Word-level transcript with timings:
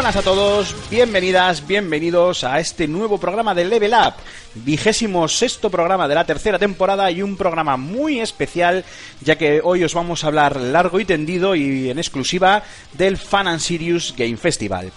Buenas 0.00 0.16
a 0.16 0.22
todos, 0.22 0.74
bienvenidas, 0.90 1.66
bienvenidos 1.66 2.42
a 2.42 2.58
este 2.58 2.88
nuevo 2.88 3.18
programa 3.18 3.54
de 3.54 3.66
Level 3.66 3.92
Up, 3.92 4.14
vigésimo 4.54 5.28
sexto 5.28 5.68
programa 5.68 6.08
de 6.08 6.14
la 6.14 6.24
tercera 6.24 6.58
temporada 6.58 7.10
y 7.10 7.20
un 7.20 7.36
programa 7.36 7.76
muy 7.76 8.18
especial, 8.18 8.82
ya 9.20 9.36
que 9.36 9.60
hoy 9.62 9.84
os 9.84 9.92
vamos 9.92 10.24
a 10.24 10.28
hablar 10.28 10.56
largo 10.56 11.00
y 11.00 11.04
tendido 11.04 11.54
y 11.54 11.90
en 11.90 11.98
exclusiva 11.98 12.62
del 12.94 13.18
Fan 13.18 13.46
and 13.46 13.60
Serious 13.60 14.14
Game 14.16 14.38
Festival. 14.38 14.90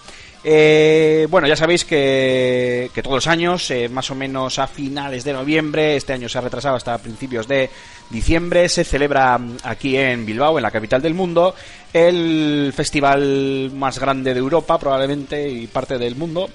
Eh, 0.46 1.28
bueno, 1.30 1.48
ya 1.48 1.58
sabéis 1.58 1.84
que, 1.84 2.90
que 2.94 3.04
todos 3.04 3.16
los 3.16 3.28
años, 3.28 3.70
eh, 3.72 3.90
más 3.90 4.10
o 4.10 4.16
menos 4.16 4.60
a 4.60 4.68
finales 4.68 5.26
de 5.26 5.34
noviembre, 5.34 5.98
este 5.98 6.14
año 6.14 6.30
se 6.30 6.38
ha 6.38 6.42
retrasado 6.42 6.76
hasta 6.76 6.98
principios 6.98 7.48
de 7.48 7.70
diciembre, 8.14 8.70
se 8.70 8.86
celebra 8.86 9.38
mm, 9.38 9.58
aquí 9.64 9.98
en 9.98 10.26
Bilbao, 10.26 10.58
en 10.58 10.64
la 10.64 10.72
capital 10.72 11.02
del 11.02 11.14
mundo, 11.14 11.54
el 11.92 12.72
festival 12.74 13.72
más 13.74 14.00
grande 14.00 14.34
de 14.34 14.40
Europa, 14.40 14.80
probablemente, 14.80 15.50
y 15.50 15.68
parte 15.68 15.98
del 15.98 16.16
mundo, 16.16 16.50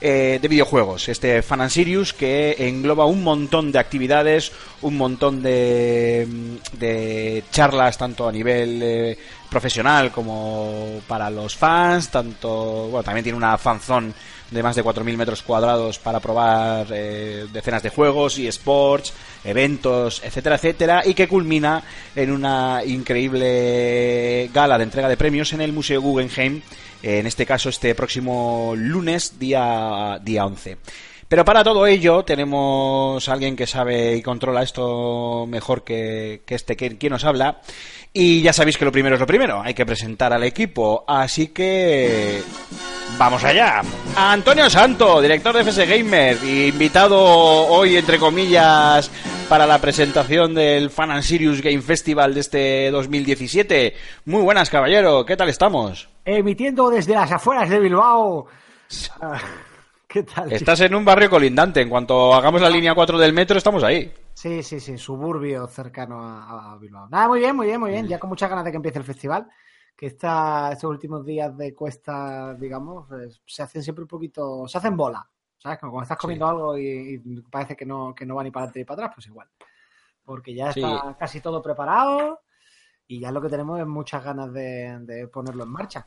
eh, 0.00 0.38
de 0.42 0.48
videojuegos. 0.48 1.08
Este 1.08 1.40
Fan 1.40 1.62
and 1.62 1.70
Sirius 1.70 2.12
que 2.12 2.56
engloba 2.58 3.06
un 3.06 3.22
montón 3.22 3.72
de 3.72 3.78
actividades, 3.78 4.52
un 4.82 4.96
montón 4.98 5.42
de, 5.42 6.26
mm, 6.28 6.78
de 6.78 7.44
charlas, 7.50 7.96
tanto 7.96 8.28
a 8.28 8.32
nivel 8.32 8.80
eh, 8.82 9.18
profesional 9.48 10.10
como 10.10 11.00
para 11.06 11.30
los 11.30 11.56
fans, 11.56 12.10
tanto, 12.10 12.88
bueno, 12.88 13.04
también 13.04 13.22
tiene 13.22 13.38
una 13.38 13.56
fanzone 13.56 14.12
de 14.54 14.62
más 14.62 14.76
de 14.76 14.84
4.000 14.84 15.16
metros 15.16 15.42
cuadrados 15.42 15.98
para 15.98 16.20
probar 16.20 16.86
eh, 16.90 17.46
decenas 17.52 17.82
de 17.82 17.90
juegos 17.90 18.38
y 18.38 18.46
sports, 18.46 19.12
eventos, 19.44 20.22
etcétera, 20.24 20.56
etcétera, 20.56 21.02
y 21.04 21.12
que 21.12 21.28
culmina 21.28 21.82
en 22.14 22.30
una 22.30 22.82
increíble 22.84 24.48
gala 24.54 24.78
de 24.78 24.84
entrega 24.84 25.08
de 25.08 25.16
premios 25.16 25.52
en 25.52 25.60
el 25.60 25.72
Museo 25.72 26.00
Guggenheim, 26.00 26.62
en 27.02 27.26
este 27.26 27.44
caso 27.44 27.68
este 27.68 27.94
próximo 27.94 28.74
lunes, 28.76 29.38
día, 29.38 30.18
día 30.22 30.46
11. 30.46 30.78
Pero 31.28 31.44
para 31.44 31.64
todo 31.64 31.86
ello 31.86 32.22
tenemos 32.22 33.28
a 33.28 33.32
alguien 33.32 33.56
que 33.56 33.66
sabe 33.66 34.14
y 34.14 34.22
controla 34.22 34.62
esto 34.62 35.46
mejor 35.48 35.82
que, 35.82 36.42
que 36.46 36.54
este 36.54 36.76
que, 36.76 36.96
quien 36.96 37.12
nos 37.12 37.24
habla. 37.24 37.60
Y 38.16 38.42
ya 38.42 38.52
sabéis 38.52 38.78
que 38.78 38.84
lo 38.84 38.92
primero 38.92 39.16
es 39.16 39.20
lo 39.20 39.26
primero, 39.26 39.60
hay 39.60 39.74
que 39.74 39.84
presentar 39.84 40.32
al 40.32 40.44
equipo. 40.44 41.04
Así 41.06 41.48
que... 41.48 42.40
Vamos 43.18 43.42
allá. 43.42 43.82
Antonio 44.16 44.70
Santo, 44.70 45.20
director 45.20 45.52
de 45.52 45.64
FS 45.64 45.84
Gamer, 45.84 46.38
invitado 46.44 47.20
hoy, 47.20 47.96
entre 47.96 48.20
comillas, 48.20 49.10
para 49.48 49.66
la 49.66 49.80
presentación 49.80 50.54
del 50.54 50.90
Fan 50.90 51.10
and 51.10 51.22
Serious 51.22 51.60
Game 51.60 51.82
Festival 51.82 52.34
de 52.34 52.40
este 52.40 52.90
2017. 52.92 53.94
Muy 54.26 54.42
buenas, 54.42 54.70
caballero, 54.70 55.26
¿qué 55.26 55.36
tal 55.36 55.48
estamos? 55.48 56.08
emitiendo 56.24 56.90
desde 56.90 57.14
las 57.14 57.32
afueras 57.32 57.68
de 57.68 57.80
Bilbao. 57.80 58.46
Ah, 59.20 59.40
¿Qué 60.06 60.22
tal? 60.22 60.52
Estás 60.52 60.80
en 60.82 60.94
un 60.94 61.04
barrio 61.04 61.28
colindante, 61.28 61.80
en 61.80 61.88
cuanto 61.88 62.32
hagamos 62.32 62.60
la 62.60 62.70
línea 62.70 62.94
4 62.94 63.18
del 63.18 63.32
metro 63.32 63.58
estamos 63.58 63.82
ahí. 63.82 64.12
Sí, 64.34 64.62
sí, 64.62 64.80
sí, 64.80 64.98
suburbio 64.98 65.66
cercano 65.68 66.20
a, 66.20 66.72
a 66.72 66.76
Bilbao. 66.78 67.08
Nada, 67.08 67.28
muy 67.28 67.38
bien, 67.40 67.54
muy 67.56 67.66
bien, 67.66 67.80
muy 67.80 67.90
bien. 67.92 68.06
Ya 68.08 68.18
con 68.18 68.28
muchas 68.28 68.50
ganas 68.50 68.64
de 68.64 68.70
que 68.72 68.76
empiece 68.76 68.98
el 68.98 69.04
festival. 69.04 69.48
Que 69.96 70.06
está, 70.06 70.72
estos 70.72 70.90
últimos 70.90 71.24
días 71.24 71.56
de 71.56 71.72
cuesta, 71.72 72.52
digamos, 72.54 73.08
eh, 73.12 73.28
se 73.46 73.62
hacen 73.62 73.82
siempre 73.82 74.02
un 74.02 74.08
poquito. 74.08 74.66
Se 74.66 74.78
hacen 74.78 74.96
bola. 74.96 75.26
¿Sabes? 75.56 75.78
Como 75.78 75.92
cuando 75.92 76.02
estás 76.02 76.18
comiendo 76.18 76.46
algo 76.46 76.76
y, 76.76 77.22
y 77.24 77.40
parece 77.42 77.74
que 77.76 77.86
no, 77.86 78.14
que 78.14 78.26
no 78.26 78.34
va 78.34 78.42
ni 78.42 78.50
para 78.50 78.64
adelante 78.64 78.80
ni 78.80 78.84
para 78.84 79.04
atrás, 79.04 79.12
pues 79.14 79.26
igual. 79.28 79.48
Porque 80.24 80.52
ya 80.54 80.72
Sí. 80.72 80.82
está 80.82 81.16
casi 81.18 81.40
todo 81.40 81.62
preparado 81.62 82.40
y 83.06 83.20
ya 83.20 83.30
lo 83.30 83.40
que 83.40 83.48
tenemos 83.48 83.78
es 83.80 83.86
muchas 83.86 84.22
ganas 84.22 84.52
de, 84.52 84.98
de 85.00 85.28
ponerlo 85.28 85.62
en 85.64 85.70
marcha. 85.70 86.06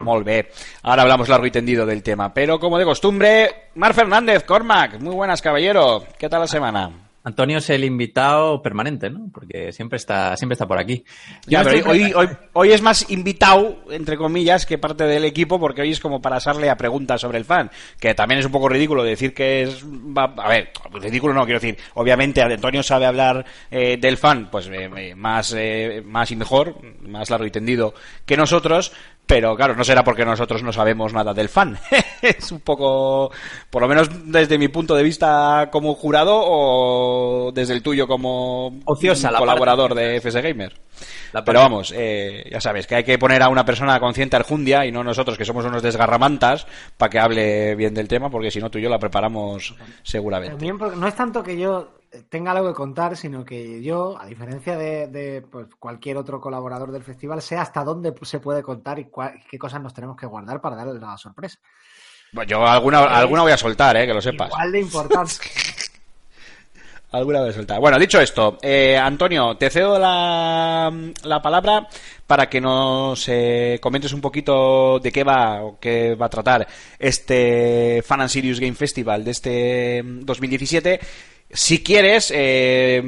Molt 0.00 0.24
bé. 0.24 0.50
Ahora 0.82 1.02
hablamos 1.02 1.28
largo 1.28 1.46
y 1.46 1.50
tendido 1.50 1.84
del 1.84 2.02
tema. 2.02 2.32
Pero 2.32 2.60
como 2.60 2.78
de 2.78 2.84
costumbre, 2.84 3.70
Mar 3.74 3.92
Fernández, 3.94 4.44
Cormac, 4.44 5.00
muy 5.00 5.14
buenas, 5.14 5.42
caballero. 5.42 6.04
¿Qué 6.18 6.28
tal 6.28 6.40
la 6.40 6.46
semana? 6.46 7.09
Antonio 7.22 7.58
es 7.58 7.68
el 7.68 7.84
invitado 7.84 8.62
permanente, 8.62 9.10
¿no? 9.10 9.28
Porque 9.32 9.72
siempre 9.72 9.96
está, 9.98 10.36
siempre 10.36 10.54
está 10.54 10.66
por 10.66 10.78
aquí. 10.78 11.04
Ya, 11.46 11.62
pero 11.62 11.90
hoy, 11.90 12.12
hoy, 12.14 12.28
hoy 12.54 12.72
es 12.72 12.80
más 12.80 13.10
invitado, 13.10 13.76
entre 13.90 14.16
comillas, 14.16 14.64
que 14.64 14.78
parte 14.78 15.04
del 15.04 15.24
equipo, 15.26 15.60
porque 15.60 15.82
hoy 15.82 15.90
es 15.90 16.00
como 16.00 16.22
para 16.22 16.36
asarle 16.36 16.70
a 16.70 16.76
preguntas 16.76 17.20
sobre 17.20 17.36
el 17.36 17.44
fan. 17.44 17.70
Que 17.98 18.14
también 18.14 18.40
es 18.40 18.46
un 18.46 18.52
poco 18.52 18.68
ridículo 18.70 19.02
decir 19.04 19.34
que 19.34 19.62
es. 19.62 19.84
va- 19.84 20.34
a 20.36 20.48
ver, 20.48 20.70
ridículo 20.94 21.34
no, 21.34 21.44
quiero 21.44 21.60
decir. 21.60 21.76
Obviamente, 21.94 22.40
Antonio 22.42 22.82
sabe 22.82 23.04
hablar 23.04 23.44
eh, 23.70 23.98
del 24.00 24.16
fan, 24.16 24.48
pues 24.50 24.68
eh, 24.68 24.88
eh, 24.96 25.14
más, 25.14 25.54
eh, 25.56 26.02
más 26.04 26.30
y 26.30 26.36
mejor, 26.36 26.76
más 27.02 27.28
largo 27.28 27.44
y 27.44 27.50
tendido 27.50 27.92
que 28.24 28.36
nosotros. 28.38 28.92
Pero 29.30 29.54
claro, 29.54 29.76
no 29.76 29.84
será 29.84 30.02
porque 30.02 30.24
nosotros 30.24 30.60
no 30.64 30.72
sabemos 30.72 31.12
nada 31.12 31.32
del 31.32 31.48
fan. 31.48 31.78
es 32.20 32.50
un 32.50 32.58
poco, 32.58 33.30
por 33.70 33.80
lo 33.80 33.86
menos 33.86 34.10
desde 34.24 34.58
mi 34.58 34.66
punto 34.66 34.96
de 34.96 35.04
vista 35.04 35.68
como 35.70 35.94
jurado 35.94 36.32
o 36.34 37.52
desde 37.52 37.74
el 37.74 37.80
tuyo 37.80 38.08
como 38.08 38.80
Ociosa 38.86 39.30
la 39.30 39.38
colaborador 39.38 39.94
de 39.94 40.16
FS 40.16 40.42
Gamer. 40.42 40.74
La 41.32 41.44
Pero 41.44 41.60
vamos, 41.60 41.94
eh, 41.96 42.48
ya 42.50 42.60
sabes 42.60 42.88
que 42.88 42.96
hay 42.96 43.04
que 43.04 43.18
poner 43.18 43.40
a 43.44 43.48
una 43.48 43.64
persona 43.64 44.00
consciente 44.00 44.34
arjundia 44.34 44.84
y 44.84 44.90
no 44.90 45.04
nosotros 45.04 45.38
que 45.38 45.44
somos 45.44 45.64
unos 45.64 45.80
desgarramantas 45.80 46.66
para 46.96 47.10
que 47.10 47.20
hable 47.20 47.76
bien 47.76 47.94
del 47.94 48.08
tema, 48.08 48.30
porque 48.30 48.50
si 48.50 48.58
no 48.58 48.68
tú 48.68 48.78
y 48.78 48.82
yo 48.82 48.90
la 48.90 48.98
preparamos 48.98 49.76
seguramente. 50.02 50.56
También 50.56 50.76
porque 50.76 50.96
no 50.96 51.06
es 51.06 51.14
tanto 51.14 51.40
que 51.44 51.56
yo 51.56 51.99
tenga 52.28 52.52
algo 52.52 52.68
que 52.68 52.74
contar, 52.74 53.16
sino 53.16 53.44
que 53.44 53.82
yo, 53.82 54.18
a 54.20 54.26
diferencia 54.26 54.76
de, 54.76 55.06
de, 55.08 55.42
pues, 55.42 55.66
cualquier 55.78 56.16
otro 56.16 56.40
colaborador 56.40 56.90
del 56.92 57.02
festival, 57.04 57.40
sé 57.42 57.56
hasta 57.56 57.84
dónde 57.84 58.12
se 58.22 58.40
puede 58.40 58.62
contar 58.62 58.98
y 58.98 59.04
cua- 59.06 59.40
qué 59.50 59.58
cosas 59.58 59.80
nos 59.80 59.94
tenemos 59.94 60.16
que 60.16 60.26
guardar 60.26 60.60
para 60.60 60.76
darle 60.76 60.98
la 60.98 61.16
sorpresa. 61.16 61.58
Bueno, 62.32 62.48
yo 62.48 62.66
alguna, 62.66 63.04
alguna 63.04 63.42
voy 63.42 63.52
a 63.52 63.56
soltar, 63.56 63.96
eh, 63.96 64.06
que 64.06 64.14
lo 64.14 64.20
sepas. 64.22 64.48
Igual 64.48 64.72
de 64.72 64.80
importante. 64.80 65.34
Alguna 67.12 67.40
vez 67.40 67.56
soltar. 67.56 67.80
Bueno, 67.80 67.98
dicho 67.98 68.20
esto, 68.20 68.56
eh, 68.62 68.96
Antonio, 68.96 69.56
te 69.56 69.68
cedo 69.68 69.98
la, 69.98 70.92
la 71.24 71.42
palabra 71.42 71.88
para 72.24 72.48
que 72.48 72.60
nos 72.60 73.28
eh, 73.28 73.80
comentes 73.82 74.12
un 74.12 74.20
poquito 74.20 75.00
de 75.00 75.10
qué 75.10 75.24
va 75.24 75.64
o 75.64 75.80
qué 75.80 76.14
va 76.14 76.26
a 76.26 76.30
tratar 76.30 76.68
este 77.00 78.00
Fan 78.06 78.20
and 78.20 78.30
Serious 78.30 78.60
Game 78.60 78.76
Festival 78.76 79.24
de 79.24 79.30
este 79.32 80.02
mm, 80.04 80.20
2017. 80.20 81.00
Si 81.52 81.82
quieres, 81.82 82.32
eh, 82.34 83.02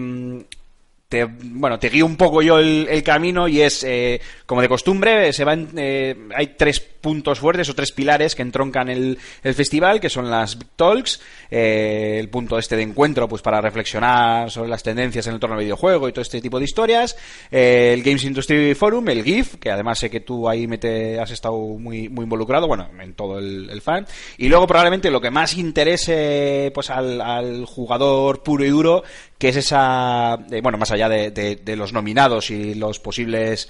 te, 1.08 1.24
bueno, 1.24 1.78
te 1.78 1.88
guío 1.90 2.06
un 2.06 2.16
poco 2.16 2.42
yo 2.42 2.58
el, 2.58 3.02
camino 3.04 3.46
y 3.46 3.60
es, 3.60 3.84
eh, 3.84 4.20
como 4.46 4.62
de 4.62 4.68
costumbre, 4.68 5.32
se 5.32 5.44
van, 5.44 5.68
eh, 5.76 6.16
hay 6.34 6.54
tres 6.56 6.80
puntos 7.02 7.40
fuertes 7.40 7.68
o 7.68 7.74
tres 7.74 7.92
pilares 7.92 8.34
que 8.34 8.40
entroncan 8.42 8.88
el, 8.88 9.18
el 9.42 9.54
festival, 9.54 10.00
que 10.00 10.08
son 10.08 10.30
las 10.30 10.56
Talks, 10.76 11.20
eh, 11.50 12.16
el 12.18 12.28
punto 12.30 12.58
este 12.58 12.76
de 12.76 12.82
encuentro 12.82 13.28
pues 13.28 13.42
para 13.42 13.60
reflexionar 13.60 14.50
sobre 14.50 14.70
las 14.70 14.82
tendencias 14.82 15.26
en 15.26 15.32
el 15.32 15.36
entorno 15.36 15.56
del 15.56 15.64
videojuego 15.66 16.08
y 16.08 16.12
todo 16.12 16.22
este 16.22 16.40
tipo 16.40 16.58
de 16.58 16.64
historias, 16.64 17.16
eh, 17.50 17.90
el 17.92 18.02
Games 18.02 18.24
Industry 18.24 18.74
Forum, 18.74 19.08
el 19.08 19.22
GIF, 19.24 19.56
que 19.56 19.70
además 19.70 19.98
sé 19.98 20.08
que 20.08 20.20
tú 20.20 20.48
ahí 20.48 20.66
mete, 20.66 21.18
has 21.20 21.30
estado 21.32 21.56
muy, 21.58 22.08
muy 22.08 22.22
involucrado, 22.24 22.66
bueno, 22.68 22.88
en 23.00 23.14
todo 23.14 23.38
el, 23.38 23.82
fan, 23.82 24.06
y 24.38 24.48
luego 24.48 24.66
probablemente 24.66 25.10
lo 25.10 25.20
que 25.20 25.30
más 25.30 25.56
interese 25.58 26.70
pues 26.74 26.88
al, 26.90 27.20
al 27.20 27.64
jugador 27.66 28.42
puro 28.42 28.64
y 28.64 28.68
duro, 28.68 29.02
que 29.38 29.48
es 29.48 29.56
esa, 29.56 30.38
eh, 30.52 30.60
bueno, 30.62 30.78
más 30.78 30.92
allá 30.92 31.08
de, 31.08 31.30
de- 31.32 31.76
los 31.76 31.92
nominados 31.92 32.50
y 32.50 32.74
los 32.74 33.00
posibles 33.00 33.68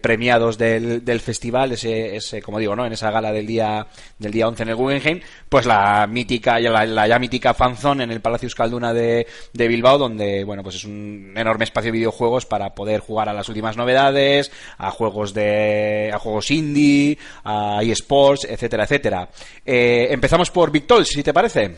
premiados 0.00 0.58
del, 0.58 1.04
del 1.04 1.20
festival, 1.20 1.72
ese, 1.72 2.14
ese, 2.14 2.40
como 2.42 2.58
digo, 2.58 2.67
digo, 2.68 2.76
¿no? 2.76 2.86
En 2.86 2.92
esa 2.92 3.10
gala 3.10 3.32
del 3.32 3.46
día 3.46 3.86
del 4.18 4.32
día 4.32 4.48
11 4.48 4.62
en 4.62 4.68
el 4.68 4.76
Guggenheim, 4.76 5.20
pues 5.48 5.66
la 5.66 6.06
mítica, 6.06 6.58
la, 6.60 6.84
la 6.84 7.06
ya 7.06 7.18
mítica 7.18 7.54
fanzone 7.54 8.04
en 8.04 8.10
el 8.10 8.20
Palacio 8.20 8.46
Euskalduna 8.46 8.92
de, 8.92 9.26
de 9.52 9.68
Bilbao, 9.68 9.98
donde, 9.98 10.44
bueno, 10.44 10.62
pues 10.62 10.76
es 10.76 10.84
un 10.84 11.32
enorme 11.34 11.64
espacio 11.64 11.88
de 11.88 11.98
videojuegos 11.98 12.46
para 12.46 12.74
poder 12.74 13.00
jugar 13.00 13.28
a 13.28 13.32
las 13.32 13.48
últimas 13.48 13.76
novedades, 13.76 14.52
a 14.76 14.90
juegos 14.90 15.32
de, 15.34 16.10
a 16.12 16.18
juegos 16.18 16.50
indie, 16.50 17.18
a 17.44 17.80
eSports, 17.82 18.44
etcétera, 18.44 18.84
etcétera. 18.84 19.28
Eh, 19.64 20.08
empezamos 20.10 20.50
por 20.50 20.70
Victol, 20.70 21.06
si 21.06 21.22
te 21.22 21.32
parece. 21.32 21.76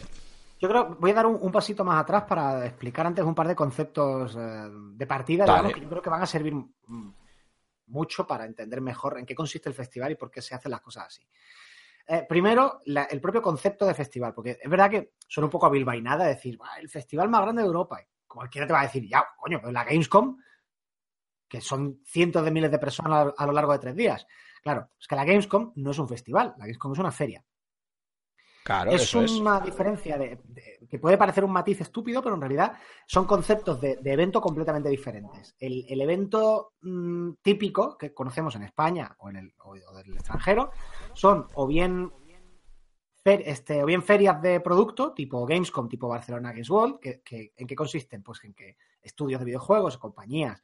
Yo 0.59 0.69
creo, 0.69 0.97
voy 1.01 1.11
a 1.13 1.15
dar 1.15 1.27
un, 1.27 1.39
un 1.41 1.53
pasito 1.53 1.85
más 1.85 2.03
atrás 2.03 2.25
para 2.29 2.67
explicar 2.67 3.07
antes 3.07 3.25
un 3.25 3.35
par 3.35 3.49
de 3.49 3.55
conceptos 3.55 4.37
eh, 4.37 4.69
de 4.95 5.07
partida, 5.07 5.45
digamos, 5.45 5.73
que 5.73 5.81
yo 5.81 5.89
creo 5.89 6.03
que 6.03 6.11
van 6.11 6.23
a 6.23 6.27
servir 6.27 6.53
mucho 7.91 8.27
para 8.27 8.45
entender 8.45 8.81
mejor 8.81 9.19
en 9.19 9.27
qué 9.27 9.35
consiste 9.35 9.69
el 9.69 9.75
festival 9.75 10.13
y 10.13 10.17
por 10.17 10.31
qué 10.31 10.41
se 10.41 10.55
hacen 10.55 10.71
las 10.71 10.81
cosas 10.81 11.07
así. 11.09 11.27
Eh, 12.07 12.25
primero, 12.29 12.81
la- 12.87 13.05
el 13.05 13.21
propio 13.21 13.43
concepto 13.43 13.87
de 13.87 13.95
festival, 13.95 14.33
porque 14.35 14.59
es 14.63 14.71
verdad 14.71 14.91
que 14.91 15.13
suena 15.29 15.47
un 15.47 15.51
poco 15.51 15.67
a 15.67 15.71
bilbainada 15.71 16.27
decir, 16.27 16.57
"Buah, 16.57 16.79
el 16.81 16.89
festival 16.89 17.29
más 17.29 17.43
grande 17.43 17.63
de 17.63 17.67
Europa. 17.69 18.01
Y 18.01 18.07
cualquiera 18.27 18.67
te 18.67 18.73
va 18.73 18.81
a 18.81 18.85
decir, 18.85 19.07
ya, 19.09 19.25
coño, 19.39 19.61
la 19.71 19.85
Gamescom, 19.85 20.37
que 21.49 21.61
son 21.61 22.01
cientos 22.05 22.45
de 22.45 22.51
miles 22.51 22.71
de 22.71 22.79
personas 22.79 23.35
a, 23.37 23.43
a 23.43 23.47
lo 23.47 23.53
largo 23.53 23.73
de 23.73 23.79
tres 23.81 23.95
días. 23.97 24.27
Claro, 24.63 24.91
es 24.99 25.07
que 25.07 25.17
la 25.17 25.25
Gamescom 25.25 25.73
no 25.77 25.91
es 25.91 25.99
un 25.99 26.09
festival, 26.09 26.49
la 26.59 26.65
Gamescom 26.65 26.93
es 26.93 26.99
una 26.99 27.13
feria 27.13 27.45
Claro, 28.63 28.93
es 28.93 29.03
eso 29.03 29.23
es. 29.23 29.31
una 29.33 29.61
diferencia 29.61 30.19
de, 30.19 30.39
de- 30.45 30.70
que 30.91 30.99
puede 30.99 31.17
parecer 31.17 31.45
un 31.45 31.53
matiz 31.53 31.81
estúpido, 31.81 32.21
pero 32.23 32.35
en 32.35 32.41
realidad 32.41 32.77
son 33.07 33.25
conceptos 33.25 33.81
de, 33.81 33.99
evento 34.05 34.41
completamente 34.41 34.89
diferentes. 34.89 35.55
El, 35.59 35.85
el 35.89 36.01
evento 36.01 36.73
mm, 36.83 37.35
típico 37.43 37.97
que 37.97 38.13
conocemos 38.13 38.57
en 38.57 38.65
España 38.65 39.15
o 39.19 39.31
en 39.31 39.37
el 39.37 39.55
o, 39.59 39.75
del 39.75 40.15
extranjero 40.15 40.71
son 41.15 41.47
o 41.55 41.67
bien 41.67 42.13
este, 43.25 43.83
o 43.83 43.87
bien 43.87 44.03
ferias 44.03 44.41
de 44.43 44.61
producto, 44.61 45.13
tipo 45.13 45.47
Gamescom, 45.47 45.89
tipo 45.89 46.09
Barcelona 46.09 46.51
Games 46.53 46.71
World, 46.71 46.99
que, 46.99 47.21
que- 47.23 47.53
¿en 47.57 47.67
qué 47.67 47.77
consisten? 47.77 48.23
Pues 48.23 48.43
en 48.45 48.55
que 48.55 48.77
estudios 49.01 49.39
de 49.41 49.45
videojuegos, 49.45 49.99
compañías, 49.99 50.61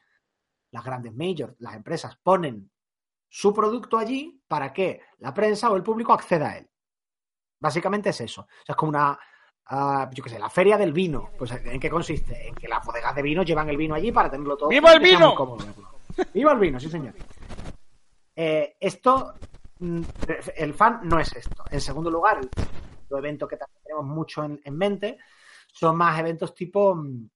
las 0.72 0.84
grandes 0.84 1.14
majors, 1.14 1.54
las 1.58 1.74
empresas 1.74 2.16
ponen 2.16 2.70
su 3.28 3.52
producto 3.52 3.98
allí 3.98 4.42
para 4.48 4.72
que 4.72 5.00
la 5.18 5.32
prensa 5.34 5.70
o 5.70 5.76
el 5.76 5.82
público 5.82 6.12
acceda 6.12 6.50
a 6.50 6.58
él. 6.58 6.70
Básicamente 7.60 8.10
es 8.10 8.20
eso. 8.20 8.42
O 8.42 8.64
sea, 8.64 8.72
es 8.72 8.76
como 8.76 8.90
una, 8.90 9.18
yo 9.70 10.22
qué 10.22 10.30
sé, 10.30 10.38
la 10.38 10.50
feria 10.50 10.76
del 10.76 10.92
vino. 10.92 11.30
Pues 11.36 11.52
¿en 11.52 11.80
qué 11.80 11.90
consiste? 11.90 12.48
En 12.48 12.54
que 12.54 12.68
las 12.68 12.84
bodegas 12.84 13.14
de 13.14 13.22
vino 13.22 13.42
llevan 13.42 13.68
el 13.68 13.76
vino 13.76 13.94
allí 13.94 14.12
para 14.12 14.30
tenerlo 14.30 14.56
todo. 14.56 14.68
¡Viva 14.68 14.92
el 14.92 15.00
vino! 15.00 15.34
¡Viva 16.32 16.52
el 16.52 16.58
vino! 16.58 16.78
Sí, 16.78 16.88
señor. 16.88 17.14
Eh, 18.34 18.76
esto, 18.78 19.34
mm, 19.80 20.02
el 20.56 20.74
fan 20.74 21.00
no 21.04 21.18
es 21.18 21.34
esto. 21.34 21.64
En 21.70 21.80
segundo 21.80 22.10
lugar, 22.10 22.38
el 22.38 22.48
otro 23.04 23.18
evento 23.18 23.48
que 23.48 23.56
también 23.56 23.82
tenemos 23.82 24.06
mucho 24.06 24.44
en, 24.44 24.60
en 24.62 24.76
mente 24.76 25.18
son 25.72 25.96
más 25.96 26.18
eventos 26.18 26.54
tipo 26.54 26.94
mm, 26.94 27.30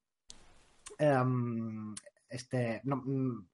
em, 0.98 1.94
este 2.28 2.80
no, 2.84 2.96
mm, 2.96 3.46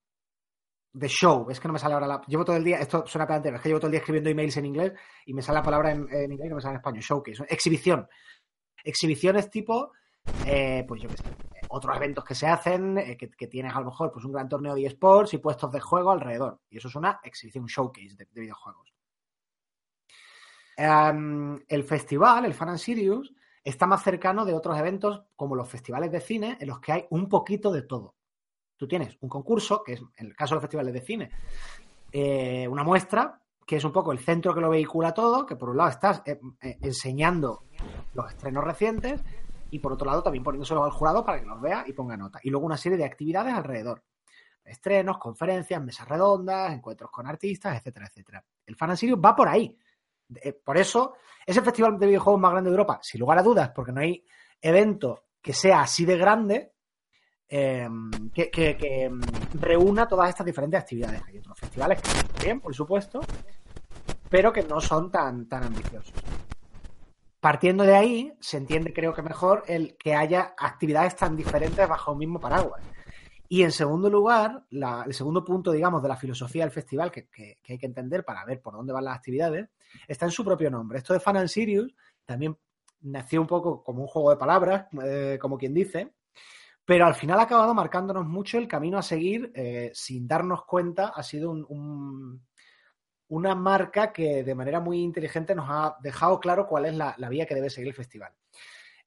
de 0.93 1.09
show, 1.09 1.47
es 1.51 1.61
que 1.61 1.69
no 1.69 1.75
me 1.75 1.79
sale 1.79 1.95
ahora 1.95 2.07
la. 2.07 2.23
Llevo 2.27 2.45
todo 2.45 2.57
el 2.57 2.65
día, 2.65 2.79
esto 2.79 3.07
suena 3.07 3.27
pedante, 3.27 3.55
es 3.55 3.61
que 3.61 3.69
llevo 3.69 3.81
todo 3.81 3.89
el 3.89 3.93
día 3.93 4.01
escribiendo 4.01 4.31
emails 4.31 4.57
en 4.57 4.67
inglés 4.67 4.93
y 5.27 5.35
me 5.35 5.43
sale 5.43 5.59
la 5.59 5.63
palabra 5.63 5.93
en, 5.93 6.09
en 6.11 6.33
inglés 6.33 6.47
y 6.47 6.49
no 6.49 6.57
me 6.57 6.63
sale 6.63 6.73
en 6.73 6.79
español. 6.79 7.03
Showcase, 7.03 7.45
exhibición. 7.49 8.09
Exhibiciones 8.87 9.51
tipo, 9.51 9.93
eh, 10.47 10.85
pues 10.87 11.03
yo 11.03 11.09
qué 11.09 11.17
sé, 11.17 11.25
otros 11.69 11.97
eventos 11.97 12.25
que 12.25 12.35
se 12.35 12.47
hacen, 12.47 12.97
eh, 12.99 13.17
que, 13.17 13.47
tienes 13.49 13.75
a 13.75 13.81
lo 13.81 13.87
mejor 13.87 14.13
pues 14.13 14.25
un 14.25 14.33
gran 14.33 14.49
torneo 14.49 14.75
de 14.75 14.87
esports 14.87 15.35
y 15.35 15.39
puestos 15.39 15.73
de 15.73 15.81
juego 15.81 16.13
alrededor. 16.13 16.61
Y 16.71 16.79
eso 16.79 16.89
es 16.89 16.95
una 16.95 17.21
exhibición, 17.23 17.65
un 17.65 17.69
showcase 17.69 18.15
de, 18.17 18.29
de 18.31 18.41
videojuegos. 18.41 18.95
Em, 20.77 21.59
el 21.69 21.85
festival, 21.85 22.45
el 22.45 22.55
Fan 22.55 22.69
and 22.69 22.79
Sirius, 22.79 23.35
está 23.65 23.87
más 23.87 24.03
cercano 24.03 24.45
de 24.45 24.55
otros 24.55 24.79
eventos 24.79 25.23
como 25.35 25.57
los 25.57 25.69
festivales 25.69 26.13
de 26.13 26.21
cine, 26.21 26.57
en 26.61 26.69
los 26.69 26.81
que 26.81 26.93
hay 26.93 27.07
un 27.11 27.29
poquito 27.29 27.73
de 27.73 27.83
todo. 27.83 28.15
Tú 28.77 28.87
tienes 28.87 29.17
un 29.21 29.29
concurso, 29.29 29.83
que 29.83 29.95
es, 29.95 30.01
en 30.17 30.27
el 30.27 30.37
caso 30.37 30.55
de 30.55 30.57
los 30.57 30.63
festivales 30.63 30.93
de 30.93 31.01
cine, 31.01 31.31
eh, 32.13 32.69
una 32.69 32.85
muestra, 32.85 33.43
que 33.67 33.77
es 33.77 33.85
un 33.85 33.93
poco 33.93 34.13
el 34.13 34.19
centro 34.19 34.55
que 34.55 34.61
lo 34.61 34.71
vehicula 34.71 35.13
todo, 35.13 35.45
que 35.45 35.57
por 35.57 35.71
un 35.71 35.79
lado 35.79 35.91
estás 35.91 36.23
eh, 36.27 36.39
enseñando 36.83 37.65
los 38.17 38.29
estrenos 38.31 38.65
recientes 38.65 39.21
y 39.71 39.79
por 39.79 39.93
otro 39.93 40.07
lado 40.07 40.23
también 40.23 40.43
poniéndoselo 40.43 40.85
al 40.85 40.91
jurado 40.91 41.25
para 41.25 41.41
que 41.41 41.47
los 41.47 41.61
vea 41.61 41.85
y 41.87 41.93
ponga 41.93 42.17
nota. 42.17 42.41
Y 42.43 42.51
luego 42.51 42.67
una 42.67 42.77
serie 42.77 42.99
de 42.99 43.05
actividades 43.05 43.55
alrededor. 43.55 44.03
Estrenos, 44.65 45.19
conferencias, 45.19 45.81
mesas 45.83 46.09
redondas, 46.09 46.73
encuentros 46.73 47.11
con 47.11 47.27
artistas, 47.27 47.77
etcétera, 47.77 48.07
etcétera. 48.07 48.45
El 48.67 48.75
Fan 48.75 48.91
va 48.91 49.37
por 49.37 49.49
ahí. 49.49 49.77
Eh, 50.43 50.53
Por 50.55 50.77
eso 50.77 51.15
es 51.47 51.57
el 51.57 51.63
festival 51.63 51.99
de 51.99 52.07
videojuegos 52.07 52.41
más 52.41 52.51
grande 52.51 52.71
de 52.71 52.75
Europa, 52.75 52.99
sin 53.03 53.21
lugar 53.21 53.39
a 53.39 53.43
dudas, 53.45 53.71
porque 53.75 53.93
no 53.93 54.01
hay 54.01 54.25
evento 54.61 55.27
que 55.41 55.53
sea 55.53 55.83
así 55.83 56.05
de 56.05 56.17
grande 56.19 56.73
eh, 57.49 57.89
que, 58.35 58.51
que- 58.51 59.11
reúna 59.55 60.09
todas 60.09 60.29
estas 60.31 60.45
diferentes 60.47 60.81
actividades. 60.81 61.23
Hay 61.29 61.39
otros 61.39 61.57
festivales 61.59 62.03
que 62.03 62.09
están 62.09 62.27
bien, 62.43 62.61
por 62.61 62.75
supuesto, 62.75 63.21
pero 64.29 64.53
que 64.53 64.65
no 64.65 64.81
son 64.81 65.13
tan, 65.13 65.49
tan 65.49 65.63
ambiciosos. 65.63 66.13
Partiendo 67.47 67.85
de 67.85 67.95
ahí, 67.95 68.33
se 68.41 68.57
entiende, 68.57 68.93
creo 68.93 69.15
que 69.15 69.23
mejor, 69.23 69.63
el 69.69 69.97
que 69.97 70.17
haya 70.17 70.57
actividades 70.59 71.15
tan 71.15 71.37
diferentes 71.37 71.89
bajo 71.89 72.11
un 72.11 72.19
mismo 72.19 72.41
paraguas. 72.41 72.83
Y 73.49 73.63
en 73.63 73.71
segundo 73.71 74.11
lugar, 74.11 74.65
el 74.73 75.15
segundo 75.15 75.45
punto, 75.45 75.71
digamos, 75.71 76.03
de 76.03 76.09
la 76.09 76.17
filosofía 76.17 76.65
del 76.65 76.73
festival 76.73 77.13
que, 77.13 77.29
hay 77.69 77.79
que 77.79 77.87
entender 77.87 78.25
para 78.25 78.45
ver 78.45 78.61
por 78.61 78.75
dónde 78.75 78.93
van 78.93 79.05
las 79.05 79.15
actividades, 79.15 79.69
está 80.09 80.25
en 80.25 80.33
su 80.33 80.45
propio 80.45 80.73
nombre. 80.73 80.99
Esto 80.99 81.13
de 81.13 81.21
Fan 81.21 81.37
and 81.37 81.47
Sirius 81.47 81.95
también 82.25 82.59
nació 83.03 83.43
un 83.43 83.47
poco 83.47 83.85
como 83.85 84.01
un 84.03 84.09
juego 84.09 84.31
de 84.31 84.39
palabras, 84.39 84.87
eh, 85.05 85.39
como 85.41 85.57
quien 85.57 85.73
dice, 85.73 86.15
pero 86.85 87.07
al 87.07 87.15
final 87.15 87.39
ha 87.39 87.43
acabado 87.43 87.75
marcándonos 87.75 88.27
mucho 88.27 88.59
el 88.59 88.67
camino 88.67 88.99
a 88.99 89.03
seguir 89.03 89.53
eh, 89.55 89.93
sin 89.95 90.27
darnos 90.27 90.65
cuenta. 90.65 91.13
Ha 91.15 91.23
sido 91.23 91.53
un- 91.53 92.45
una 93.29 93.55
marca 93.55 94.13
que 94.13 94.45
de 94.45 94.55
manera 94.55 94.81
muy 94.81 95.01
inteligente 95.01 95.55
nos 95.55 95.67
ha 95.69 95.97
dejado 96.01 96.39
claro 96.39 96.67
cuál 96.67 96.87
es 96.87 96.95
la, 96.95 97.15
la 97.19 97.29
vía 97.29 97.47
que 97.47 97.55
debe 97.55 97.71
seguir 97.71 97.89
el 97.89 97.95
festival. 97.95 98.33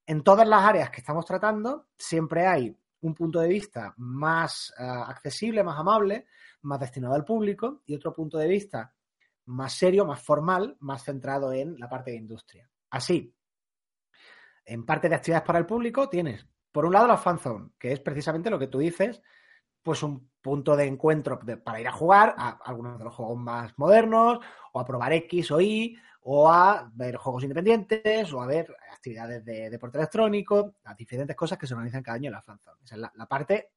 En 0.06 0.24
todas 0.24 0.48
las 0.48 0.64
áreas 0.64 0.90
que 0.90 1.02
estamos 1.02 1.26
tratando, 1.26 1.88
siempre 1.98 2.48
hay 2.48 2.76
un 3.02 3.14
punto 3.14 3.40
de 3.40 3.48
vista 3.48 3.94
más 3.98 4.74
eh, 4.78 4.84
accesible, 4.84 5.64
más 5.64 5.78
amable, 5.80 6.26
más 6.62 6.80
destinado 6.80 7.16
al 7.16 7.26
público 7.26 7.82
y 7.86 7.96
otro 7.96 8.14
punto 8.14 8.38
de 8.38 8.48
vista 8.48 8.94
más 9.46 9.74
serio, 9.74 10.06
más 10.06 10.22
formal, 10.22 10.76
más 10.80 11.04
centrado 11.04 11.54
en 11.54 11.80
la 11.80 11.90
parte 11.90 12.12
de 12.12 12.18
industria. 12.18 12.70
Así, 12.92 13.34
en 14.66 14.86
parte 14.86 15.10
de 15.10 15.16
actividades 15.16 15.46
para 15.46 15.60
el 15.60 15.66
público 15.66 16.10
tienes, 16.10 16.46
por 16.72 16.86
un 16.86 16.94
lado, 16.94 17.08
la 17.08 17.18
fanzone, 17.18 17.72
que 17.80 17.92
es 17.92 18.00
precisamente 18.00 18.50
lo 18.50 18.60
que 18.60 18.68
tú 18.68 18.78
dices, 18.78 19.22
pues 19.84 20.04
un 20.04 20.30
punto 20.42 20.76
de 20.76 20.86
encuentro 20.86 21.40
de- 21.44 21.58
para 21.58 21.80
ir 21.82 21.88
a 21.88 21.92
jugar 21.92 22.36
a 22.38 22.60
algunos 22.66 22.98
de 22.98 23.04
los 23.06 23.14
juegos 23.16 23.38
más 23.38 23.74
modernos, 23.78 24.40
o 24.74 24.80
a 24.80 24.86
probar 24.86 25.14
X 25.14 25.52
o 25.52 25.60
Y, 25.62 25.98
o 26.22 26.52
a 26.52 26.90
ver 26.94 27.16
juegos 27.18 27.44
independientes, 27.44 28.32
o 28.34 28.42
a 28.42 28.46
ver 28.46 28.74
actividades 28.94 29.44
de 29.46 29.70
deporte 29.70 29.98
electrónico, 29.98 30.76
las 30.84 30.96
diferentes 30.96 31.36
cosas 31.36 31.58
que 31.58 31.66
se 31.68 31.74
organizan 31.74 32.04
cada 32.04 32.16
año 32.18 32.28
en 32.28 32.34
la 32.34 32.42
fanzone. 32.42 32.78
Esa 32.84 32.96
es 32.96 33.02
la, 33.02 33.12
la 33.16 33.26
parte 33.26 33.70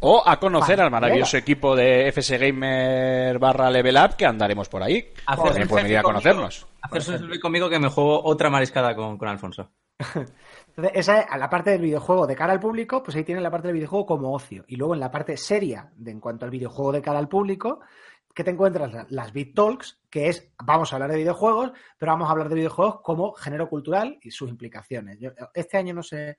O 0.00 0.22
a 0.24 0.38
conocer 0.40 0.80
al 0.80 0.90
maravilloso 0.90 1.36
equipo 1.36 1.76
de 1.76 2.08
FS 2.08 2.38
Gamer 2.38 3.38
barra 3.38 3.70
Level 3.70 3.96
Up 3.96 4.16
que 4.16 4.24
andaremos 4.24 4.68
por 4.68 4.82
ahí. 4.82 5.12
Hacer 5.26 5.44
También 5.46 5.68
pueden 5.68 5.84
venir 5.84 5.98
a 5.98 6.02
conocernos. 6.02 6.66
Hacer 6.80 7.02
selfie 7.02 7.38
conmigo 7.40 7.68
que 7.68 7.78
me 7.78 7.88
juego 7.88 8.24
otra 8.24 8.48
mariscada 8.48 8.94
con, 8.96 9.18
con 9.18 9.28
Alfonso. 9.28 9.70
Esa 10.76 11.20
es 11.20 11.38
la 11.38 11.50
parte 11.50 11.70
del 11.70 11.82
videojuego 11.82 12.26
de 12.26 12.36
cara 12.36 12.52
al 12.52 12.60
público, 12.60 13.02
pues 13.02 13.16
ahí 13.16 13.24
tienen 13.24 13.42
la 13.42 13.50
parte 13.50 13.68
del 13.68 13.74
videojuego 13.76 14.06
como 14.06 14.32
ocio. 14.32 14.64
Y 14.68 14.76
luego 14.76 14.94
en 14.94 15.00
la 15.00 15.10
parte 15.10 15.36
seria 15.36 15.92
de 15.96 16.10
en 16.10 16.20
cuanto 16.20 16.44
al 16.44 16.50
videojuego 16.50 16.92
de 16.92 17.02
cara 17.02 17.18
al 17.18 17.28
público, 17.28 17.80
que 18.34 18.44
te 18.44 18.50
encuentras 18.50 18.92
La- 18.92 19.06
las 19.10 19.32
Beat 19.32 19.54
Talks, 19.54 20.00
que 20.08 20.28
es, 20.28 20.52
vamos 20.64 20.92
a 20.92 20.96
hablar 20.96 21.10
de 21.10 21.18
videojuegos, 21.18 21.72
pero 21.98 22.12
vamos 22.12 22.28
a 22.28 22.32
hablar 22.32 22.48
de 22.48 22.54
videojuegos 22.54 23.00
como 23.02 23.32
género 23.32 23.68
cultural 23.68 24.18
y 24.22 24.30
sus 24.30 24.48
implicaciones. 24.50 25.18
Yo- 25.18 25.32
este 25.54 25.76
año 25.76 25.94
no 25.94 26.02
sé, 26.02 26.38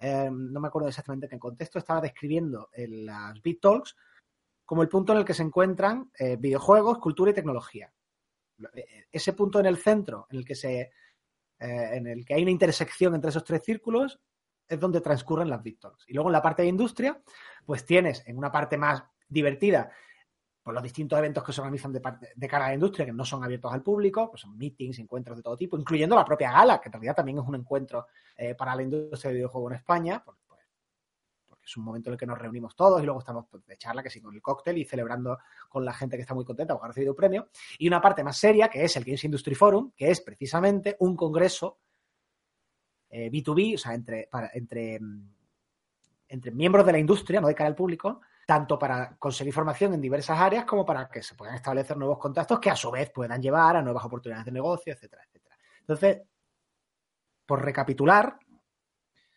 eh, 0.00 0.28
no 0.30 0.60
me 0.60 0.68
acuerdo 0.68 0.88
exactamente 0.88 1.26
en 1.26 1.30
qué 1.30 1.38
contexto, 1.38 1.78
estaba 1.78 2.00
describiendo 2.00 2.68
en 2.72 3.06
las 3.06 3.40
Beat 3.42 3.60
Talks 3.60 3.96
como 4.64 4.82
el 4.82 4.88
punto 4.88 5.12
en 5.12 5.18
el 5.20 5.24
que 5.24 5.34
se 5.34 5.42
encuentran 5.42 6.10
eh, 6.18 6.36
videojuegos, 6.36 6.98
cultura 6.98 7.30
y 7.30 7.34
tecnología. 7.34 7.92
Eh, 8.74 9.06
Ese 9.10 9.32
punto 9.32 9.60
en 9.60 9.66
el 9.66 9.76
centro, 9.78 10.26
en 10.30 10.38
el 10.38 10.44
que 10.44 10.54
se 10.56 10.90
eh, 11.60 11.90
en 11.92 12.06
el 12.06 12.24
que 12.24 12.34
hay 12.34 12.42
una 12.42 12.50
intersección 12.50 13.14
entre 13.14 13.30
esos 13.30 13.44
tres 13.44 13.62
círculos, 13.62 14.20
es 14.68 14.78
donde 14.78 15.00
transcurren 15.00 15.48
las 15.48 15.62
Talks. 15.62 16.04
Y 16.08 16.14
luego 16.14 16.28
en 16.28 16.34
la 16.34 16.42
parte 16.42 16.62
de 16.62 16.68
industria, 16.68 17.20
pues 17.64 17.84
tienes 17.86 18.22
en 18.26 18.36
una 18.36 18.52
parte 18.52 18.76
más 18.76 19.02
divertida, 19.26 19.90
pues 20.62 20.74
los 20.74 20.82
distintos 20.82 21.18
eventos 21.18 21.42
que 21.42 21.52
se 21.52 21.60
organizan 21.62 21.92
de, 21.92 22.00
parte- 22.00 22.32
de 22.34 22.48
cara 22.48 22.66
a 22.66 22.68
la 22.68 22.74
industria, 22.74 23.06
que 23.06 23.12
no 23.12 23.24
son 23.24 23.42
abiertos 23.42 23.72
al 23.72 23.82
público, 23.82 24.28
pues 24.30 24.42
son 24.42 24.58
meetings, 24.58 24.98
encuentros 24.98 25.36
de 25.38 25.42
todo 25.42 25.56
tipo, 25.56 25.78
incluyendo 25.78 26.14
la 26.14 26.24
propia 26.24 26.52
gala, 26.52 26.80
que 26.80 26.88
en 26.88 26.92
realidad 26.92 27.16
también 27.16 27.38
es 27.38 27.44
un 27.44 27.54
encuentro 27.54 28.06
eh, 28.36 28.54
para 28.54 28.74
la 28.74 28.82
industria 28.82 29.30
del 29.30 29.38
videojuego 29.38 29.70
en 29.70 29.76
España, 29.76 30.22
es 31.68 31.76
un 31.76 31.84
momento 31.84 32.08
en 32.08 32.14
el 32.14 32.18
que 32.18 32.26
nos 32.26 32.38
reunimos 32.38 32.74
todos 32.74 33.02
y 33.02 33.04
luego 33.04 33.20
estamos 33.20 33.44
pues, 33.50 33.64
de 33.66 33.76
charla, 33.76 34.02
que 34.02 34.08
sí, 34.08 34.22
con 34.22 34.34
el 34.34 34.40
cóctel 34.40 34.78
y 34.78 34.86
celebrando 34.86 35.38
con 35.68 35.84
la 35.84 35.92
gente 35.92 36.16
que 36.16 36.22
está 36.22 36.34
muy 36.34 36.44
contenta 36.44 36.72
porque 36.72 36.86
ha 36.86 36.88
recibido 36.88 37.12
un 37.12 37.16
premio. 37.16 37.48
Y 37.78 37.86
una 37.86 38.00
parte 38.00 38.24
más 38.24 38.38
seria, 38.38 38.68
que 38.68 38.84
es 38.84 38.96
el 38.96 39.04
Games 39.04 39.24
Industry 39.24 39.54
Forum, 39.54 39.92
que 39.94 40.10
es 40.10 40.22
precisamente 40.22 40.96
un 41.00 41.14
congreso 41.14 41.78
eh, 43.10 43.30
B2B, 43.30 43.74
o 43.74 43.78
sea, 43.78 43.92
entre, 43.92 44.30
entre, 44.54 44.98
mm, 44.98 45.34
entre 46.28 46.50
miembros 46.52 46.86
de 46.86 46.92
la 46.92 46.98
industria, 46.98 47.40
no 47.40 47.48
de 47.48 47.54
cara 47.54 47.68
al 47.68 47.76
público, 47.76 48.22
tanto 48.46 48.78
para 48.78 49.16
conseguir 49.18 49.52
formación 49.52 49.92
en 49.92 50.00
diversas 50.00 50.40
áreas 50.40 50.64
como 50.64 50.86
para 50.86 51.06
que 51.10 51.22
se 51.22 51.34
puedan 51.34 51.54
establecer 51.54 51.98
nuevos 51.98 52.18
contactos 52.18 52.58
que 52.60 52.70
a 52.70 52.76
su 52.76 52.90
vez 52.90 53.10
puedan 53.10 53.42
llevar 53.42 53.76
a 53.76 53.82
nuevas 53.82 54.06
oportunidades 54.06 54.46
de 54.46 54.52
negocio, 54.52 54.94
etcétera, 54.94 55.22
etcétera. 55.26 55.56
Entonces, 55.80 56.22
por 57.44 57.62
recapitular, 57.62 58.38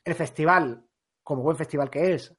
el 0.05 0.15
festival, 0.15 0.85
como 1.23 1.43
buen 1.43 1.57
festival 1.57 1.89
que 1.89 2.13
es, 2.13 2.33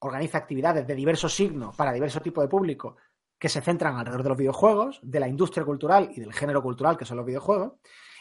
organiza 0.00 0.38
actividades 0.38 0.86
de 0.86 0.94
diversos 0.94 1.34
signos 1.34 1.76
para 1.76 1.92
diversos 1.92 2.22
tipos 2.22 2.42
de 2.42 2.48
público 2.48 2.96
que 3.38 3.48
se 3.48 3.60
centran 3.60 3.96
alrededor 3.96 4.22
de 4.22 4.28
los 4.28 4.38
videojuegos, 4.38 5.00
de 5.02 5.20
la 5.20 5.28
industria 5.28 5.64
cultural 5.64 6.10
y 6.14 6.20
del 6.20 6.32
género 6.32 6.62
cultural 6.62 6.96
que 6.96 7.04
son 7.04 7.16
los 7.16 7.26
videojuegos, 7.26 7.72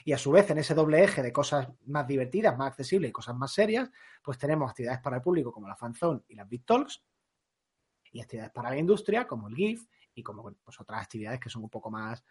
y 0.05 0.13
a 0.13 0.17
su 0.17 0.31
vez 0.31 0.49
en 0.49 0.59
ese 0.59 0.73
doble 0.73 1.03
eje 1.03 1.21
de 1.21 1.33
cosas 1.33 1.67
más 1.87 2.07
divertidas, 2.07 2.57
más 2.57 2.69
accesibles 2.69 3.09
y 3.09 3.13
cosas 3.13 3.35
más 3.35 3.51
serias, 3.51 3.89
pues 4.23 4.37
tenemos 4.37 4.69
actividades 4.69 5.01
para 5.01 5.17
el 5.17 5.21
público 5.21 5.51
como 5.51 5.67
la 5.67 5.75
fanzone 5.75 6.21
y 6.29 6.35
las 6.35 6.47
Big 6.47 6.65
Talks, 6.65 7.03
y 8.11 8.21
actividades 8.21 8.51
para 8.53 8.69
la 8.69 8.77
industria 8.77 9.27
como 9.27 9.47
el 9.47 9.55
GIF 9.55 9.85
y 10.15 10.23
como 10.23 10.51
pues 10.63 10.79
otras 10.79 11.01
actividades 11.01 11.39
que 11.39 11.49
son 11.49 11.63
un 11.63 11.69
poco 11.69 11.91
más, 11.91 12.23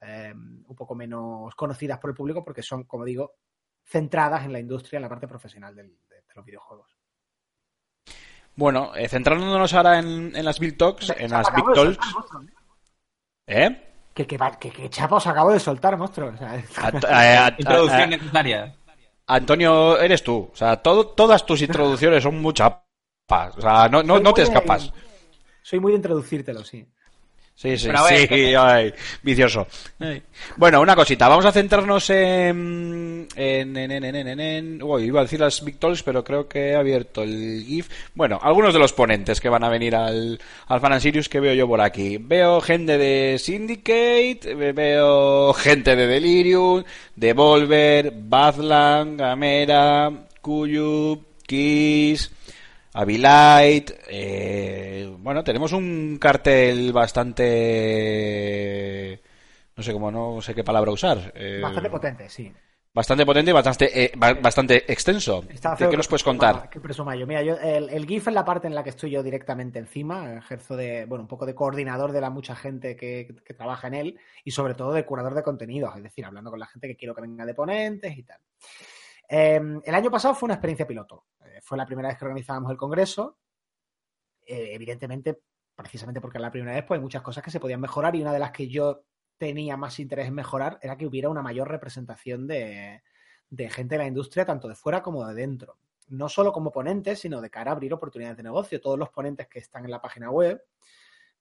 eh, 0.00 0.32
un 0.32 0.76
poco 0.76 0.94
menos 0.94 1.54
conocidas 1.54 1.98
por 1.98 2.10
el 2.10 2.16
público 2.16 2.44
porque 2.44 2.62
son, 2.62 2.84
como 2.84 3.04
digo, 3.04 3.34
centradas 3.84 4.44
en 4.44 4.52
la 4.52 4.60
industria, 4.60 4.98
en 4.98 5.02
la 5.02 5.08
parte 5.08 5.28
profesional 5.28 5.74
de 5.74 5.90
los 6.34 6.44
videojuegos. 6.44 6.97
Bueno, 8.58 8.90
eh, 8.96 9.08
centrándonos 9.08 9.72
ahora 9.72 10.00
en, 10.00 10.34
en 10.34 10.44
las 10.44 10.58
Big 10.58 10.76
Talks, 10.76 11.10
en 11.16 11.30
las 11.30 11.46
Big 11.54 11.64
Talks, 11.64 11.94
soltar, 11.96 12.12
monstruo, 12.12 12.42
¿eh? 13.46 13.84
Que, 14.12 14.26
que, 14.26 14.36
va- 14.36 14.58
que, 14.58 14.70
que 14.70 14.90
chapa 14.90 15.14
os 15.14 15.26
acabo 15.28 15.52
de 15.52 15.60
soltar, 15.60 15.96
monstruo. 15.96 16.32
O 16.34 16.36
sea, 16.36 16.60
A- 16.76 16.88
a- 17.08 17.46
a- 17.46 17.54
Introducción 17.56 18.02
a- 18.02 18.06
necesaria. 18.08 18.74
Antonio, 19.28 19.96
eres 20.00 20.24
tú. 20.24 20.50
O 20.52 20.56
sea, 20.56 20.76
todo, 20.82 21.06
todas 21.06 21.46
tus 21.46 21.62
introducciones 21.62 22.20
son 22.24 22.40
muy 22.42 22.52
chapas. 22.52 23.56
O 23.56 23.60
sea, 23.60 23.88
no, 23.88 24.02
no, 24.02 24.18
no 24.18 24.32
te 24.34 24.40
de- 24.40 24.48
escapas. 24.48 24.92
Soy 25.62 25.78
muy 25.78 25.92
de 25.92 25.96
introducírtelo, 25.98 26.64
sí. 26.64 26.84
Sí, 27.60 27.76
sí, 27.76 27.88
ver, 27.88 28.28
sí, 28.28 28.54
ay, 28.56 28.94
vicioso. 29.20 29.66
Ay. 29.98 30.22
Bueno, 30.56 30.80
una 30.80 30.94
cosita, 30.94 31.26
vamos 31.26 31.44
a 31.44 31.50
centrarnos 31.50 32.08
en, 32.10 33.26
en, 33.34 33.76
en, 33.76 33.90
en, 33.90 34.04
en, 34.04 34.14
en, 34.28 34.40
en- 34.40 34.80
uy, 34.80 35.06
iba 35.06 35.18
a 35.18 35.24
decir 35.24 35.40
las 35.40 35.64
Big 35.64 35.76
Talks, 35.76 36.04
pero 36.04 36.22
creo 36.22 36.46
que 36.48 36.68
he 36.68 36.76
abierto 36.76 37.24
el 37.24 37.64
GIF. 37.66 37.88
Bueno, 38.14 38.38
algunos 38.40 38.72
de 38.72 38.78
los 38.78 38.92
ponentes 38.92 39.40
que 39.40 39.48
van 39.48 39.64
a 39.64 39.68
venir 39.70 39.96
al, 39.96 40.38
al 40.68 40.80
Fan 40.80 41.00
Sirius 41.00 41.28
que 41.28 41.40
veo 41.40 41.52
yo 41.52 41.66
por 41.66 41.80
aquí. 41.80 42.18
Veo 42.18 42.60
gente 42.60 42.96
de 42.96 43.40
Syndicate, 43.40 44.54
veo 44.54 45.52
gente 45.52 45.96
de 45.96 46.06
Delirium, 46.06 46.84
Devolver, 47.16 48.12
Badland, 48.14 49.18
Gamera, 49.18 50.12
Kuyub, 50.40 51.24
Kiss, 51.44 52.30
Avilite, 52.94 53.98
eh, 54.08 55.08
bueno, 55.18 55.44
tenemos 55.44 55.72
un 55.72 56.18
cartel 56.20 56.92
bastante, 56.92 57.44
no 59.76 59.82
sé 59.82 59.92
cómo, 59.92 60.10
no 60.10 60.40
sé 60.40 60.54
qué 60.54 60.64
palabra 60.64 60.90
usar, 60.90 61.32
eh, 61.36 61.60
Bastante 61.62 61.90
potente, 61.90 62.28
sí. 62.30 62.52
bastante 62.94 63.26
potente 63.26 63.50
y 63.50 63.54
bastante, 63.54 64.04
eh, 64.04 64.12
ba- 64.16 64.34
bastante 64.34 64.90
extenso. 64.90 65.44
Está 65.50 65.76
¿De 65.76 65.88
qué 65.88 65.96
nos 65.96 66.08
puedes 66.08 66.24
contar? 66.24 66.70
Mira, 67.26 67.42
yo, 67.42 67.56
el, 67.58 67.90
el 67.90 68.06
GIF 68.06 68.28
es 68.28 68.34
la 68.34 68.44
parte 68.44 68.66
en 68.66 68.74
la 68.74 68.82
que 68.82 68.90
estoy 68.90 69.10
yo 69.10 69.22
directamente 69.22 69.78
encima. 69.78 70.34
Ejerzo 70.34 70.76
de, 70.76 71.04
bueno, 71.04 71.22
un 71.22 71.28
poco 71.28 71.46
de 71.46 71.54
coordinador 71.54 72.12
de 72.12 72.20
la 72.20 72.30
mucha 72.30 72.56
gente 72.56 72.96
que, 72.96 73.28
que 73.44 73.54
trabaja 73.54 73.86
en 73.88 73.94
él 73.94 74.18
y 74.44 74.50
sobre 74.50 74.74
todo 74.74 74.92
de 74.92 75.04
curador 75.04 75.34
de 75.34 75.42
contenidos, 75.42 75.94
es 75.96 76.02
decir, 76.02 76.24
hablando 76.24 76.50
con 76.50 76.58
la 76.58 76.66
gente 76.66 76.88
que 76.88 76.96
quiero 76.96 77.14
que 77.14 77.20
venga 77.22 77.44
de 77.46 77.54
ponentes 77.54 78.16
y 78.16 78.22
tal. 78.24 78.40
Eh, 79.28 79.60
el 79.84 79.94
año 79.94 80.10
pasado 80.10 80.34
fue 80.34 80.46
una 80.46 80.54
experiencia 80.54 80.86
piloto. 80.86 81.26
Eh, 81.44 81.60
fue 81.62 81.76
la 81.76 81.86
primera 81.86 82.08
vez 82.08 82.18
que 82.18 82.24
organizábamos 82.24 82.70
el 82.70 82.78
congreso. 82.78 83.38
Eh, 84.46 84.70
evidentemente, 84.72 85.42
precisamente 85.74 86.20
porque 86.20 86.38
era 86.38 86.46
la 86.46 86.52
primera 86.52 86.74
vez, 86.74 86.84
pues 86.84 86.98
hay 86.98 87.02
muchas 87.02 87.22
cosas 87.22 87.44
que 87.44 87.50
se 87.50 87.60
podían 87.60 87.80
mejorar 87.80 88.16
y 88.16 88.22
una 88.22 88.32
de 88.32 88.38
las 88.38 88.50
que 88.50 88.68
yo 88.68 89.04
tenía 89.36 89.76
más 89.76 90.00
interés 90.00 90.26
en 90.26 90.34
mejorar 90.34 90.78
era 90.82 90.96
que 90.96 91.06
hubiera 91.06 91.28
una 91.28 91.42
mayor 91.42 91.68
representación 91.68 92.46
de, 92.46 93.02
de 93.50 93.70
gente 93.70 93.94
de 93.94 94.02
la 94.02 94.08
industria, 94.08 94.46
tanto 94.46 94.66
de 94.66 94.74
fuera 94.74 95.02
como 95.02 95.26
de 95.26 95.34
dentro. 95.34 95.78
No 96.08 96.28
solo 96.30 96.52
como 96.52 96.72
ponentes, 96.72 97.20
sino 97.20 97.42
de 97.42 97.50
cara 97.50 97.70
a 97.70 97.74
abrir 97.74 97.92
oportunidades 97.92 98.38
de 98.38 98.42
negocio. 98.42 98.80
Todos 98.80 98.98
los 98.98 99.10
ponentes 99.10 99.46
que 99.46 99.58
están 99.58 99.84
en 99.84 99.90
la 99.90 100.00
página 100.00 100.30
web 100.30 100.64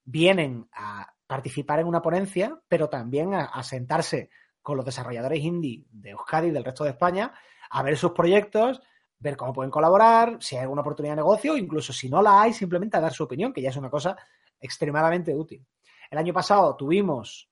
vienen 0.03 0.67
a 0.73 1.13
participar 1.25 1.79
en 1.79 1.87
una 1.87 2.01
ponencia, 2.01 2.59
pero 2.67 2.89
también 2.89 3.33
a, 3.33 3.45
a 3.45 3.63
sentarse 3.63 4.29
con 4.61 4.75
los 4.75 4.85
desarrolladores 4.85 5.39
indie 5.39 5.85
de 5.89 6.09
Euskadi 6.09 6.49
y 6.49 6.51
del 6.51 6.65
resto 6.65 6.83
de 6.83 6.89
España 6.91 7.33
a 7.71 7.83
ver 7.83 7.97
sus 7.97 8.11
proyectos, 8.11 8.81
ver 9.19 9.35
cómo 9.35 9.53
pueden 9.53 9.71
colaborar, 9.71 10.37
si 10.39 10.55
hay 10.55 10.61
alguna 10.63 10.81
oportunidad 10.81 11.13
de 11.13 11.17
negocio, 11.21 11.57
incluso 11.57 11.91
si 11.93 12.09
no 12.09 12.21
la 12.21 12.41
hay, 12.41 12.53
simplemente 12.53 12.97
a 12.97 13.01
dar 13.01 13.13
su 13.13 13.23
opinión, 13.23 13.51
que 13.53 13.61
ya 13.61 13.69
es 13.69 13.77
una 13.77 13.89
cosa 13.89 14.15
extremadamente 14.59 15.33
útil. 15.35 15.65
El 16.09 16.17
año 16.17 16.33
pasado 16.33 16.75
tuvimos 16.75 17.49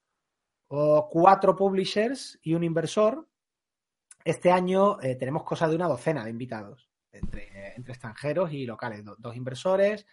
oh, 0.67 1.07
cuatro 1.09 1.55
publishers 1.55 2.39
y 2.43 2.53
un 2.53 2.63
inversor. 2.63 3.27
Este 4.23 4.51
año 4.51 4.99
eh, 5.01 5.15
tenemos 5.15 5.43
cosa 5.43 5.67
de 5.67 5.75
una 5.75 5.87
docena 5.87 6.23
de 6.23 6.29
invitados, 6.31 6.89
entre, 7.11 7.75
extranjeros 7.75 8.51
y 8.53 8.65
locales. 8.65 9.03
Do- 9.03 9.15
dos 9.19 9.35
inversores, 9.35 10.05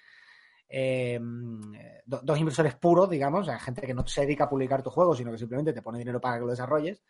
do- 0.69 2.21
dos 2.23 2.39
inversores 2.39 2.75
puros, 2.77 3.09
digamos, 3.11 3.49
gente 3.61 3.83
que 3.83 3.95
no 3.95 4.07
se 4.07 4.23
dedica 4.23 4.45
a 4.45 4.49
publicar 4.49 4.83
tu 4.83 4.91
juego, 4.91 5.15
sino 5.15 5.31
que 5.31 5.39
simplemente 5.39 5.73
te 5.73 5.83
pone 5.83 5.99
dinero 5.99 6.21
para 6.21 6.37
que 6.37 6.41
lo 6.43 6.49
desarrolles. 6.49 7.03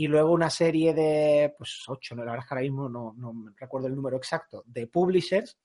Y 0.00 0.06
luego 0.06 0.30
una 0.30 0.48
serie 0.48 0.94
de, 0.94 1.52
pues 1.58 1.82
ocho, 1.88 2.14
¿no? 2.14 2.24
la 2.24 2.30
verdad 2.30 2.44
es 2.44 2.48
que 2.48 2.54
ahora 2.54 2.62
mismo 2.62 2.88
no, 2.88 3.12
no 3.16 3.52
recuerdo 3.56 3.88
el 3.88 3.96
número 3.96 4.16
exacto, 4.16 4.62
de 4.64 4.86
publishers 4.86 5.58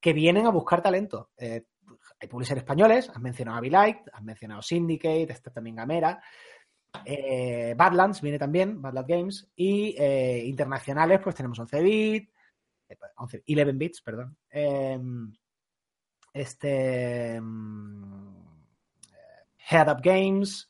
que 0.00 0.12
vienen 0.12 0.46
a 0.46 0.50
buscar 0.50 0.82
talento. 0.82 1.30
Eh, 1.36 1.66
hay 2.20 2.26
publishers 2.28 2.58
españoles, 2.58 3.08
has 3.08 3.20
mencionado 3.20 3.58
Abilite, 3.58 4.02
has 4.12 4.22
mencionado 4.24 4.62
Syndicate, 4.62 5.32
está 5.32 5.52
también 5.52 5.76
Gamera. 5.76 6.20
Eh, 7.04 7.74
Badlands 7.76 8.20
viene 8.20 8.36
también, 8.36 8.82
Badlands 8.82 9.08
Games. 9.08 9.52
Y 9.54 9.94
eh, 9.96 10.42
internacionales, 10.44 11.20
pues 11.22 11.36
tenemos 11.36 11.56
11 11.60 11.82
bit, 11.82 12.30
eh, 12.88 12.96
11, 13.16 13.44
11 13.46 13.72
bits, 13.74 14.02
perdón. 14.02 14.36
Eh, 14.50 14.98
este. 16.32 17.36
eh, 17.36 17.40
Head 19.70 19.88
Up 19.88 20.00
Games. 20.02 20.68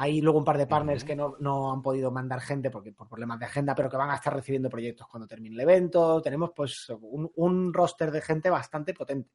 Hay 0.00 0.22
luego 0.22 0.38
un 0.38 0.44
par 0.46 0.56
de 0.56 0.66
partners 0.66 1.04
que 1.04 1.14
no, 1.14 1.36
no 1.40 1.72
han 1.72 1.82
podido 1.82 2.10
mandar 2.10 2.40
gente 2.40 2.70
porque 2.70 2.90
por 2.90 3.06
problemas 3.06 3.38
de 3.38 3.44
agenda, 3.44 3.74
pero 3.74 3.90
que 3.90 3.98
van 3.98 4.10
a 4.10 4.14
estar 4.14 4.34
recibiendo 4.34 4.70
proyectos 4.70 5.06
cuando 5.06 5.26
termine 5.26 5.54
el 5.54 5.60
evento. 5.60 6.22
Tenemos 6.22 6.52
pues 6.56 6.88
un, 6.88 7.30
un 7.36 7.74
roster 7.74 8.10
de 8.10 8.22
gente 8.22 8.48
bastante 8.48 8.94
potente. 8.94 9.30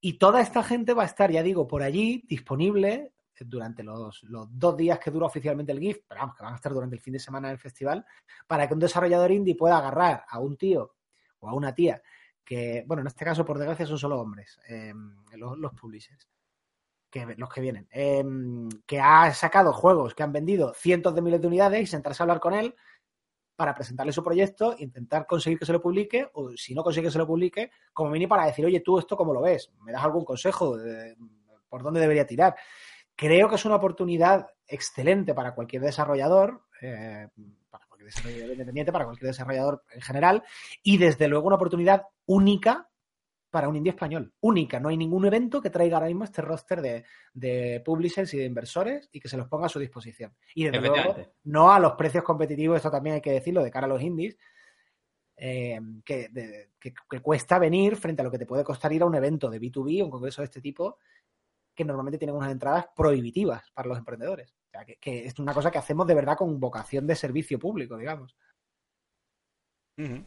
Y 0.00 0.14
toda 0.14 0.40
esta 0.40 0.62
gente 0.62 0.94
va 0.94 1.02
a 1.02 1.06
estar, 1.06 1.30
ya 1.30 1.42
digo, 1.42 1.68
por 1.68 1.82
allí 1.82 2.24
disponible 2.26 3.12
durante 3.38 3.82
los, 3.82 4.22
los 4.22 4.48
dos 4.50 4.76
días 4.78 4.98
que 4.98 5.10
dura 5.10 5.26
oficialmente 5.26 5.72
el 5.72 5.80
GIF, 5.80 5.98
pero 6.08 6.22
vamos, 6.22 6.36
que 6.36 6.42
van 6.42 6.54
a 6.54 6.56
estar 6.56 6.72
durante 6.72 6.96
el 6.96 7.02
fin 7.02 7.12
de 7.12 7.18
semana 7.18 7.48
del 7.48 7.58
festival, 7.58 8.04
para 8.46 8.66
que 8.66 8.72
un 8.72 8.80
desarrollador 8.80 9.30
indie 9.30 9.56
pueda 9.56 9.76
agarrar 9.76 10.24
a 10.26 10.38
un 10.40 10.56
tío 10.56 10.94
o 11.40 11.48
a 11.48 11.54
una 11.54 11.74
tía 11.74 12.00
que, 12.44 12.82
bueno, 12.86 13.02
en 13.02 13.08
este 13.08 13.24
caso, 13.24 13.44
por 13.44 13.58
desgracia, 13.58 13.86
son 13.86 13.98
solo 13.98 14.20
hombres, 14.20 14.58
eh, 14.68 14.92
los, 15.36 15.56
los 15.58 15.72
publishers, 15.72 16.28
que, 17.10 17.34
los 17.36 17.48
que 17.48 17.60
vienen, 17.60 17.88
eh, 17.92 18.24
que 18.86 19.00
ha 19.00 19.32
sacado 19.34 19.72
juegos 19.72 20.14
que 20.14 20.22
han 20.22 20.32
vendido 20.32 20.72
cientos 20.74 21.14
de 21.14 21.22
miles 21.22 21.40
de 21.40 21.46
unidades 21.46 21.82
y 21.82 21.86
sentarse 21.86 22.22
a 22.22 22.24
hablar 22.24 22.40
con 22.40 22.54
él 22.54 22.74
para 23.56 23.74
presentarle 23.74 24.12
su 24.12 24.24
proyecto, 24.24 24.74
intentar 24.78 25.26
conseguir 25.26 25.58
que 25.58 25.66
se 25.66 25.72
lo 25.72 25.82
publique, 25.82 26.30
o 26.32 26.52
si 26.56 26.74
no 26.74 26.82
consigue 26.82 27.08
que 27.08 27.12
se 27.12 27.18
lo 27.18 27.26
publique, 27.26 27.70
como 27.92 28.10
mini 28.10 28.26
para 28.26 28.46
decir, 28.46 28.64
oye, 28.64 28.80
tú 28.80 28.98
esto 28.98 29.18
cómo 29.18 29.34
lo 29.34 29.42
ves, 29.42 29.70
me 29.82 29.92
das 29.92 30.02
algún 30.02 30.24
consejo 30.24 30.78
de 30.78 31.14
por 31.68 31.82
dónde 31.82 32.00
debería 32.00 32.26
tirar. 32.26 32.56
Creo 33.14 33.50
que 33.50 33.56
es 33.56 33.64
una 33.66 33.76
oportunidad 33.76 34.46
excelente 34.66 35.34
para 35.34 35.54
cualquier 35.54 35.82
desarrollador, 35.82 36.62
eh, 36.80 37.28
para 37.68 37.86
cualquier 37.86 38.06
desarrollador 38.06 38.52
independiente, 38.52 38.92
para 38.92 39.04
cualquier 39.04 39.28
desarrollador 39.28 39.84
en 39.92 40.00
general, 40.00 40.42
y 40.82 40.96
desde 40.96 41.28
luego 41.28 41.46
una 41.46 41.56
oportunidad 41.56 42.04
única 42.24 42.89
para 43.50 43.68
un 43.68 43.76
indie 43.76 43.90
español. 43.90 44.32
Única. 44.40 44.78
No 44.80 44.88
hay 44.88 44.96
ningún 44.96 45.24
evento 45.26 45.60
que 45.60 45.70
traiga 45.70 45.96
ahora 45.96 46.06
mismo 46.06 46.24
este 46.24 46.40
roster 46.42 46.80
de, 46.80 47.04
de 47.32 47.82
publishers 47.84 48.32
y 48.34 48.38
de 48.38 48.44
inversores 48.44 49.08
y 49.12 49.20
que 49.20 49.28
se 49.28 49.36
los 49.36 49.48
ponga 49.48 49.66
a 49.66 49.68
su 49.68 49.78
disposición. 49.78 50.34
Y 50.54 50.64
desde 50.64 50.78
luego, 50.88 51.14
no 51.44 51.72
a 51.72 51.80
los 51.80 51.92
precios 51.94 52.22
competitivos, 52.24 52.76
esto 52.76 52.90
también 52.90 53.14
hay 53.16 53.20
que 53.20 53.32
decirlo, 53.32 53.62
de 53.64 53.70
cara 53.70 53.86
a 53.86 53.88
los 53.88 54.00
indies, 54.02 54.36
eh, 55.36 55.80
que, 56.04 56.28
de- 56.28 56.70
que- 56.78 56.92
que 57.08 57.20
cuesta 57.20 57.58
venir 57.58 57.96
frente 57.96 58.22
a 58.22 58.24
lo 58.24 58.30
que 58.30 58.38
te 58.38 58.46
puede 58.46 58.62
costar 58.64 58.92
ir 58.92 59.02
a 59.02 59.06
un 59.06 59.14
evento 59.14 59.48
de 59.50 59.58
B2B, 59.60 60.02
un 60.04 60.10
congreso 60.10 60.42
de 60.42 60.46
este 60.46 60.60
tipo, 60.60 60.98
que 61.74 61.84
normalmente 61.84 62.18
tienen 62.18 62.36
unas 62.36 62.52
entradas 62.52 62.86
prohibitivas 62.94 63.70
para 63.72 63.88
los 63.88 63.98
emprendedores. 63.98 64.52
O 64.66 64.70
sea, 64.70 64.84
que, 64.84 64.96
que 64.96 65.24
es 65.26 65.38
una 65.38 65.54
cosa 65.54 65.70
que 65.70 65.78
hacemos 65.78 66.06
de 66.06 66.14
verdad 66.14 66.36
con 66.36 66.60
vocación 66.60 67.06
de 67.06 67.16
servicio 67.16 67.58
público, 67.58 67.96
digamos. 67.96 68.36
Ujú. 69.98 70.24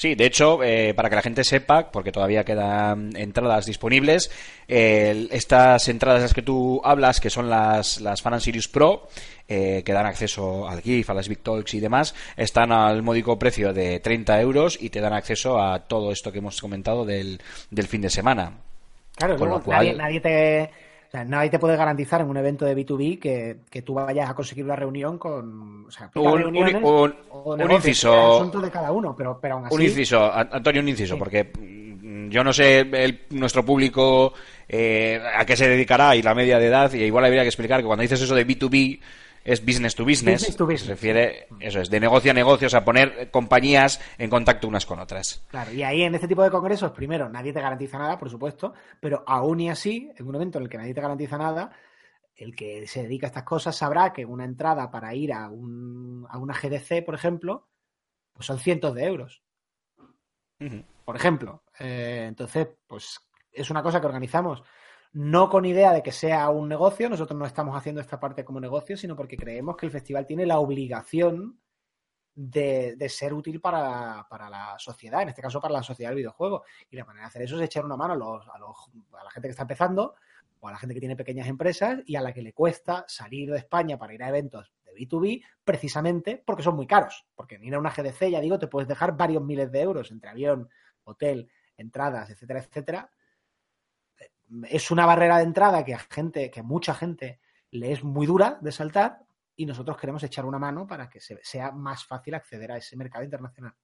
Sí, 0.00 0.14
de 0.14 0.24
hecho, 0.24 0.62
eh, 0.64 0.94
para 0.94 1.10
que 1.10 1.16
la 1.16 1.20
gente 1.20 1.44
sepa, 1.44 1.90
porque 1.92 2.10
todavía 2.10 2.42
quedan 2.42 3.14
entradas 3.14 3.66
disponibles, 3.66 4.30
eh, 4.66 5.28
estas 5.30 5.86
entradas 5.88 6.20
de 6.20 6.24
las 6.24 6.32
que 6.32 6.40
tú 6.40 6.80
hablas, 6.82 7.20
que 7.20 7.28
son 7.28 7.50
las, 7.50 8.00
las 8.00 8.22
Fan 8.22 8.32
and 8.32 8.40
Sirius 8.42 8.66
Pro, 8.66 9.08
eh, 9.46 9.82
que 9.84 9.92
dan 9.92 10.06
acceso 10.06 10.66
al 10.66 10.80
GIF, 10.80 11.10
a 11.10 11.12
las 11.12 11.28
Big 11.28 11.40
Talks 11.42 11.74
y 11.74 11.80
demás, 11.80 12.14
están 12.38 12.72
al 12.72 13.02
módico 13.02 13.38
precio 13.38 13.74
de 13.74 14.00
30 14.00 14.40
euros 14.40 14.78
y 14.80 14.88
te 14.88 15.02
dan 15.02 15.12
acceso 15.12 15.60
a 15.60 15.80
todo 15.86 16.12
esto 16.12 16.32
que 16.32 16.38
hemos 16.38 16.58
comentado 16.62 17.04
del, 17.04 17.38
del 17.70 17.86
fin 17.86 18.00
de 18.00 18.08
semana. 18.08 18.54
Claro, 19.16 19.36
Con 19.36 19.48
luego 19.48 19.58
lo 19.58 19.64
cual- 19.66 19.76
nadie, 19.80 19.94
nadie 19.96 20.20
te, 20.20 20.70
o 21.10 21.12
sea, 21.12 21.24
nadie 21.24 21.50
te 21.50 21.58
puede 21.58 21.76
garantizar 21.76 22.20
en 22.20 22.28
un 22.28 22.36
evento 22.36 22.64
de 22.64 22.76
B2B 22.76 23.18
que, 23.18 23.56
que 23.68 23.82
tú 23.82 23.94
vayas 23.94 24.30
a 24.30 24.34
conseguir 24.34 24.64
una 24.64 24.76
reunión 24.76 25.18
con. 25.18 25.86
O 25.86 25.90
sea, 25.90 26.08
Un- 26.14 26.38
reuniones 26.38 26.74
un- 26.76 26.84
un- 26.84 27.14
o 27.30 27.54
un 27.54 27.70
inciso. 27.72 28.12
es 28.14 28.34
asunto 28.36 28.60
de 28.60 28.70
cada 28.70 28.92
uno, 28.92 29.16
pero, 29.16 29.36
pero 29.42 29.56
aún 29.56 29.66
así. 29.66 29.74
Un 29.74 29.82
inciso, 29.82 30.32
Antonio, 30.32 30.80
un 30.80 30.88
inciso, 30.88 31.14
Sí. 31.14 31.18
porque 31.18 31.50
mm, 31.58 32.28
yo 32.28 32.44
no 32.44 32.52
sé 32.52 32.80
el- 32.80 33.22
nuestro 33.30 33.64
público 33.64 34.32
eh, 34.68 35.20
a 35.36 35.44
qué 35.44 35.56
se 35.56 35.68
dedicará 35.68 36.14
y 36.14 36.22
la 36.22 36.32
media 36.32 36.60
de 36.60 36.66
edad, 36.66 36.92
y 36.92 37.02
igual 37.02 37.24
habría 37.24 37.42
que 37.42 37.48
explicar 37.48 37.80
que 37.80 37.86
cuando 37.86 38.02
dices 38.02 38.20
eso 38.20 38.36
de 38.36 38.46
B2B 38.46 39.00
es 39.44 39.64
business 39.64 39.94
to 39.94 40.04
business, 40.04 40.40
Business 40.42 40.56
to 40.56 40.66
business. 40.66 40.82
se 40.82 40.90
refiere, 40.90 41.48
eso 41.60 41.80
es, 41.80 41.90
de 41.90 42.00
negocio 42.00 42.30
a 42.30 42.34
negocio, 42.34 42.66
o 42.66 42.70
sea, 42.70 42.84
poner 42.84 43.30
compañías 43.30 44.00
en 44.18 44.30
contacto 44.30 44.68
unas 44.68 44.86
con 44.86 44.98
otras. 44.98 45.44
Claro, 45.48 45.72
y 45.72 45.82
ahí 45.82 46.02
en 46.02 46.14
este 46.14 46.28
tipo 46.28 46.42
de 46.42 46.50
congresos, 46.50 46.92
primero, 46.92 47.28
nadie 47.28 47.52
te 47.52 47.60
garantiza 47.60 47.98
nada, 47.98 48.18
por 48.18 48.28
supuesto, 48.30 48.74
pero 49.00 49.24
aún 49.26 49.60
y 49.60 49.70
así, 49.70 50.10
en 50.16 50.26
un 50.26 50.34
evento 50.34 50.58
en 50.58 50.64
el 50.64 50.70
que 50.70 50.78
nadie 50.78 50.94
te 50.94 51.00
garantiza 51.00 51.38
nada, 51.38 51.72
el 52.36 52.54
que 52.54 52.86
se 52.86 53.02
dedica 53.02 53.26
a 53.26 53.28
estas 53.28 53.44
cosas 53.44 53.76
sabrá 53.76 54.12
que 54.12 54.24
una 54.24 54.44
entrada 54.44 54.90
para 54.90 55.14
ir 55.14 55.32
a, 55.32 55.48
un, 55.48 56.26
a 56.28 56.38
una 56.38 56.54
GDC, 56.54 57.04
por 57.04 57.14
ejemplo, 57.14 57.68
pues 58.32 58.46
son 58.46 58.58
cientos 58.58 58.94
de 58.94 59.04
euros. 59.04 59.42
por 61.04 61.16
ejemplo. 61.16 61.64
Eh, 61.78 62.24
entonces, 62.28 62.68
pues 62.86 63.20
es 63.52 63.70
una 63.70 63.82
cosa 63.82 64.00
que 64.00 64.06
organizamos 64.06 64.62
no 65.12 65.48
con 65.48 65.64
idea 65.64 65.92
de 65.92 66.02
que 66.02 66.12
sea 66.12 66.50
un 66.50 66.68
negocio, 66.68 67.08
nosotros 67.08 67.38
no 67.38 67.46
estamos 67.46 67.76
haciendo 67.76 68.00
esta 68.00 68.20
parte 68.20 68.44
como 68.44 68.60
negocio, 68.60 68.96
sino 68.96 69.16
porque 69.16 69.36
creemos 69.36 69.76
que 69.76 69.86
el 69.86 69.92
festival 69.92 70.26
tiene 70.26 70.46
la 70.46 70.58
obligación 70.60 71.58
de, 72.34 73.08
ser 73.08 73.34
útil 73.34 73.60
para, 73.60 74.26
para 74.28 74.48
la 74.48 74.78
sociedad, 74.78 75.22
en 75.22 75.30
este 75.30 75.42
caso 75.42 75.60
para 75.60 75.74
la 75.74 75.82
sociedad 75.82 76.10
del 76.10 76.18
videojuego. 76.18 76.64
Y 76.90 76.96
la 76.96 77.04
manera 77.04 77.24
de 77.24 77.28
hacer 77.28 77.42
eso 77.42 77.56
es 77.56 77.62
echar 77.62 77.84
una 77.84 77.96
mano 77.96 78.14
a, 78.14 78.58
la 79.24 79.30
gente 79.30 79.48
que 79.48 79.50
está 79.50 79.62
empezando 79.62 80.14
o 80.60 80.68
a 80.68 80.72
la 80.72 80.78
gente 80.78 80.94
que 80.94 81.00
tiene 81.00 81.16
pequeñas 81.16 81.48
empresas 81.48 82.00
y 82.06 82.16
a 82.16 82.20
la 82.20 82.32
que 82.32 82.42
le 82.42 82.52
cuesta 82.52 83.04
salir 83.08 83.50
de 83.50 83.58
España 83.58 83.98
para 83.98 84.14
ir 84.14 84.22
a 84.22 84.28
eventos 84.28 84.72
de 84.84 84.92
B2B 84.92 85.42
precisamente 85.64 86.42
porque 86.44 86.62
son 86.62 86.76
muy 86.76 86.86
caros. 86.86 87.26
Porque 87.34 87.58
ir 87.60 87.74
a 87.74 87.78
una 87.78 87.90
GDC, 87.90 88.30
ya 88.30 88.40
digo, 88.40 88.58
te 88.58 88.68
puedes 88.68 88.88
dejar 88.88 89.16
varios 89.16 89.42
miles 89.42 89.72
de 89.72 89.80
euros 89.80 90.10
entre 90.10 90.30
avión, 90.30 90.68
hotel, 91.04 91.50
entradas, 91.76 92.30
etcétera, 92.30 92.60
etcétera. 92.60 93.10
Es 94.68 94.90
una 94.90 95.06
barrera 95.06 95.38
de 95.38 95.44
entrada 95.44 95.84
que 95.84 95.94
a 95.94 95.98
gente, 95.98 96.50
que 96.50 96.60
a 96.60 96.64
mucha 96.64 96.94
gente 96.94 97.40
le 97.70 97.92
es 97.92 98.02
muy 98.02 98.26
dura 98.26 98.58
de 98.60 98.72
saltar 98.72 99.18
y 99.56 99.66
nosotros 99.66 99.96
queremos 99.96 100.22
echar 100.22 100.44
una 100.44 100.58
mano 100.58 100.86
para 100.86 101.08
que 101.08 101.20
se- 101.20 101.38
sea 101.42 101.70
más 101.70 102.04
fácil 102.04 102.34
acceder 102.34 102.72
a 102.72 102.76
ese 102.78 102.96
mercado 102.96 103.24
internacional. 103.24 103.74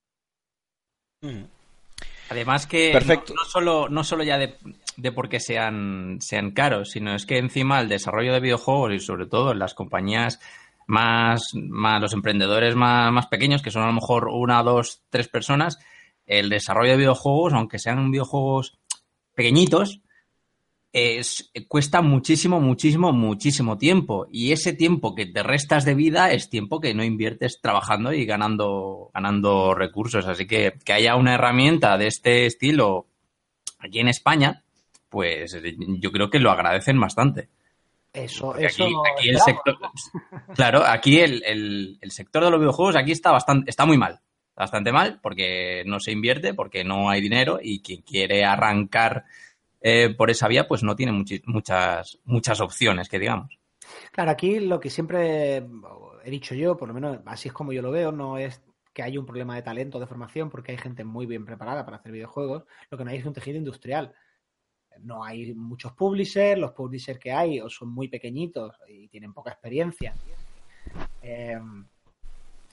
Además 2.28 2.66
que 2.66 2.90
Perfecto. 2.92 3.32
No, 3.34 3.42
no 3.42 3.48
solo, 3.48 3.88
no 3.88 4.04
solo 4.04 4.24
ya 4.24 4.38
de, 4.38 4.56
de 4.96 5.12
porque 5.12 5.38
sean, 5.40 6.18
sean 6.20 6.50
caros, 6.50 6.90
sino 6.90 7.14
es 7.14 7.24
que 7.26 7.38
encima 7.38 7.80
el 7.80 7.88
desarrollo 7.88 8.32
de 8.32 8.40
videojuegos 8.40 8.92
y 8.94 8.98
sobre 8.98 9.26
todo 9.26 9.52
en 9.52 9.58
las 9.60 9.74
compañías 9.74 10.40
más, 10.88 11.42
más 11.54 12.00
los 12.00 12.12
emprendedores 12.12 12.74
más, 12.74 13.12
más 13.12 13.26
pequeños, 13.28 13.62
que 13.62 13.70
son 13.70 13.82
a 13.82 13.86
lo 13.86 13.92
mejor 13.92 14.28
una, 14.28 14.62
dos, 14.62 15.02
tres 15.10 15.28
personas, 15.28 15.78
el 16.26 16.48
desarrollo 16.48 16.92
de 16.92 16.98
videojuegos, 16.98 17.52
aunque 17.52 17.78
sean 17.78 18.10
videojuegos 18.10 18.78
pequeñitos, 19.34 20.00
es, 20.92 21.50
cuesta 21.68 22.00
muchísimo, 22.00 22.60
muchísimo, 22.60 23.12
muchísimo 23.12 23.76
tiempo. 23.76 24.26
Y 24.30 24.52
ese 24.52 24.72
tiempo 24.72 25.14
que 25.14 25.26
te 25.26 25.42
restas 25.42 25.84
de 25.84 25.94
vida 25.94 26.32
es 26.32 26.48
tiempo 26.48 26.80
que 26.80 26.94
no 26.94 27.04
inviertes 27.04 27.60
trabajando 27.60 28.12
y 28.12 28.24
ganando, 28.24 29.10
ganando 29.12 29.74
recursos. 29.74 30.26
Así 30.26 30.46
que 30.46 30.74
que 30.84 30.92
haya 30.94 31.16
una 31.16 31.34
herramienta 31.34 31.98
de 31.98 32.06
este 32.06 32.46
estilo 32.46 33.06
aquí 33.78 34.00
en 34.00 34.08
España, 34.08 34.62
pues 35.10 35.56
yo 36.00 36.12
creo 36.12 36.30
que 36.30 36.38
lo 36.38 36.50
agradecen 36.50 36.98
bastante. 37.00 37.48
Eso, 38.12 38.46
Porque 38.46 38.66
eso 38.66 38.84
aquí, 38.84 38.94
aquí 39.14 39.28
el 39.28 39.36
esperamos. 39.36 39.64
sector. 39.74 39.90
Claro, 40.56 40.82
aquí 40.86 41.18
el, 41.20 41.42
el- 41.44 41.98
el 42.00 42.10
sector 42.10 42.42
de 42.44 42.50
los 42.50 42.58
videojuegos 42.60 42.96
aquí 42.96 43.12
está 43.12 43.30
bastante, 43.30 43.68
está 43.68 43.84
muy 43.84 43.98
mal. 43.98 44.20
Bastante 44.54 44.90
mal, 44.90 45.20
porque 45.22 45.82
no 45.84 46.00
se 46.00 46.12
invierte, 46.12 46.54
porque 46.54 46.82
no 46.82 47.10
hay 47.10 47.20
dinero, 47.20 47.58
y 47.62 47.80
quien 47.82 48.00
quiere 48.00 48.42
arrancar 48.46 49.24
eh, 49.80 50.14
por 50.14 50.30
esa 50.30 50.48
vía, 50.48 50.66
pues 50.66 50.82
no 50.82 50.96
tiene 50.96 51.12
muchas, 51.46 52.18
muchas 52.24 52.60
opciones, 52.60 53.08
que 53.08 53.18
digamos. 53.18 53.58
Claro, 54.12 54.30
aquí 54.30 54.60
lo 54.60 54.80
que 54.80 54.90
siempre 54.90 55.64
he 56.24 56.30
dicho 56.30 56.54
yo, 56.54 56.76
por 56.76 56.88
lo 56.88 56.94
menos 56.94 57.18
así 57.26 57.48
es 57.48 57.54
como 57.54 57.72
yo 57.72 57.82
lo 57.82 57.90
veo, 57.90 58.12
no 58.12 58.38
es 58.38 58.62
que 58.92 59.02
haya 59.02 59.20
un 59.20 59.26
problema 59.26 59.54
de 59.54 59.62
talento, 59.62 60.00
de 60.00 60.06
formación, 60.06 60.48
porque 60.48 60.72
hay 60.72 60.78
gente 60.78 61.04
muy 61.04 61.26
bien 61.26 61.44
preparada 61.44 61.84
para 61.84 61.98
hacer 61.98 62.12
videojuegos, 62.12 62.64
lo 62.90 62.96
que 62.96 63.04
no 63.04 63.10
hay 63.10 63.18
es 63.18 63.26
un 63.26 63.34
tejido 63.34 63.58
industrial. 63.58 64.14
No 65.00 65.22
hay 65.22 65.52
muchos 65.54 65.92
publishers, 65.92 66.58
los 66.58 66.72
publishers 66.72 67.18
que 67.18 67.30
hay 67.30 67.60
o 67.60 67.68
son 67.68 67.90
muy 67.90 68.08
pequeñitos 68.08 68.74
y 68.88 69.08
tienen 69.08 69.34
poca 69.34 69.50
experiencia. 69.50 70.14
Eh, 71.20 71.58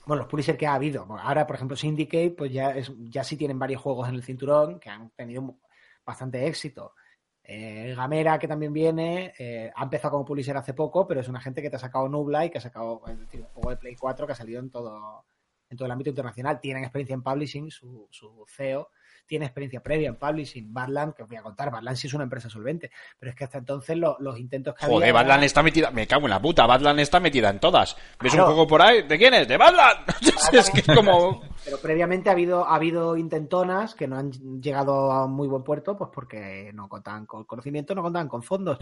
bueno, 0.06 0.22
los 0.22 0.30
publishers 0.30 0.58
que 0.58 0.66
ha 0.66 0.74
habido. 0.74 1.06
Ahora, 1.18 1.46
por 1.46 1.56
ejemplo, 1.56 1.76
Syndicate, 1.76 2.30
pues 2.30 2.52
ya, 2.52 2.70
es, 2.70 2.90
ya 3.10 3.22
sí 3.22 3.36
tienen 3.36 3.58
varios 3.58 3.82
juegos 3.82 4.08
en 4.08 4.14
el 4.14 4.22
cinturón 4.22 4.80
que 4.80 4.88
han 4.88 5.10
tenido 5.10 5.58
bastante 6.04 6.46
éxito. 6.46 6.94
Eh, 7.42 7.92
Gamera, 7.94 8.38
que 8.38 8.48
también 8.48 8.72
viene, 8.72 9.34
eh, 9.38 9.70
ha 9.74 9.82
empezado 9.82 10.12
como 10.12 10.24
publisher 10.24 10.56
hace 10.56 10.72
poco, 10.72 11.06
pero 11.06 11.20
es 11.20 11.28
una 11.28 11.40
gente 11.40 11.60
que 11.60 11.68
te 11.68 11.76
ha 11.76 11.80
sacado 11.80 12.08
Nubla 12.08 12.46
y 12.46 12.50
que 12.50 12.58
ha 12.58 12.60
sacado 12.62 13.02
es 13.06 13.18
decir, 13.18 13.40
un 13.40 13.46
juego 13.48 13.70
de 13.70 13.76
Play 13.76 13.96
4 13.96 14.26
que 14.26 14.32
ha 14.32 14.36
salido 14.36 14.60
en 14.60 14.70
todo, 14.70 15.26
en 15.68 15.76
todo 15.76 15.84
el 15.86 15.92
ámbito 15.92 16.08
internacional. 16.10 16.58
Tienen 16.60 16.84
experiencia 16.84 17.12
en 17.14 17.22
publishing, 17.22 17.70
su, 17.70 18.08
su 18.10 18.44
CEO 18.48 18.88
tiene 19.26 19.46
experiencia 19.46 19.82
previa 19.82 20.08
en 20.08 20.16
publishing. 20.16 20.72
Badland, 20.72 21.14
que 21.14 21.22
os 21.22 21.28
voy 21.28 21.38
a 21.38 21.42
contar, 21.42 21.70
Badland 21.70 21.96
sí 21.96 22.06
es 22.08 22.14
una 22.14 22.24
empresa 22.24 22.50
solvente, 22.50 22.90
pero 23.18 23.30
es 23.30 23.36
que 23.36 23.44
hasta 23.44 23.56
entonces 23.56 23.96
lo- 23.96 24.16
los 24.20 24.38
intentos 24.38 24.74
que 24.74 24.84
Joder, 24.84 25.08
había... 25.08 25.12
Badland 25.22 25.44
está 25.44 25.62
metida. 25.62 25.90
Me 25.90 26.06
cago 26.06 26.26
en 26.26 26.30
la 26.30 26.40
puta, 26.42 26.66
Badland 26.66 27.00
está 27.00 27.20
metida 27.20 27.48
en 27.48 27.58
todas. 27.58 27.96
¿Ves 28.20 28.32
Claro. 28.32 28.48
un 28.48 28.54
juego 28.54 28.66
por 28.68 28.82
ahí? 28.82 29.02
¿De 29.02 29.16
quién 29.18 29.32
es? 29.32 29.48
¡De 29.48 29.56
Badland! 29.56 30.06
es 30.52 30.70
que 30.70 30.80
es 30.80 30.86
como. 30.86 31.42
Pero 31.64 31.80
previamente 31.80 32.28
ha 32.28 32.32
habido, 32.32 32.66
ha 32.66 32.74
habido 32.74 33.16
intentonas 33.16 33.94
que 33.94 34.06
no 34.06 34.18
han 34.18 34.30
llegado 34.60 35.10
a 35.10 35.24
un 35.24 35.32
muy 35.32 35.48
buen 35.48 35.62
puerto, 35.64 35.96
pues 35.96 36.10
porque 36.12 36.70
no 36.74 36.88
contaban 36.88 37.24
con 37.26 37.44
conocimiento, 37.44 37.94
no 37.94 38.02
contaban 38.02 38.28
con 38.28 38.42
fondos. 38.42 38.78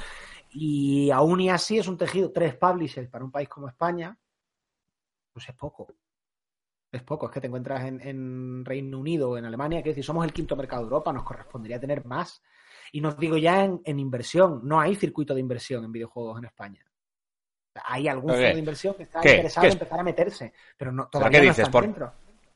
Y 0.51 1.11
aún 1.11 1.41
y 1.41 1.49
así 1.51 1.79
es 1.79 1.87
un 1.87 1.97
tejido, 1.97 2.33
tres 2.33 2.57
publishers 2.57 3.09
para 3.09 3.25
un 3.25 3.31
país 3.31 3.49
como 3.49 3.69
España, 3.69 4.19
pues 5.33 5.49
es 5.49 5.55
poco. 5.55 5.87
Es 6.91 7.03
poco, 7.03 7.27
es 7.27 7.33
que 7.33 7.41
te 7.41 7.47
encuentras 7.47 7.85
en, 7.85 8.01
en 8.07 8.65
Reino 8.65 8.99
Unido 8.99 9.31
o 9.31 9.39
en 9.39 9.45
Alemania, 9.47 9.83
que 9.83 9.91
decir, 9.91 10.05
somos 10.05 10.25
el 10.27 10.33
quinto 10.33 10.57
mercado 10.57 10.83
de 10.83 10.87
Europa, 10.87 11.13
nos 11.13 11.23
correspondería 11.23 11.81
tener 11.81 12.05
más. 12.05 12.43
Y 12.93 13.01
nos 13.01 13.17
digo 13.17 13.39
ya 13.39 13.65
en, 13.65 13.81
en 13.85 13.99
inversión, 13.99 14.61
no 14.65 14.79
hay 14.79 14.95
circuito 14.97 15.33
de 15.35 15.41
inversión 15.41 15.85
en 15.85 15.93
videojuegos 15.93 16.39
en 16.39 16.45
España. 16.45 16.85
Hay 17.87 18.07
algún 18.09 18.33
fondo 18.33 18.53
de 18.53 18.59
inversión 18.59 18.95
que 18.95 19.05
está 19.05 19.23
¿Qué? 19.23 19.31
interesado 19.31 19.63
¿Qué 19.63 19.67
en 19.69 19.73
es? 19.73 19.81
empezar 19.81 20.01
a 20.01 20.03
meterse, 20.03 20.53
pero 20.77 20.93
no, 20.93 21.05
¿Pero 21.05 21.11
todavía 21.11 21.41
qué 21.41 21.47
no 21.47 21.53
están 21.53 21.71
Por- 21.71 21.85
dentro. 21.85 22.13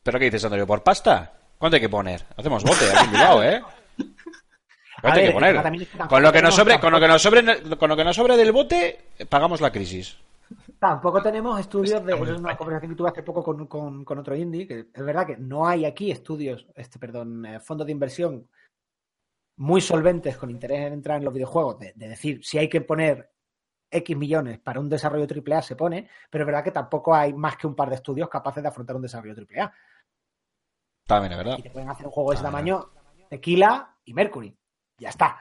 ¿Pero 0.07 0.19
qué 0.21 0.25
dices, 0.27 0.45
Antonio? 0.45 0.67
¿Por 0.67 0.83
pasta? 0.83 1.33
¿Cuánto 1.59 1.75
hay 1.75 1.81
que 1.81 1.89
poner? 1.89 2.25
Hacemos 2.37 2.63
bote 2.63 2.89
aquí 2.95 3.05
en 3.07 3.11
Bilbao, 3.13 3.43
¿eh? 3.43 3.61
¿Cuánto 5.01 5.19
hay 5.21 5.27
que 5.27 5.33
poner? 5.33 5.57
Con 6.09 6.23
lo 6.23 6.33
que 6.33 6.41
nos 6.43 6.55
sobre, 6.55 6.81
con 6.81 6.93
lo 6.93 7.01
que 7.01 7.09
nos 7.09 7.23
sobre, 7.23 7.77
con 7.77 7.89
lo 7.91 7.97
que 7.97 8.05
nos 8.05 8.17
sobre 8.17 8.37
del 8.37 8.53
bote, 8.53 9.01
pagamos 9.29 9.61
la 9.61 9.71
crisis. 9.73 10.17
Tampoco 10.79 11.21
tenemos 11.23 11.59
estudios 11.59 12.05
de. 12.05 12.13
Es 12.15 12.21
una 12.39 12.57
conversación 12.57 12.93
que 12.93 12.97
tuve 12.97 13.09
hace 13.09 13.23
poco 13.25 13.43
con, 13.43 13.67
con- 13.67 14.05
con 14.05 14.19
otro 14.19 14.37
indie, 14.37 14.67
que 14.69 14.87
es 14.95 15.05
verdad 15.05 15.27
que 15.27 15.37
no 15.37 15.67
hay 15.67 15.85
aquí 15.85 16.11
estudios, 16.13 16.67
este, 16.77 16.99
perdón, 17.01 17.45
eh, 17.45 17.59
fondos 17.61 17.85
de 17.87 17.93
inversión 17.93 18.49
muy 19.57 19.81
solventes 19.81 20.37
con 20.37 20.51
interés 20.51 20.87
en 20.87 20.93
entrar 20.93 21.19
en 21.19 21.25
los 21.25 21.35
videojuegos, 21.35 21.79
de, 21.81 21.93
de 21.97 22.09
decir, 22.09 22.45
si 22.45 22.59
hay 22.59 22.69
que 22.69 22.81
poner 22.83 23.33
X 23.91 24.17
millones 24.17 24.59
para 24.61 24.79
un 24.81 24.89
desarrollo 24.89 25.27
AAA, 25.27 25.63
se 25.63 25.77
pone, 25.77 26.09
pero 26.31 26.45
es 26.45 26.47
verdad 26.47 26.63
que 26.63 26.73
tampoco 26.73 27.15
hay 27.15 27.33
más 27.33 27.57
que 27.57 27.67
un 27.67 27.75
par 27.75 27.89
de 27.89 27.97
estudios 27.97 28.29
capaces 28.29 28.63
de 28.63 28.69
afrontar 28.69 28.97
un 28.97 29.03
desarrollo 29.03 29.35
AAA. 29.35 29.73
También 31.07 31.33
es 31.33 31.39
verdad. 31.39 31.59
Y 31.59 31.63
te 31.63 31.71
pueden 31.71 31.89
hacer 31.91 32.07
un 32.07 32.13
juego 32.13 32.31
de 32.31 32.35
ese 32.37 32.45
tamaño, 32.45 32.91
Tequila 33.31 33.97
y 34.05 34.13
Mercury. 34.15 34.57
Ya 34.99 35.09
está. 35.11 35.39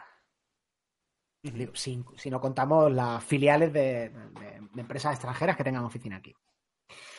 Si, 1.73 2.03
si 2.17 2.29
no 2.31 2.41
contamos 2.41 2.91
las 2.91 3.23
filiales 3.23 3.71
de, 3.71 4.09
de- 4.09 4.67
de 4.73 4.81
empresas 4.81 5.13
extranjeras 5.13 5.55
que 5.55 5.63
tengan 5.63 5.83
oficina 5.85 6.17
aquí. 6.17 6.33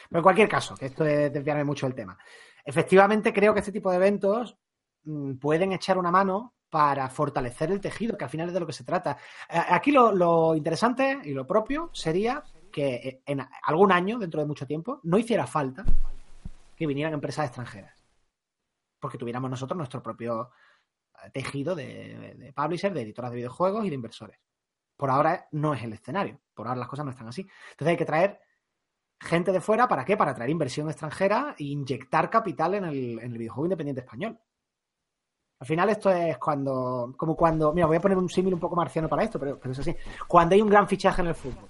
Pero 0.08 0.18
en 0.18 0.22
cualquier 0.22 0.48
caso, 0.48 0.74
que 0.76 0.86
esto 0.86 1.04
es 1.06 1.32
desviarme 1.32 1.64
mucho 1.64 1.86
del 1.86 1.94
tema. 1.94 2.18
Efectivamente, 2.64 3.32
creo 3.32 3.54
que 3.54 3.60
este 3.60 3.72
tipo 3.72 3.90
de 3.90 3.96
eventos 3.96 4.56
mm, 5.04 5.34
pueden 5.36 5.72
echar 5.72 5.96
una 5.98 6.10
mano 6.10 6.54
para 6.68 7.08
fortalecer 7.08 7.70
el 7.70 7.80
tejido, 7.80 8.18
que 8.18 8.24
al 8.24 8.30
final 8.30 8.48
es 8.48 8.54
de 8.54 8.60
lo 8.60 8.66
que 8.66 8.72
se 8.72 8.84
trata. 8.84 9.16
Eh, 9.48 9.60
Aquí 9.70 9.92
lo, 9.92 10.12
lo 10.12 10.54
interesante 10.56 11.20
y 11.24 11.32
lo 11.32 11.46
propio 11.46 11.90
sería 11.92 12.42
que 12.72 12.94
eh, 12.96 13.22
en 13.26 13.46
algún 13.64 13.92
año, 13.92 14.18
dentro 14.18 14.40
de 14.40 14.46
mucho 14.46 14.66
tiempo, 14.66 15.00
no 15.04 15.16
hiciera 15.18 15.46
falta 15.46 15.84
que 16.76 16.86
vinieran 16.86 17.14
empresas 17.14 17.46
extranjeras. 17.46 17.95
Porque 19.06 19.18
tuviéramos 19.18 19.48
nosotros 19.48 19.78
nuestro 19.78 20.02
propio 20.02 20.50
eh, 21.22 21.30
tejido 21.30 21.76
de, 21.76 22.34
de 22.36 22.52
publishers, 22.52 22.92
de 22.92 23.02
editoras 23.02 23.30
de 23.30 23.36
videojuegos 23.36 23.84
y 23.84 23.88
de 23.88 23.94
inversores. 23.94 24.40
Por 24.96 25.10
ahora 25.10 25.46
no 25.52 25.74
es 25.74 25.84
el 25.84 25.92
escenario, 25.92 26.40
por 26.52 26.66
ahora 26.66 26.80
las 26.80 26.88
cosas 26.88 27.04
no 27.04 27.12
están 27.12 27.28
así. 27.28 27.42
Entonces 27.42 27.86
hay 27.86 27.96
que 27.96 28.04
traer 28.04 28.40
gente 29.20 29.52
de 29.52 29.60
fuera, 29.60 29.86
¿para 29.86 30.04
qué? 30.04 30.16
Para 30.16 30.34
traer 30.34 30.50
inversión 30.50 30.88
extranjera 30.88 31.54
e 31.56 31.64
inyectar 31.66 32.28
capital 32.28 32.74
en 32.74 32.84
el, 32.86 33.20
en 33.20 33.30
el 33.30 33.38
videojuego 33.38 33.66
independiente 33.66 34.00
español. 34.00 34.40
Al 35.60 35.66
final 35.68 35.88
esto 35.90 36.10
es 36.10 36.36
cuando, 36.38 37.14
como 37.16 37.36
cuando, 37.36 37.72
mira, 37.72 37.86
voy 37.86 37.98
a 37.98 38.00
poner 38.00 38.18
un 38.18 38.28
símil 38.28 38.54
un 38.54 38.60
poco 38.60 38.74
marciano 38.74 39.08
para 39.08 39.22
esto, 39.22 39.38
pero, 39.38 39.56
pero 39.60 39.70
es 39.70 39.78
así. 39.78 39.94
Cuando 40.26 40.56
hay 40.56 40.62
un 40.62 40.68
gran 40.68 40.88
fichaje 40.88 41.22
en 41.22 41.28
el 41.28 41.34
fútbol. 41.36 41.68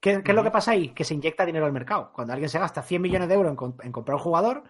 ¿Qué, 0.00 0.22
qué 0.22 0.30
es 0.30 0.34
lo 0.34 0.44
que 0.44 0.50
pasa 0.50 0.70
ahí? 0.72 0.90
Que 0.90 1.04
se 1.04 1.14
inyecta 1.14 1.44
dinero 1.44 1.66
al 1.66 1.72
mercado. 1.72 2.12
Cuando 2.12 2.32
alguien 2.32 2.48
se 2.48 2.58
gasta 2.58 2.82
100 2.82 3.02
millones 3.02 3.28
de 3.28 3.34
euros 3.34 3.50
en, 3.50 3.56
comp- 3.56 3.84
en 3.84 3.90
comprar 3.92 4.16
un 4.16 4.22
jugador, 4.22 4.62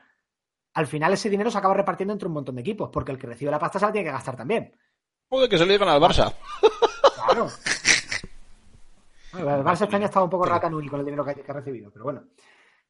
al 0.74 0.86
final 0.86 1.12
ese 1.12 1.28
dinero 1.30 1.50
se 1.50 1.58
acaba 1.58 1.74
repartiendo 1.74 2.12
entre 2.12 2.28
un 2.28 2.34
montón 2.34 2.54
de 2.54 2.62
equipos, 2.62 2.88
porque 2.92 3.12
el 3.12 3.18
que 3.18 3.26
recibe 3.26 3.50
la 3.50 3.58
pasta 3.58 3.78
se 3.78 3.86
la 3.86 3.92
tiene 3.92 4.06
que 4.06 4.12
gastar 4.12 4.36
también. 4.36 4.74
Joder, 5.28 5.48
que 5.50 5.58
se 5.58 5.66
le 5.66 5.72
digan 5.74 5.88
al 5.90 6.00
Barça. 6.00 6.32
Claro. 7.26 7.48
Bueno, 9.32 9.56
el 9.56 9.62
Barça 9.64 9.82
este 9.84 9.96
año 9.96 10.04
ha 10.04 10.08
estado 10.08 10.24
un 10.24 10.30
poco 10.30 10.46
racanui 10.46 10.88
con 10.88 11.00
el 11.00 11.04
dinero 11.06 11.24
que, 11.24 11.34
que 11.34 11.50
ha 11.50 11.54
recibido, 11.54 11.90
pero 11.90 12.04
bueno. 12.04 12.24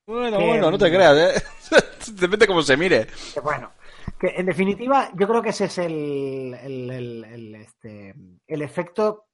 Bueno, 0.07 0.38
Que- 0.38 0.46
bueno, 0.46 0.70
no 0.70 0.79
te 0.79 0.88
creas, 0.90 1.16
¿eh? 1.16 1.42
Depende 2.12 2.46
cómo 2.46 2.62
se 2.62 2.77
mire. 2.77 3.07
Que 3.35 3.40
bueno, 3.40 3.72
que 4.18 4.29
en 4.29 4.46
definitiva, 4.46 5.11
yo 5.14 5.27
creo 5.29 5.42
que 5.42 5.51
ese 5.51 5.64
es 5.66 5.79
el, 5.79 6.55
el, 6.62 6.90
el- 6.90 7.24
el, 7.24 7.55
este, 7.57 8.14
el 8.46 8.62
efecto 8.62 9.27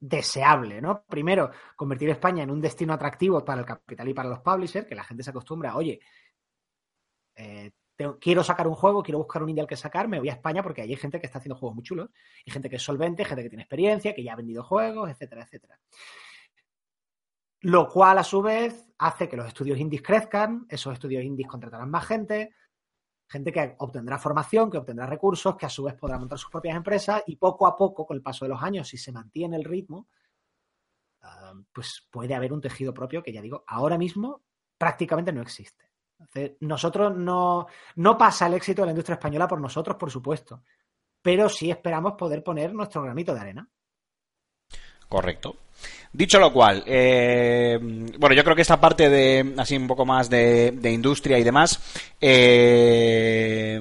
deseable, 0.00 0.80
¿no? 0.80 1.04
Primero, 1.08 1.50
convertir 1.76 2.10
España 2.10 2.42
en 2.42 2.50
un 2.50 2.60
destino 2.60 2.92
atractivo 2.92 3.44
para 3.44 3.60
el 3.60 3.66
capital 3.66 4.08
y 4.08 4.14
para 4.14 4.28
los 4.28 4.40
publishers, 4.40 4.86
que 4.86 4.94
la 4.94 5.04
gente 5.04 5.22
se 5.22 5.30
acostumbra, 5.30 5.76
oye, 5.76 6.00
eh, 7.36 7.72
quiero 8.20 8.44
sacar 8.44 8.68
un 8.68 8.74
juego, 8.74 9.02
quiero 9.02 9.18
buscar 9.18 9.42
un 9.42 9.48
indie 9.48 9.62
al 9.62 9.68
que 9.68 9.76
sacar, 9.76 10.06
me 10.06 10.18
voy 10.18 10.28
a 10.28 10.34
España 10.34 10.62
porque 10.62 10.82
hay 10.82 10.96
gente 10.96 11.20
que 11.20 11.26
está 11.26 11.38
haciendo 11.38 11.56
juegos 11.56 11.74
muy 11.74 11.84
chulos, 11.84 12.10
y 12.44 12.50
gente 12.50 12.70
que 12.70 12.76
es 12.76 12.82
solvente, 12.82 13.24
gente 13.24 13.42
que 13.42 13.48
tiene 13.48 13.64
experiencia, 13.64 14.14
que 14.14 14.22
ya 14.22 14.34
ha 14.34 14.36
vendido 14.36 14.62
juegos, 14.62 15.10
etcétera, 15.10 15.42
etcétera. 15.42 15.80
Lo 17.62 17.88
cual, 17.88 18.18
a 18.18 18.24
su 18.24 18.40
vez, 18.40 18.86
hace 18.98 19.28
que 19.28 19.36
los 19.36 19.48
estudios 19.48 19.78
indies 19.78 20.02
crezcan, 20.02 20.66
esos 20.68 20.92
estudios 20.92 21.24
indies 21.24 21.48
contratarán 21.48 21.90
más 21.90 22.06
gente, 22.06 22.54
gente 23.28 23.52
que 23.52 23.76
obtendrá 23.78 24.18
formación, 24.18 24.70
que 24.70 24.78
obtendrá 24.78 25.06
recursos, 25.06 25.56
que 25.56 25.66
a 25.66 25.70
su 25.70 25.84
vez 25.84 25.94
podrá 25.94 26.18
montar 26.18 26.38
sus 26.38 26.50
propias 26.50 26.76
empresas 26.76 27.22
y 27.26 27.36
poco 27.36 27.66
a 27.66 27.76
poco, 27.76 28.06
con 28.06 28.16
el 28.16 28.22
paso 28.22 28.44
de 28.44 28.50
los 28.50 28.62
años, 28.62 28.88
si 28.88 28.96
se 28.96 29.12
mantiene 29.12 29.56
el 29.56 29.64
ritmo, 29.64 30.08
ah, 31.22 31.52
pues 31.72 32.06
puede 32.10 32.34
haber 32.34 32.52
un 32.52 32.60
tejido 32.60 32.94
propio 32.94 33.22
que 33.22 33.32
ya 33.32 33.42
digo, 33.42 33.64
ahora 33.66 33.98
mismo 33.98 34.42
prácticamente 34.78 35.32
no 35.32 35.42
existe. 35.42 35.84
Nosotros 36.60 37.16
no, 37.16 37.66
no 37.96 38.18
pasa 38.18 38.46
el 38.46 38.54
éxito 38.54 38.82
de 38.82 38.86
la 38.86 38.92
industria 38.92 39.14
española 39.14 39.46
por 39.46 39.60
nosotros, 39.60 39.96
por 39.96 40.10
supuesto, 40.10 40.64
pero 41.22 41.48
sí 41.48 41.70
esperamos 41.70 42.14
poder 42.14 42.42
poner 42.42 42.74
nuestro 42.74 43.02
granito 43.02 43.34
de 43.34 43.40
arena. 43.40 43.68
Correcto. 45.08 45.56
Dicho 46.12 46.38
lo 46.38 46.52
cual, 46.52 46.82
eh, 46.86 47.78
bueno, 48.18 48.34
yo 48.34 48.42
creo 48.42 48.56
que 48.56 48.62
esta 48.62 48.80
parte 48.80 49.10
de, 49.10 49.54
así 49.58 49.76
un 49.76 49.86
poco 49.86 50.06
más 50.06 50.30
de, 50.30 50.72
de 50.72 50.90
industria 50.90 51.38
y 51.38 51.44
demás, 51.44 51.80
eh, 52.20 53.78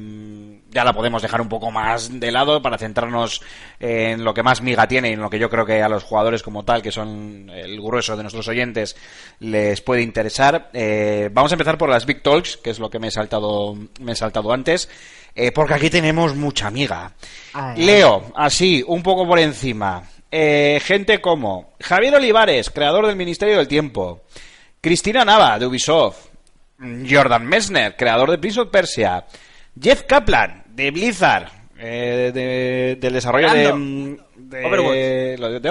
ya 0.70 0.84
la 0.84 0.94
podemos 0.94 1.22
dejar 1.22 1.42
un 1.42 1.50
poco 1.50 1.72
más 1.72 2.20
de 2.20 2.32
lado 2.32 2.62
para 2.62 2.78
centrarnos 2.78 3.42
en 3.80 4.24
lo 4.24 4.34
que 4.34 4.44
más 4.44 4.62
miga 4.62 4.88
tiene 4.88 5.10
y 5.10 5.14
en 5.14 5.22
lo 5.22 5.30
que 5.30 5.40
yo 5.40 5.50
creo 5.50 5.66
que 5.66 5.82
a 5.82 5.90
los 5.90 6.04
jugadores 6.04 6.44
como 6.44 6.64
tal, 6.64 6.82
que 6.82 6.92
son 6.92 7.50
el 7.50 7.82
grueso 7.82 8.16
de 8.18 8.24
nuestros 8.24 8.48
oyentes, 8.48 8.96
les 9.40 9.82
puede 9.82 10.02
interesar. 10.02 10.70
Eh, 10.74 11.30
vamos 11.32 11.52
a 11.52 11.56
empezar 11.56 11.78
por 11.78 11.90
las 11.90 12.06
Big 12.06 12.22
Talks, 12.22 12.58
que 12.58 12.70
es 12.70 12.80
lo 12.80 12.90
que 12.90 13.00
me 13.00 13.08
he 13.08 13.12
saltado, 13.12 13.76
me 14.02 14.12
he 14.12 14.16
saltado 14.16 14.52
antes, 14.52 14.90
eh, 15.34 15.52
porque 15.52 15.74
aquí 15.74 15.90
tenemos 15.90 16.36
mucha 16.36 16.70
miga. 16.70 17.14
Ay, 17.54 17.84
Leo, 17.84 18.32
así, 18.36 18.84
un 18.86 19.02
poco 19.02 19.26
por 19.26 19.40
encima. 19.40 20.04
Eh, 20.32 20.80
gente 20.84 21.22
como 21.22 21.74
Javier 21.80 22.16
Olivares, 22.16 22.70
creador 22.70 23.08
del 23.08 23.16
Ministerio 23.16 23.58
del 23.58 23.68
Tiempo. 23.68 24.22
Cristina 24.82 25.24
Nava, 25.26 25.58
de 25.60 25.66
Ubisoft. 25.66 26.28
Jordan 27.10 27.46
Messner, 27.46 27.96
creador 27.96 28.30
de 28.32 28.38
Prince 28.38 28.60
of 28.60 28.70
Persia. 28.70 29.26
Jeff 29.80 30.04
Kaplan, 30.04 30.64
de 30.68 30.92
Blizzard, 30.92 31.48
eh, 31.80 32.32
de- 32.34 32.98
del 33.00 33.14
desarrollo 33.14 33.50
de, 33.52 33.64
de, 34.36 34.66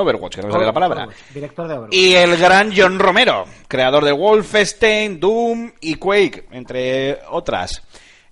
Overwatch. 0.01 0.37
de 0.37 0.40
que 0.40 0.42
no 0.42 0.47
me 0.49 0.53
sale 0.53 0.66
la 0.66 0.73
palabra. 0.73 1.05
Overwatch, 1.05 1.33
Director 1.33 1.69
de 1.69 1.75
Overwatch. 1.75 1.95
Y 1.95 2.14
el 2.14 2.37
gran 2.37 2.73
John 2.77 2.99
Romero, 2.99 3.45
creador 3.69 4.05
de 4.05 4.12
Wolfenstein, 4.12 5.21
Doom 5.21 5.73
y 5.81 5.95
Quake, 5.95 6.47
entre 6.51 7.19
otras. 7.31 7.83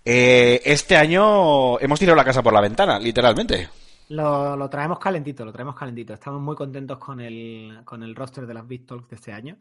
Eh, 0.05 0.61
este 0.65 0.97
año 0.97 1.79
hemos 1.81 1.99
tirado 1.99 2.17
la 2.17 2.25
casa 2.25 2.43
por 2.43 2.53
la 2.53 2.61
ventana, 2.61 2.99
literalmente. 2.99 3.69
Lo, 4.09 4.57
lo 4.57 4.69
traemos 4.69 4.99
calentito, 4.99 5.45
lo 5.45 5.53
traemos 5.53 5.75
calentito. 5.75 6.13
Estamos 6.15 6.41
muy 6.41 6.55
contentos 6.57 6.99
con 6.99 7.21
el, 7.21 7.81
con 7.85 8.03
el 8.03 8.15
roster 8.15 8.47
de 8.47 8.55
las 8.55 8.67
Big 8.67 8.87
Talks 8.87 9.09
de 9.09 9.17
este 9.17 9.33
año. 9.33 9.57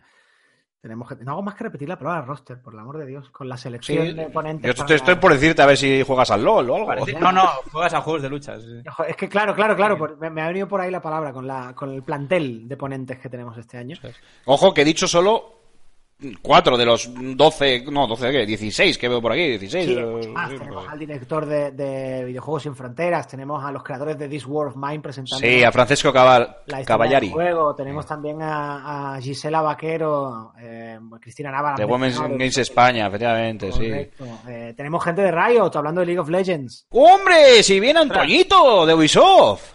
Tenemos 0.82 1.08
que, 1.08 1.16
no 1.24 1.32
hago 1.32 1.42
más 1.42 1.56
que 1.56 1.64
repetir 1.64 1.88
la 1.88 1.98
palabra 1.98 2.24
roster, 2.24 2.62
por 2.62 2.74
el 2.74 2.80
amor 2.82 2.98
de 2.98 3.06
Dios, 3.06 3.30
con 3.30 3.48
la 3.48 3.56
selección 3.56 4.18
de 4.18 4.26
ponentes. 4.30 4.76
Yo 4.76 4.84
para 4.84 4.96
estoy 4.96 5.16
por 5.16 5.32
decirte 5.32 5.62
a 5.62 5.66
ver 5.66 5.78
si 5.78 6.04
juegas 6.04 6.30
al 6.32 6.44
LOL 6.44 6.70
o 6.70 6.76
algo. 6.76 6.88
Parece- 6.88 7.14
No, 7.18 7.32
no, 7.32 7.48
juegas 7.72 7.94
a 7.94 8.02
juegos 8.02 8.22
de 8.22 8.30
lucha. 8.30 8.60
sí. 8.60 8.82
Ojo, 8.90 9.06
Es 9.06 9.16
que 9.16 9.30
claro, 9.30 9.56
claro, 9.56 9.78
claro, 9.78 9.98
por- 9.98 10.18
me, 10.18 10.30
me 10.30 10.42
ha 10.42 10.48
venido 10.48 10.68
por 10.68 10.82
ahí 10.82 10.92
la 10.92 11.02
palabra 11.02 11.32
con, 11.32 11.48
la, 11.48 11.74
con 11.74 11.90
el 11.94 12.04
plantel 12.04 12.68
de 12.68 12.76
ponentes 12.76 13.18
que 13.18 13.30
tenemos 13.30 13.58
este 13.58 13.78
año. 13.78 13.96
Ojo 14.44 14.74
que 14.74 14.82
he 14.82 14.86
dicho 14.86 15.08
solo 15.08 15.63
cuatro 16.42 16.78
de 16.78 16.86
los 16.86 17.10
12, 17.14 17.86
no, 17.92 18.08
12, 18.08 18.32
¿qué? 18.32 18.46
16 18.46 18.98
que 18.98 19.10
veo 19.10 19.22
por 19.22 19.34
aquí, 19.34 19.58
16. 19.58 19.86
Sí, 19.86 19.94
eh, 19.98 20.28
más. 20.30 20.50
sí, 20.52 20.58
tenemos 20.58 20.84
pues. 20.84 20.94
al 20.94 21.00
director 21.00 21.46
de, 21.46 21.72
de 21.72 22.24
Videojuegos 22.26 22.64
Sin 22.64 22.76
Fronteras, 22.76 23.28
tenemos 23.28 23.64
a 23.64 23.72
los 23.72 23.84
creadores 23.84 24.18
de 24.18 24.30
This 24.30 24.46
War 24.46 24.68
of 24.68 24.76
Mine 24.78 25.02
presentando 25.02 25.46
Sí, 25.46 25.64
a 25.64 25.72
Francesco 25.72 26.14
Cabal- 26.14 26.56
la 26.68 27.10
del 27.10 27.30
juego. 27.32 27.76
Tenemos 27.76 28.06
también 28.06 28.42
a, 28.42 29.16
a 29.16 29.22
Gisela 29.22 29.62
Vaquero, 29.62 30.54
eh, 30.60 30.98
Cristina 31.20 31.52
Nava. 31.52 31.76
de 31.76 31.86
Women's 31.86 32.20
Games 32.20 32.58
España, 32.58 33.08
efectivamente, 33.08 33.72
sí. 33.72 33.88
Correcto. 33.90 34.26
Eh, 34.48 34.74
tenemos 34.78 35.04
gente 35.04 35.22
de 35.24 35.32
Riot 35.32 35.72
hablando 35.76 36.00
de 36.02 36.06
League 36.06 36.20
of 36.20 36.30
Legends. 36.30 36.88
¡Hombre! 36.92 37.62
Si 37.64 37.80
viene 37.80 38.00
Antoñito 38.00 38.86
de 38.86 38.94
Ubisoft. 38.94 39.74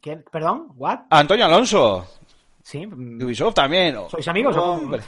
¿Quién? 0.00 0.24
¿Perdón? 0.30 0.68
¿What? 0.76 1.00
Antonio 1.10 1.46
Alonso 1.46 2.06
Sí. 2.62 2.86
mm, 2.86 3.18
de 3.18 3.24
Ubisoft 3.24 3.54
también. 3.54 3.96
¿Sois 4.08 4.28
amigos 4.28 4.56
o? 4.56 4.62
Hombre. 4.74 5.00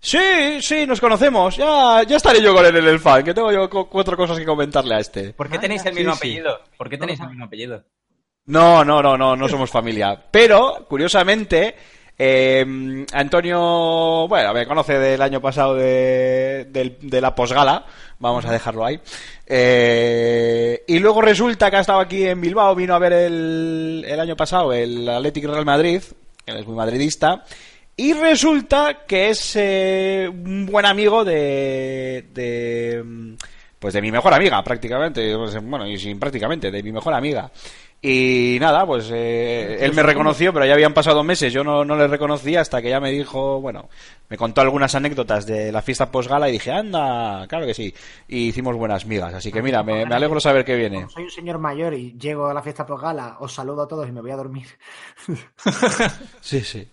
Sí, 0.00 0.60
sí, 0.60 0.86
nos 0.86 1.00
conocemos. 1.00 1.56
Ya, 1.56 2.02
ya 2.06 2.16
estaré 2.16 2.40
yo 2.40 2.54
con 2.54 2.64
él 2.64 2.76
en 2.76 2.86
el 2.86 3.00
fan, 3.00 3.24
que 3.24 3.34
tengo 3.34 3.50
yo 3.52 3.68
cu- 3.68 3.88
cuatro 3.88 4.16
cosas 4.16 4.38
que 4.38 4.44
comentarle 4.44 4.94
a 4.94 4.98
este. 5.00 5.32
¿Por 5.32 5.48
qué 5.50 5.56
Ah, 5.56 5.60
tenéis 5.60 5.84
el 5.86 5.94
mismo 5.94 6.12
sí. 6.12 6.18
apellido? 6.18 6.60
¿Por 6.76 6.88
qué 6.88 6.98
tenéis 6.98 7.20
el 7.20 7.28
mismo 7.28 7.44
apellido? 7.46 7.82
No, 8.46 8.84
no, 8.84 9.02
no, 9.02 9.16
no, 9.18 9.34
no 9.36 9.48
somos 9.48 9.70
familia. 9.70 10.18
Pero, 10.30 10.86
curiosamente, 10.88 11.74
eh, 12.16 13.04
Antonio, 13.12 14.26
bueno, 14.28 14.54
me 14.54 14.66
conoce 14.66 14.98
del 14.98 15.20
año 15.20 15.40
pasado 15.40 15.74
de, 15.74 16.64
de 17.00 17.20
la 17.20 17.34
posgala, 17.34 17.84
vamos 18.20 18.44
a 18.46 18.52
dejarlo 18.52 18.86
ahí. 18.86 19.00
Eh, 19.46 20.84
y 20.86 20.98
luego 21.00 21.20
resulta 21.20 21.70
que 21.70 21.76
ha 21.76 21.80
estado 21.80 22.00
aquí 22.00 22.24
en 22.24 22.40
Bilbao, 22.40 22.74
vino 22.74 22.94
a 22.94 22.98
ver 22.98 23.12
el, 23.12 24.04
el 24.06 24.20
año 24.20 24.36
pasado 24.36 24.72
el 24.72 25.08
Athletic 25.08 25.44
Real 25.44 25.64
Madrid, 25.66 26.00
él 26.46 26.56
es 26.56 26.66
muy 26.66 26.76
madridista, 26.76 27.44
y 28.00 28.12
resulta 28.12 29.04
que 29.08 29.30
es 29.30 29.56
eh, 29.56 30.30
un 30.32 30.66
buen 30.66 30.86
amigo 30.86 31.24
de, 31.24 32.28
de 32.32 33.36
pues 33.76 33.92
de 33.92 34.00
mi 34.00 34.12
mejor 34.12 34.32
amiga 34.32 34.62
prácticamente. 34.62 35.36
Pues, 35.36 35.60
bueno 35.64 35.84
y 35.84 35.98
sin 35.98 36.20
prácticamente 36.20 36.70
de 36.70 36.80
mi 36.84 36.92
mejor 36.92 37.12
amiga. 37.12 37.50
Y 38.00 38.56
nada 38.60 38.86
pues 38.86 39.10
eh, 39.12 39.78
él 39.80 39.94
me 39.94 40.04
reconoció 40.04 40.52
pero 40.52 40.64
ya 40.64 40.74
habían 40.74 40.94
pasado 40.94 41.24
meses. 41.24 41.52
Yo 41.52 41.64
no, 41.64 41.84
no 41.84 41.96
le 41.96 42.06
reconocía 42.06 42.60
hasta 42.60 42.80
que 42.80 42.88
ya 42.88 43.00
me 43.00 43.10
dijo 43.10 43.60
bueno 43.60 43.88
me 44.28 44.36
contó 44.36 44.60
algunas 44.60 44.94
anécdotas 44.94 45.44
de 45.44 45.72
la 45.72 45.82
fiesta 45.82 46.08
postgala 46.08 46.48
y 46.48 46.52
dije 46.52 46.70
anda 46.70 47.48
claro 47.48 47.66
que 47.66 47.74
sí 47.74 47.92
y 48.28 48.46
hicimos 48.46 48.76
buenas 48.76 49.06
migas. 49.06 49.34
Así 49.34 49.50
que 49.50 49.60
mira 49.60 49.82
me, 49.82 50.06
me 50.06 50.14
alegro 50.14 50.38
saber 50.38 50.64
que 50.64 50.76
viene. 50.76 50.98
Como 50.98 51.10
soy 51.10 51.24
un 51.24 51.30
señor 51.32 51.58
mayor 51.58 51.94
y 51.94 52.16
llego 52.16 52.46
a 52.46 52.54
la 52.54 52.62
fiesta 52.62 52.86
por 52.86 53.00
gala, 53.00 53.38
os 53.40 53.52
saludo 53.52 53.82
a 53.82 53.88
todos 53.88 54.08
y 54.08 54.12
me 54.12 54.20
voy 54.20 54.30
a 54.30 54.36
dormir. 54.36 54.68
sí 56.40 56.60
sí 56.60 56.88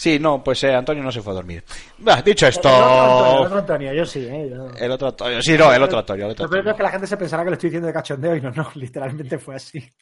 sí 0.00 0.18
no 0.18 0.42
pues 0.42 0.64
eh, 0.64 0.74
Antonio 0.74 1.02
no 1.02 1.12
se 1.12 1.20
fue 1.20 1.32
a 1.32 1.36
dormir 1.36 1.62
Bah, 1.98 2.22
dicho 2.22 2.46
El 2.46 2.54
otro 2.56 2.70
Antonio, 2.70 2.88
el 2.88 3.34
esto 3.34 3.42
otro 3.44 3.58
Antonio, 3.58 3.92
yo 3.92 4.06
sí, 4.06 4.26
¿eh? 4.26 4.48
Yo- 4.50 4.68
el 4.78 4.90
otro 4.92 5.08
Antonio 5.08 5.42
sí 5.42 5.58
no 5.58 5.72
el 5.74 5.82
otro 5.82 5.98
Antonio 5.98 6.24
el 6.26 6.30
otro 6.32 6.44
Lo 6.44 6.50
peor 6.50 6.58
Antonio. 6.60 6.70
es 6.72 6.76
que 6.78 6.82
la 6.82 6.90
gente 6.90 7.06
se 7.06 7.16
pensará 7.18 7.44
que 7.44 7.50
lo 7.50 7.54
estoy 7.54 7.68
diciendo 7.68 7.86
de 7.86 7.92
cachondeo 7.92 8.36
y 8.36 8.40
no, 8.40 8.50
no, 8.50 8.66
literalmente 8.74 9.38
fue 9.38 9.56
así. 9.56 9.92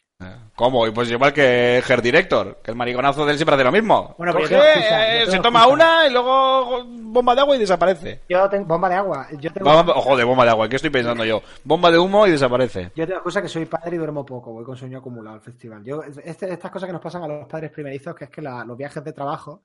¿Cómo? 0.56 0.84
Y 0.86 0.90
Pues 0.90 1.08
igual 1.12 1.32
que 1.32 1.78
Her 1.88 2.02
Director, 2.02 2.58
que 2.62 2.72
el 2.72 2.76
mariconazo 2.76 3.24
de 3.24 3.30
él 3.32 3.38
siempre 3.38 3.54
hace 3.54 3.62
lo 3.62 3.70
mismo. 3.70 4.16
Bueno, 4.18 4.32
pero 4.32 4.44
Coge, 4.48 4.56
excusa, 4.56 5.14
eh, 5.22 5.26
se 5.30 5.38
toma 5.38 5.66
una 5.68 6.06
y 6.08 6.10
luego 6.12 6.84
bomba 6.84 7.36
de 7.36 7.40
agua 7.42 7.54
y 7.54 7.60
desaparece. 7.60 8.22
Yo 8.28 8.48
tengo 8.48 8.64
bomba 8.66 8.88
de 8.88 8.96
agua. 8.96 9.28
Yo 9.38 9.52
tengo, 9.52 9.70
Bomba, 9.70 9.92
ojo, 9.96 10.16
de 10.16 10.24
bomba 10.24 10.44
de 10.44 10.50
agua, 10.50 10.68
¿qué 10.68 10.74
estoy 10.76 10.90
pensando 10.90 11.24
yo? 11.24 11.40
Bomba 11.62 11.90
de 11.92 11.98
humo 11.98 12.26
y 12.26 12.32
desaparece. 12.32 12.90
yo 12.96 13.04
tengo 13.06 13.18
excusa 13.18 13.40
que 13.42 13.48
soy 13.48 13.66
padre 13.66 13.94
y 13.94 13.98
duermo 13.98 14.26
poco, 14.26 14.52
voy 14.52 14.64
con 14.64 14.76
sueño 14.76 14.98
acumulado 14.98 15.36
al 15.36 15.42
festival. 15.42 15.84
Yo, 15.84 16.02
este- 16.24 16.52
estas 16.52 16.70
cosas 16.72 16.88
que 16.88 16.92
nos 16.92 17.00
pasan 17.02 17.22
a 17.22 17.28
los 17.28 17.46
padres 17.46 17.70
primerizos, 17.70 18.14
que 18.16 18.24
es 18.24 18.30
que 18.30 18.42
la- 18.42 18.64
los 18.64 18.76
viajes 18.76 19.04
de 19.04 19.12
trabajo 19.12 19.62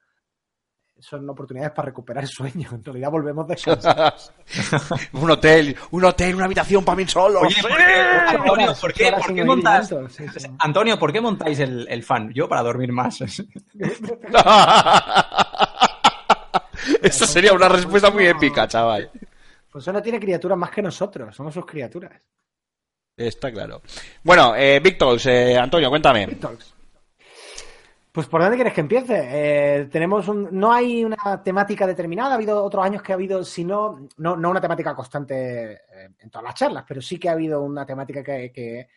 son 0.99 1.29
oportunidades 1.29 1.73
para 1.73 1.87
recuperar 1.87 2.23
el 2.23 2.29
sueño. 2.29 2.69
En 2.71 2.83
realidad 2.83 3.11
volvemos 3.11 3.47
descansados. 3.47 4.31
un 5.13 5.29
hotel, 5.31 5.75
un 5.91 6.05
hotel, 6.05 6.35
una 6.35 6.45
habitación 6.45 6.85
para 6.85 6.95
mí 6.95 7.07
solo. 7.07 7.41
Oye, 7.41 7.55
¡Sí! 7.55 7.61
¿por 7.61 7.75
qué, 7.75 7.83
Antonio, 7.93 8.73
¿por 8.79 8.93
qué, 8.93 9.11
por 9.11 9.23
sí, 10.11 10.25
sí. 10.37 10.47
Antonio, 10.59 10.97
¿por 10.97 11.11
qué 11.11 11.19
montáis 11.21 11.59
el, 11.59 11.87
el 11.89 12.03
fan? 12.03 12.31
Yo 12.33 12.47
para 12.47 12.63
dormir 12.63 12.91
más. 12.91 13.19
Eso 17.01 17.25
sería 17.25 17.53
una 17.53 17.69
respuesta 17.69 18.09
muy 18.09 18.25
épica, 18.25 18.67
chaval. 18.67 19.09
Pues 19.69 19.83
eso 19.83 19.93
no 19.93 20.01
tiene 20.01 20.19
criaturas 20.19 20.57
más 20.57 20.69
que 20.69 20.81
nosotros, 20.81 21.35
somos 21.35 21.53
sus 21.53 21.65
criaturas. 21.65 22.21
Está 23.15 23.51
claro. 23.51 23.81
Bueno, 24.23 24.55
eh, 24.55 24.79
Victols, 24.79 25.25
eh, 25.27 25.57
Antonio, 25.57 25.89
cuéntame. 25.89 26.27
Talks. 26.35 26.72
Pues 28.13 28.27
por 28.27 28.41
dónde 28.41 28.57
quieres 28.57 28.73
que 28.73 28.81
empiece. 28.81 29.15
Eh, 29.81 29.85
tenemos 29.91 30.27
un, 30.27 30.47
no 30.51 30.71
hay 30.71 31.03
una 31.03 31.41
temática 31.43 31.87
determinada. 31.87 32.33
Ha 32.33 32.35
habido 32.35 32.63
otros 32.63 32.85
años 32.85 33.01
que 33.01 33.11
ha 33.11 33.15
habido, 33.15 33.43
si 33.43 33.65
no, 33.65 34.07
no, 34.17 34.33
una 34.35 34.61
temática 34.61 34.93
constante 34.95 35.73
eh, 35.73 36.09
en 36.19 36.29
todas 36.29 36.43
las 36.45 36.53
charlas, 36.53 36.85
pero 36.87 37.01
sí 37.01 37.17
que 37.17 37.27
ha 37.27 37.31
habido 37.31 37.63
una 37.63 37.87
temática 37.87 38.23
que, 38.23 38.51
que, 38.51 38.87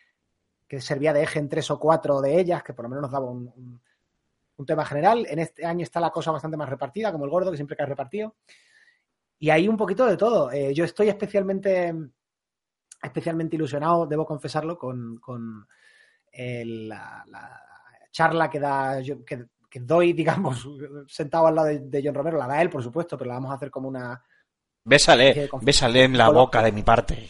que 0.67 0.79
servía 0.79 1.13
de 1.13 1.23
eje 1.23 1.39
en 1.39 1.49
tres 1.49 1.71
o 1.71 1.79
cuatro 1.79 2.21
de 2.21 2.39
ellas, 2.39 2.61
que 2.61 2.73
por 2.73 2.83
lo 2.85 2.89
menos 2.89 3.01
nos 3.01 3.11
daba 3.11 3.25
un, 3.25 3.51
un- 4.57 4.65
tema 4.67 4.85
general. 4.85 5.25
En 5.29 5.39
este 5.39 5.65
año 5.65 5.81
está 5.83 5.99
la 5.99 6.09
cosa 6.11 6.31
bastante 6.31 6.57
más 6.57 6.69
repartida, 6.69 7.11
como 7.11 7.25
el 7.25 7.31
gordo, 7.31 7.49
que 7.51 7.57
siempre 7.57 7.75
cae 7.77 7.85
repartido. 7.87 8.35
Y 9.39 9.49
hay 9.49 9.67
un 9.67 9.77
poquito 9.77 10.05
de 10.05 10.17
todo. 10.17 10.51
Eh, 10.51 10.73
yo 10.75 10.83
estoy 10.83 11.09
especialmente, 11.09 11.93
especialmente 13.01 13.55
ilusionado, 13.55 14.05
debo 14.05 14.25
confesarlo, 14.25 14.77
con, 14.77 15.19
el- 16.31 16.87
la 16.89 17.23
charla 18.11 18.49
que 18.49 18.59
da 18.59 18.99
yo- 19.01 19.23
que, 19.25 19.45
que 19.69 19.79
doy, 19.79 20.13
digamos, 20.13 20.67
sentado 21.07 21.47
al 21.47 21.55
lado 21.55 21.67
de, 21.67 21.79
de 21.79 22.01
John 22.03 22.15
Romero. 22.15 22.37
La 22.37 22.47
da 22.47 22.61
él, 22.61 22.69
por 22.69 22.83
supuesto, 22.83 23.17
pero 23.17 23.29
la 23.29 23.35
vamos 23.35 23.51
a 23.51 23.55
hacer 23.55 23.69
como 23.71 23.87
una. 23.87 24.23
Bésale, 24.83 25.49
bésale 25.61 26.03
en 26.05 26.17
la 26.17 26.29
boca 26.29 26.61
de 26.63 26.71
mi 26.71 26.83
parte. 26.83 27.29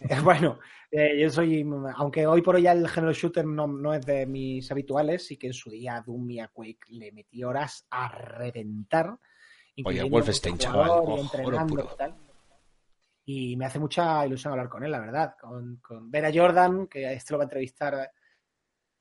Bueno, 0.22 0.60
eh, 0.92 1.18
yo 1.20 1.28
soy. 1.28 1.66
Aunque 1.96 2.24
hoy 2.26 2.40
por 2.40 2.54
hoy 2.54 2.62
ya 2.62 2.70
el 2.72 2.88
género 2.88 3.12
shooter 3.12 3.44
no, 3.44 3.66
no 3.66 3.92
es 3.94 4.06
de 4.06 4.26
mis 4.26 4.70
habituales, 4.70 5.26
sí 5.26 5.36
que 5.36 5.48
en 5.48 5.52
su 5.52 5.70
día 5.70 6.02
Doom 6.06 6.30
y 6.30 6.38
a 6.40 6.46
Quake 6.48 6.78
le 6.90 7.10
metí 7.10 7.42
horas 7.42 7.84
a 7.90 8.08
reventar. 8.08 9.18
incluyendo 9.74 10.08
Wolfenstein, 10.10 10.56
chaval. 10.56 10.88
y 10.88 10.92
Oh, 11.10 11.18
entrenando 11.18 11.82
y 11.92 11.96
tal. 11.96 12.14
Y 13.24 13.56
me 13.56 13.66
hace 13.66 13.78
mucha 13.80 14.24
ilusión 14.24 14.52
hablar 14.52 14.68
con 14.68 14.84
él, 14.84 14.90
la 14.92 15.00
verdad. 15.00 15.34
Con, 15.40 15.76
con 15.78 16.10
ver 16.10 16.24
a 16.26 16.32
Jordan, 16.32 16.86
que 16.86 17.12
este 17.12 17.32
lo 17.34 17.38
va 17.38 17.42
a 17.44 17.46
entrevistar 17.46 18.10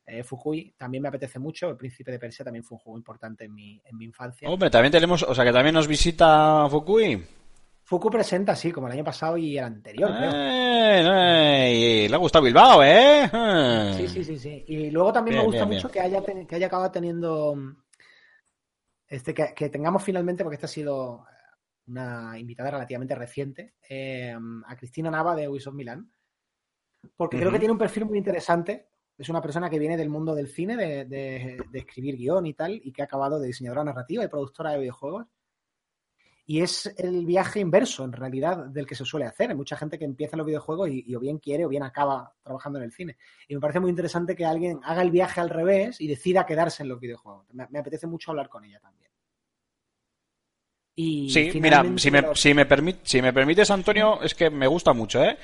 eh, 0.07 0.23
Fukui, 0.23 0.73
también 0.77 1.01
me 1.03 1.09
apetece 1.09 1.37
mucho. 1.37 1.69
El 1.69 1.77
Príncipe 1.77 2.11
de 2.11 2.17
Persia 2.19 2.43
también 2.45 2.63
fue 2.63 2.77
un 2.77 2.79
juego 2.79 2.97
importante 2.97 3.43
en 3.45 3.53
mi, 3.53 3.79
en 3.85 3.97
mi 3.97 4.05
infancia. 4.05 4.49
Hombre, 4.49 4.69
también 4.69 4.91
tenemos, 4.91 5.21
o 5.23 5.35
sea, 5.35 5.43
que 5.43 5.51
también 5.51 5.75
nos 5.75 5.87
visita 5.87 6.65
Fukui. 6.69 7.23
Fuku 7.83 8.09
presenta, 8.09 8.53
sí, 8.55 8.71
como 8.71 8.87
el 8.87 8.93
año 8.93 9.03
pasado 9.03 9.37
y 9.37 9.57
el 9.57 9.63
anterior, 9.63 10.09
creo. 10.13 10.31
Eh, 10.33 11.01
eh, 11.05 11.73
y 12.05 12.07
le 12.09 12.15
ha 12.15 12.17
gustado 12.17 12.43
Bilbao, 12.43 12.83
¿eh? 12.83 13.29
Eh. 13.31 13.93
Sí, 13.95 14.07
sí, 14.09 14.23
sí, 14.25 14.37
sí. 14.37 14.65
Y 14.67 14.91
luego 14.91 15.13
también 15.13 15.35
Bien, 15.35 15.41
me 15.43 15.45
gusta 15.45 15.65
bien, 15.65 15.77
mucho 15.77 15.87
bien. 15.87 15.93
que 15.93 15.99
haya, 16.01 16.21
ten- 16.21 16.45
que 16.47 16.55
haya 16.55 16.67
acabado 16.67 16.91
teniendo 16.91 17.55
mm, 17.55 17.77
este 19.07 19.33
que, 19.33 19.53
que 19.55 19.69
tengamos 19.69 20.03
finalmente, 20.03 20.43
porque 20.43 20.55
esta 20.55 20.65
ha 20.65 20.69
sido 20.69 21.25
una 21.87 22.37
invitada 22.37 22.71
relativamente 22.71 23.15
reciente, 23.15 23.75
eh, 23.89 24.35
a 24.65 24.75
Cristina 24.75 25.09
Nava 25.09 25.33
de 25.35 25.47
Ubisoft 25.47 25.75
Milán. 25.75 26.11
Porque 27.15 27.37
creo 27.37 27.51
que 27.53 27.59
tiene 27.59 27.71
un 27.71 27.77
perfil 27.77 28.03
muy 28.05 28.17
interesante. 28.17 28.89
Es 29.17 29.29
una 29.29 29.41
persona 29.41 29.69
que 29.69 29.79
viene 29.79 29.97
del 29.97 30.09
mundo 30.09 30.35
del 30.35 30.47
cine, 30.47 30.75
de, 30.77 31.05
de- 31.05 31.63
de 31.71 31.79
escribir 31.79 32.15
guion 32.17 32.45
y 32.45 32.53
tal, 32.53 32.79
y 32.83 32.91
que 32.91 33.01
ha 33.01 33.05
acabado 33.05 33.39
de 33.39 33.47
diseñadora 33.47 33.83
narrativa 33.83 34.23
y 34.23 34.27
productora 34.27 34.71
de 34.71 34.79
videojuegos. 34.79 35.25
Y 36.49 36.61
es 36.61 36.93
el 36.97 37.25
viaje 37.25 37.59
inverso, 37.59 38.05
en 38.05 38.13
realidad, 38.13 38.67
del 38.67 38.85
que 38.87 38.95
se 38.95 39.03
suele 39.03 39.25
hacer. 39.25 39.49
Hay 39.49 39.55
mucha 39.57 39.75
gente 39.75 39.99
que 39.99 40.05
empieza 40.05 40.35
en 40.35 40.37
los 40.37 40.47
videojuegos 40.47 40.87
y, 40.89 41.03
y 41.05 41.13
o 41.15 41.19
bien 41.19 41.39
quiere 41.39 41.65
o 41.65 41.69
bien 41.69 41.83
acaba 41.83 42.33
trabajando 42.41 42.79
en 42.79 42.85
el 42.85 42.93
cine. 42.93 43.17
Y 43.49 43.55
me 43.55 43.59
parece 43.59 43.81
muy 43.81 43.89
interesante 43.89 44.33
que 44.35 44.45
alguien 44.45 44.79
haga 44.83 45.01
el 45.01 45.11
viaje 45.11 45.41
al 45.41 45.49
revés 45.49 45.99
y 45.99 46.07
decida 46.07 46.45
quedarse 46.45 46.83
en 46.83 46.89
los 46.89 47.01
videojuegos. 47.01 47.45
Me, 47.51 47.67
me 47.69 47.79
apetece 47.79 48.07
mucho 48.07 48.31
hablar 48.31 48.47
con 48.47 48.63
ella 48.63 48.79
también. 48.79 49.11
Y 50.95 51.29
Sí, 51.29 51.51
mira, 51.59 51.83
si 51.97 52.09
me, 52.11 52.21
los- 52.21 52.39
si, 52.39 52.53
me 52.53 52.67
permit- 52.67 52.99
si 53.03 53.21
me 53.21 53.33
permites, 53.33 53.69
Antonio, 53.69 54.21
es 54.21 54.33
que 54.33 54.49
me 54.49 54.67
gusta 54.67 54.93
mucho, 54.93 55.23
¿eh? 55.23 55.37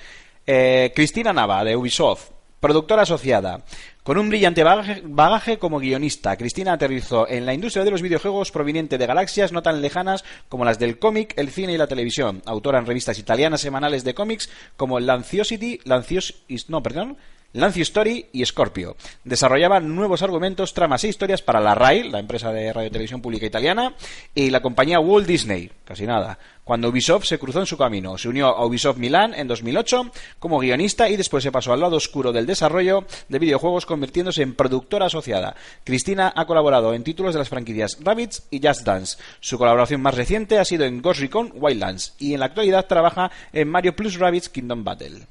Eh, 0.46 0.92
Cristina 0.96 1.32
Nava, 1.32 1.64
de 1.64 1.76
Ubisoft, 1.76 2.32
productora 2.64 3.02
asociada. 3.02 3.66
Con 4.04 4.18
un 4.18 4.30
brillante 4.30 4.64
bagaje, 4.64 5.60
como 5.60 5.80
guionista, 5.80 6.38
Cristina 6.38 6.72
aterrizó 6.72 7.28
en 7.28 7.46
la 7.46 7.54
industria 7.54 7.84
de 7.84 7.92
los 7.92 8.02
videojuegos 8.02 8.52
proveniente 8.52 8.98
de 8.98 9.06
galaxias 9.06 9.52
no 9.52 9.62
tan 9.62 9.82
lejanas 9.82 10.24
como 10.48 10.64
las 10.64 10.80
del 10.80 10.98
cómic, 10.98 11.34
el 11.36 11.50
cine 11.50 11.74
y 11.74 11.78
la 11.78 11.88
televisión. 11.88 12.42
Autora 12.46 12.80
en 12.80 12.86
revistas 12.86 13.20
italianas 13.20 13.60
semanales 13.60 14.06
de 14.06 14.14
cómics 14.14 14.50
como 14.78 15.02
Lanciosity, 15.02 15.82
Lancios, 15.84 16.36
no, 16.70 16.82
perdón, 16.82 17.18
Lancio 17.54 17.84
Story 17.84 18.26
y 18.34 18.44
Scorpio. 18.46 18.96
Desarrollaban 19.24 19.96
nuevos 19.96 20.24
argumentos, 20.24 20.74
tramas 20.74 21.04
e 21.04 21.10
historias 21.10 21.44
para 21.44 21.62
la 21.62 21.76
RAI, 21.76 22.10
la 22.10 22.20
empresa 22.20 22.52
de 22.52 22.74
radio 22.74 22.90
televisión 22.90 23.22
pública 23.22 23.46
italiana, 23.46 23.94
y 24.34 24.50
la 24.50 24.62
compañía 24.62 25.00
Walt 25.00 25.28
Disney, 25.28 25.72
casi 25.86 26.08
nada. 26.08 26.40
Cuando 26.64 26.90
Ubisoft 26.90 27.26
se 27.26 27.38
cruzó 27.38 27.60
en 27.60 27.66
su 27.68 27.78
camino, 27.78 28.18
se 28.18 28.30
unió 28.30 28.48
a 28.48 28.66
Ubisoft 28.66 28.98
Milán 28.98 29.34
en 29.36 29.48
2008 29.48 30.12
como 30.40 30.60
guionista 30.60 31.10
y 31.10 31.18
después 31.18 31.44
se 31.44 31.52
pasó 31.52 31.74
al 31.74 31.82
lado 31.82 31.98
oscuro 31.98 32.32
del 32.32 32.46
desarrollo 32.46 33.06
de 33.28 33.40
videojuegos 33.40 33.86
convirtiéndose 33.86 34.42
en 34.42 34.56
productora 34.56 35.08
asociada. 35.08 35.56
Cristina 35.84 36.34
ha 36.36 36.48
colaborado 36.48 36.94
en 36.94 37.04
títulos 37.04 37.34
de 37.34 37.40
las 37.40 37.50
franquicias 37.50 37.98
Rabbids 38.02 38.44
y 38.50 38.66
Just 38.66 38.82
Dance. 38.82 39.18
Su 39.42 39.58
colaboración 39.58 40.02
más 40.02 40.16
reciente 40.16 40.58
ha 40.58 40.66
sido 40.66 40.86
en 40.86 41.02
Ghost 41.02 41.20
Recon 41.20 41.52
Wildlands 41.54 42.16
y 42.18 42.34
en 42.34 42.40
la 42.40 42.48
actualidad 42.48 42.88
trabaja 42.88 43.30
en 43.52 43.70
Mario 43.70 43.96
Plus 43.96 44.18
Rabbids 44.18 44.50
Kingdom 44.50 44.84
Battle. 44.84 45.28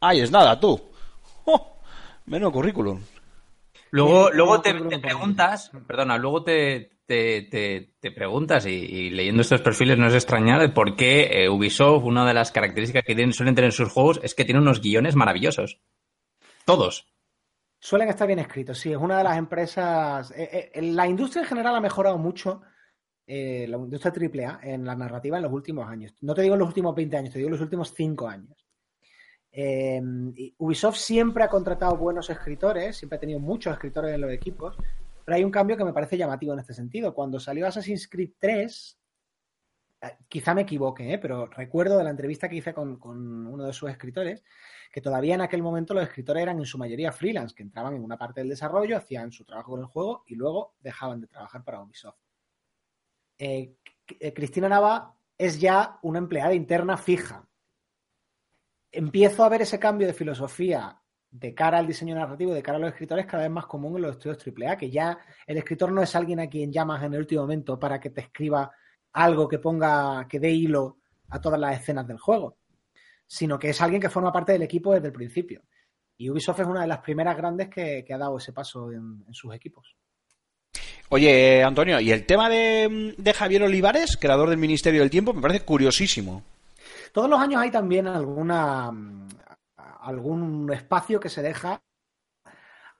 Ahí 0.00 0.20
es 0.20 0.30
nada, 0.30 0.58
tú. 0.60 0.93
¡Oh! 1.46 1.78
Menudo 2.26 2.52
currículum. 2.52 3.00
Luego, 3.90 4.30
luego 4.32 4.60
te, 4.60 4.74
preguntas, 4.98 5.70
perdona, 5.86 6.18
luego 6.18 6.42
te, 6.42 6.98
te, 7.06 7.42
te- 7.42 7.94
te 8.00 8.10
preguntas 8.10 8.66
y, 8.66 8.70
y 8.70 9.10
leyendo 9.10 9.42
estos 9.42 9.60
perfiles 9.60 9.98
no 9.98 10.08
es 10.08 10.14
extrañar 10.14 10.60
el 10.62 10.72
por 10.72 10.96
qué 10.96 11.44
eh, 11.44 11.48
Ubisoft, 11.48 12.04
una 12.04 12.26
de 12.26 12.34
las 12.34 12.50
características 12.50 13.04
que 13.04 13.14
tienen, 13.14 13.32
suelen 13.32 13.54
tener 13.54 13.72
sus 13.72 13.92
juegos 13.92 14.18
es 14.22 14.34
que 14.34 14.44
tiene 14.44 14.60
unos 14.60 14.80
guiones 14.80 15.14
maravillosos. 15.14 15.80
Todos. 16.64 17.06
Suelen 17.78 18.08
estar 18.08 18.26
bien 18.26 18.38
escritos, 18.40 18.78
sí. 18.78 18.90
Es 18.90 18.98
una 18.98 19.18
de 19.18 19.24
las 19.24 19.36
empresas. 19.38 20.30
eh, 20.32 20.70
eh, 20.74 20.82
la 20.82 21.06
industria 21.06 21.42
en 21.42 21.48
general 21.48 21.76
ha 21.76 21.80
mejorado 21.80 22.18
mucho, 22.18 22.62
eh, 23.26 23.66
la 23.68 23.76
industria 23.76 24.12
AAA, 24.12 24.60
en 24.62 24.84
la 24.84 24.96
narrativa 24.96 25.36
en 25.36 25.42
los 25.44 25.52
últimos 25.52 25.86
años. 25.88 26.14
No 26.22 26.34
te 26.34 26.42
digo 26.42 26.54
en 26.54 26.60
los 26.60 26.68
últimos 26.68 26.94
20 26.96 27.16
años, 27.16 27.32
te 27.32 27.38
digo 27.38 27.48
en 27.48 27.52
los 27.52 27.60
últimos 27.60 27.92
5 27.94 28.26
años. 28.26 28.63
Y 29.56 30.54
Ubisoft 30.58 30.96
siempre 30.96 31.44
ha 31.44 31.48
contratado 31.48 31.96
buenos 31.96 32.28
escritores, 32.28 32.96
siempre 32.96 33.16
ha 33.16 33.20
tenido 33.20 33.38
muchos 33.38 33.72
escritores 33.72 34.12
en 34.12 34.20
los 34.20 34.32
equipos, 34.32 34.76
pero 35.24 35.36
hay 35.36 35.44
un 35.44 35.50
cambio 35.50 35.76
que 35.76 35.84
me 35.84 35.92
parece 35.92 36.16
llamativo 36.16 36.52
en 36.52 36.60
este 36.60 36.74
sentido. 36.74 37.14
Cuando 37.14 37.40
salió 37.40 37.66
Assassin's 37.66 38.08
Creed 38.08 38.32
3, 38.38 38.98
eh, 40.02 40.16
quizá 40.28 40.54
me 40.54 40.62
equivoque, 40.62 41.14
¿eh? 41.14 41.18
pero 41.18 41.46
recuerdo 41.46 41.96
de 41.96 42.04
la 42.04 42.10
entrevista 42.10 42.48
que 42.48 42.56
hice 42.56 42.74
con, 42.74 42.98
uno 43.02 43.64
de 43.64 43.72
sus 43.72 43.90
escritores 43.90 44.44
que 44.92 45.00
todavía 45.00 45.34
en 45.34 45.40
aquel 45.40 45.62
momento 45.62 45.94
los 45.94 46.04
escritores 46.04 46.42
eran 46.42 46.58
en 46.58 46.66
su 46.66 46.78
mayoría 46.78 47.10
freelance, 47.10 47.54
que 47.54 47.62
entraban 47.62 47.94
en 47.94 48.04
una 48.04 48.18
parte 48.18 48.40
del 48.40 48.50
desarrollo, 48.50 48.96
hacían 48.96 49.32
su 49.32 49.44
trabajo 49.44 49.72
con 49.72 49.80
el 49.80 49.86
juego 49.86 50.22
y 50.26 50.36
luego 50.36 50.74
dejaban 50.80 51.20
de 51.20 51.26
trabajar 51.26 51.64
para 51.64 51.82
Ubisoft. 51.82 52.18
Eh, 53.38 53.74
Cristina 54.34 54.68
Nava 54.68 55.16
es 55.36 55.58
ya 55.58 55.98
una 56.02 56.18
empleada 56.18 56.54
interna 56.54 56.96
fija. 56.96 57.48
Empiezo 58.96 59.44
a 59.44 59.48
ver 59.48 59.62
ese 59.62 59.80
cambio 59.80 60.06
de 60.06 60.14
filosofía 60.14 60.96
de 61.32 61.52
cara 61.52 61.78
al 61.78 61.86
diseño 61.88 62.14
narrativo 62.14 62.54
de 62.54 62.62
cara 62.62 62.78
a 62.78 62.80
los 62.80 62.90
escritores 62.90 63.26
cada 63.26 63.42
vez 63.42 63.50
más 63.50 63.66
común 63.66 63.96
en 63.96 64.02
los 64.02 64.12
estudios 64.12 64.38
AAA, 64.38 64.76
que 64.76 64.88
ya 64.88 65.18
el 65.48 65.58
escritor 65.58 65.90
no 65.90 66.00
es 66.00 66.14
alguien 66.14 66.38
a 66.38 66.48
quien 66.48 66.72
llamas 66.72 67.02
en 67.02 67.12
el 67.12 67.18
último 67.18 67.42
momento 67.42 67.76
para 67.76 67.98
que 67.98 68.10
te 68.10 68.20
escriba 68.20 68.70
algo 69.12 69.48
que 69.48 69.58
ponga, 69.58 70.28
que 70.28 70.38
dé 70.38 70.52
hilo 70.52 70.98
a 71.30 71.40
todas 71.40 71.58
las 71.58 71.80
escenas 71.80 72.06
del 72.06 72.18
juego, 72.18 72.58
sino 73.26 73.58
que 73.58 73.70
es 73.70 73.80
alguien 73.82 74.00
que 74.00 74.08
forma 74.08 74.32
parte 74.32 74.52
del 74.52 74.62
equipo 74.62 74.94
desde 74.94 75.08
el 75.08 75.12
principio. 75.12 75.62
Y 76.16 76.30
Ubisoft 76.30 76.60
es 76.60 76.66
una 76.68 76.82
de 76.82 76.86
las 76.86 77.00
primeras 77.00 77.36
grandes 77.36 77.68
que, 77.68 78.06
ha 78.08 78.18
dado 78.18 78.38
ese 78.38 78.52
paso 78.52 78.92
en, 78.92 79.24
sus 79.32 79.52
equipos. 79.52 79.96
Oye, 81.08 81.64
Antonio, 81.64 81.98
y 81.98 82.12
el 82.12 82.26
tema 82.26 82.48
de 82.48 83.34
Javier 83.36 83.64
Olivares, 83.64 84.16
creador 84.16 84.50
del 84.50 84.58
Ministerio 84.58 85.00
del 85.00 85.10
Tiempo, 85.10 85.32
me 85.32 85.42
parece 85.42 85.64
curiosísimo. 85.64 86.44
Todos 87.14 87.30
los 87.30 87.40
años 87.40 87.62
hay 87.62 87.70
también 87.70 88.08
alguna 88.08 88.90
mm, 88.90 89.28
algún 90.00 90.70
espacio 90.72 91.20
que 91.20 91.28
se 91.28 91.40
deja 91.42 91.80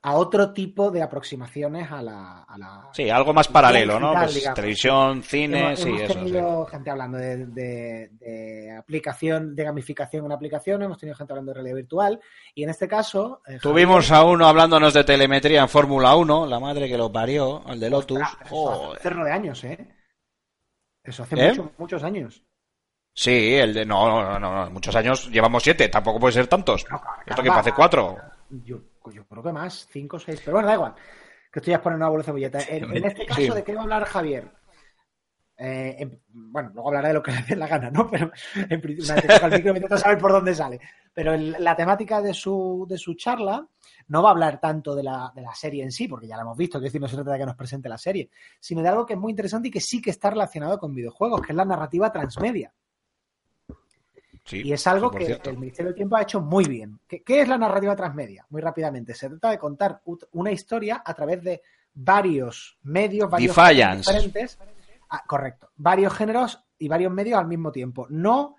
a 0.06 0.12
otro 0.16 0.52
tipo 0.52 0.90
de 0.90 1.02
aproximaciones 1.02 1.90
a 1.90 2.00
la, 2.02 2.42
a 2.42 2.58
la 2.58 2.90
Sí, 2.92 3.08
algo 3.10 3.32
más 3.32 3.48
paralelo, 3.48 3.98
¿no? 3.98 4.12
Pues 4.12 4.34
digamos. 4.34 4.54
televisión, 4.54 5.22
cine, 5.22 5.60
Hemos, 5.68 5.80
sí, 5.80 5.88
hemos 5.88 6.00
eso. 6.02 6.12
sí. 6.12 6.18
tenido 6.18 6.66
gente 6.66 6.90
hablando 6.90 7.18
de, 7.18 7.46
de- 7.46 8.08
de 8.12 8.76
aplicación, 8.78 9.56
de 9.56 9.64
gamificación 9.64 10.26
en 10.26 10.32
aplicación, 10.32 10.82
hemos 10.82 10.98
tenido 10.98 11.16
gente 11.16 11.32
hablando 11.32 11.50
de 11.50 11.54
realidad 11.54 11.76
virtual, 11.76 12.20
y 12.54 12.62
en 12.64 12.70
este 12.70 12.86
caso. 12.86 13.40
eh, 13.48 13.58
Tuvimos 13.60 14.10
Javier- 14.10 14.14
a 14.20 14.24
uno 14.30 14.46
hablándonos 14.46 14.92
de 14.94 15.04
telemetría 15.04 15.62
en 15.62 15.68
Fórmula 15.70 16.14
1, 16.14 16.46
la 16.46 16.60
madre 16.60 16.86
que 16.88 16.98
lo 16.98 17.10
parió, 17.10 17.62
al 17.66 17.80
de 17.80 17.90
Lotus. 17.90 18.20
Ostras, 18.20 18.46
eso 18.46 18.92
hace 18.92 19.02
cerro 19.02 19.24
de 19.24 19.32
años, 19.32 19.64
¿eh? 19.64 19.88
Eso 21.02 21.22
hace 21.24 21.34
¿Eh? 21.48 21.62
muchos 21.78 22.02
años. 22.04 22.44
Sí, 23.14 23.54
el 23.54 23.72
de. 23.72 23.86
No, 23.86 24.08
no, 24.08 24.38
no, 24.40 24.64
no, 24.64 24.70
muchos 24.70 24.94
años 24.96 25.30
llevamos 25.30 25.62
siete, 25.62 25.88
tampoco 25.88 26.18
puede 26.18 26.32
ser 26.32 26.46
tantos. 26.48 26.84
No, 26.90 26.98
claro, 27.00 27.14
Esto 27.20 27.42
que 27.42 27.48
caramba. 27.48 27.60
hace 27.60 27.72
cuatro. 27.72 28.16
Yo, 28.50 28.78
yo 29.12 29.24
creo 29.26 29.42
que 29.42 29.52
más, 29.52 29.86
cinco 29.90 30.16
o 30.16 30.20
seis. 30.20 30.40
Pero 30.44 30.54
bueno, 30.56 30.68
da 30.68 30.74
igual. 30.74 30.94
Que 31.52 31.60
estoy 31.60 31.70
ya 31.72 31.80
poniendo 31.80 32.04
una 32.06 32.10
bola 32.10 32.22
de 32.22 32.26
cebolleta. 32.26 32.58
En, 32.68 32.96
en 32.96 33.04
este 33.04 33.24
caso, 33.26 33.40
Sí. 33.40 33.48
¿de 33.50 33.62
qué 33.62 33.72
va 33.74 33.80
a 33.80 33.84
hablar 33.84 34.04
Javier? 34.04 34.50
Eh, 35.56 35.94
en- 36.00 36.20
bueno, 36.32 36.70
luego 36.74 36.88
hablaré 36.88 37.08
de 37.08 37.14
lo 37.14 37.22
que 37.22 37.30
le 37.30 37.42
dé 37.42 37.54
la 37.54 37.68
gana, 37.68 37.88
¿no? 37.90 38.08
Pero 38.10 38.32
en 38.68 38.80
principio, 38.80 39.14
el 39.14 39.52
micro, 39.52 39.72
me 39.72 39.78
intento 39.78 39.96
saber 39.98 40.18
por 40.18 40.32
dónde 40.32 40.52
sale. 40.52 40.80
Pero 41.12 41.32
el- 41.32 41.54
la 41.60 41.76
temática 41.76 42.20
de 42.20 42.34
su, 42.34 42.84
de 42.88 42.98
su 42.98 43.14
charla 43.14 43.64
no 44.08 44.22
va 44.24 44.30
a 44.30 44.32
hablar 44.32 44.58
tanto 44.60 44.96
de 44.96 45.04
la, 45.04 45.30
de 45.34 45.42
la 45.42 45.54
serie 45.54 45.84
en 45.84 45.92
sí, 45.92 46.08
porque 46.08 46.26
ya 46.26 46.34
la 46.36 46.42
hemos 46.42 46.56
visto, 46.58 46.80
que 46.80 46.86
decir, 46.86 47.00
no 47.00 47.06
se 47.06 47.14
trata 47.14 47.30
de 47.32 47.38
que 47.38 47.46
nos 47.46 47.54
presente 47.54 47.88
la 47.88 47.96
serie, 47.98 48.28
sino 48.58 48.82
de 48.82 48.88
algo 48.88 49.06
que 49.06 49.12
es 49.14 49.18
muy 49.20 49.30
interesante 49.30 49.68
y 49.68 49.70
que 49.70 49.80
sí 49.80 50.02
que 50.02 50.10
está 50.10 50.30
relacionado 50.30 50.76
con 50.78 50.92
videojuegos, 50.92 51.40
que 51.42 51.52
es 51.52 51.56
la 51.56 51.64
narrativa 51.64 52.10
transmedia. 52.10 52.72
Sí, 54.44 54.62
Y 54.62 54.72
es 54.72 54.86
algo 54.86 55.10
que 55.10 55.24
cierto. 55.24 55.50
el 55.50 55.58
Ministerio 55.58 55.88
del 55.90 55.96
Tiempo 55.96 56.16
ha 56.16 56.22
hecho 56.22 56.40
muy 56.40 56.64
bien. 56.66 57.00
¿Qué, 57.08 57.22
qué 57.22 57.40
es 57.40 57.48
la 57.48 57.56
narrativa 57.56 57.96
transmedia? 57.96 58.44
Muy 58.50 58.60
rápidamente. 58.60 59.14
Se 59.14 59.28
trata 59.30 59.50
de 59.50 59.58
contar 59.58 60.02
una 60.32 60.52
historia 60.52 61.02
a 61.04 61.14
través 61.14 61.42
de 61.42 61.62
varios 61.94 62.78
medios, 62.82 63.30
varios 63.30 63.54
géneros 63.54 64.06
diferentes. 64.06 64.58
Ah, 65.08 65.22
correcto. 65.26 65.70
Varios 65.76 66.12
géneros 66.12 66.62
y 66.78 66.88
varios 66.88 67.12
medios 67.12 67.38
al 67.38 67.46
mismo 67.46 67.72
tiempo. 67.72 68.06
No 68.10 68.56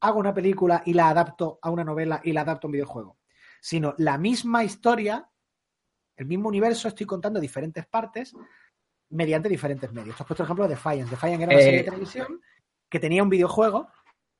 hago 0.00 0.18
una 0.18 0.34
película 0.34 0.82
y 0.84 0.92
la 0.92 1.08
adapto 1.08 1.58
a 1.62 1.70
una 1.70 1.84
novela 1.84 2.20
y 2.22 2.32
la 2.32 2.42
adapto 2.42 2.66
a 2.66 2.68
un 2.68 2.72
videojuego, 2.72 3.16
sino 3.60 3.94
la 3.96 4.18
misma 4.18 4.62
historia, 4.64 5.26
el 6.16 6.26
mismo 6.26 6.48
universo, 6.48 6.88
estoy 6.88 7.06
contando 7.06 7.40
diferentes 7.40 7.86
partes 7.86 8.34
mediante 9.10 9.48
diferentes 9.48 9.90
medios. 9.90 10.16
Te 10.16 10.22
has 10.22 10.26
puesto 10.26 10.42
el 10.42 10.46
ejemplo 10.46 10.64
de 10.68 10.74
Defiance. 10.74 11.10
Defiance 11.10 11.42
era 11.44 11.50
una 11.52 11.60
Eh, 11.60 11.64
serie 11.64 11.78
de 11.78 11.84
televisión 11.84 12.40
que 12.90 13.00
tenía 13.00 13.22
un 13.22 13.30
videojuego 13.30 13.88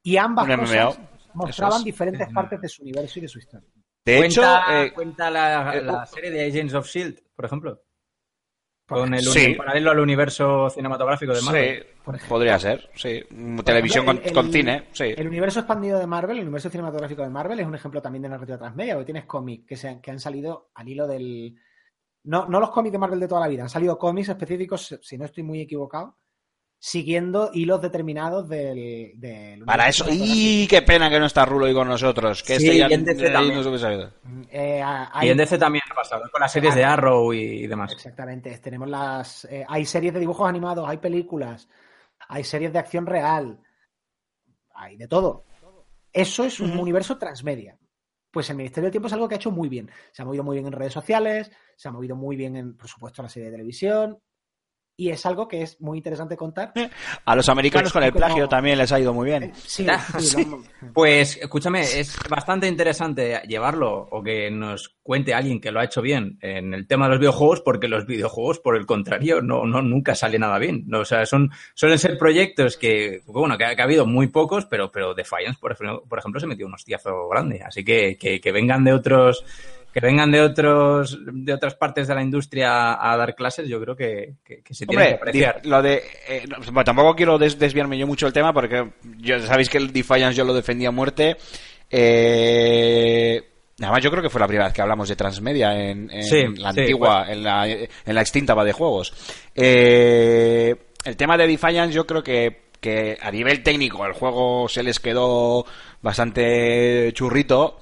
y 0.04 0.16
ambas 0.16 0.46
cosas 0.46 0.96
MMO. 0.98 1.08
mostraban 1.34 1.78
es. 1.80 1.84
diferentes 1.84 2.32
partes 2.32 2.60
de 2.60 2.68
su 2.68 2.82
universo 2.82 3.18
y 3.18 3.22
de 3.22 3.28
su 3.28 3.38
historia. 3.40 3.68
De 4.04 4.18
hecho, 4.26 4.42
cuenta, 4.42 4.84
eh, 4.84 4.92
cuenta 4.92 5.30
la, 5.30 5.74
eh, 5.76 5.82
la 5.82 6.02
oh. 6.02 6.06
serie 6.06 6.30
de 6.30 6.46
Agents 6.46 6.74
of 6.74 6.86
Shield, 6.86 7.20
por 7.34 7.44
ejemplo. 7.46 7.80
Con 8.86 9.14
el 9.14 9.22
Sí. 9.22 9.44
en 9.46 9.56
paralelo 9.56 9.92
al 9.92 10.00
universo 10.00 10.68
cinematográfico 10.68 11.32
de 11.32 11.40
Marvel. 11.40 11.86
sí, 12.20 12.26
podría 12.28 12.58
ser, 12.58 12.90
sí. 12.94 13.22
Mm, 13.30 13.60
Televisión 13.60 14.04
con, 14.04 14.18
ejemplo, 14.18 14.28
el- 14.28 14.34
con 14.34 14.46
el- 14.46 14.52
cine, 14.52 14.88
sí. 14.92 15.04
El 15.16 15.26
universo 15.26 15.60
expandido 15.60 15.98
de 15.98 16.06
Marvel, 16.06 16.36
el 16.36 16.42
universo 16.42 16.68
cinematográfico 16.68 17.22
de 17.22 17.30
Marvel, 17.30 17.60
es 17.60 17.66
un 17.66 17.74
ejemplo 17.74 18.02
también 18.02 18.22
de 18.24 18.28
narrativa 18.28 18.58
transmedia, 18.58 18.92
porque 18.94 19.06
tienes 19.06 19.24
cómics 19.24 19.64
que, 19.66 19.76
se 19.76 19.88
han- 19.88 20.00
que 20.02 20.10
han 20.10 20.20
salido 20.20 20.68
al 20.74 20.86
hilo 20.86 21.06
del. 21.08 21.56
No, 22.24 22.46
no 22.46 22.60
los 22.60 22.70
cómics 22.70 22.92
de 22.92 22.98
Marvel 22.98 23.20
de 23.20 23.28
toda 23.28 23.40
la 23.40 23.48
vida, 23.48 23.62
han 23.62 23.70
salido 23.70 23.98
cómics 23.98 24.28
específicos, 24.28 24.98
si 25.00 25.16
no 25.16 25.24
estoy 25.24 25.44
muy 25.44 25.62
equivocado, 25.62 26.18
siguiendo 26.85 27.49
hilos 27.55 27.81
determinados 27.81 28.47
del. 28.47 29.12
del 29.14 29.64
Para 29.64 29.88
eso. 29.88 30.05
¡Y 30.11 30.66
qué 30.66 30.83
pena 30.83 31.09
que 31.09 31.18
no 31.18 31.25
está 31.25 31.47
Rulo 31.47 31.64
hoy 31.64 31.73
con 31.73 31.88
nosotros! 31.88 32.42
Que 32.42 32.61
Sí, 32.61 32.66
este 32.66 32.79
ya 32.79 32.88
y 32.90 32.92
en 32.92 33.05
DC 33.07 33.31
también. 33.31 33.62
no. 33.62 34.44
Eh, 34.51 34.83
Y 35.23 35.29
en 35.29 35.37
DC 35.38 35.57
también 35.57 35.83
ha 35.90 35.94
pasado, 35.94 36.25
con 36.31 36.42
las 36.42 36.53
series 36.53 36.75
de 36.75 36.85
Arrow 36.85 37.33
y, 37.33 37.38
y 37.38 37.66
demás. 37.66 37.90
Exactamente. 37.90 38.59
Tenemos 38.59 38.87
las. 38.90 39.47
eh, 39.47 39.64
hay 39.66 39.87
series 39.87 40.12
de 40.12 40.20
dibujos 40.20 40.47
animados, 40.47 40.87
hay 40.87 40.99
películas, 40.99 41.70
hay 42.29 42.44
series 42.44 42.70
de 42.70 42.79
acción 42.81 43.07
real, 43.07 43.59
hay 44.75 44.99
de 44.99 45.09
todo. 45.09 45.47
Eso 46.12 46.44
es 46.44 46.61
un 46.61 46.79
universo 46.79 47.16
transmedia. 47.16 47.79
Pues 48.31 48.51
el 48.51 48.57
Ministerio 48.57 48.88
del 48.88 48.92
Tiempo 48.92 49.07
es 49.07 49.14
algo 49.14 49.27
que 49.27 49.37
ha 49.37 49.38
hecho 49.38 49.51
muy 49.51 49.70
bien. 49.70 49.90
Se 50.12 50.20
ha 50.20 50.27
movido 50.27 50.44
muy 50.44 50.57
bien 50.57 50.66
en 50.66 50.73
redes 50.73 50.92
sociales, 50.92 51.51
se 51.77 51.88
ha 51.88 51.92
movido 51.92 52.14
muy 52.14 52.37
bien 52.37 52.57
en, 52.57 52.77
por 52.77 52.88
supuesto, 52.88 53.23
la 53.23 53.31
serie 53.31 53.47
de 53.47 53.53
televisión. 53.57 54.18
Y 54.96 55.11
es 55.11 55.26
algo 55.26 55.48
que 55.48 55.61
es 55.62 55.80
muy 55.80 55.98
interesante 55.98 56.37
contar. 56.37 56.72
A 57.24 57.35
los 57.35 57.48
americanos 57.48 57.87
Pues, 57.87 57.92
con 57.94 58.02
el 58.04 58.12
plagio 58.12 58.44
no- 58.44 58.48
también 58.48 58.78
les 58.78 58.92
ha 58.92 59.00
ido 59.00 59.12
muy 59.12 59.26
bien. 59.28 59.52
Sí, 59.57 59.85
Ah, 59.88 59.98
sí, 60.20 60.26
sí. 60.26 60.44
lo- 60.44 60.62
Pues 60.92 61.37
escúchame, 61.37 61.80
es 61.80 62.16
bastante 62.30 62.68
interesante 62.68 63.42
llevarlo 63.48 64.07
o 64.12 64.22
que 64.22 64.52
nos 64.52 64.90
cuente 65.02 65.35
alguien 65.35 65.61
que 65.61 65.72
lo 65.72 65.80
ha 65.80 65.85
hecho 65.85 66.00
bien 66.00 66.38
en 66.42 66.74
el 66.74 66.87
tema 66.87 67.07
de 67.07 67.11
los 67.11 67.18
videojuegos, 67.18 67.61
porque 67.61 67.88
los 67.88 68.07
videojuegos, 68.07 68.61
por 68.61 68.76
el 68.76 68.87
contrario, 68.87 69.42
no, 69.42 69.64
no 69.66 69.83
nunca 69.83 70.14
sale 70.14 70.38
nada 70.38 70.59
bien. 70.61 70.85
No, 70.87 71.00
o 71.00 71.04
sea, 71.04 71.26
son, 71.26 71.50
suelen 71.74 71.98
ser 71.98 72.16
proyectos 72.16 72.76
que, 72.76 73.22
bueno, 73.26 73.59
que 73.59 73.64
ha, 73.64 73.74
que 73.74 73.83
ha 73.83 73.87
habido 73.87 74.07
muy 74.07 74.28
pocos, 74.28 74.64
pero, 74.66 74.92
pero 74.92 75.12
Defiance, 75.12 75.59
por 75.61 75.72
ejemplo, 75.72 76.04
por 76.09 76.20
ejemplo, 76.20 76.40
se 76.40 76.46
metió 76.46 76.66
un 76.66 76.74
hostiazo 76.74 77.28
grande. 77.28 77.61
Así 77.66 77.85
que, 77.85 78.16
que, 78.16 78.40
que 78.40 78.52
vengan 78.52 78.85
de 78.85 78.92
otros, 78.92 79.44
que 79.94 80.00
vengan 80.00 80.30
de 80.33 80.40
otros, 80.40 81.18
de 81.24 81.54
otras 81.54 81.76
partes 81.76 82.09
de 82.09 82.14
la 82.16 82.22
industria 82.22 82.94
a 83.00 83.16
dar 83.16 83.35
clases, 83.37 83.68
yo 83.68 83.80
creo 83.80 83.94
que, 83.96 84.35
que, 84.44 84.61
que 84.61 84.74
se 84.74 84.85
tiene 84.87 85.07
que 85.07 85.14
apreciar. 85.14 85.61
lo 85.64 85.80
de. 85.80 86.02
eh, 86.28 86.44
bueno, 86.66 86.83
tampoco 86.85 87.14
quiero 87.14 87.38
des- 87.38 87.59
desviarme 87.59 87.96
yo 87.96 88.07
mucho 88.07 88.26
del 88.26 88.33
tema 88.33 88.52
porque 88.52 88.90
yo, 89.18 89.38
sabéis 89.40 89.70
que 89.70 89.78
el 89.78 89.92
Defiance 89.92 90.35
yo 90.37 90.44
lo 90.44 90.52
defendía 90.52 90.88
a 90.88 90.92
muerte. 90.92 91.37
Eh, 91.90 93.42
además, 93.80 94.02
yo 94.02 94.11
creo 94.11 94.22
que 94.22 94.30
fue 94.30 94.40
la 94.40 94.46
primera 94.48 94.66
vez 94.66 94.74
que 94.74 94.83
hablamos 94.83 95.09
de 95.09 95.16
transmedia 95.16 95.72
en, 95.78 96.11
en 96.11 96.22
Sí, 96.24 96.42
la 96.57 96.72
sí, 96.72 96.80
antigua, 96.80 97.26
en, 97.30 97.42
la, 97.44 97.68
en 97.68 97.88
la 98.14 98.20
extinta 98.20 98.54
va 98.54 98.64
de 98.64 98.72
juegos. 98.72 99.12
Eh, 99.54 100.74
el 101.04 101.16
tema 101.16 101.37
de 101.37 101.46
Defiance, 101.46 101.92
yo 101.94 102.07
creo 102.07 102.22
que, 102.22 102.64
que 102.80 103.16
a 103.20 103.30
nivel 103.30 103.62
técnico 103.62 104.04
el 104.07 104.12
juego 104.12 104.68
se 104.68 104.83
les 104.83 104.98
quedó 105.00 105.64
bastante 106.02 107.12
churrito. 107.12 107.78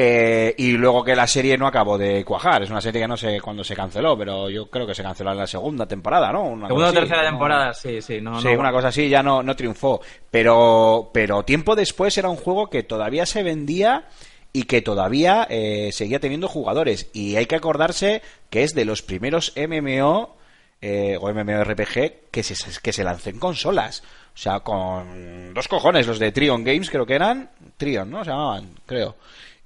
Eh, 0.00 0.54
y 0.58 0.76
luego 0.76 1.02
que 1.02 1.16
la 1.16 1.26
serie 1.26 1.58
no 1.58 1.66
acabó 1.66 1.98
de 1.98 2.24
cuajar. 2.24 2.62
Es 2.62 2.70
una 2.70 2.80
serie 2.80 3.00
que 3.00 3.08
no 3.08 3.16
sé 3.16 3.40
cuándo 3.40 3.64
se 3.64 3.74
canceló, 3.74 4.16
pero 4.16 4.48
yo 4.48 4.70
creo 4.70 4.86
que 4.86 4.94
se 4.94 5.02
canceló 5.02 5.32
en 5.32 5.38
la 5.38 5.46
segunda 5.48 5.86
temporada, 5.86 6.30
¿no? 6.30 6.44
Una 6.44 6.68
Segunda 6.68 6.86
o 6.86 6.90
así, 6.90 6.98
tercera 7.00 7.22
¿no? 7.24 7.30
temporada, 7.30 7.74
sí, 7.74 8.00
sí, 8.00 8.20
no, 8.20 8.40
sí, 8.40 8.46
no. 8.46 8.60
una 8.60 8.70
cosa 8.70 8.88
así 8.88 9.08
ya 9.08 9.24
no, 9.24 9.42
no 9.42 9.56
triunfó. 9.56 10.00
Pero, 10.30 11.10
pero 11.12 11.42
tiempo 11.42 11.74
después 11.74 12.16
era 12.16 12.28
un 12.28 12.36
juego 12.36 12.70
que 12.70 12.84
todavía 12.84 13.26
se 13.26 13.42
vendía 13.42 14.04
y 14.52 14.62
que 14.62 14.82
todavía 14.82 15.48
eh, 15.50 15.90
seguía 15.90 16.20
teniendo 16.20 16.46
jugadores. 16.46 17.10
Y 17.12 17.34
hay 17.34 17.46
que 17.46 17.56
acordarse 17.56 18.22
que 18.50 18.62
es 18.62 18.76
de 18.76 18.84
los 18.84 19.02
primeros 19.02 19.52
MMO 19.56 20.36
eh, 20.80 21.18
o 21.20 21.28
MMORPG 21.28 22.30
que 22.30 22.42
se, 22.44 22.54
que 22.80 22.92
se 22.92 23.02
lancó 23.02 23.30
en 23.30 23.40
consolas. 23.40 24.04
O 24.32 24.38
sea, 24.38 24.60
con 24.60 25.52
dos 25.54 25.66
cojones, 25.66 26.06
los 26.06 26.20
de 26.20 26.30
Trion 26.30 26.62
Games 26.62 26.88
creo 26.88 27.04
que 27.04 27.16
eran. 27.16 27.50
Trion, 27.76 28.08
¿no? 28.08 28.22
Se 28.22 28.30
llamaban, 28.30 28.70
creo. 28.86 29.16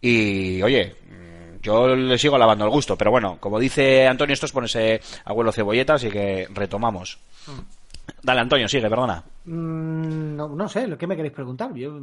Y, 0.03 0.61
oye, 0.63 0.95
mm, 1.09 1.63
yo 1.63 1.95
le 1.97 2.19
sigo 2.19 2.37
lavando 2.37 2.65
el 2.67 2.71
gusto, 2.71 2.97
pero 2.99 3.11
bueno, 3.11 3.39
como 3.41 3.59
dice 3.59 4.07
Antonio, 4.07 4.35
esto 4.35 4.47
es 4.47 4.53
ponerse 4.53 5.01
abuelo 5.25 5.53
cebolleta, 5.53 5.95
así 5.95 6.11
que 6.11 6.47
retomamos. 6.53 7.19
Dale, 8.21 8.41
Antonio, 8.41 8.69
sigue, 8.69 8.89
perdona. 8.91 9.23
Mm, 9.45 10.37
no, 10.37 10.49
no 10.49 10.69
sé, 10.69 10.87
¿qué 10.99 11.07
me 11.07 11.15
queréis 11.17 11.33
preguntar? 11.35 11.73
Yo, 11.75 11.99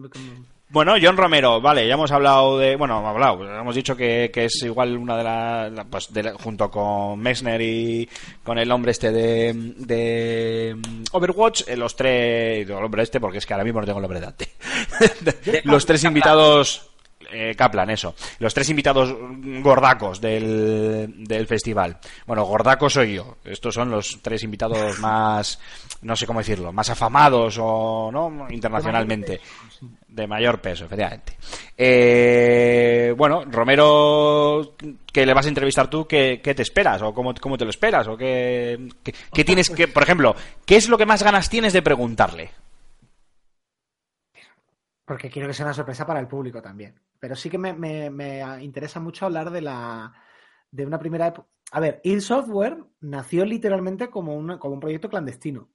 Bueno, 0.70 0.94
John 1.02 1.18
Romero, 1.18 1.60
vale, 1.62 1.88
ya 1.88 1.94
hemos 1.96 2.12
hablado 2.12 2.58
de. 2.58 2.76
Bueno, 2.78 3.00
hemos 3.00 3.10
hablado, 3.10 3.60
hemos 3.60 3.76
dicho 3.76 3.96
que, 3.98 4.30
que 4.34 4.46
es 4.46 4.64
igual 4.64 4.98
una 4.98 5.18
de 5.18 5.24
las. 5.24 5.72
La, 5.74 5.84
pues 5.86 6.12
de 6.14 6.24
la- 6.24 6.34
junto 6.34 6.70
con 6.72 7.20
Messner 7.20 7.62
y 7.62 8.10
con 8.44 8.58
el 8.60 8.72
hombre 8.72 8.92
este 8.92 9.12
de. 9.12 9.54
de 9.78 10.76
mm, 10.76 11.04
Overwatch, 11.12 11.64
eh, 11.68 11.76
los 11.78 11.96
tres. 11.96 12.68
El 12.70 12.72
hombre 12.72 13.04
este, 13.04 13.20
porque 13.20 13.38
es 13.40 13.46
que 13.46 13.54
ahora 13.54 13.64
mismo 13.66 13.80
no 13.82 13.86
tengo 13.86 14.00
el 14.00 14.04
nombre 14.04 14.20
delante. 14.20 14.50
los 15.66 15.86
tres 15.86 16.04
invitados. 16.04 16.89
Eh, 17.32 17.56
Kaplan, 17.56 17.90
eso. 17.90 18.16
Los 18.40 18.54
tres 18.54 18.70
invitados 18.70 19.14
gordacos 19.62 20.22
del, 20.22 21.24
del 21.26 21.48
festival. 21.48 21.98
Bueno, 22.26 22.46
gordaco 22.46 22.90
soy 22.90 23.16
yo. 23.16 23.38
Estos 23.44 23.74
son 23.74 23.92
los 23.92 24.20
tres 24.22 24.44
invitados 24.44 25.00
más, 25.00 25.60
no 26.02 26.16
sé 26.16 26.26
cómo 26.26 26.40
decirlo, 26.40 26.72
más 26.72 26.90
afamados 26.90 27.58
o 27.60 28.10
no 28.12 28.48
internacionalmente. 28.50 29.40
De 30.08 30.28
mayor 30.28 30.60
peso, 30.60 30.86
efectivamente. 30.86 31.38
Eh, 31.78 33.14
bueno, 33.16 33.46
Romero, 33.46 34.76
que 35.14 35.26
le 35.26 35.34
vas 35.34 35.46
a 35.46 35.50
entrevistar 35.50 35.90
tú, 35.90 36.06
¿qué, 36.08 36.42
qué 36.44 36.54
te 36.56 36.64
esperas? 36.64 37.02
¿O 37.02 37.14
cómo, 37.14 37.34
cómo 37.40 37.58
te 37.58 37.64
lo 37.64 37.70
esperas? 37.70 38.08
¿O 38.08 38.18
qué, 38.18 38.90
qué, 39.04 39.14
qué 39.32 39.46
tienes 39.46 39.70
que, 39.70 39.88
por 39.88 40.04
ejemplo, 40.04 40.36
qué 40.66 40.76
es 40.76 40.90
lo 40.90 40.98
que 40.98 41.06
más 41.06 41.24
ganas 41.24 41.50
tienes 41.50 41.74
de 41.74 41.82
preguntarle? 41.82 42.52
Porque 45.10 45.28
quiero 45.32 45.48
que 45.48 45.56
sea 45.56 45.66
una 45.66 45.74
sorpresa 45.74 46.06
para 46.06 46.20
el 46.20 46.28
público 46.28 46.62
también. 46.62 46.94
Pero 47.20 47.36
sí 47.36 47.50
que 47.50 47.58
me, 47.58 47.74
me- 47.74 48.12
me 48.12 48.64
interesa 48.64 49.00
mucho 49.00 49.26
hablar 49.26 49.50
de 49.50 49.62
la 49.62 50.14
de 50.70 50.86
una 50.86 51.00
primera 51.00 51.26
época. 51.26 51.48
A 51.72 51.80
ver, 51.80 52.00
Il 52.04 52.22
Software 52.22 52.78
nació 53.02 53.44
literalmente 53.44 54.12
como, 54.12 54.36
una- 54.36 54.60
como 54.60 54.76
un 54.76 54.80
proyecto 54.80 55.10
clandestino. 55.10 55.68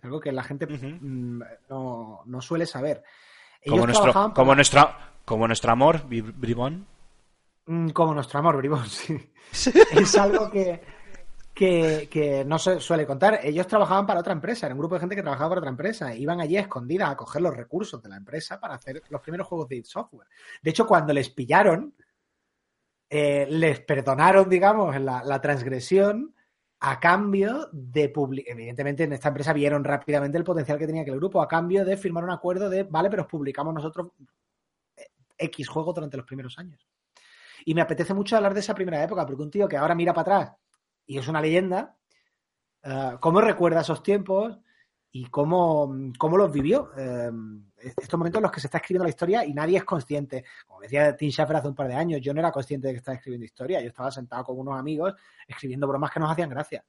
Algo 0.00 0.18
que 0.18 0.32
la 0.32 0.42
gente 0.42 0.66
mm, 0.66 1.42
no, 1.68 2.22
no 2.24 2.40
suele 2.40 2.64
saber. 2.64 3.02
Ellos 3.60 3.74
Como 3.74 3.86
nuestro, 3.86 4.32
como 4.32 4.54
nuestra, 4.54 5.12
como 5.26 5.46
nuestro 5.46 5.72
amor, 5.72 6.08
Bri- 6.08 6.32
Bribón. 6.34 6.86
Mm, 7.66 7.90
Como 7.90 8.14
nuestro 8.14 8.38
amor, 8.38 8.56
Bribón, 8.56 8.86
sí. 8.88 9.30
es 9.92 10.16
algo 10.16 10.50
que, 10.50 10.80
que, 11.60 12.44
no 12.46 12.58
se 12.58 12.80
suele 12.80 13.06
contar. 13.06 13.40
Ellos 13.42 13.66
trabajaban 13.66 14.06
para 14.06 14.20
otra 14.20 14.32
empresa, 14.32 14.66
era 14.66 14.74
un 14.74 14.78
grupo 14.78 14.94
de 14.94 15.00
gente 15.00 15.14
que 15.14 15.22
trabajaba 15.22 15.50
para 15.50 15.60
otra 15.60 15.70
empresa. 15.70 16.14
Iban 16.14 16.40
allí 16.40 16.56
escondidas 16.56 17.10
a 17.10 17.16
coger 17.16 17.42
los 17.42 17.54
recursos 17.54 18.02
de 18.02 18.08
la 18.08 18.16
empresa 18.16 18.58
para 18.58 18.74
hacer 18.74 19.02
los 19.10 19.20
primeros 19.20 19.46
juegos 19.46 19.68
de 19.68 19.84
Software. 19.84 20.28
De 20.62 20.70
hecho, 20.70 20.86
cuando 20.86 21.12
les 21.12 21.28
pillaron, 21.28 21.94
eh, 23.10 23.46
les 23.50 23.80
perdonaron, 23.80 24.48
digamos, 24.48 24.98
la, 25.00 25.22
la 25.22 25.40
transgresión 25.40 26.34
a 26.82 26.98
cambio 26.98 27.68
de 27.72 28.08
publicar, 28.08 28.52
evidentemente 28.52 29.04
en 29.04 29.12
esta 29.12 29.28
empresa 29.28 29.52
vieron 29.52 29.84
rápidamente 29.84 30.38
el 30.38 30.44
potencial 30.44 30.78
que 30.78 30.86
tenía 30.86 31.02
aquel 31.02 31.16
grupo, 31.16 31.42
a 31.42 31.48
cambio 31.48 31.84
de 31.84 31.98
firmar 31.98 32.24
un 32.24 32.30
acuerdo 32.30 32.70
de, 32.70 32.84
vale, 32.84 33.10
pero 33.10 33.24
os 33.24 33.28
publicamos 33.28 33.74
nosotros 33.74 34.12
eh, 34.96 35.08
X 35.36 35.68
juego 35.68 35.92
durante 35.92 36.16
los 36.16 36.24
primeros 36.24 36.58
años. 36.58 36.88
Y 37.66 37.74
me 37.74 37.82
apetece 37.82 38.14
mucho 38.14 38.34
hablar 38.34 38.54
de 38.54 38.60
esa 38.60 38.74
primera 38.74 39.04
época, 39.04 39.26
porque 39.26 39.42
un 39.42 39.50
tío 39.50 39.68
que 39.68 39.76
ahora 39.76 39.94
mira 39.94 40.14
para 40.14 40.22
atrás 40.22 40.56
y 41.10 41.18
es 41.18 41.26
una 41.26 41.40
leyenda, 41.40 41.96
eh, 42.84 43.16
¿cómo 43.18 43.40
recuerda 43.40 43.80
esos 43.80 44.00
tiempos 44.00 44.56
y 45.10 45.24
cómo, 45.24 45.92
cómo 46.16 46.36
los 46.36 46.52
vivió? 46.52 46.92
Eh, 46.96 47.32
estos 47.78 48.16
momentos 48.16 48.38
en 48.38 48.44
los 48.44 48.52
que 48.52 48.60
se 48.60 48.68
está 48.68 48.78
escribiendo 48.78 49.02
la 49.02 49.10
historia 49.10 49.44
y 49.44 49.52
nadie 49.52 49.78
es 49.78 49.84
consciente. 49.84 50.44
Como 50.64 50.78
decía 50.82 51.16
Tim 51.16 51.32
Schafer 51.32 51.56
hace 51.56 51.66
un 51.66 51.74
par 51.74 51.88
de 51.88 51.96
años, 51.96 52.20
yo 52.20 52.32
no 52.32 52.38
era 52.38 52.52
consciente 52.52 52.86
de 52.86 52.92
que 52.94 52.98
estaba 52.98 53.16
escribiendo 53.16 53.44
historia. 53.44 53.80
Yo 53.80 53.88
estaba 53.88 54.12
sentado 54.12 54.44
con 54.44 54.60
unos 54.60 54.78
amigos 54.78 55.12
escribiendo 55.48 55.88
bromas 55.88 56.12
que 56.12 56.20
nos 56.20 56.30
hacían 56.30 56.48
gracia. 56.48 56.84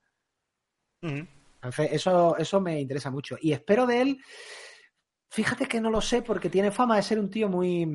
Entonces, 1.01 1.89
eso, 1.91 2.37
eso 2.37 2.61
me 2.61 2.79
interesa 2.79 3.09
mucho. 3.09 3.37
Y 3.41 3.53
espero 3.53 3.87
de 3.87 4.01
él, 4.01 4.23
fíjate 5.31 5.65
que 5.65 5.81
no 5.81 5.89
lo 5.89 5.99
sé 5.99 6.21
porque 6.21 6.51
tiene 6.51 6.69
fama 6.69 6.95
de 6.95 7.01
ser 7.01 7.19
un 7.19 7.31
tío 7.31 7.49
muy, 7.49 7.87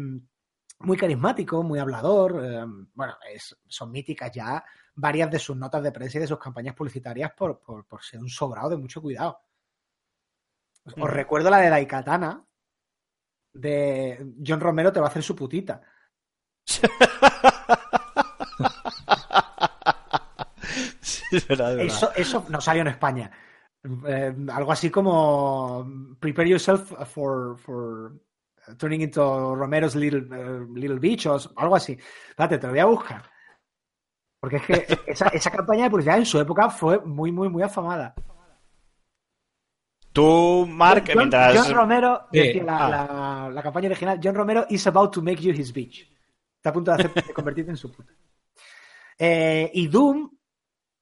muy 0.80 0.96
carismático, 0.96 1.62
muy 1.62 1.78
hablador. 1.78 2.40
eh, 2.44 2.64
bueno, 2.94 3.14
es- 3.32 3.56
son 3.66 3.90
míticas 3.90 4.30
ya 4.32 4.64
varias 4.94 5.30
de 5.30 5.38
sus 5.38 5.56
notas 5.56 5.82
de 5.82 5.92
prensa 5.92 6.18
y 6.18 6.20
de 6.22 6.26
sus 6.26 6.38
campañas 6.38 6.74
publicitarias 6.74 7.32
por, 7.32 7.60
por, 7.60 7.84
por 7.86 8.02
ser 8.02 8.20
un 8.20 8.28
sobrado 8.28 8.70
de 8.70 8.76
mucho 8.76 9.00
cuidado. 9.02 9.40
Os 10.84 10.92
Ujú. 10.94 11.06
recuerdo 11.06 11.50
la 11.50 11.58
de 11.58 11.68
Daikatana, 11.70 12.44
de 13.54 14.34
John 14.46 14.60
Romero 14.60 14.92
te 14.92 15.00
va 15.00 15.06
a 15.06 15.08
hacer 15.10 15.22
su 15.22 15.34
putita. 15.34 15.80
Sí, 21.00 21.22
es 21.36 21.46
verdad, 21.48 21.72
es 21.72 21.76
verdad. 21.78 21.96
Eso, 21.96 22.12
eso 22.14 22.44
no 22.48 22.60
salió 22.60 22.82
en 22.82 22.88
España. 22.88 23.30
Eh, 24.06 24.34
algo 24.52 24.72
así 24.72 24.90
como 24.90 25.86
prepare 26.18 26.48
yourself 26.50 26.92
for, 27.08 27.56
for 27.58 28.12
turning 28.78 29.02
into 29.02 29.54
Romero's 29.54 29.94
little, 29.94 30.20
eh, 30.20 30.66
little 30.74 30.98
bitch 30.98 31.26
o 31.26 31.38
algo 31.56 31.76
así. 31.76 31.96
Espérate, 32.28 32.58
te 32.58 32.66
lo 32.66 32.72
voy 32.72 32.80
a 32.80 32.84
buscar. 32.86 33.22
Porque 34.40 34.56
es 34.56 34.62
que 34.62 34.86
esa, 35.06 35.28
esa 35.28 35.50
campaña 35.50 35.84
de 35.84 35.90
publicidad 35.90 36.18
en 36.18 36.26
su 36.26 36.38
época 36.40 36.68
fue 36.70 36.98
muy, 37.00 37.32
muy, 37.32 37.48
muy 37.48 37.62
afamada. 37.62 38.14
Tú, 40.12 40.66
Mark, 40.66 41.04
John, 41.06 41.18
mientras... 41.18 41.56
John 41.58 41.74
Romero, 41.74 42.26
Sí, 42.32 42.38
decía 42.38 42.64
la, 42.64 42.86
ah. 42.86 42.88
la- 42.88 43.50
la 43.50 43.62
campaña 43.62 43.88
original, 43.88 44.18
John 44.22 44.34
Romero 44.34 44.64
is 44.70 44.86
about 44.86 45.12
to 45.12 45.20
make 45.20 45.42
you 45.42 45.52
his 45.52 45.72
bitch. 45.72 46.10
Está 46.56 46.70
a 46.70 46.72
punto 46.72 46.90
de, 46.90 47.02
hacer, 47.04 47.12
de 47.26 47.34
convertirte 47.34 47.70
en 47.70 47.76
su 47.76 47.92
puta. 47.92 48.12
Eh, 49.18 49.70
y 49.74 49.88
Doom, 49.88 50.30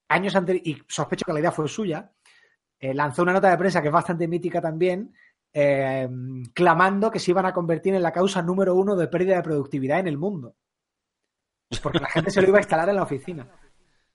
años 0.09 0.35
anteriores, 0.35 0.67
y 0.67 0.83
sospecho 0.89 1.25
que 1.25 1.33
la 1.33 1.39
idea 1.41 1.53
fue 1.53 1.69
suya, 1.69 2.11
eh, 2.79 2.93
lanzó 2.93 3.23
una 3.23 3.33
nota 3.33 3.51
de 3.51 3.57
prensa 3.57 3.81
que 3.81 3.89
es 3.89 3.95
bastante 3.95 4.27
mítica 4.27 4.61
también, 4.61 5.15
eh, 5.55 6.09
clamando 6.53 7.11
que 7.11 7.21
se 7.21 7.31
iban 7.31 7.47
a 7.47 7.55
convertir 7.55 7.95
en 7.95 8.03
la 8.03 8.13
causa 8.13 8.43
número 8.43 8.75
uno 8.75 8.97
de 8.97 9.09
pérdida 9.09 9.37
de 9.37 9.43
productividad 9.43 10.01
en 10.01 10.09
el 10.09 10.19
mundo. 10.19 10.57
Porque 11.83 12.01
la 12.01 12.11
gente 12.11 12.31
se 12.31 12.43
lo 12.43 12.49
iba 12.49 12.59
a 12.59 12.61
instalar 12.61 12.89
en 12.89 12.97
la 12.97 13.05
oficina. 13.05 13.47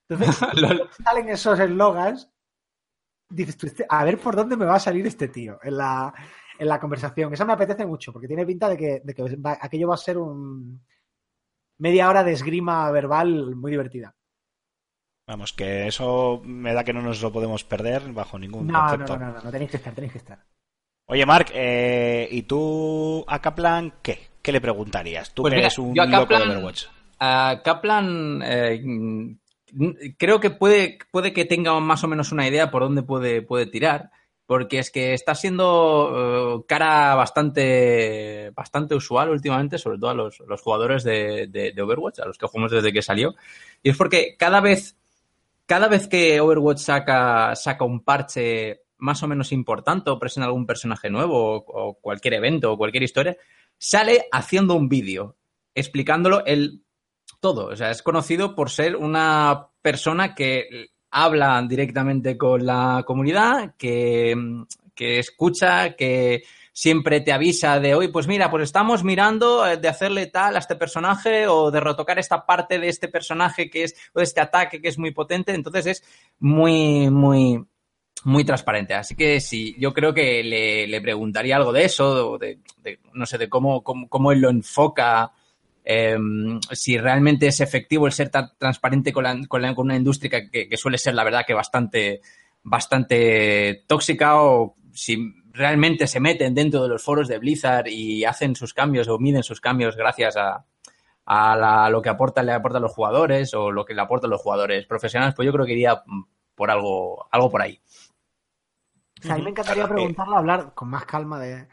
Entonces, 0.08 0.36
salen 1.04 1.30
esos 1.30 1.60
eslogans, 1.60 2.30
dices 3.30 3.58
tú, 3.58 3.68
este- 3.68 3.86
a 3.90 4.04
ver 4.04 4.20
por 4.20 4.36
dónde 4.36 4.58
me 4.58 4.66
va 4.66 4.76
a 4.76 4.80
salir 4.80 5.06
este 5.08 5.28
tío 5.30 5.60
en 5.64 5.78
la, 5.78 6.14
en 6.58 6.68
la 6.68 6.80
conversación. 6.80 7.34
Eso 7.34 7.46
me 7.46 7.54
apetece 7.54 7.86
mucho, 7.86 8.12
porque 8.14 8.28
tiene 8.28 8.46
pinta 8.46 8.68
de 8.70 8.78
que, 8.78 9.02
de 9.04 9.14
que 9.14 9.24
va- 9.38 9.58
aquello 9.62 9.88
va 9.88 9.94
a 9.96 9.98
ser 9.98 10.18
un 10.18 10.84
media 11.80 12.10
hora 12.10 12.24
de 12.26 12.34
esgrima 12.34 12.92
verbal 12.92 13.56
muy 13.56 13.72
divertida. 13.72 14.14
Vamos, 15.28 15.54
que 15.54 15.88
eso 15.88 16.42
me 16.44 16.74
da 16.74 16.84
que 16.84 16.92
no 16.92 17.02
nos 17.02 17.22
lo 17.22 17.32
podemos 17.32 17.64
perder 17.64 18.12
bajo 18.14 18.40
ningún 18.40 18.68
No, 18.68 18.82
no, 18.82 18.90
concepto. 18.90 19.18
no, 19.18 19.26
no, 19.28 19.34
no, 19.34 19.42
no, 19.44 19.52
tenéis 19.52 19.70
que 19.72 19.78
estar, 19.78 19.94
tenéis 19.94 20.12
que 20.14 20.18
estar. 20.18 20.44
Oye, 21.10 21.26
Mark, 21.26 21.48
eh, 21.54 22.28
¿y 22.32 22.44
tú 22.44 23.26
a 23.28 23.42
Kaplan 23.42 23.94
qué? 24.04 24.30
¿Qué 24.44 24.52
le 24.52 24.62
preguntarías? 24.62 25.34
Tú 25.34 25.42
Pues 25.42 25.52
que 25.52 25.56
mira, 25.58 25.68
eres 25.68 25.80
un 25.80 25.96
yo 25.96 26.04
a 26.04 26.06
loco 26.06 26.38
de 26.38 26.44
Overwatch. 26.44 26.86
A 27.20 27.62
Kaplan 27.64 28.42
eh, 28.46 28.82
creo 30.18 30.40
que 30.40 30.52
puede, 30.52 31.00
puede 31.12 31.34
que 31.34 31.46
tenga 31.46 31.78
más 31.80 32.04
o 32.04 32.08
menos 32.08 32.32
una 32.32 32.48
idea 32.48 32.70
por 32.70 32.84
dónde 32.84 33.02
puede, 33.02 33.42
puede 33.42 33.66
tirar, 33.66 34.12
porque 34.46 34.78
es 34.80 34.92
que 34.92 35.14
está 35.14 35.34
siendo 35.36 36.60
eh, 36.62 36.64
cara 36.68 37.16
bastante, 37.16 38.52
bastante 38.52 38.94
usual 38.96 39.30
últimamente, 39.30 39.78
sobre 39.80 39.98
todo 39.98 40.12
a 40.12 40.16
los, 40.16 40.40
los 40.48 40.62
jugadores 40.62 41.04
de, 41.04 41.48
de- 41.48 41.72
de 41.72 41.82
Overwatch, 41.82 42.20
a 42.20 42.26
los 42.26 42.38
que 42.38 42.46
jugamos 42.48 42.72
desde 42.72 42.94
que 42.94 43.02
salió. 43.02 43.34
Y 43.82 43.90
es 43.90 43.98
porque 43.98 44.36
cada 44.38 44.62
vez, 44.62 44.96
cada 45.66 45.88
vez 45.88 46.08
que 46.08 46.40
Overwatch 46.40 46.80
saca, 46.80 47.56
saca 47.56 47.84
un 47.84 48.02
parche 48.04 48.82
más 49.00 49.24
o 49.24 49.28
menos 49.28 49.52
importante 49.52 50.10
o 50.10 50.20
presenta 50.20 50.46
algún 50.46 50.66
personaje 50.66 51.10
nuevo 51.10 51.56
o, 51.56 51.94
cualquier 51.96 52.36
evento 52.36 52.72
o 52.72 52.78
cualquier 52.78 53.04
historia, 53.04 53.38
sale 53.78 54.26
haciendo 54.32 54.76
un 54.76 54.90
vídeo 54.90 55.38
explicándolo 55.74 56.46
el 56.46 56.84
todo. 57.40 57.68
O 57.68 57.76
sea, 57.76 57.92
es 57.92 58.04
conocido 58.04 58.56
por 58.56 58.70
ser 58.70 58.96
una 58.96 59.70
persona 59.82 60.36
que 60.36 60.90
habla 61.12 61.64
directamente 61.68 62.38
con 62.38 62.66
la 62.66 63.04
comunidad, 63.06 63.76
que, 63.78 64.36
que 64.94 65.20
escucha, 65.20 65.96
que 65.96 66.44
siempre 66.80 67.20
te 67.20 67.34
avisa 67.34 67.78
de 67.80 67.94
hoy, 67.94 68.08
pues 68.08 68.26
mira, 68.26 68.50
pues 68.50 68.64
estamos 68.64 69.04
mirando 69.04 69.68
eh, 69.68 69.76
de 69.76 69.90
hacerle 69.90 70.28
tal 70.28 70.56
a 70.56 70.60
este 70.60 70.78
personaje 70.78 71.46
o 71.46 71.72
de 71.72 71.82
retocar 71.82 72.18
esta 72.20 72.46
parte 72.46 72.80
de 72.80 72.88
este 72.88 73.10
personaje 73.10 73.70
que 73.70 73.84
es, 73.84 73.96
o 74.14 74.20
de 74.20 74.24
este 74.24 74.40
ataque 74.40 74.82
que 74.82 74.88
es 74.88 74.98
muy 74.98 75.12
potente. 75.12 75.54
Entonces 75.54 75.86
es 75.88 76.04
muy, 76.40 77.10
muy, 77.10 77.66
muy 78.26 78.44
transparente. 78.44 78.94
Así 78.94 79.16
que 79.16 79.40
sí, 79.40 79.76
yo 79.80 79.94
creo 79.94 80.14
que 80.14 80.44
le, 80.44 80.88
le 80.88 81.02
preguntaría 81.02 81.56
algo 81.56 81.72
de 81.72 81.86
eso, 81.86 82.38
de, 82.38 82.60
no 83.14 83.26
sé, 83.26 83.38
de 83.38 83.50
cómo, 83.50 83.84
cómo, 83.84 84.08
cómo 84.10 84.32
él 84.32 84.40
lo 84.42 84.50
enfoca, 84.50 85.32
eh, 85.86 86.18
si 86.72 86.98
realmente 86.98 87.48
es 87.48 87.62
efectivo 87.62 88.06
el 88.06 88.14
ser 88.14 88.30
tan 88.30 88.52
transparente 88.58 89.12
con, 89.14 89.24
la- 89.24 89.40
con, 89.48 89.62
la- 89.62 89.74
con 89.74 89.86
una 89.88 89.96
industria 89.96 90.50
que, 90.50 90.78
suele 90.78 90.98
ser, 90.98 91.16
la 91.16 91.24
verdad, 91.24 91.44
que 91.48 91.54
bastante, 91.54 92.22
bastante 92.64 93.84
tóxica 93.88 94.42
o 94.42 94.76
si 94.94 95.34
realmente 95.54 96.08
se 96.08 96.20
meten 96.20 96.54
dentro 96.54 96.84
de 96.84 96.90
los 96.90 97.04
foros 97.04 97.28
de 97.28 97.38
Blizzard 97.40 97.88
y 97.88 98.24
hacen 98.26 98.56
sus 98.56 98.74
cambios 98.74 99.08
o 99.08 99.18
miden 99.20 99.44
sus 99.44 99.62
cambios 99.62 99.96
gracias 99.96 100.36
a, 100.38 100.66
a 101.26 101.56
la- 101.56 101.90
lo 101.90 102.02
que 102.02 102.10
aporta, 102.10 102.44
le 102.44 102.52
aportan 102.52 102.82
los 102.82 102.92
jugadores 102.94 103.54
o 103.54 103.72
lo 103.72 103.86
que 103.86 103.94
le 103.94 104.02
aportan 104.02 104.30
los 104.30 104.42
jugadores 104.42 104.86
profesionales, 104.86 105.36
pues 105.36 105.46
yo 105.46 105.52
creo 105.54 105.66
que 105.66 105.74
iría 105.74 106.04
por 106.56 106.70
algo, 106.72 107.28
algo 107.32 107.50
por 107.50 107.62
ahí. 107.62 107.80
O 109.20 109.22
sea, 109.22 109.36
a 109.36 109.38
mí 109.38 109.44
me 109.44 109.50
encantaría 109.52 109.88
preguntarle, 109.88 110.36
hablar 110.36 110.74
con 110.74 110.90
más 110.90 111.06
calma 111.06 111.40
de, 111.40 111.68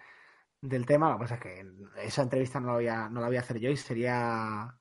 del 0.60 0.86
tema. 0.86 1.10
Lo 1.10 1.16
que 1.16 1.20
pasa 1.22 1.34
es 1.36 1.40
que 1.40 1.66
esa 2.02 2.22
entrevista 2.22 2.60
no 2.60 2.68
la 2.68 2.72
voy 2.74 2.88
a, 2.88 3.08
no 3.08 3.20
la 3.20 3.28
voy 3.28 3.36
a 3.36 3.40
hacer 3.40 3.58
yo 3.58 3.70
y 3.70 3.76
sería 3.76 4.76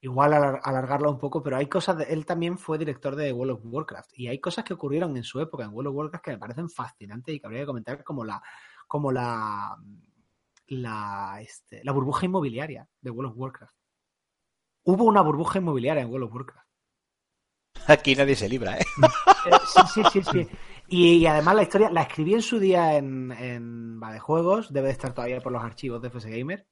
igual 0.00 0.32
alar- 0.32 0.60
alargarla 0.62 1.08
un 1.10 1.18
poco, 1.18 1.42
pero 1.42 1.56
hay 1.56 1.66
cosas 1.66 1.98
de 1.98 2.04
él 2.04 2.24
también 2.24 2.56
fue 2.56 2.78
director 2.78 3.16
de 3.16 3.32
World 3.32 3.52
of 3.54 3.60
Warcraft 3.64 4.10
y 4.14 4.28
hay 4.28 4.40
cosas 4.40 4.64
que 4.64 4.74
ocurrieron 4.74 5.16
en 5.16 5.24
su 5.24 5.40
época 5.40 5.64
en 5.64 5.70
World 5.72 5.88
of 5.88 5.94
Warcraft 5.96 6.24
que 6.24 6.30
me 6.32 6.38
parecen 6.38 6.70
fascinantes 6.70 7.34
y 7.34 7.40
que 7.40 7.46
habría 7.46 7.62
que 7.62 7.66
comentar 7.66 8.04
como 8.04 8.24
la 8.24 8.40
como 8.86 9.10
la 9.12 9.76
la, 10.68 11.38
este, 11.40 11.82
la 11.82 11.92
burbuja 11.92 12.26
inmobiliaria 12.26 12.86
de 13.00 13.10
World 13.10 13.32
of 13.32 13.38
Warcraft. 13.38 13.74
Hubo 14.84 15.04
una 15.04 15.20
burbuja 15.22 15.58
inmobiliaria 15.58 16.02
en 16.02 16.10
World 16.10 16.26
of 16.28 16.34
Warcraft. 16.34 16.68
Aquí 17.86 18.14
nadie 18.14 18.36
se 18.36 18.48
libra, 18.48 18.78
¿eh? 18.78 18.84
Eh, 19.46 19.58
sí, 19.66 19.80
sí, 19.94 20.02
sí, 20.12 20.22
sí. 20.22 20.48
Y, 20.90 21.26
además 21.26 21.54
la 21.54 21.62
historia 21.62 21.90
la 21.90 22.02
escribí 22.02 22.34
en 22.34 22.42
su 22.42 22.58
día 22.58 22.96
en, 22.96 23.30
en 23.32 24.00
Juegos, 24.20 24.72
debe 24.72 24.86
de 24.86 24.92
estar 24.92 25.12
todavía 25.12 25.40
por 25.40 25.52
los 25.52 25.62
archivos 25.62 26.00
de 26.00 26.08
FS 26.08 26.30
Gamer. 26.30 26.66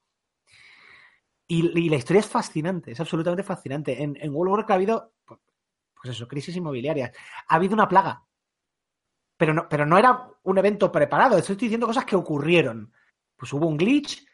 Y, 1.47 1.79
y 1.79 1.89
la 1.89 1.97
historia 1.97 2.21
es 2.21 2.27
fascinante, 2.27 2.93
es 2.93 3.01
absolutamente 3.01 3.43
fascinante. 3.43 4.03
En, 4.03 4.17
en 4.19 4.35
World 4.35 4.53
of 4.53 4.59
Warcraft 4.59 4.71
ha 4.71 4.75
habido, 4.75 5.13
pues, 5.25 5.41
pues 5.95 6.17
eso, 6.17 6.27
crisis 6.27 6.57
inmobiliarias. 6.57 7.13
Ha 7.47 7.55
habido 7.55 7.75
una 7.75 7.89
plaga. 7.89 8.25
Pero 9.37 9.53
no, 9.53 9.69
pero 9.69 9.85
no 9.85 9.99
era 9.99 10.31
un 10.45 10.59
evento 10.59 10.91
preparado, 10.91 11.37
estoy 11.37 11.57
diciendo 11.57 11.87
cosas 11.87 12.07
que 12.07 12.17
ocurrieron. 12.17 12.91
Pues 13.37 13.53
hubo 13.53 13.67
un 13.67 13.77
glitch 13.77 14.27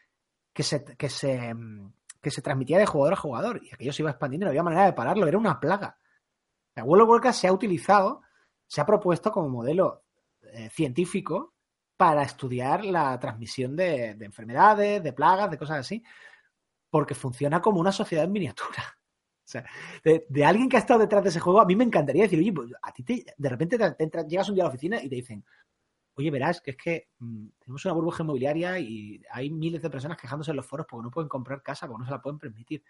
que 0.53 0.63
se, 0.63 0.85
que 0.95 1.09
se, 1.09 1.53
que 2.21 2.31
se 2.31 2.41
transmitía 2.41 2.77
de 2.77 2.85
jugador 2.85 3.13
a 3.13 3.17
jugador 3.17 3.61
y 3.61 3.73
aquello 3.73 3.91
se 3.91 4.01
iba 4.01 4.11
expandiendo 4.11 4.45
no 4.45 4.51
había 4.51 4.63
manera 4.63 4.85
de 4.85 4.93
pararlo, 4.93 5.27
era 5.27 5.37
una 5.37 5.59
plaga. 5.59 5.97
La 6.75 6.85
World 6.85 7.03
of 7.03 7.09
Warcraft 7.09 7.39
se 7.39 7.47
ha 7.47 7.53
utilizado, 7.53 8.21
se 8.67 8.81
ha 8.81 8.85
propuesto 8.85 9.31
como 9.31 9.49
modelo 9.49 10.03
eh, 10.41 10.69
científico 10.69 11.53
para 11.97 12.23
estudiar 12.23 12.83
la 12.85 13.19
transmisión 13.19 13.75
de, 13.75 14.15
de 14.15 14.25
enfermedades, 14.25 15.03
de 15.03 15.13
plagas, 15.13 15.49
de 15.51 15.57
cosas 15.57 15.79
así, 15.79 16.03
porque 16.89 17.15
funciona 17.15 17.61
como 17.61 17.79
una 17.79 17.91
sociedad 17.91 18.25
en 18.25 18.31
miniatura. 18.31 18.83
O 19.45 19.51
sea, 19.53 19.65
de, 20.03 20.45
alguien 20.45 20.69
que 20.69 20.77
ha 20.77 20.79
estado 20.79 21.01
detrás 21.01 21.21
de 21.21 21.29
ese 21.29 21.41
juego, 21.41 21.59
a 21.59 21.65
mí 21.65 21.75
me 21.75 21.83
encantaría 21.83 22.23
decir, 22.23 22.39
oye, 22.39 22.53
pues 22.53 22.71
a 22.81 22.93
ti 22.93 23.25
de 23.37 23.49
repente 23.49 23.77
llegas 24.25 24.47
un 24.47 24.55
día 24.55 24.63
a 24.63 24.67
la 24.67 24.69
oficina 24.69 25.03
y 25.03 25.09
te 25.09 25.15
dicen, 25.15 25.43
oye, 26.15 26.31
verás 26.31 26.61
que 26.61 26.71
es 26.71 26.77
que 26.77 27.09
mm, 27.19 27.47
tenemos 27.59 27.83
una 27.83 27.93
burbuja 27.93 28.23
inmobiliaria 28.23 28.79
y 28.79 29.21
hay 29.29 29.49
miles 29.49 29.81
de 29.81 29.89
personas 29.89 30.17
quejándose 30.17 30.51
en 30.51 30.57
los 30.57 30.65
foros 30.65 30.87
porque 30.89 31.03
no 31.03 31.11
pueden 31.11 31.27
comprar 31.27 31.61
casa, 31.61 31.87
porque 31.87 31.99
no 31.99 32.05
se 32.05 32.11
la 32.11 32.21
pueden 32.21 32.39
permitir. 32.39 32.83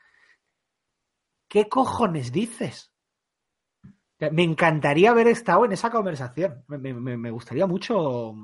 ¿Qué 1.47 1.67
cojones 1.67 2.31
dices? 2.31 2.92
Me 4.31 4.43
encantaría 4.43 5.11
haber 5.11 5.27
estado 5.27 5.65
en 5.65 5.71
esa 5.73 5.89
conversación. 5.89 6.63
Me, 6.67 6.77
me- 6.77 7.17
me 7.17 7.31
gustaría 7.31 7.65
mucho 7.65 7.97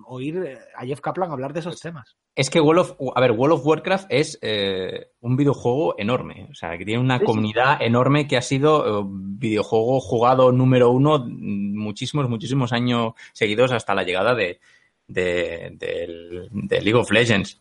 oír 0.07 0.57
a 0.75 0.85
Jeff 0.85 0.99
Kaplan 1.01 1.31
hablar 1.31 1.53
de 1.53 1.59
esos 1.61 1.79
temas. 1.79 2.17
Es 2.35 2.49
que 2.49 2.59
World 2.61 2.81
of, 2.81 2.95
a 3.15 3.21
ver, 3.21 3.31
World 3.31 3.55
of 3.59 3.65
Warcraft 3.65 4.07
es 4.09 4.37
eh, 4.41 5.07
un 5.21 5.35
videojuego 5.35 5.95
enorme. 5.97 6.47
O 6.51 6.55
sea, 6.55 6.77
que 6.77 6.85
tiene 6.85 7.01
una 7.01 7.15
Sí, 7.17 7.21
sí. 7.21 7.25
comunidad 7.25 7.81
enorme 7.81 8.27
que 8.27 8.37
ha 8.37 8.41
sido 8.41 9.01
eh, 9.01 9.03
videojuego 9.07 9.99
jugado 9.99 10.51
número 10.51 10.89
uno 10.89 11.25
muchísimos, 11.27 12.29
muchísimos 12.29 12.71
años 12.73 13.13
seguidos 13.33 13.71
hasta 13.71 13.93
la 13.95 14.03
llegada 14.03 14.35
de, 14.35 14.59
de 15.07 16.79
League 16.81 16.93
of 16.95 17.11
Legends. 17.11 17.59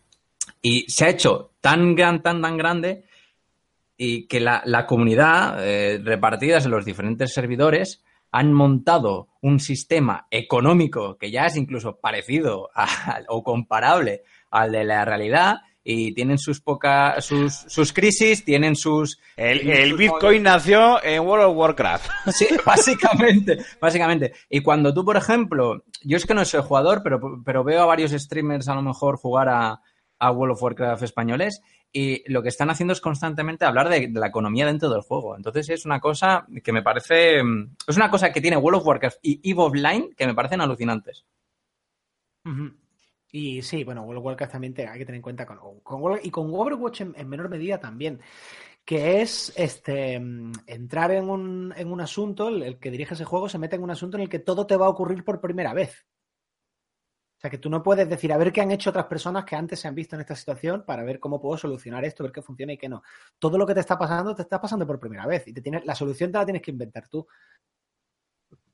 Y 0.62 0.84
se 0.90 1.04
ha 1.04 1.08
hecho 1.10 1.52
tan 1.60 1.94
gran, 1.94 2.22
tan, 2.22 2.40
tan 2.42 2.56
grande 2.56 3.04
y 3.96 4.26
que 4.26 4.38
la, 4.40 4.62
la 4.64 4.86
comunidad, 4.86 5.58
eh, 5.66 6.00
repartidas 6.02 6.64
en 6.64 6.70
los 6.70 6.84
diferentes 6.84 7.32
servidores, 7.32 8.04
han 8.32 8.52
montado 8.52 9.28
un 9.40 9.60
sistema 9.60 10.26
económico 10.30 11.16
que 11.18 11.30
ya 11.30 11.46
es 11.46 11.56
incluso 11.56 11.98
parecido 12.00 12.70
a- 12.74 13.20
o 13.28 13.42
comparable 13.42 14.22
al 14.50 14.72
de 14.72 14.84
la 14.84 15.04
realidad 15.04 15.58
y 15.90 16.12
tienen 16.12 16.36
sus 16.36 16.60
poca, 16.60 17.18
sus, 17.22 17.54
sus 17.54 17.94
crisis, 17.94 18.44
tienen 18.44 18.76
sus 18.76 19.18
El, 19.36 19.70
el 19.70 19.94
Bitcoin 19.94 20.42
nació 20.42 21.02
en 21.02 21.22
World 21.22 21.46
of 21.46 21.56
Warcraft. 21.56 22.10
Sí, 22.32 22.46
básicamente, 22.66 23.58
básicamente. 23.80 24.32
Y 24.50 24.60
cuando 24.60 24.92
tú, 24.92 25.02
por 25.04 25.16
ejemplo, 25.16 25.84
yo 26.02 26.18
es 26.18 26.26
que 26.26 26.34
no 26.34 26.44
soy 26.44 26.60
jugador, 26.62 27.00
pero, 27.02 27.42
pero 27.42 27.64
veo 27.64 27.82
a 27.82 27.86
varios 27.86 28.10
streamers 28.10 28.68
a 28.68 28.74
lo 28.74 28.82
mejor 28.82 29.16
jugar 29.16 29.48
a, 29.48 29.80
a 30.18 30.30
World 30.30 30.54
of 30.56 30.62
Warcraft 30.62 31.02
españoles 31.04 31.62
y 31.92 32.30
lo 32.30 32.42
que 32.42 32.50
están 32.50 32.70
haciendo 32.70 32.92
es 32.92 33.00
constantemente 33.00 33.64
hablar 33.64 33.88
de, 33.88 34.08
la 34.12 34.26
economía 34.26 34.66
dentro 34.66 34.90
del 34.90 35.02
juego. 35.02 35.36
Entonces 35.36 35.68
es 35.70 35.86
una 35.86 36.00
cosa 36.00 36.46
que 36.62 36.72
me 36.72 36.82
parece, 36.82 37.42
mm, 37.42 37.76
es 37.86 37.96
una 37.96 38.10
cosa 38.10 38.32
que 38.32 38.40
tiene 38.40 38.56
World 38.56 38.80
of 38.80 38.86
Warcraft 38.86 39.18
y 39.22 39.50
EVE 39.50 39.60
Online 39.60 40.10
que 40.16 40.26
me 40.26 40.34
parecen 40.34 40.60
alucinantes. 40.60 41.24
Y 43.30 43.60
sí, 43.60 43.84
bueno, 43.84 44.02
World 44.02 44.18
of 44.18 44.24
Warcraft 44.24 44.52
también 44.52 44.74
hay 44.78 44.98
que 44.98 45.04
tener 45.04 45.16
en 45.16 45.22
cuenta 45.22 45.44
con, 45.44 46.18
y 46.22 46.30
con 46.30 46.54
Overwatch 46.54 47.02
en, 47.02 47.14
en 47.16 47.28
menor 47.28 47.48
medida 47.50 47.78
también, 47.78 48.20
que 48.84 49.20
es 49.20 49.52
este 49.56 50.18
mm, 50.18 50.52
entrar 50.66 51.10
en 51.10 51.28
un, 51.28 51.74
en 51.76 51.92
un 51.92 52.00
asunto, 52.00 52.48
el 52.48 52.78
que 52.78 52.90
dirige 52.90 53.14
ese 53.14 53.24
juego 53.24 53.48
se 53.48 53.58
mete 53.58 53.76
en 53.76 53.82
un 53.82 53.90
asunto 53.90 54.16
en 54.16 54.22
el 54.22 54.28
que 54.30 54.38
todo 54.38 54.66
te 54.66 54.76
va 54.76 54.86
a 54.86 54.90
ocurrir 54.90 55.24
por 55.24 55.40
primera 55.40 55.74
vez. 55.74 56.06
O 57.38 57.40
sea, 57.40 57.50
que 57.50 57.58
tú 57.58 57.70
no 57.70 57.84
puedes 57.84 58.08
decir, 58.08 58.32
a 58.32 58.36
ver 58.36 58.52
qué 58.52 58.62
han 58.62 58.72
hecho 58.72 58.90
otras 58.90 59.06
personas 59.06 59.44
que 59.44 59.54
antes 59.54 59.78
se 59.78 59.86
han 59.86 59.94
visto 59.94 60.16
en 60.16 60.22
esta 60.22 60.34
situación 60.34 60.82
para 60.84 61.04
ver 61.04 61.20
cómo 61.20 61.40
puedo 61.40 61.56
solucionar 61.56 62.04
esto, 62.04 62.24
ver 62.24 62.32
qué 62.32 62.42
funciona 62.42 62.72
y 62.72 62.76
qué 62.76 62.88
no. 62.88 63.04
Todo 63.38 63.56
lo 63.56 63.64
que 63.64 63.74
te 63.74 63.80
está 63.80 63.96
pasando, 63.96 64.34
te 64.34 64.42
está 64.42 64.60
pasando 64.60 64.84
por 64.84 64.98
primera 64.98 65.24
vez 65.24 65.46
y 65.46 65.52
te 65.52 65.60
tienes, 65.60 65.86
la 65.86 65.94
solución 65.94 66.32
te 66.32 66.38
la 66.38 66.44
tienes 66.44 66.62
que 66.62 66.72
inventar 66.72 67.06
tú. 67.08 67.24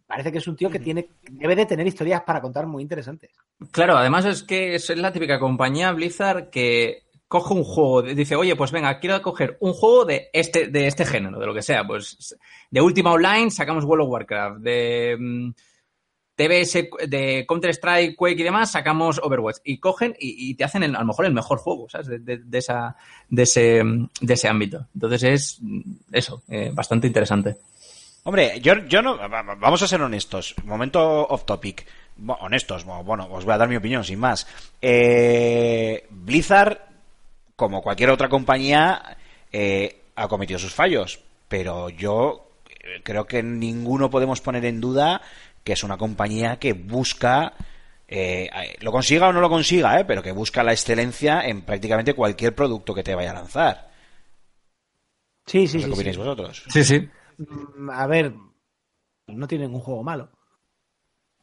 Parece 0.07 0.33
que 0.33 0.39
es 0.39 0.49
un 0.49 0.57
tío 0.57 0.71
que 0.71 0.79
tiene, 0.79 1.11
debe 1.31 1.55
de 1.55 1.67
tener 1.67 1.87
historias 1.87 2.23
para 2.23 2.41
contar 2.41 2.67
muy 2.67 2.83
interesantes. 2.83 3.33
Claro, 3.71 3.99
además 3.99 4.25
es 4.25 4.43
que 4.43 4.77
es 4.77 4.89
la 4.97 5.13
típica 5.13 5.39
compañía 5.39 5.93
Blizzard 5.93 6.49
que 6.49 7.03
coge 7.29 7.53
un 7.53 7.65
juego, 7.65 8.01
dice, 8.01 8.35
oye, 8.35 8.57
pues 8.57 8.73
venga, 8.73 8.99
quiero 8.99 9.21
coger 9.21 9.59
un 9.61 9.75
juego 9.75 10.07
de 10.07 10.31
este, 10.33 10.69
de 10.69 10.87
este 10.87 11.05
género, 11.05 11.39
de 11.39 11.47
lo 11.47 11.53
que 11.53 11.63
sea, 11.63 11.87
pues 11.87 12.35
de 12.71 12.81
Ultima 12.81 13.13
Online 13.13 13.51
sacamos 13.51 13.85
World 13.85 14.05
of 14.05 14.11
Warcraft, 14.11 14.61
de 14.61 15.17
mm, 15.19 15.51
TBS, 16.37 16.89
de 17.09 17.45
Counter-Strike, 17.49 18.17
Quake 18.17 18.41
y 18.41 18.43
demás, 18.43 18.73
sacamos 18.73 19.21
Overwatch. 19.23 19.59
Y 19.65 19.79
cogen 19.79 20.17
y, 20.19 20.55
te 20.55 20.65
hacen 20.65 20.83
el- 20.83 20.97
a 20.97 21.01
lo 21.01 21.07
mejor 21.07 21.27
el 21.27 21.35
mejor 21.35 21.59
juego, 21.59 21.89
¿sabes? 21.89 22.09
De, 22.09 22.19
de- 22.19 22.39
de 22.39 22.59
esa, 22.59 22.97
de, 23.29 23.43
ese, 23.45 23.83
de 24.21 24.35
ese 24.35 24.49
ámbito. 24.49 24.87
Entonces 24.95 25.23
es 25.23 25.61
eso, 26.13 26.43
eh, 26.49 26.71
bastante 26.75 27.07
interesante. 27.07 27.57
Hombre, 28.25 28.59
yo, 28.61 28.75
yo 28.87 29.03
no. 29.03 29.17
va- 29.19 29.29
va- 29.29 29.55
Vamos 29.55 29.83
a 29.83 29.87
ser 29.87 30.01
honestos. 30.01 30.55
Momento 30.65 31.27
off 31.29 31.45
topic. 31.45 31.87
Honestos, 32.41 32.85
bueno, 32.85 33.29
os 33.31 33.45
voy 33.45 33.55
a 33.55 33.59
dar 33.59 33.69
mi 33.69 33.77
opinión 33.77 34.03
sin 34.05 34.19
más. 34.19 34.47
Eh, 34.81 36.07
Blizzard, 36.11 36.79
como 37.57 37.83
cualquier 37.83 38.11
otra 38.11 38.29
compañía, 38.29 39.17
eh, 39.53 40.01
ha 40.17 40.27
cometido 40.29 40.59
sus 40.59 40.73
fallos. 40.73 41.21
Pero 41.49 41.91
yo 41.91 42.49
eh, 42.71 43.01
creo 43.03 43.27
que 43.27 43.43
ninguno 43.43 44.09
podemos 44.11 44.41
poner 44.41 44.65
en 44.65 44.81
duda 44.81 45.21
que 45.65 45.73
es 45.73 45.83
una 45.83 45.97
compañía 45.97 46.59
que 46.59 46.73
busca. 46.75 47.55
eh, 48.07 48.49
eh, 48.55 48.77
lo 48.81 48.93
consiga 48.93 49.29
o 49.29 49.33
no 49.33 49.41
lo 49.41 49.49
consiga, 49.49 49.99
eh, 49.99 50.05
pero 50.05 50.23
que 50.23 50.31
busca 50.33 50.63
la 50.63 50.73
excelencia 50.73 51.41
en 51.41 51.63
prácticamente 51.63 52.15
cualquier 52.15 52.55
producto 52.55 52.95
que 52.95 53.03
te 53.03 53.15
vaya 53.15 53.31
a 53.31 53.35
lanzar. 53.35 53.91
Sí, 55.47 55.63
No 55.63 55.67
sí, 55.67 55.69
sé 55.69 55.79
sí. 55.79 55.79
qué 55.79 55.85
sí. 55.87 55.93
opináis 55.93 56.17
vosotros. 56.19 56.65
Sí, 56.69 56.85
sí. 56.85 57.09
Mm, 57.39 57.91
A 57.91 58.07
ver, 58.07 58.33
no 59.27 59.47
tiene 59.49 59.65
ningún 59.67 59.81
juego 59.81 60.03
malo. 60.03 60.29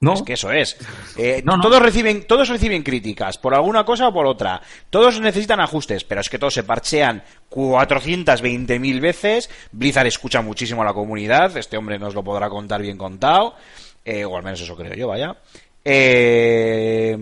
No, 0.03 0.13
Es 0.13 0.24
que 0.24 0.34
eso 0.34 0.51
es. 0.51 0.78
Eh, 1.17 1.41
No, 1.45 1.57
no. 1.57 1.61
Todos 1.63 1.80
reciben, 1.82 2.26
todos 2.26 2.49
reciben 2.49 2.82
críticas, 2.82 3.38
por 3.38 3.53
alguna 3.53 3.84
cosa 3.86 4.07
o 4.07 4.13
por 4.13 4.26
otra. 4.26 4.59
Todos 4.89 5.19
necesitan 5.19 5.59
ajustes, 5.59 6.03
pero 6.03 6.22
es 6.22 6.30
que 6.30 6.39
todos 6.39 6.53
se 6.55 6.63
parchean 6.63 7.24
420.000 7.51 8.99
veces. 8.99 9.49
Blizzard 9.72 10.07
escucha 10.07 10.41
muchísimo 10.41 10.82
a 10.82 10.86
la 10.86 10.93
comunidad. 10.93 11.55
Este 11.57 11.78
hombre 11.78 11.99
nos 11.99 12.15
lo 12.15 12.24
podrá 12.24 12.49
contar 12.49 12.82
bien 12.82 12.97
contado. 12.97 13.55
Eh, 14.04 14.26
o 14.26 14.36
al 14.36 14.43
menos 14.43 14.60
eso 14.62 14.76
creo 14.76 14.93
yo, 14.93 15.08
vaya. 15.08 15.36
Eh, 15.84 17.18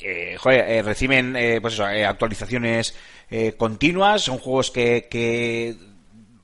eh, 0.00 0.36
joder, 0.38 0.64
eh, 0.70 0.82
reciben 0.82 1.34
eh, 1.36 1.58
pues 1.60 1.74
eso, 1.74 1.88
eh, 1.88 2.04
actualizaciones 2.04 2.94
eh, 3.30 3.54
continuas. 3.56 4.22
Son 4.22 4.38
juegos 4.38 4.70
que, 4.70 5.08
que 5.10 5.76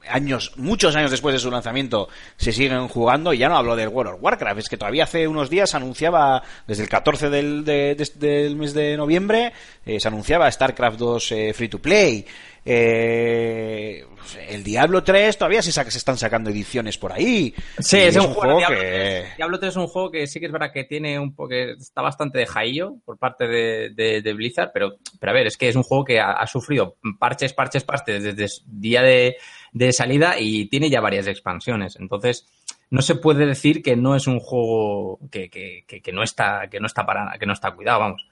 años, 0.08 0.52
muchos 0.56 0.94
años 0.96 1.10
después 1.10 1.32
de 1.32 1.38
su 1.38 1.50
lanzamiento, 1.50 2.08
se 2.36 2.52
siguen 2.52 2.88
jugando. 2.88 3.32
Y 3.32 3.38
ya 3.38 3.48
no 3.48 3.56
hablo 3.56 3.76
del 3.76 3.88
World 3.88 4.14
of 4.14 4.22
Warcraft, 4.22 4.58
es 4.58 4.68
que 4.68 4.76
todavía 4.76 5.04
hace 5.04 5.28
unos 5.28 5.48
días 5.48 5.74
anunciaba, 5.74 6.42
desde 6.66 6.82
el 6.82 6.88
14 6.88 7.30
del, 7.30 7.64
de- 7.64 7.94
de- 7.94 8.12
del 8.28 8.56
mes 8.56 8.74
de 8.74 8.96
noviembre, 8.96 9.52
se 9.84 10.08
anunciaba 10.08 10.50
StarCraft 10.50 10.98
2 10.98 11.32
eh, 11.32 11.52
Free 11.54 11.68
to 11.68 11.78
Play. 11.78 12.26
Eh, 12.64 14.04
el 14.48 14.64
Diablo 14.64 15.02
3 15.04 15.36
todavía 15.36 15.62
se, 15.62 15.70
saca- 15.72 15.90
se 15.90 15.98
están 15.98 16.16
sacando 16.16 16.50
ediciones 16.50 16.96
por 16.98 17.12
ahí. 17.12 17.54
Sí, 17.78 17.98
es, 17.98 18.16
un, 18.16 18.28
juego, 18.34 18.56
que... 18.58 18.64
Diablo, 18.74 18.78
3, 18.80 19.36
Diablo 19.36 19.58
3 19.58 19.70
es 19.70 19.76
un 19.76 19.86
juego 19.86 20.10
que 20.10 20.26
sí 20.26 20.40
que 20.40 20.46
es 20.46 20.52
verdad 20.52 20.72
que 20.72 20.84
tiene 20.84 21.18
un 21.18 21.34
poco 21.34 21.50
que 21.50 21.72
está 21.72 22.02
bastante 22.02 22.38
de 22.38 22.46
jaillo 22.46 22.94
por 23.04 23.18
parte 23.18 23.46
de, 23.46 23.90
de- 23.90 24.22
de 24.22 24.32
Blizzard, 24.32 24.70
pero, 24.72 24.96
pero 25.20 25.30
a 25.30 25.34
ver, 25.34 25.46
es 25.46 25.56
que 25.56 25.68
es 25.68 25.76
un 25.76 25.82
juego 25.82 26.04
que 26.04 26.20
ha, 26.20 26.32
ha 26.32 26.46
sufrido 26.46 26.96
parches, 27.18 27.52
parches, 27.52 27.84
parches 27.84 28.22
desde 28.34 28.62
día 28.66 29.02
de, 29.02 29.36
de 29.72 29.92
salida 29.92 30.38
y 30.38 30.66
tiene 30.66 30.88
ya 30.90 31.00
varias 31.00 31.26
expansiones. 31.26 31.96
Entonces, 32.00 32.46
no 32.90 33.02
se 33.02 33.14
puede 33.16 33.46
decir 33.46 33.82
que 33.82 33.96
no 33.96 34.14
es 34.16 34.26
un 34.26 34.40
juego 34.40 35.18
que, 35.30 35.50
que, 35.50 35.84
que, 35.86 36.00
que 36.00 36.12
no 36.12 36.22
está, 36.22 36.68
que 36.70 36.80
no 36.80 36.86
está 36.86 37.04
para, 37.04 37.36
que 37.38 37.46
no 37.46 37.52
está 37.52 37.72
cuidado, 37.72 38.00
vamos. 38.00 38.26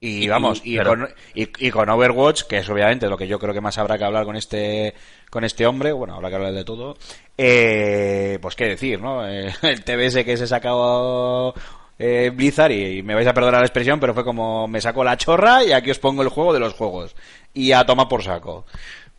Y 0.00 0.24
Y- 0.24 0.28
vamos, 0.28 0.60
y, 0.64 0.76
pero- 0.76 0.90
con, 0.90 1.08
y, 1.34 1.66
y 1.66 1.70
con 1.70 1.88
Overwatch, 1.88 2.42
que 2.44 2.58
es 2.58 2.68
obviamente 2.70 3.08
lo 3.08 3.16
que 3.16 3.26
yo 3.26 3.38
creo 3.38 3.52
que 3.52 3.60
más 3.60 3.78
habrá 3.78 3.98
que 3.98 4.04
hablar 4.04 4.24
con 4.24 4.36
este 4.36 4.94
con 5.30 5.44
este 5.44 5.66
hombre, 5.66 5.92
bueno, 5.92 6.14
habrá 6.14 6.28
que 6.30 6.36
hablar 6.36 6.52
de 6.52 6.64
todo, 6.64 6.96
eh, 7.36 8.38
pues 8.40 8.54
qué 8.56 8.66
decir, 8.66 9.00
¿no? 9.00 9.28
Eh, 9.28 9.52
el 9.62 9.84
TBS 9.84 10.24
que 10.24 10.36
se 10.36 10.46
sacó 10.46 11.52
eh, 11.98 12.30
Blizzard, 12.32 12.70
y, 12.72 13.02
me 13.02 13.14
vais 13.14 13.26
a 13.26 13.34
perdonar 13.34 13.60
la 13.60 13.66
expresión, 13.66 13.98
pero 13.98 14.14
fue 14.14 14.24
como 14.24 14.68
me 14.68 14.80
saco 14.80 15.02
la 15.02 15.16
chorra 15.16 15.64
y 15.64 15.72
aquí 15.72 15.90
os 15.90 15.98
pongo 15.98 16.22
el 16.22 16.28
juego 16.28 16.52
de 16.54 16.60
los 16.60 16.74
juegos. 16.74 17.16
Y 17.52 17.72
a 17.72 17.84
tomar 17.84 18.08
por 18.08 18.22
saco. 18.22 18.64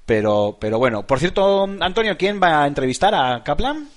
Pero, 0.06 0.58
pero 0.60 0.80
bueno, 0.80 1.06
por 1.06 1.20
cierto, 1.20 1.66
Antonio, 1.82 2.18
¿quién 2.18 2.40
va 2.42 2.64
a 2.64 2.68
entrevistar 2.68 3.14
a 3.14 3.44
Kaplan? 3.44 3.90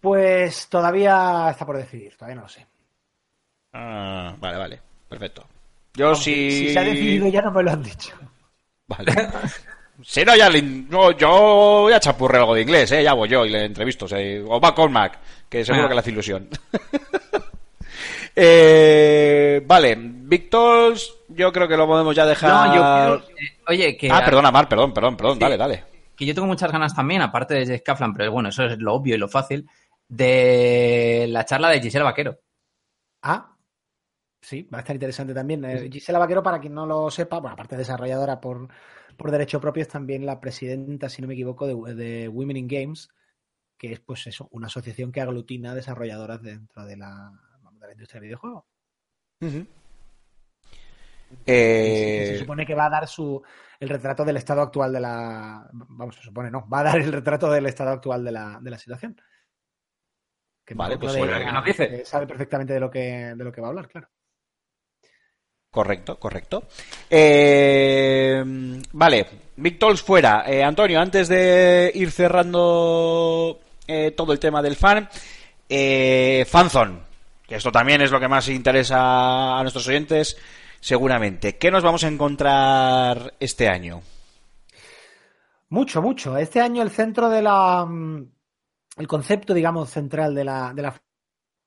Pues 0.00 0.68
todavía 0.68 1.48
está 1.50 1.66
por 1.66 1.76
decidir, 1.76 2.14
todavía 2.16 2.36
no 2.36 2.42
lo 2.42 2.48
sé. 2.48 2.64
Ah, 3.72 4.34
vale, 4.38 4.56
vale, 4.56 4.80
perfecto. 5.08 5.44
Yo 5.96 6.08
Aunque 6.08 6.20
sí... 6.22 6.50
Si 6.50 6.72
se 6.72 6.78
ha 6.78 6.82
decidido 6.82 7.28
ya 7.28 7.42
no 7.42 7.50
me 7.52 7.62
lo 7.62 7.70
han 7.72 7.82
dicho. 7.82 8.14
Vale. 8.86 9.12
Si 10.04 10.22
no, 10.26 10.36
ya 10.36 10.50
le, 10.50 10.60
no, 10.60 11.12
yo 11.12 11.88
ya 11.88 11.98
chapurré 11.98 12.36
algo 12.36 12.54
de 12.54 12.60
inglés, 12.60 12.92
¿eh? 12.92 13.02
ya 13.02 13.14
voy 13.14 13.30
yo 13.30 13.46
y 13.46 13.48
le 13.48 13.64
entrevisto. 13.64 14.04
O, 14.04 14.08
sea, 14.08 14.18
o 14.46 14.60
va 14.60 14.74
con 14.74 14.92
Mac, 14.92 15.18
que 15.48 15.64
seguro 15.64 15.86
Ah. 15.86 15.88
que 15.88 15.94
le 15.94 16.00
hace 16.00 16.10
ilusión. 16.10 16.48
eh, 18.36 19.62
vale, 19.64 19.96
Víctor, 19.98 20.94
yo 21.28 21.52
creo 21.52 21.66
que 21.66 21.76
lo 21.76 21.86
podemos 21.86 22.14
ya 22.14 22.26
dejar. 22.26 22.50
No, 22.68 22.74
yo 22.74 22.80
creo, 23.22 23.30
eh, 23.38 23.56
oye, 23.68 23.96
que 23.96 24.10
ah, 24.10 24.22
perdona, 24.24 24.50
Mar, 24.50 24.68
perdón, 24.68 24.92
perdón, 24.92 25.16
perdón, 25.16 25.34
Sí. 25.34 25.40
dale, 25.40 25.56
dale. 25.56 25.84
que 26.14 26.26
yo 26.26 26.34
tengo 26.34 26.46
muchas 26.46 26.70
ganas 26.70 26.94
también, 26.94 27.22
aparte 27.22 27.54
de 27.54 27.66
Jeff 27.66 27.82
Kaplan, 27.82 28.12
pero 28.14 28.30
bueno, 28.32 28.48
eso 28.50 28.64
es 28.64 28.78
lo 28.78 28.94
obvio 28.94 29.14
y 29.14 29.18
lo 29.18 29.28
fácil, 29.28 29.66
de 30.08 31.26
la 31.30 31.44
charla 31.44 31.70
de 31.70 31.80
Gisela 31.80 32.04
Vaquero. 32.04 32.38
Ah, 33.22 33.55
sí, 34.46 34.62
va 34.72 34.78
a 34.78 34.80
estar 34.82 34.94
interesante 34.94 35.34
también. 35.34 35.64
Eh, 35.64 35.88
Gisela 35.90 36.20
Vaquero, 36.20 36.42
para 36.42 36.60
quien 36.60 36.72
no 36.74 36.86
lo 36.86 37.10
sepa, 37.10 37.40
bueno, 37.40 37.54
aparte 37.54 37.74
de 37.74 37.80
desarrolladora 37.80 38.40
por, 38.40 38.68
por 39.16 39.30
derecho 39.32 39.60
propio, 39.60 39.82
es 39.82 39.88
también 39.88 40.24
la 40.24 40.40
presidenta, 40.40 41.08
si 41.08 41.20
no 41.20 41.28
me 41.28 41.34
equivoco, 41.34 41.66
de, 41.66 41.94
de 41.94 42.28
Women 42.28 42.56
in 42.56 42.68
Games, 42.68 43.08
que 43.76 43.92
es 43.92 44.00
pues 44.00 44.26
eso, 44.28 44.48
una 44.52 44.68
asociación 44.68 45.10
que 45.10 45.20
aglutina 45.20 45.74
desarrolladoras 45.74 46.40
dentro 46.42 46.84
de 46.84 46.96
la, 46.96 47.32
vamos, 47.62 47.80
de 47.80 47.86
la 47.88 47.92
industria 47.92 48.20
del 48.20 48.28
videojuego. 48.28 48.66
Y 49.40 49.66
Eh, 51.44 52.24
se 52.28 52.38
supone 52.38 52.64
que 52.64 52.74
va 52.74 52.86
a 52.86 52.90
dar 52.90 53.08
su 53.08 53.42
el 53.80 53.88
retrato 53.88 54.24
del 54.24 54.36
estado 54.36 54.62
actual 54.62 54.92
de 54.92 55.00
la. 55.00 55.68
Vamos, 55.72 56.14
se 56.14 56.22
supone, 56.22 56.50
no. 56.50 56.68
Va 56.68 56.80
a 56.80 56.84
dar 56.84 56.98
el 57.00 57.12
retrato 57.12 57.50
del 57.50 57.66
estado 57.66 57.90
actual 57.90 58.24
de 58.24 58.30
la, 58.32 58.58
de 58.62 58.70
la 58.70 58.78
situación. 58.78 59.20
Que 60.64 60.74
Vale, 60.74 60.98
pues 60.98 61.12
de- 61.14 61.18
bueno, 61.18 61.38
¿qué 61.38 61.52
nos 61.52 61.64
dice? 61.64 62.04
sabe 62.04 62.26
perfectamente 62.26 62.72
de 62.72 62.80
lo 62.80 62.90
que, 62.90 63.34
de 63.36 63.44
lo 63.44 63.52
que 63.52 63.60
va 63.60 63.68
a 63.68 63.70
hablar, 63.70 63.88
claro. 63.88 64.08
Correcto, 65.76 66.18
correcto. 66.18 66.62
Eh, 67.10 68.42
vale, 68.92 69.26
Big 69.56 69.78
Talks 69.78 70.00
fuera. 70.00 70.42
Eh, 70.46 70.64
Antonio, 70.64 70.98
antes 70.98 71.28
de 71.28 71.92
ir 71.94 72.10
cerrando 72.10 73.60
eh, 73.86 74.12
todo 74.12 74.32
el 74.32 74.38
tema 74.38 74.62
del 74.62 74.74
fan, 74.74 75.06
Fanzone, 76.46 77.00
que 77.46 77.56
esto 77.56 77.70
también 77.70 78.00
es 78.00 78.10
lo 78.10 78.18
que 78.18 78.26
más 78.26 78.48
interesa 78.48 79.58
a 79.58 79.60
nuestros 79.60 79.86
oyentes, 79.88 80.38
seguramente. 80.80 81.58
¿Qué 81.58 81.70
nos 81.70 81.82
vamos 81.82 82.04
a 82.04 82.08
encontrar 82.08 83.34
este 83.38 83.68
año? 83.68 84.00
Mucho, 85.68 86.00
mucho. 86.00 86.38
Este 86.38 86.58
año 86.62 86.82
el 86.82 86.90
centro 86.90 87.28
de 87.28 87.42
la. 87.42 87.84
mm, 87.84 88.26
El 88.96 89.06
concepto, 89.06 89.52
digamos, 89.52 89.90
central 89.90 90.34
de 90.34 90.44
la, 90.44 90.72
de 90.72 90.80
la 90.80 90.98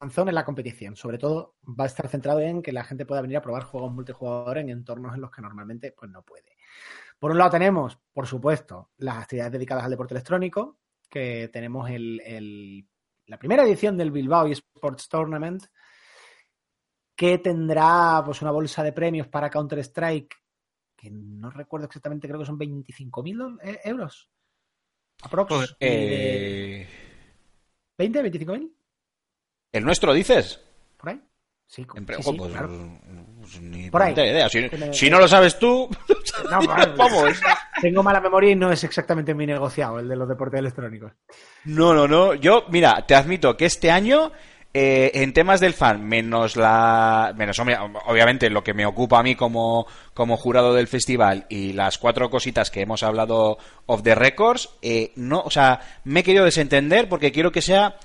es 0.02 0.34
la 0.34 0.46
competición. 0.46 0.96
Sobre 0.96 1.18
todo 1.18 1.56
va 1.68 1.84
a 1.84 1.88
estar 1.88 2.08
centrado 2.08 2.40
en 2.40 2.62
que 2.62 2.72
la 2.72 2.84
gente 2.84 3.06
pueda 3.06 3.22
venir 3.22 3.38
a 3.38 3.42
probar 3.42 3.64
juegos 3.64 3.92
multijugador 3.94 4.58
en 4.60 4.70
entornos 4.70 5.14
en 5.16 5.22
los 5.22 5.32
que 5.32 5.42
normalmente 5.42 5.92
pues, 5.92 6.10
no 6.12 6.22
puede. 6.24 6.56
Por 7.20 7.32
un 7.32 7.38
lado 7.38 7.52
tenemos, 7.52 7.98
por 8.14 8.26
supuesto, 8.28 8.92
las 8.98 9.18
actividades 9.18 9.52
dedicadas 9.54 9.84
al 9.84 9.92
deporte 9.92 10.14
electrónico, 10.14 10.80
que 11.10 11.50
tenemos 11.52 11.90
el, 11.90 12.22
el- 12.26 12.88
la 13.26 13.38
primera 13.38 13.64
edición 13.64 13.98
del 13.98 14.12
Bilbao 14.12 14.48
eSports 14.48 15.08
Tournament, 15.10 15.64
que 17.16 17.38
tendrá 17.40 18.22
pues 18.26 18.42
una 18.42 18.52
bolsa 18.52 18.82
de 18.82 18.94
premios 18.94 19.28
para 19.28 19.50
Counter-Strike, 19.50 20.36
que 20.96 21.12
no 21.12 21.50
recuerdo 21.52 21.86
exactamente, 21.88 22.28
creo 22.28 22.40
que 22.40 22.46
son 22.46 22.58
25.000 22.58 23.60
e- 23.62 23.82
euros. 23.84 24.30
Aprox. 25.22 25.76
Eh, 25.80 26.88
¿20? 27.98 28.22
¿25.000? 28.22 28.72
¿El 29.72 29.84
nuestro 29.86 30.14
dices? 30.14 30.60
¿Por 30.98 31.10
ahí? 31.10 31.22
Sí, 31.68 31.86
En 31.96 32.08
sí, 32.24 32.32
pues, 32.36 32.52
claro. 32.52 33.00
pues 33.42 33.62
ni 33.62 33.92
Por 33.92 34.02
ahí. 34.02 34.14
idea. 34.14 34.50
Si, 34.50 34.68
Que 34.70 34.78
me- 34.78 34.94
si 34.94 35.10
no 35.10 35.20
lo 35.20 35.28
sabes 35.28 35.60
tú, 35.60 35.88
No, 36.50 36.60
vale, 36.66 36.94
vamos. 36.98 37.40
Tengo 37.82 38.02
mala 38.02 38.20
memoria 38.20 38.52
y 38.52 38.56
no 38.56 38.72
es 38.72 38.84
exactamente 38.84 39.36
mi 39.36 39.46
negociado, 39.46 40.00
el 40.00 40.08
de 40.10 40.16
los 40.16 40.28
deportes 40.28 40.60
electrónicos. 40.60 41.12
No, 41.66 41.94
no, 41.94 42.08
no. 42.08 42.34
Yo, 42.34 42.66
mira, 42.70 43.06
te 43.06 43.14
admito 43.14 43.56
que 43.56 43.66
este 43.66 43.92
año, 43.92 44.32
eh, 44.74 45.12
en 45.14 45.32
temas 45.34 45.60
del 45.60 45.74
fan, 45.74 46.04
menos 46.04 46.56
la. 46.56 47.34
Menos, 47.38 47.60
obviamente, 47.60 48.50
lo 48.50 48.64
que 48.64 48.74
me 48.74 48.86
ocupa 48.88 49.20
a 49.20 49.24
mí 49.24 49.36
como, 49.36 49.86
como 50.16 50.38
jurado 50.38 50.74
del 50.74 50.88
festival 50.88 51.46
y 51.50 51.74
las 51.74 52.00
cuatro 52.00 52.32
cositas 52.32 52.72
que 52.72 52.82
hemos 52.82 53.04
hablado 53.04 53.60
of 53.86 54.02
the 54.02 54.16
records, 54.16 54.70
eh, 54.82 55.12
no, 55.18 55.42
o 55.42 55.52
sea, 55.52 55.80
me 56.06 56.22
he 56.22 56.24
querido 56.24 56.46
desentender 56.46 57.08
porque 57.08 57.32
quiero 57.32 57.52
que 57.52 57.62
sea 57.62 57.96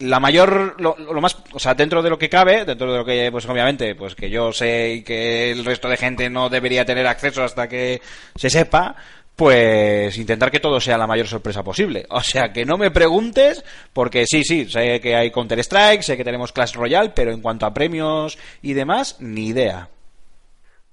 la 0.00 0.20
mayor 0.20 0.80
lo, 0.80 0.94
más 1.20 1.36
o 1.52 1.58
sea 1.58 1.74
dentro 1.74 2.02
de 2.02 2.10
lo 2.10 2.18
que 2.18 2.28
cabe 2.28 2.64
dentro 2.64 2.92
de 2.92 2.98
lo 2.98 3.04
que 3.04 3.30
pues 3.32 3.46
obviamente 3.46 3.96
pues 3.96 4.14
que 4.14 4.30
yo 4.30 4.52
sé 4.52 4.94
y 4.94 5.02
que 5.02 5.50
el 5.50 5.64
resto 5.64 5.88
de 5.88 5.96
gente 5.96 6.30
no 6.30 6.48
debería 6.48 6.84
tener 6.84 7.06
acceso 7.06 7.42
hasta 7.42 7.68
que 7.68 8.00
se 8.36 8.48
sepa 8.48 8.94
pues 9.34 10.16
intentar 10.16 10.52
que 10.52 10.60
todo 10.60 10.80
sea 10.80 10.98
la 10.98 11.08
mayor 11.08 11.26
sorpresa 11.26 11.64
posible 11.64 12.06
o 12.10 12.20
sea 12.20 12.52
que 12.52 12.64
no 12.64 12.78
me 12.78 12.92
preguntes 12.92 13.64
porque 13.92 14.24
sí 14.24 14.44
sí 14.44 14.66
sé 14.70 15.00
que 15.00 15.16
hay 15.16 15.32
Counter 15.32 15.58
Strike 15.58 16.02
sé 16.02 16.16
que 16.16 16.24
tenemos 16.24 16.52
Clash 16.52 16.74
Royale 16.74 17.10
pero 17.10 17.32
en 17.32 17.40
cuanto 17.40 17.66
a 17.66 17.74
premios 17.74 18.38
y 18.62 18.74
demás 18.74 19.16
ni 19.18 19.48
idea 19.48 19.88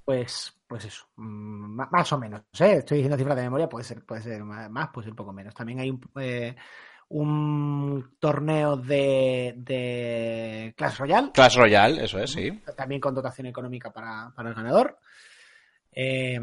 Pues, 0.04 0.52
pues 0.68 0.86
eso, 0.86 1.06
mm, 1.18 1.82
más 1.92 2.12
o 2.14 2.18
menos. 2.18 2.42
¿eh? 2.60 2.78
Estoy 2.78 2.98
diciendo 2.98 3.18
cifras 3.18 3.36
de 3.36 3.44
memoria, 3.44 3.70
puede 3.70 3.84
ser, 3.84 4.04
puede 4.04 4.22
ser 4.22 4.44
más, 4.44 4.90
puede 4.90 5.06
ser 5.06 5.12
un 5.12 5.16
poco 5.18 5.34
menos. 5.34 5.54
También 5.54 5.80
hay 5.80 5.90
un, 5.90 6.02
eh, 6.20 6.56
un 7.10 8.16
torneo 8.20 8.78
de, 8.78 9.54
de 9.58 10.74
Clash 10.76 10.98
Royale, 10.98 11.32
Clash 11.34 11.56
Royale 11.58 12.04
eso 12.04 12.20
es 12.20 12.32
sí 12.32 12.52
también 12.76 13.00
con 13.00 13.14
dotación 13.14 13.48
económica 13.48 13.92
para, 13.92 14.32
para 14.36 14.50
el 14.50 14.56
ganador. 14.56 14.98
Eh, 15.92 16.40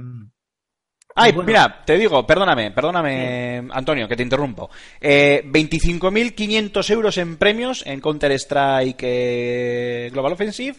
Ay, 1.14 1.32
Bueno. 1.32 1.46
mira, 1.46 1.82
te 1.84 1.98
digo, 1.98 2.26
perdóname, 2.26 2.70
perdóname, 2.70 3.68
Antonio, 3.70 4.08
que 4.08 4.16
te 4.16 4.22
interrumpo. 4.22 4.70
Eh, 5.00 5.42
25.500 5.44 6.90
euros 6.90 7.18
en 7.18 7.36
premios 7.36 7.84
en 7.86 8.00
Counter-Strike 8.00 9.00
eh, 9.02 10.10
Global 10.12 10.32
Offensive, 10.32 10.78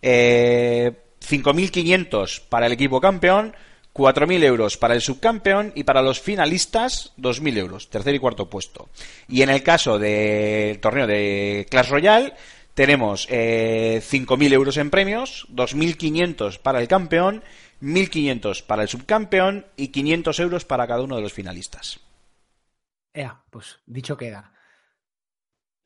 eh, 0.00 0.90
5.500 1.20 2.48
para 2.48 2.66
el 2.66 2.72
equipo 2.72 3.00
campeón, 3.00 3.54
4.000 3.94 4.42
euros 4.42 4.76
para 4.76 4.94
el 4.94 5.00
subcampeón 5.00 5.72
y 5.76 5.84
para 5.84 6.02
los 6.02 6.20
finalistas 6.20 7.12
2.000 7.16 7.56
euros, 7.58 7.88
tercer 7.88 8.14
y 8.14 8.18
cuarto 8.18 8.50
puesto. 8.50 8.88
Y 9.28 9.42
en 9.42 9.50
el 9.50 9.62
caso 9.62 9.98
del 9.98 10.80
torneo 10.80 11.06
de 11.06 11.66
Clash 11.70 11.90
Royale, 11.90 12.34
tenemos 12.74 13.28
eh, 13.30 14.02
5.000 14.02 14.52
euros 14.52 14.76
en 14.78 14.90
premios, 14.90 15.46
2.500 15.52 16.58
para 16.58 16.80
el 16.80 16.88
campeón, 16.88 17.44
1.500 17.80 18.66
para 18.66 18.82
el 18.82 18.88
subcampeón 18.88 19.66
y 19.76 19.88
500 19.88 20.40
euros 20.40 20.64
para 20.64 20.86
cada 20.88 21.02
uno 21.02 21.14
de 21.16 21.22
los 21.22 21.32
finalistas. 21.32 22.00
ea, 23.12 23.42
pues 23.48 23.78
dicho 23.86 24.16
queda. 24.16 24.50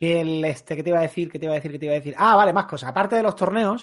Que 0.01 0.21
el, 0.21 0.45
este, 0.45 0.77
¿qué 0.77 0.83
te 0.83 0.91
iba 0.91 1.01
a 1.01 1.03
decir? 1.03 1.31
¿Qué 1.31 1.39
te 1.39 1.45
iba 1.45 1.55
a 1.55 1.57
decir? 1.57 1.73
¿Qué 1.73 1.79
te 1.79 1.87
iba 1.87 1.95
a 1.95 1.99
decir? 1.99 2.15
Ah, 2.17 2.37
vale, 2.37 2.53
más 2.53 2.67
cosas. 2.67 2.89
Aparte 2.89 3.17
de 3.17 3.23
los 3.23 3.35
torneos, 3.37 3.83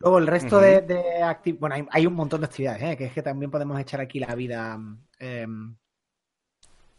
luego 0.00 0.18
el 0.18 0.26
resto 0.26 0.60
de, 0.60 0.82
de 0.82 1.02
acti- 1.22 1.58
Bueno, 1.58 1.74
hay, 1.76 1.86
hay 1.90 2.06
un 2.06 2.14
montón 2.14 2.40
de 2.40 2.46
actividades, 2.46 2.82
¿eh? 2.82 2.96
que 2.96 3.06
es 3.06 3.12
que 3.12 3.22
también 3.22 3.50
podemos 3.50 3.78
echar 3.80 4.00
aquí 4.00 4.18
la 4.20 4.34
vida 4.34 4.78
em, 5.18 5.76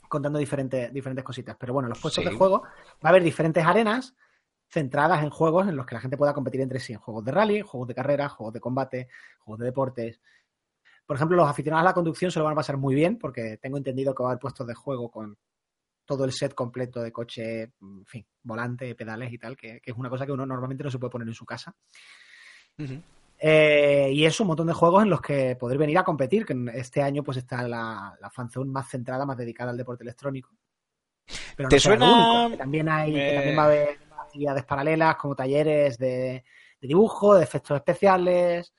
contando 0.08 0.40
diferentes, 0.40 0.92
diferentes 0.94 1.24
cositas. 1.24 1.56
Pero 1.60 1.74
bueno, 1.74 1.90
los 1.90 2.00
puestos 2.00 2.24
Sí. 2.24 2.30
de 2.30 2.36
juego 2.36 2.62
va 2.64 2.70
a 3.04 3.10
haber 3.10 3.24
diferentes 3.24 3.64
arenas 3.66 4.16
centradas 4.72 5.24
en 5.24 5.30
juegos 5.30 5.68
en 5.68 5.76
los 5.76 5.86
que 5.86 5.96
la 5.96 6.02
gente 6.02 6.18
pueda 6.18 6.34
competir 6.34 6.62
entre 6.62 6.80
sí, 6.80 6.94
en 6.94 7.00
juegos 7.00 7.24
de 7.26 7.32
rally, 7.32 7.62
juegos 7.62 7.88
de 7.88 7.96
carrera, 7.96 8.30
juegos 8.30 8.54
de 8.54 8.60
combate, 8.60 9.08
juegos 9.40 9.60
de 9.60 9.66
deportes. 9.66 10.22
Por 11.06 11.16
ejemplo, 11.16 11.38
los 11.38 11.50
aficionados 11.50 11.82
a 11.82 11.90
la 11.90 11.94
conducción 11.94 12.30
se 12.32 12.38
lo 12.38 12.46
van 12.46 12.54
a 12.54 12.58
pasar 12.58 12.78
muy 12.78 12.94
bien 12.94 13.18
porque 13.18 13.58
tengo 13.58 13.78
entendido 13.78 14.14
que 14.14 14.22
va 14.22 14.30
a 14.30 14.32
haber 14.34 14.40
puestos 14.42 14.68
de 14.68 14.76
juego 14.76 15.10
con 15.10 15.38
todo 16.06 16.24
el 16.26 16.32
set 16.32 16.54
completo 16.54 17.02
de 17.02 17.12
coche, 17.12 17.62
en 17.82 18.06
fin, 18.06 18.26
volante, 18.44 18.94
pedales 18.96 19.32
y 19.32 19.38
tal, 19.40 19.56
que, 19.58 19.80
que 19.82 19.92
es 19.92 19.98
una 19.98 20.10
cosa 20.10 20.26
que 20.26 20.32
uno 20.32 20.46
normalmente 20.46 20.84
no 20.84 20.92
se 20.92 21.00
puede 21.00 21.12
poner 21.12 21.28
en 21.28 21.34
su 21.36 21.46
casa. 21.46 21.76
Eh, 23.42 24.10
y 24.14 24.26
es 24.26 24.40
un 24.40 24.48
montón 24.48 24.68
de 24.68 24.74
juegos 24.74 25.04
en 25.04 25.10
los 25.10 25.22
que 25.22 25.56
poder 25.56 25.78
venir 25.78 25.98
a 25.98 26.04
competir, 26.04 26.46
que 26.46 26.56
este 26.74 27.02
año 27.02 27.24
pues 27.24 27.38
está 27.38 27.68
la, 27.68 28.18
la 28.20 28.30
fanzone 28.30 28.70
más 28.70 28.90
centrada, 28.90 29.26
más 29.26 29.38
dedicada 29.38 29.72
al 29.72 29.78
deporte 29.78 30.04
electrónico. 30.04 30.50
Pero 31.56 31.70
¿Te 31.70 31.76
no 31.76 31.80
suena, 31.80 32.40
único, 32.42 32.52
que 32.52 32.58
también 32.58 32.90
hay, 32.90 33.14
que 33.14 33.34
también 33.36 33.58
va 33.58 33.64
a 33.64 33.66
haber 33.66 34.00
actividades 34.20 34.66
paralelas 34.66 35.16
como 35.16 35.36
talleres 35.36 35.98
de, 35.98 36.44
de 36.82 36.88
dibujo, 36.88 37.36
de 37.36 37.44
efectos 37.44 37.78
especiales. 37.78 38.74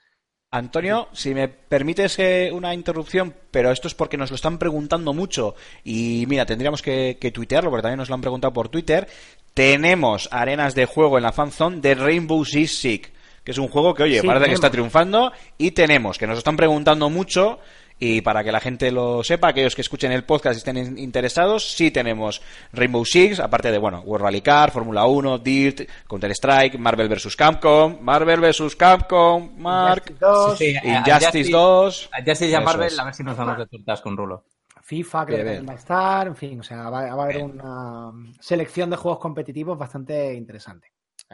Antonio, 0.53 1.09
si 1.13 1.33
me 1.33 1.47
permites 1.47 2.19
eh, 2.19 2.51
una 2.53 2.75
interrupción, 2.75 3.35
pero 3.53 3.71
esto 3.71 3.87
es 3.87 3.95
porque 3.95 4.17
nos 4.17 4.31
lo 4.31 4.35
están 4.35 4.59
preguntando 4.59 5.13
mucho 5.13 5.55
y 5.85 6.25
mira, 6.27 6.45
tendríamos 6.45 6.83
que, 6.83 7.19
que 7.21 7.31
tuitearlo 7.31 7.71
porque 7.71 7.83
también 7.83 7.99
nos 7.99 8.09
lo 8.09 8.17
han 8.17 8.21
preguntado 8.21 8.53
por 8.53 8.69
Twitter. 8.69 9.07
Tenemos 9.55 10.29
arenas 10.33 10.75
de 10.75 10.87
juego 10.87 11.19
en 11.19 11.23
la 11.23 11.33
fanzone 11.33 11.81
de 11.81 11.95
Rainbow 11.95 12.45
Six 12.45 12.79
Siege, 12.79 13.13
que 13.45 13.53
es 13.53 13.59
un 13.59 13.69
juego 13.69 13.95
que, 13.95 14.03
oye, 14.05 14.21
Sí, 14.21 14.27
parece 14.27 14.47
que 14.47 14.55
está 14.55 14.71
triunfando 14.71 15.33
y 15.59 15.71
tenemos, 15.73 16.19
que 16.19 16.27
nos 16.27 16.39
están 16.39 16.57
preguntando 16.57 17.09
mucho 17.11 17.59
y 18.03 18.23
para 18.23 18.43
que 18.43 18.51
la 18.51 18.61
gente 18.61 18.91
lo 18.91 19.23
sepa, 19.23 19.49
aquellos 19.49 19.75
que 19.75 19.83
escuchen 19.83 20.11
el 20.13 20.25
podcast 20.25 20.55
y 20.57 20.59
estén 20.59 20.79
in- 20.79 20.97
interesados, 20.99 21.73
sí 21.73 21.91
tenemos 21.91 22.41
Rainbow 22.73 23.05
Six, 23.05 23.41
aparte 23.41 23.71
de, 23.71 23.77
bueno, 23.77 24.01
World 24.01 24.25
Rally 24.25 24.41
Car, 24.41 24.71
Fórmula 24.71 25.05
1, 25.07 25.39
Dirt, 25.39 25.83
Counter-Strike, 26.09 26.79
Marvel 26.79 27.09
vs. 27.11 27.37
Capcom, 27.37 27.99
Marvel 28.01 28.41
vs. 28.41 28.75
Capcom, 28.75 29.51
Mark, 29.59 30.05
Injustice 30.09 30.19
2, 30.21 30.59
Sí, 30.59 30.71
sí. 30.71 30.77
A- 30.77 30.81
a 30.81 30.99
Injustice 31.01 31.27
Justice- 31.27 31.51
2. 31.53 32.11
A 32.13 32.17
Justice 32.19 32.49
y 32.49 32.55
a 32.55 32.61
Marvel, 32.63 32.87
es. 32.87 32.99
a 32.99 33.05
ver 33.05 33.15
si 33.15 33.23
nos 33.23 33.37
damos 33.37 33.59
de 33.59 33.67
tortas 33.67 34.01
con 34.01 34.17
Rulo. 34.17 34.45
FIFA, 34.83 35.27
creo 35.27 35.45
que 35.45 35.61
va 35.61 35.73
a 35.75 35.77
estar, 35.77 36.27
en 36.27 36.37
fin, 36.37 36.59
o 36.61 36.63
sea, 36.63 36.89
va, 36.91 37.15
va 37.15 37.23
a 37.23 37.25
haber 37.27 37.43
una 37.45 38.11
selección 38.41 38.89
de 38.91 38.97
juegos 38.97 39.21
competitivos 39.21 39.79
bastante 39.79 40.35
interesante. 40.35 40.89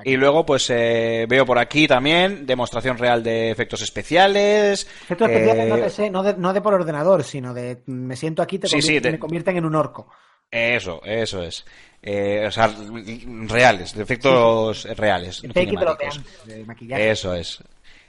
Y 0.04 0.16
luego, 0.16 0.44
pues 0.44 0.68
eh, 0.70 1.24
veo 1.28 1.46
por 1.46 1.58
aquí 1.58 1.88
también 1.88 2.46
demostración 2.46 2.98
real 2.98 3.22
de 3.22 3.50
efectos 3.50 3.80
especiales. 3.82 4.82
Efectos 5.04 5.30
especiales, 5.30 5.64
eh, 5.64 5.68
no, 5.68 5.76
te 5.78 5.90
sé, 5.90 6.10
no, 6.10 6.22
de, 6.22 6.34
no 6.36 6.52
de 6.52 6.60
por 6.60 6.74
ordenador, 6.74 7.24
sino 7.24 7.54
de 7.54 7.82
me 7.86 8.14
siento 8.16 8.42
aquí, 8.42 8.58
te 8.58 8.68
Sí, 8.68 8.82
sí, 8.82 8.88
convier- 8.98 9.02
de- 9.02 9.12
me 9.12 9.18
convierten 9.18 9.56
en 9.56 9.64
un 9.64 9.74
orco. 9.74 10.08
Eso, 10.50 11.00
eso 11.04 11.42
es. 11.42 11.64
Eh, 12.02 12.44
o 12.46 12.50
sea, 12.52 12.70
reales, 13.48 13.94
de 13.94 14.02
efectos 14.02 14.84
reales. 14.96 15.40
cinemáticos. 15.40 16.20
de 16.44 16.64
maquillaje. 16.64 17.10
Eso 17.10 17.34
es. 17.34 17.62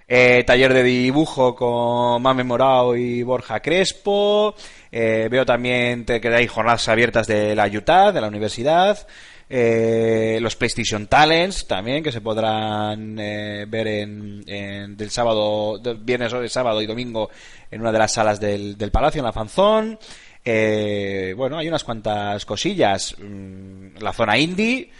Eh, 0.09 0.43
taller 0.45 0.73
de 0.73 0.83
dibujo 0.83 1.55
con 1.55 2.21
Mame 2.21 2.43
Morao 2.43 2.95
y 2.95 3.23
Borja 3.23 3.59
Crespo. 3.61 4.55
Eh, 4.91 5.27
veo 5.31 5.45
también 5.45 6.05
te- 6.05 6.21
que 6.21 6.29
hay 6.29 6.47
jornadas 6.47 6.87
abiertas 6.89 7.27
de 7.27 7.55
la 7.55 7.65
UTAD, 7.67 8.13
de 8.13 8.21
la 8.21 8.27
universidad. 8.27 9.05
Eh, 9.49 10.39
los 10.41 10.55
PlayStation 10.57 11.07
Talents 11.07 11.67
también, 11.67 12.03
que 12.03 12.11
se 12.11 12.19
podrán 12.21 13.17
eh, 13.19 13.65
ver 13.67 13.87
en, 13.87 14.43
en- 14.45 14.97
del 14.97 15.09
sábado, 15.09 15.77
del 15.77 15.97
viernes, 15.97 16.33
o 16.33 16.47
sábado 16.49 16.81
y 16.81 16.85
domingo 16.85 17.29
en 17.71 17.79
una 17.81 17.91
de 17.93 17.99
las 17.99 18.13
salas 18.13 18.39
del, 18.39 18.77
del 18.77 18.91
Palacio, 18.91 19.19
en 19.19 19.25
la 19.25 19.31
Fanzón. 19.33 19.97
Eh, 20.43 21.33
bueno, 21.37 21.57
hay 21.57 21.67
unas 21.67 21.83
cuantas 21.83 22.45
cosillas. 22.45 23.15
Mm, 23.19 23.97
La 23.99 24.11
zona 24.13 24.37
indie, 24.37 24.91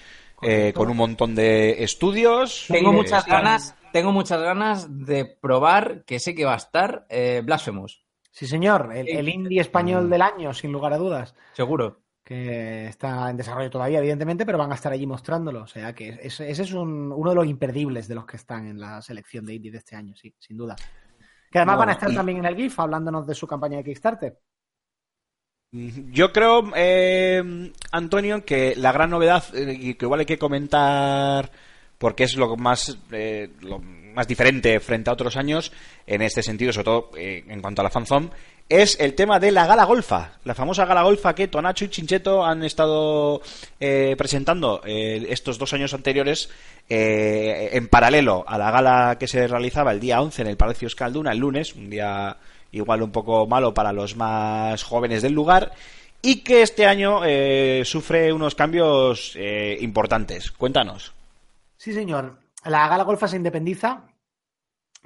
eh, 0.41 0.71
con 0.73 0.89
un 0.89 0.97
montón 0.97 1.35
de 1.35 1.83
estudios. 1.83 2.65
Tengo 2.69 2.91
Eh, 2.91 2.95
muchas 2.95 3.19
están- 3.25 3.43
ganas, 3.43 3.75
tengo 3.91 4.11
muchas 4.11 4.41
ganas 4.41 5.05
de 5.05 5.25
probar, 5.25 6.03
que 6.05 6.19
sé 6.19 6.35
que 6.35 6.45
va 6.45 6.53
a 6.53 6.57
estar, 6.57 7.05
eh, 7.09 7.41
Blasphemous, 7.43 8.01
Sí, 8.31 8.45
señor, 8.45 8.91
el, 8.95 9.07
el 9.09 9.29
indie 9.29 9.59
español 9.61 10.09
del 10.11 10.21
año, 10.21 10.53
sin 10.53 10.71
lugar 10.71 10.93
a 10.93 10.97
dudas. 10.97 11.33
seguro. 11.53 11.99
Que 12.27 12.87
está 12.87 13.29
en 13.29 13.37
desarrollo 13.37 13.69
todavía, 13.69 13.99
evidentemente, 13.99 14.45
pero 14.45 14.57
van 14.57 14.69
a 14.73 14.75
estar 14.75 14.91
allí 14.91 15.07
mostrándolo. 15.07 15.61
O 15.63 15.67
sea 15.67 15.93
que 15.95 16.09
ese, 16.21 16.49
ese 16.49 16.63
es 16.63 16.73
un- 16.73 17.09
uno 17.13 17.29
de 17.29 17.35
los 17.37 17.47
imperdibles 17.47 18.09
de 18.09 18.15
los 18.15 18.25
que 18.25 18.35
están 18.35 18.67
en 18.67 18.81
la 18.81 19.01
selección 19.01 19.45
de 19.45 19.53
indie 19.53 19.71
de 19.71 19.77
este 19.77 19.95
año, 19.95 20.13
sí, 20.13 20.35
sin 20.37 20.57
duda. 20.57 20.75
Que 21.49 21.59
además 21.59 21.77
van 21.77 21.89
a 21.89 21.91
estar 21.93 22.11
y- 22.11 22.15
también 22.15 22.39
en 22.39 22.45
el 22.45 22.55
GIF 22.57 22.77
hablándonos 22.81 23.25
de 23.25 23.33
su 23.33 23.47
campaña 23.47 23.77
de 23.77 23.85
Kickstarter. 23.85 24.37
Yo 25.71 26.31
creo, 26.33 26.63
eh, 26.75 27.71
Antonio, 27.91 28.43
que 28.43 28.73
la 28.75 28.91
gran 28.91 29.09
novedad, 29.09 29.43
eh, 29.55 29.73
y 29.79 29.93
que 29.95 30.05
igual 30.05 30.21
hay 30.21 30.25
que 30.25 30.37
comentar, 30.37 31.49
porque 31.97 32.23
es 32.25 32.35
lo 32.35 32.57
más, 32.57 32.97
eh, 33.11 33.51
lo 33.61 33.79
más 33.79 34.27
diferente 34.27 34.79
frente 34.81 35.09
a 35.09 35.13
otros 35.13 35.37
años, 35.37 35.71
en 36.05 36.21
este 36.21 36.41
sentido, 36.41 36.73
sobre 36.73 36.85
todo 36.85 37.09
eh, 37.17 37.43
en 37.47 37.61
cuanto 37.61 37.81
a 37.81 37.83
la 37.83 37.89
fanzone, 37.89 38.29
es 38.69 38.99
el 38.99 39.13
tema 39.13 39.39
de 39.39 39.51
la 39.51 39.65
gala 39.65 39.85
golfa. 39.85 40.31
La 40.43 40.53
famosa 40.53 40.85
gala 40.85 41.03
golfa 41.03 41.33
que 41.33 41.47
Tonacho 41.47 41.85
y 41.85 41.89
Chincheto 41.89 42.45
han 42.45 42.63
estado 42.63 43.41
eh, 43.79 44.15
presentando 44.17 44.81
eh, 44.85 45.25
estos 45.29 45.57
dos 45.57 45.73
años 45.73 45.93
anteriores 45.93 46.49
eh, 46.89 47.69
en 47.73 47.87
paralelo 47.87 48.43
a 48.47 48.57
la 48.57 48.71
gala 48.71 49.17
que 49.19 49.27
se 49.27 49.47
realizaba 49.47 49.91
el 49.91 49.99
día 49.99 50.21
11 50.21 50.41
en 50.41 50.47
el 50.49 50.57
Palacio 50.57 50.87
Escalduna, 50.87 51.31
el 51.31 51.39
lunes, 51.39 51.75
un 51.75 51.89
día 51.89 52.37
igual 52.71 53.01
un 53.01 53.11
poco 53.11 53.47
malo 53.47 53.73
para 53.73 53.93
los 53.93 54.15
más 54.17 54.83
jóvenes 54.83 55.21
del 55.21 55.33
lugar, 55.33 55.71
y 56.21 56.41
que 56.41 56.61
este 56.61 56.85
año 56.85 57.21
sufre 57.85 58.33
unos 58.33 58.55
cambios 58.55 59.37
importantes. 59.79 60.51
Cuéntanos. 60.51 61.13
Sí, 61.77 61.93
señor. 61.93 62.37
La 62.65 62.89
Gala 62.89 63.03
Golfa 63.03 63.27
se 63.29 63.37
independiza, 63.37 64.01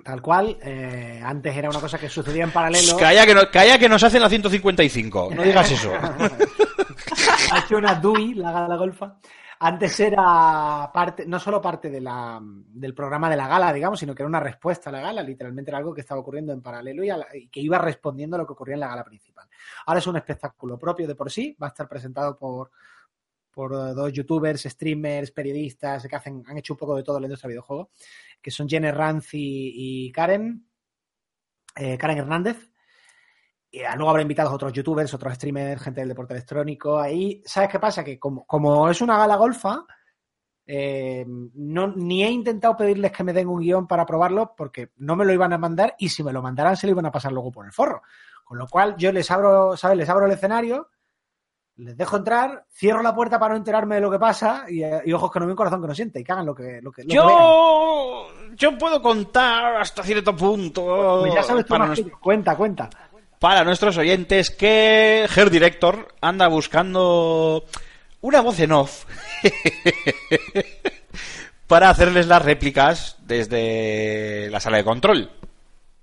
tal 0.03 0.21
cual. 0.21 0.57
Eh, 0.61 1.21
antes 1.23 1.55
era 1.55 1.69
una 1.69 1.79
cosa 1.79 1.97
que 1.97 2.09
sucedía 2.09 2.43
en 2.43 2.51
paralelo. 2.51 2.97
Calla 2.97 3.25
que, 3.25 3.33
no- 3.35 3.49
calla 3.51 3.77
que 3.79 3.89
nos 3.89 4.03
hacen 4.03 4.21
la 4.21 4.29
155. 4.29 5.29
No 5.35 5.43
digas 5.43 5.71
eso. 5.71 5.91
ha 7.51 7.59
hecho 7.59 7.77
una 7.77 7.95
DUI, 7.95 8.33
la 8.35 8.51
Gala 8.51 8.75
Golfa. 8.75 9.15
Antes 9.63 9.99
era 9.99 10.89
parte, 10.91 11.23
no 11.27 11.39
solo 11.39 11.61
parte 11.61 11.91
de 11.91 12.01
la, 12.01 12.39
del 12.41 12.95
programa 12.95 13.29
de 13.29 13.37
la 13.37 13.47
gala, 13.47 13.71
digamos, 13.71 13.99
sino 13.99 14.15
que 14.15 14.23
era 14.23 14.27
una 14.27 14.39
respuesta 14.39 14.89
a 14.89 14.93
la 14.93 15.01
gala. 15.01 15.21
Literalmente 15.21 15.69
era 15.69 15.77
algo 15.77 15.93
que 15.93 16.01
estaba 16.01 16.19
ocurriendo 16.19 16.51
en 16.51 16.61
paralelo 16.63 17.03
y, 17.03 17.07
la- 17.09 17.27
y 17.35 17.47
que 17.47 17.59
iba 17.59 17.77
respondiendo 17.77 18.35
a 18.35 18.39
lo 18.39 18.47
que 18.47 18.53
ocurría 18.53 18.73
en 18.73 18.79
la 18.79 18.87
gala 18.87 19.03
principal. 19.03 19.47
Ahora 19.85 19.99
es 19.99 20.07
un 20.07 20.17
espectáculo 20.17 20.79
propio 20.79 21.07
de 21.07 21.13
por 21.13 21.31
sí. 21.31 21.55
Va 21.61 21.67
a 21.67 21.69
estar 21.69 21.87
presentado 21.87 22.35
por, 22.39 22.71
por 23.51 23.73
eh, 23.73 23.93
dos 23.93 24.11
youtubers, 24.13 24.63
streamers, 24.63 25.31
periodistas 25.31 26.07
que 26.07 26.15
hacen, 26.15 26.43
han 26.47 26.57
hecho 26.57 26.73
un 26.73 26.79
poco 26.79 26.95
de 26.95 27.03
todo 27.03 27.17
en 27.17 27.23
la 27.23 27.27
del 27.29 27.37
videojuego, 27.43 27.91
que 28.41 28.51
son 28.51 28.67
Jenny 28.67 28.91
Ranzi 28.91 29.71
y 29.75 30.11
Karen, 30.11 30.65
eh, 31.75 31.97
Karen 31.97 32.17
Hernández. 32.19 32.69
Y 33.69 33.83
ah, 33.83 33.95
luego 33.95 34.09
habrá 34.09 34.21
invitados 34.21 34.53
otros 34.53 34.73
youtubers, 34.73 35.13
otros 35.13 35.35
streamers, 35.35 35.81
gente 35.81 36.01
del 36.01 36.09
deporte 36.09 36.33
electrónico. 36.33 36.99
Ahí, 36.99 37.41
¿sabes 37.45 37.69
qué 37.69 37.79
pasa? 37.79 38.03
Que 38.03 38.19
como, 38.19 38.45
como 38.45 38.89
es 38.89 39.01
una 39.01 39.17
gala 39.17 39.37
golfa, 39.37 39.85
eh, 40.65 41.25
no, 41.27 41.87
ni 41.87 42.23
he 42.23 42.29
intentado 42.29 42.77
pedirles 42.77 43.11
que 43.11 43.23
me 43.23 43.33
den 43.33 43.47
un 43.47 43.59
guion 43.59 43.87
para 43.87 44.05
probarlo 44.05 44.53
porque 44.55 44.91
no 44.97 45.15
me 45.15 45.25
lo 45.25 45.33
iban 45.33 45.53
a 45.53 45.57
mandar 45.57 45.95
y 45.97 46.09
si 46.09 46.23
me 46.23 46.33
lo 46.33 46.41
mandaran 46.41 46.77
se 46.77 46.87
lo 46.87 46.91
iban 46.91 47.05
a 47.05 47.11
pasar 47.11 47.31
luego 47.31 47.51
por 47.51 47.65
el 47.65 47.71
forro. 47.71 48.01
Con 48.43 48.57
lo 48.57 48.67
cual 48.67 48.95
yo 48.97 49.11
les 49.11 49.31
abro, 49.31 49.77
¿sabes? 49.77 49.97
Les 49.97 50.09
abro 50.09 50.25
el 50.25 50.31
escenario, 50.33 50.89
les 51.77 51.97
dejo 51.97 52.17
entrar, 52.17 52.65
cierro 52.71 53.01
la 53.01 53.15
puerta 53.15 53.39
para 53.39 53.53
no 53.53 53.57
enterarme 53.57 53.95
de 53.95 54.01
lo 54.01 54.11
que 54.11 54.19
pasa 54.19 54.65
y, 54.67 54.83
eh, 54.83 55.01
y 55.05 55.13
ojos 55.13 55.31
que 55.31 55.39
no 55.39 55.47
ven, 55.47 55.55
corazón 55.55 55.81
que 55.81 55.87
no 55.87 55.95
siente 55.95 56.19
y 56.19 56.23
que 56.23 56.31
hagan 56.31 56.45
lo 56.45 56.53
que, 56.53 56.79
lo 56.81 56.91
que, 56.91 57.03
lo 57.03 57.09
que 57.09 57.17
vean. 57.17 57.27
Yo, 57.27 58.27
yo 58.55 58.77
puedo 58.77 59.01
contar 59.01 59.77
hasta 59.77 60.03
cierto 60.03 60.35
punto 60.35 61.19
Pues 61.21 61.33
ya 61.33 61.43
sabes 61.43 61.65
tú 61.65 61.69
para, 61.69 61.87
más. 61.87 62.01
Cuenta, 62.19 62.55
cuenta. 62.55 62.89
para 63.39 63.63
nuestros 63.63 63.97
oyentes 63.97 64.51
que 64.51 65.27
Her 65.35 65.49
Director 65.49 66.07
anda 66.21 66.47
buscando 66.47 67.63
una 68.21 68.41
voz 68.41 68.59
en 68.59 68.71
off 68.73 69.05
para 71.67 71.89
hacerles 71.89 72.27
las 72.27 72.43
réplicas 72.43 73.17
desde 73.25 74.49
la 74.49 74.59
sala 74.59 74.77
de 74.77 74.83
control. 74.83 75.31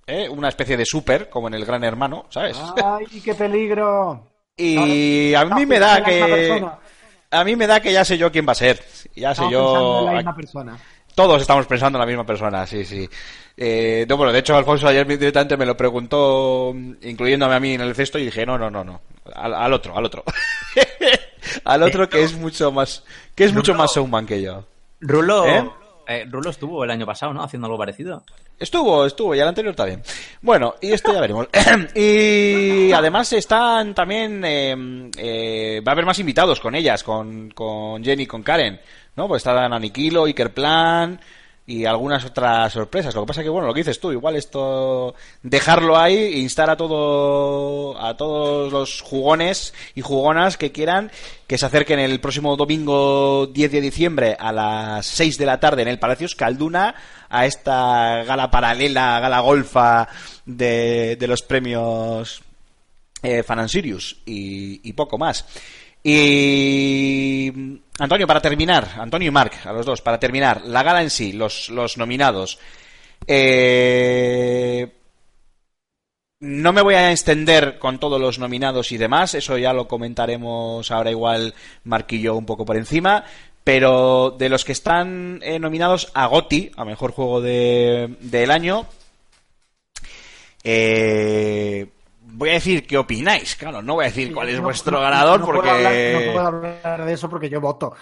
¿Eh? 0.07 0.27
Una 0.31 0.49
especie 0.49 0.79
de 0.79 0.87
súper, 0.87 1.29
como 1.29 1.49
en 1.49 1.55
el 1.55 1.66
Gran 1.66 1.85
Hermano, 1.85 2.25
¿sabes? 2.31 2.59
¡Ay, 2.83 3.05
qué 3.23 3.35
peligro! 3.35 4.28
Y 4.59 5.34
a 5.34 5.44
mí 5.44 5.66
me 5.66 5.78
da 5.78 6.02
que... 6.02 6.64
A 7.30 7.44
mí 7.44 7.56
me 7.56 7.66
da 7.66 7.80
que 7.80 7.92
ya 7.92 8.04
sé 8.04 8.16
yo 8.16 8.32
quién 8.32 8.46
va 8.48 8.52
a 8.52 8.54
ser. 8.54 8.82
Ya 9.14 9.34
sé 9.34 9.44
Estamos 9.44 9.52
yo... 9.52 9.64
pensando 9.64 9.98
en 9.98 10.06
la 10.06 10.16
misma 10.16 10.36
persona. 10.36 10.78
Todos 11.14 11.42
estamos 11.42 11.66
pensando 11.66 11.98
en 11.98 12.00
la 12.00 12.06
misma 12.06 12.24
persona, 12.24 12.66
sí, 12.66 12.84
sí. 12.84 13.09
Eh, 13.56 14.06
no, 14.09 14.16
bueno, 14.16 14.32
de 14.32 14.38
hecho, 14.38 14.56
Alfonso 14.56 14.86
ayer 14.86 15.06
directamente 15.06 15.56
me 15.56 15.66
lo 15.66 15.76
preguntó, 15.76 16.72
incluyéndome 17.02 17.54
a 17.54 17.61
mí 17.61 17.74
en 17.74 17.80
el 17.80 17.94
cesto, 17.94 18.18
y 18.18 18.24
dije, 18.26 18.46
no, 18.46 18.56
no, 18.56 18.70
no, 18.70 18.84
no. 18.84 19.00
Al, 19.34 19.52
al 19.52 19.72
otro, 19.72 19.96
al 19.96 20.04
otro. 20.06 20.22
al 21.64 21.82
otro 21.82 22.09
que 22.09 22.22
es 22.22 22.34
mucho 22.34 22.70
más, 22.70 23.04
que 23.34 23.44
es 23.44 23.52
mucho 23.52 23.74
más 23.74 23.94
showman 23.94 24.26
que 24.26 24.40
yo. 24.40 24.64
Rulo, 25.00 25.44
¿Eh? 25.46 25.68
Eh, 26.09 26.26
Rulo 26.28 26.50
estuvo 26.50 26.82
el 26.84 26.90
año 26.90 27.04
pasado, 27.04 27.34
¿no? 27.34 27.42
Haciendo 27.42 27.66
algo 27.66 27.78
parecido. 27.78 28.22
Estuvo, 28.59 29.04
estuvo, 29.04 29.34
y 29.34 29.40
el 29.40 29.46
anterior 29.46 29.74
también. 29.76 30.02
Bueno, 30.40 30.74
y 30.80 30.90
esto 30.90 31.12
ya 31.12 31.20
veremos. 31.20 31.48
y 31.94 32.90
además 32.92 33.32
están 33.34 33.94
también, 33.94 34.42
eh, 34.42 35.11
eh, 35.18 35.82
va 35.86 35.92
a 35.92 35.94
haber 35.94 36.06
más 36.06 36.18
invitados 36.18 36.61
con 36.61 36.74
ellas, 36.74 37.04
con, 37.04 37.50
con 37.50 38.02
Jenny 38.02 38.26
con 38.26 38.42
Karen, 38.42 38.80
¿no? 39.16 39.28
Pues 39.28 39.40
estarán 39.40 39.72
Aniquilo, 39.74 40.26
Ikerplan 40.26 41.20
y 41.69 41.85
algunas 41.85 42.25
otras 42.25 42.73
sorpresas. 42.73 43.14
Lo 43.14 43.21
que 43.21 43.27
pasa 43.27 43.43
que, 43.43 43.51
bueno, 43.51 43.66
lo 43.66 43.75
que 43.75 43.81
dices 43.81 44.01
tú, 44.01 44.11
igual 44.11 44.37
esto, 44.37 45.14
dejarlo 45.43 45.99
ahí, 45.99 46.41
instar 46.41 46.71
a 46.71 46.79
todo, 46.79 48.01
a 48.01 48.16
todos 48.16 48.73
los 48.73 49.03
jugones 49.03 49.75
y 49.95 50.01
jugonas 50.01 50.57
que 50.57 50.73
quieran 50.73 51.11
que 51.47 51.59
se 51.59 51.66
acerquen 51.66 51.99
el 51.99 52.21
próximo 52.21 52.57
domingo 52.57 53.49
10 53.49 53.71
de 53.71 53.81
diciembre 53.83 54.35
a 54.41 54.51
las 54.51 55.05
6 55.05 55.37
de 55.37 55.45
la 55.45 55.61
tarde 55.61 55.83
en 55.83 55.89
el 55.89 55.99
Palacio 55.99 56.25
Escalduna 56.25 56.95
a 57.29 57.45
esta 57.45 58.25
gala 58.25 58.51
paralela, 58.51 59.21
gala 59.21 59.41
golfa 59.41 60.09
de, 60.47 61.19
los 61.29 61.43
premios 61.43 62.43
eh, 63.23 63.45
y 64.25 64.93
poco 64.95 65.19
más. 65.19 65.45
Y 66.11 67.52
Antonio, 67.98 68.26
para 68.26 68.40
terminar, 68.40 68.88
Antonio 68.98 69.28
y 69.28 69.30
Marc, 69.30 69.66
a 69.66 69.72
los 69.72 69.84
dos, 69.84 70.00
para 70.00 70.18
terminar, 70.18 70.62
la 70.64 70.82
gala 70.82 71.02
en 71.02 71.11
sí, 71.11 71.32
los, 71.32 71.68
los 71.68 71.96
nominados. 71.98 72.59
Eh, 73.26 74.90
no 76.40 76.72
me 76.72 76.82
voy 76.82 76.94
a 76.94 77.11
extender 77.11 77.78
con 77.78 77.98
todos 77.98 78.20
los 78.20 78.38
nominados 78.38 78.90
y 78.92 78.96
demás, 78.96 79.34
eso 79.34 79.59
ya 79.59 79.72
lo 79.72 79.86
comentaremos 79.88 80.90
ahora 80.90 81.11
igual 81.11 81.54
yo 82.20 82.36
un 82.36 82.46
poco 82.46 82.64
por 82.64 82.76
encima. 82.76 83.24
Pero 83.64 84.30
de 84.38 84.48
los 84.48 84.64
que 84.64 84.72
están 84.72 85.40
eh, 85.42 85.59
nominados 85.59 86.11
a 86.14 86.24
GOTI, 86.26 86.72
a 86.74 86.86
mejor 86.86 87.12
juego 87.12 87.42
de- 87.42 88.16
del 88.20 88.50
año, 88.50 88.86
eh, 90.64 91.86
voy 92.31 92.51
a 92.51 92.53
decir 92.55 92.87
qué 92.87 92.97
opináis. 92.99 93.57
Claro, 93.57 93.83
no 93.83 93.95
voy 93.95 94.05
a 94.05 94.09
decir 94.09 94.33
cuál 94.33 94.49
es 94.49 94.57
No- 94.57 94.62
vuestro 94.62 94.93
no- 94.93 95.01
ganador 95.01 95.41
no 95.41 95.47
puedo 95.47 95.59
porque. 95.59 95.70
hablar- 95.70 95.93
no 96.26 96.33
puedo 96.33 96.47
hablar 96.47 97.05
de 97.05 97.12
eso 97.12 97.29
porque 97.29 97.49
yo 97.51 97.61
voto. 97.61 97.95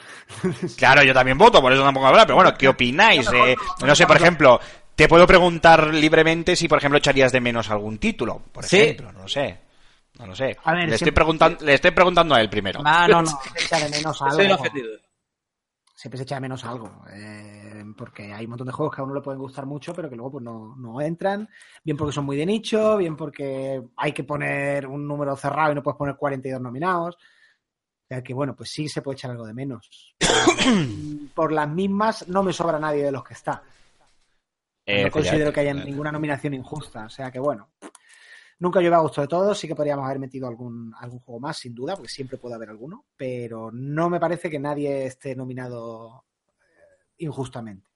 Claro, 0.76 1.02
yo 1.02 1.14
también 1.14 1.38
voto, 1.38 1.60
por 1.60 1.72
eso 1.72 1.82
tampoco 1.82 2.02
voy 2.04 2.08
a 2.08 2.10
hablar, 2.10 2.26
pero 2.26 2.36
bueno, 2.36 2.54
¿qué 2.56 2.68
opináis? 2.68 3.26
Eh, 3.32 3.56
no 3.84 3.94
sé, 3.94 4.06
por 4.06 4.16
ejemplo, 4.16 4.60
te 4.94 5.08
puedo 5.08 5.26
preguntar 5.26 5.92
libremente 5.94 6.56
si, 6.56 6.68
por 6.68 6.78
ejemplo, 6.78 6.98
echarías 6.98 7.32
de 7.32 7.40
menos 7.40 7.70
algún 7.70 7.98
título, 7.98 8.40
por 8.52 8.64
Sí. 8.64 8.76
ejemplo, 8.78 9.12
no 9.12 9.22
lo 9.22 9.28
sé. 9.28 9.58
No 10.18 10.26
lo 10.26 10.34
sé. 10.34 10.56
A 10.64 10.72
ver, 10.72 10.88
le, 10.88 10.94
estoy 10.94 11.12
preguntando, 11.12 11.62
le 11.64 11.74
estoy 11.74 11.90
preguntando 11.90 12.34
a 12.34 12.40
él 12.40 12.48
primero. 12.48 12.80
Ah, 12.84 13.06
no, 13.06 13.20
no. 13.20 13.28
Se 13.28 13.64
echa 13.66 13.78
de 13.78 13.90
menos 13.90 14.22
algo. 14.22 14.36
Siempre 16.06 16.18
se 16.18 16.22
echa 16.22 16.36
de 16.36 16.42
menos 16.42 16.64
algo. 16.64 17.02
eh, 17.12 17.82
porque 17.96 18.32
hay 18.32 18.44
un 18.44 18.50
montón 18.50 18.68
de 18.68 18.72
juegos 18.72 18.94
que 18.94 19.00
a 19.00 19.04
uno 19.04 19.12
le 19.12 19.20
pueden 19.20 19.40
gustar 19.40 19.66
mucho, 19.66 19.92
pero 19.92 20.08
que 20.08 20.14
luego 20.14 20.30
pues 20.30 20.44
no, 20.44 20.76
no 20.76 21.00
entran. 21.00 21.48
Bien 21.82 21.96
porque 21.96 22.12
son 22.12 22.24
muy 22.24 22.36
de 22.36 22.46
nicho, 22.46 22.96
bien 22.96 23.16
porque 23.16 23.82
hay 23.96 24.12
que 24.12 24.22
poner 24.22 24.86
un 24.86 25.04
número 25.04 25.34
cerrado 25.34 25.72
y 25.72 25.74
no 25.74 25.82
puedes 25.82 25.98
poner 25.98 26.14
42 26.14 26.60
nominados. 26.60 27.16
O 27.16 28.06
sea 28.08 28.22
que 28.22 28.32
bueno, 28.32 28.54
pues 28.54 28.70
sí 28.70 28.88
se 28.88 29.02
puede 29.02 29.16
echar 29.16 29.32
algo 29.32 29.48
de 29.48 29.54
menos. 29.54 30.14
Por 31.34 31.50
las 31.50 31.68
mismas 31.68 32.28
no 32.28 32.44
me 32.44 32.52
sobra 32.52 32.78
nadie 32.78 33.02
de 33.02 33.10
los 33.10 33.24
que 33.24 33.34
está. 33.34 33.64
Eh, 34.86 35.06
no 35.06 35.10
considero 35.10 35.52
que 35.52 35.58
haya 35.58 35.74
ninguna 35.74 36.12
nominación 36.12 36.54
injusta. 36.54 37.06
O 37.06 37.10
sea 37.10 37.32
que 37.32 37.40
bueno. 37.40 37.70
Nunca 38.58 38.80
llueve 38.80 38.96
a 38.96 39.00
gusto 39.00 39.20
de 39.20 39.28
todos, 39.28 39.58
sí 39.58 39.68
que 39.68 39.74
podríamos 39.74 40.06
haber 40.06 40.18
metido 40.18 40.48
algún, 40.48 40.94
algún 40.98 41.20
juego 41.20 41.40
más, 41.40 41.58
sin 41.58 41.74
duda, 41.74 41.94
porque 41.94 42.08
siempre 42.08 42.38
puede 42.38 42.54
haber 42.54 42.70
alguno, 42.70 43.04
pero 43.16 43.70
no 43.70 44.08
me 44.08 44.18
parece 44.18 44.48
que 44.48 44.58
nadie 44.58 45.04
esté 45.06 45.36
nominado 45.36 46.24
eh, 46.58 47.14
injustamente. 47.18 47.86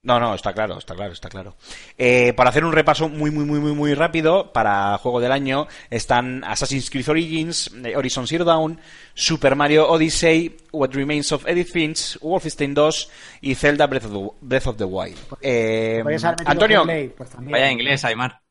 No, 0.00 0.20
no, 0.20 0.34
está 0.34 0.52
claro, 0.52 0.78
está 0.78 0.94
claro, 0.94 1.12
está 1.12 1.28
claro. 1.28 1.56
Eh, 1.96 2.32
para 2.34 2.50
hacer 2.50 2.64
un 2.64 2.72
repaso 2.72 3.08
muy, 3.08 3.30
muy, 3.30 3.44
muy, 3.44 3.58
muy, 3.58 3.72
muy 3.72 3.94
rápido, 3.94 4.52
para 4.52 4.96
juego 4.98 5.20
del 5.20 5.32
año 5.32 5.66
están 5.90 6.44
Assassin's 6.44 6.88
Creed 6.88 7.08
Origins, 7.08 7.70
eh, 7.84 7.96
Horizon 7.96 8.26
Zero 8.26 8.44
Dawn, 8.44 8.80
Super 9.14 9.56
Mario 9.56 9.88
Odyssey, 9.90 10.56
What 10.70 10.90
Remains 10.92 11.32
of 11.32 11.48
Edith 11.48 11.72
Finch, 11.72 12.18
Wolfenstein 12.20 12.74
2 12.74 13.10
y 13.40 13.54
Zelda 13.56 13.86
Breath 13.86 14.04
of 14.04 14.12
the, 14.12 14.30
Breath 14.40 14.66
of 14.68 14.76
the 14.76 14.84
Wild. 14.84 15.18
Eh, 15.42 16.02
Antonio, 16.44 16.82
Hellblade, 16.82 17.14
pues 17.16 17.30
también. 17.30 17.52
Vaya 17.52 17.70
inglés, 17.72 18.04
Aymar. 18.04 18.47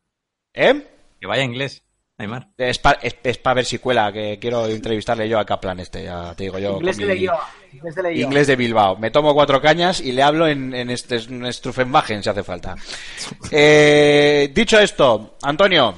¿Eh? 0.57 0.87
Que 1.19 1.27
vaya 1.27 1.43
inglés, 1.43 1.83
Aymar. 2.17 2.47
Es 2.57 2.79
para 2.79 3.53
ver 3.53 3.65
si 3.65 3.77
cuela, 3.79 4.11
que 4.11 4.37
quiero 4.39 4.65
entrevistarle 4.67 5.29
yo 5.29 5.39
a 5.39 5.45
Kaplan 5.45 5.79
este, 5.79 6.03
ya 6.03 6.33
te 6.35 6.43
digo 6.45 6.57
yo. 6.59 6.73
Inglés 6.77 6.97
de 6.97 7.05
mi- 7.05 7.13
Leioa. 7.13 7.49
Inglés 7.73 7.95
de 7.95 8.03
Leioa. 8.03 8.23
Inglés 8.25 8.47
de 8.47 8.55
Bilbao. 8.55 8.97
Me 8.97 9.11
tomo 9.11 9.33
cuatro 9.33 9.61
cañas 9.61 9.99
y 10.01 10.11
le 10.11 10.23
hablo 10.23 10.47
en, 10.47 10.73
en 10.73 10.89
este 10.89 11.17
en 11.17 12.23
si 12.23 12.29
hace 12.29 12.43
falta. 12.43 12.75
Eh, 13.51 14.51
dicho 14.53 14.79
esto, 14.79 15.37
Antonio, 15.43 15.93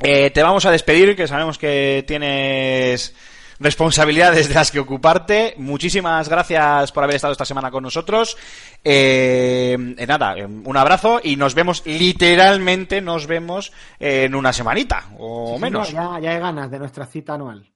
eh, 0.00 0.30
te 0.30 0.42
vamos 0.42 0.64
a 0.66 0.70
despedir, 0.70 1.14
que 1.16 1.26
sabemos 1.28 1.56
que 1.58 2.04
tienes 2.06 3.14
responsabilidades 3.58 4.48
de 4.48 4.54
las 4.54 4.70
que 4.70 4.80
ocuparte. 4.80 5.54
Muchísimas 5.58 6.28
gracias 6.28 6.92
por 6.92 7.04
haber 7.04 7.16
estado 7.16 7.32
esta 7.32 7.44
semana 7.44 7.70
con 7.70 7.82
nosotros. 7.82 8.36
Eh, 8.82 9.76
eh, 9.98 10.06
nada, 10.06 10.36
eh, 10.36 10.44
un 10.44 10.76
abrazo 10.76 11.20
y 11.22 11.36
nos 11.36 11.54
vemos, 11.54 11.82
literalmente 11.86 13.00
nos 13.00 13.26
vemos 13.26 13.72
en 13.98 14.34
una 14.34 14.52
semanita 14.52 15.10
o 15.18 15.54
Sí, 15.56 15.62
menos. 15.62 15.88
señor, 15.88 16.14
ya, 16.16 16.20
ya 16.20 16.30
hay 16.32 16.40
ganas 16.40 16.70
de 16.70 16.78
nuestra 16.78 17.06
cita 17.06 17.34
anual. 17.34 17.70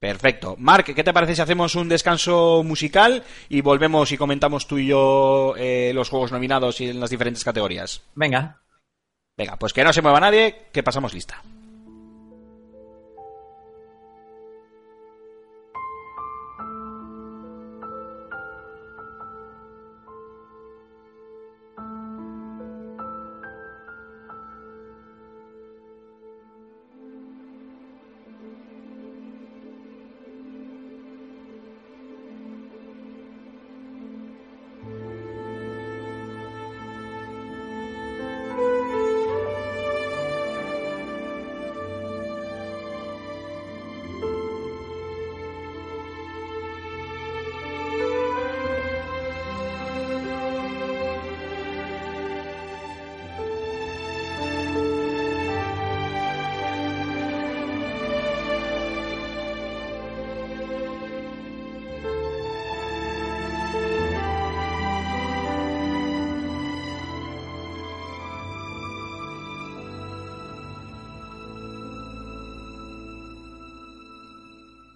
Perfecto. 0.00 0.54
Marc, 0.58 0.94
¿qué 0.94 1.02
te 1.02 1.14
parece 1.14 1.34
si 1.34 1.40
hacemos 1.40 1.74
un 1.76 1.88
descanso 1.88 2.62
musical 2.62 3.24
y 3.48 3.62
volvemos 3.62 4.12
y 4.12 4.18
comentamos 4.18 4.66
tú 4.66 4.76
y 4.76 4.88
yo 4.88 5.54
eh, 5.56 5.92
los 5.94 6.10
juegos 6.10 6.30
nominados 6.30 6.78
y 6.82 6.90
en 6.90 7.00
las 7.00 7.08
diferentes 7.08 7.42
categorías? 7.42 8.02
Venga. 8.14 8.60
Venga, 9.36 9.56
pues 9.56 9.72
que 9.72 9.82
no 9.82 9.92
se 9.94 10.02
mueva 10.02 10.20
nadie, 10.20 10.66
que 10.72 10.82
pasamos 10.82 11.14
lista. 11.14 11.42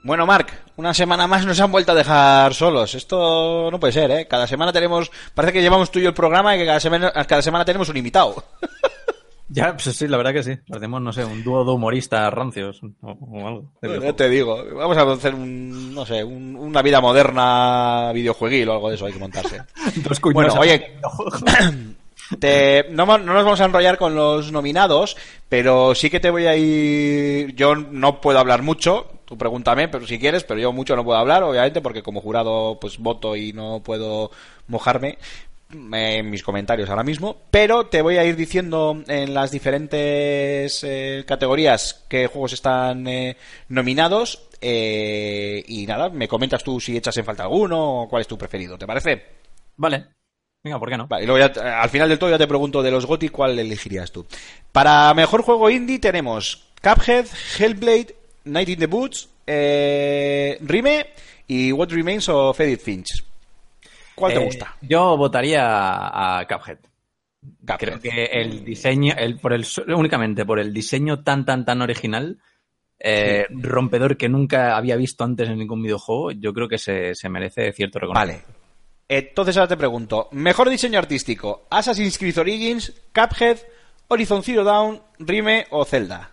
Bueno, 0.08 0.24
Marc, 0.26 0.50
una 0.76 0.94
semana 0.94 1.26
más 1.26 1.44
nos 1.44 1.60
han 1.60 1.70
vuelto 1.70 1.92
a 1.92 1.94
dejar 1.94 2.54
solos. 2.54 2.94
Esto 2.94 3.70
no 3.70 3.78
puede 3.78 3.92
ser, 3.92 4.10
¿eh? 4.10 4.26
Cada 4.26 4.46
semana 4.46 4.72
tenemos... 4.72 5.10
Parece 5.34 5.52
que 5.52 5.60
llevamos 5.60 5.90
tú 5.90 5.98
y 5.98 6.02
yo 6.02 6.08
el 6.08 6.14
programa 6.14 6.56
y 6.56 6.58
que 6.58 6.64
cada 6.66 6.80
semana, 6.80 7.12
cada 7.12 7.42
semana 7.42 7.64
tenemos 7.64 7.88
un 7.90 7.96
invitado. 7.98 8.42
Ya, 9.50 9.72
pues 9.74 9.96
sí, 9.96 10.06
la 10.06 10.18
verdad 10.18 10.34
que 10.34 10.42
sí. 10.42 10.56
Parecemos, 10.68 11.00
no 11.00 11.10
sé, 11.10 11.24
un 11.24 11.42
dúo 11.42 11.64
de 11.64 11.70
humoristas 11.70 12.30
rancios 12.30 12.82
o, 13.00 13.12
o 13.12 13.48
algo. 13.48 13.62
Ya 13.80 13.88
videojuego. 13.88 14.14
te 14.14 14.28
digo, 14.28 14.64
vamos 14.74 14.98
a 14.98 15.10
hacer 15.10 15.34
un, 15.34 15.94
no 15.94 16.04
sé, 16.04 16.22
un- 16.22 16.54
una 16.54 16.82
vida 16.82 17.00
moderna 17.00 18.10
videojueguil 18.12 18.68
o 18.68 18.72
algo 18.74 18.90
de 18.90 18.96
eso 18.96 19.06
hay 19.06 19.14
que 19.14 19.18
montarse. 19.18 19.62
Dos 19.96 20.20
Bueno, 20.20 20.52
oye, 20.58 20.98
te- 22.38 22.88
no 22.90 23.06
nos 23.06 23.44
vamos 23.44 23.60
a 23.62 23.64
enrollar 23.64 23.96
con 23.96 24.14
los 24.14 24.52
nominados, 24.52 25.16
pero 25.48 25.94
sí 25.94 26.10
que 26.10 26.20
te 26.20 26.28
voy 26.28 26.44
a 26.46 26.54
ir. 26.54 27.54
Yo 27.54 27.74
no 27.74 28.20
puedo 28.20 28.38
hablar 28.38 28.60
mucho, 28.60 29.06
tú 29.28 29.36
pregúntame, 29.36 29.88
pero 29.88 30.06
si 30.06 30.18
quieres, 30.18 30.42
pero 30.42 30.58
yo 30.58 30.72
mucho 30.72 30.96
no 30.96 31.04
puedo 31.04 31.18
hablar, 31.18 31.42
obviamente, 31.42 31.82
porque 31.82 32.02
como 32.02 32.22
jurado, 32.22 32.78
pues 32.80 32.96
voto 32.96 33.36
y 33.36 33.52
no 33.52 33.82
puedo 33.84 34.30
mojarme 34.68 35.18
eh, 35.70 36.16
en 36.16 36.30
mis 36.30 36.42
comentarios 36.42 36.88
ahora 36.88 37.02
mismo. 37.02 37.36
Pero 37.50 37.88
te 37.88 38.00
voy 38.00 38.16
a 38.16 38.24
ir 38.24 38.36
diciendo 38.36 39.02
en 39.06 39.34
las 39.34 39.50
diferentes 39.50 40.82
eh, 40.82 41.24
categorías 41.26 42.06
qué 42.08 42.26
juegos 42.26 42.54
están 42.54 43.06
eh, 43.06 43.36
nominados. 43.68 44.48
eh, 44.62 45.62
y 45.68 45.86
nada, 45.86 46.08
me 46.08 46.26
comentas 46.26 46.64
tú 46.64 46.80
si 46.80 46.96
echas 46.96 47.16
en 47.18 47.24
falta 47.26 47.42
alguno 47.42 48.02
o 48.02 48.08
cuál 48.08 48.22
es 48.22 48.28
tu 48.28 48.38
preferido, 48.38 48.78
¿te 48.78 48.86
parece? 48.86 49.22
Vale. 49.76 50.06
Venga, 50.64 50.78
¿por 50.80 50.88
qué 50.88 50.96
no? 50.96 51.06
Vale, 51.06 51.22
y 51.22 51.26
luego 51.26 51.46
ya, 51.46 51.80
al 51.82 51.88
final 51.90 52.08
del 52.08 52.18
todo 52.18 52.30
ya 52.30 52.38
te 52.38 52.48
pregunto 52.48 52.82
de 52.82 52.90
los 52.90 53.06
GOTY 53.06 53.28
cuál 53.28 53.58
elegirías 53.58 54.10
tú. 54.10 54.26
Para 54.72 55.12
mejor 55.14 55.42
juego 55.42 55.70
indie 55.70 56.00
tenemos 56.00 56.64
Cuphead, 56.82 57.26
Hellblade, 57.58 58.16
Night 58.48 58.68
in 58.70 58.78
the 58.78 58.86
Woods, 58.86 59.28
eh, 59.46 60.58
Rime 60.60 61.06
y 61.46 61.72
What 61.72 61.88
Remains 61.90 62.28
of 62.28 62.58
Edith 62.60 62.82
Finch. 62.82 63.24
¿Cuál 64.14 64.32
te 64.34 64.40
Eh, 64.40 64.44
gusta? 64.44 64.76
Yo 64.82 65.16
votaría 65.16 65.60
a 66.40 66.46
Cuphead. 66.46 66.78
Cuphead. 67.60 67.78
Creo 67.78 68.00
que 68.00 68.24
el 68.24 68.64
diseño, 68.64 69.14
el, 69.16 69.38
por 69.38 69.52
el, 69.52 69.64
únicamente 69.94 70.44
por 70.44 70.58
el 70.58 70.72
diseño 70.74 71.22
tan, 71.22 71.44
tan, 71.44 71.64
tan 71.64 71.80
original, 71.82 72.38
eh, 72.98 73.46
rompedor 73.50 74.16
que 74.16 74.28
nunca 74.28 74.76
había 74.76 74.96
visto 74.96 75.22
antes 75.22 75.48
en 75.48 75.58
ningún 75.58 75.82
videojuego, 75.82 76.32
yo 76.32 76.52
creo 76.52 76.68
que 76.68 76.78
se, 76.78 77.14
se 77.14 77.28
merece 77.28 77.72
cierto 77.72 78.00
reconocimiento. 78.00 78.44
Vale. 78.48 78.58
Entonces 79.10 79.56
ahora 79.56 79.68
te 79.68 79.76
pregunto, 79.76 80.28
mejor 80.32 80.68
diseño 80.68 80.98
artístico, 80.98 81.66
Assassin's 81.70 82.18
Creed 82.18 82.38
Origins, 82.38 82.92
Cuphead, 83.14 83.58
Horizon 84.08 84.42
Zero 84.42 84.64
Dawn, 84.64 85.00
Rime 85.20 85.66
o 85.70 85.84
Zelda. 85.84 86.30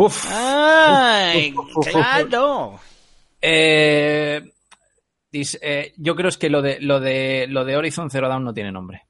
Buf. 0.00 0.26
¡Ay! 0.32 1.52
¡Claro! 1.90 2.80
Eh, 3.38 4.40
eh, 5.60 5.92
yo 5.98 6.16
creo 6.16 6.30
es 6.30 6.38
que 6.38 6.48
lo 6.48 6.62
de, 6.62 6.80
lo 6.80 7.00
de, 7.00 7.46
lo 7.50 7.66
de 7.66 7.76
Horizon 7.76 8.08
Zero 8.10 8.26
Dawn 8.26 8.42
no 8.42 8.54
tiene 8.54 8.72
nombre. 8.72 9.02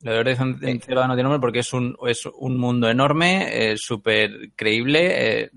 Lo 0.00 0.12
de 0.12 0.18
Horizon 0.18 0.58
Sí. 0.60 0.80
Zero 0.84 0.98
Dawn 0.98 1.10
no 1.10 1.14
tiene 1.14 1.28
nombre 1.28 1.38
porque 1.40 1.60
es 1.60 1.72
un, 1.72 1.96
es 2.08 2.26
un 2.26 2.58
mundo 2.58 2.88
enorme, 2.90 3.46
eh, 3.52 3.76
súper 3.76 4.50
creíble. 4.56 5.42
eh, 5.42 5.50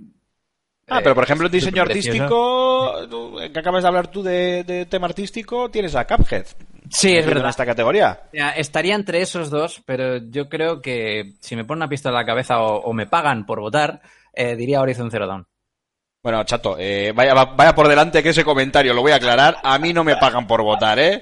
Ah, 0.89 0.99
pero 1.01 1.15
por 1.15 1.23
ejemplo, 1.23 1.47
el 1.47 1.51
diseño 1.51 1.81
artístico, 1.81 3.07
tú, 3.09 3.37
que 3.51 3.59
acabas 3.59 3.81
de 3.83 3.87
hablar 3.87 4.07
tú 4.11 4.21
de, 4.21 4.63
de 4.63 4.85
tema 4.85 5.07
artístico, 5.07 5.69
tienes 5.71 5.95
a 5.95 6.05
Cuphead. 6.05 6.45
Sí, 6.91 7.07
es 7.09 7.15
Metido 7.15 7.19
En 7.23 7.27
verdad. 7.33 7.49
esta 7.49 7.65
categoría. 7.65 8.21
Ya, 8.31 8.51
Estaría 8.51 8.93
entre 8.93 9.19
esos 9.21 9.49
dos, 9.49 9.81
pero 9.85 10.17
yo 10.17 10.47
creo 10.47 10.79
que 10.79 11.33
si 11.41 11.55
me 11.55 11.65
ponen 11.65 11.79
una 11.79 11.89
pistola 11.89 12.19
en 12.19 12.25
la 12.25 12.31
cabeza 12.31 12.61
o, 12.61 12.81
o 12.83 12.93
me 12.93 13.07
pagan 13.07 13.45
por 13.47 13.59
votar, 13.59 13.99
eh, 14.37 14.55
diría 14.55 14.81
Horizon 14.81 15.09
Zero 15.11 15.27
Dawn. 15.27 15.45
Bueno, 16.23 16.43
chato, 16.43 16.75
eh, 16.79 17.11
vaya, 17.15 17.33
va- 17.33 17.45
vaya 17.55 17.73
por 17.75 17.87
delante 17.87 18.21
que 18.23 18.29
ese 18.29 18.43
comentario 18.43 18.93
lo 18.93 19.01
voy 19.01 19.11
a 19.11 19.15
aclarar. 19.15 19.57
A 19.63 19.77
mí 19.79 19.93
no 19.93 20.03
me 20.03 20.17
pagan 20.17 20.45
por 20.47 20.61
votar, 20.61 20.99
¿eh? 20.99 21.21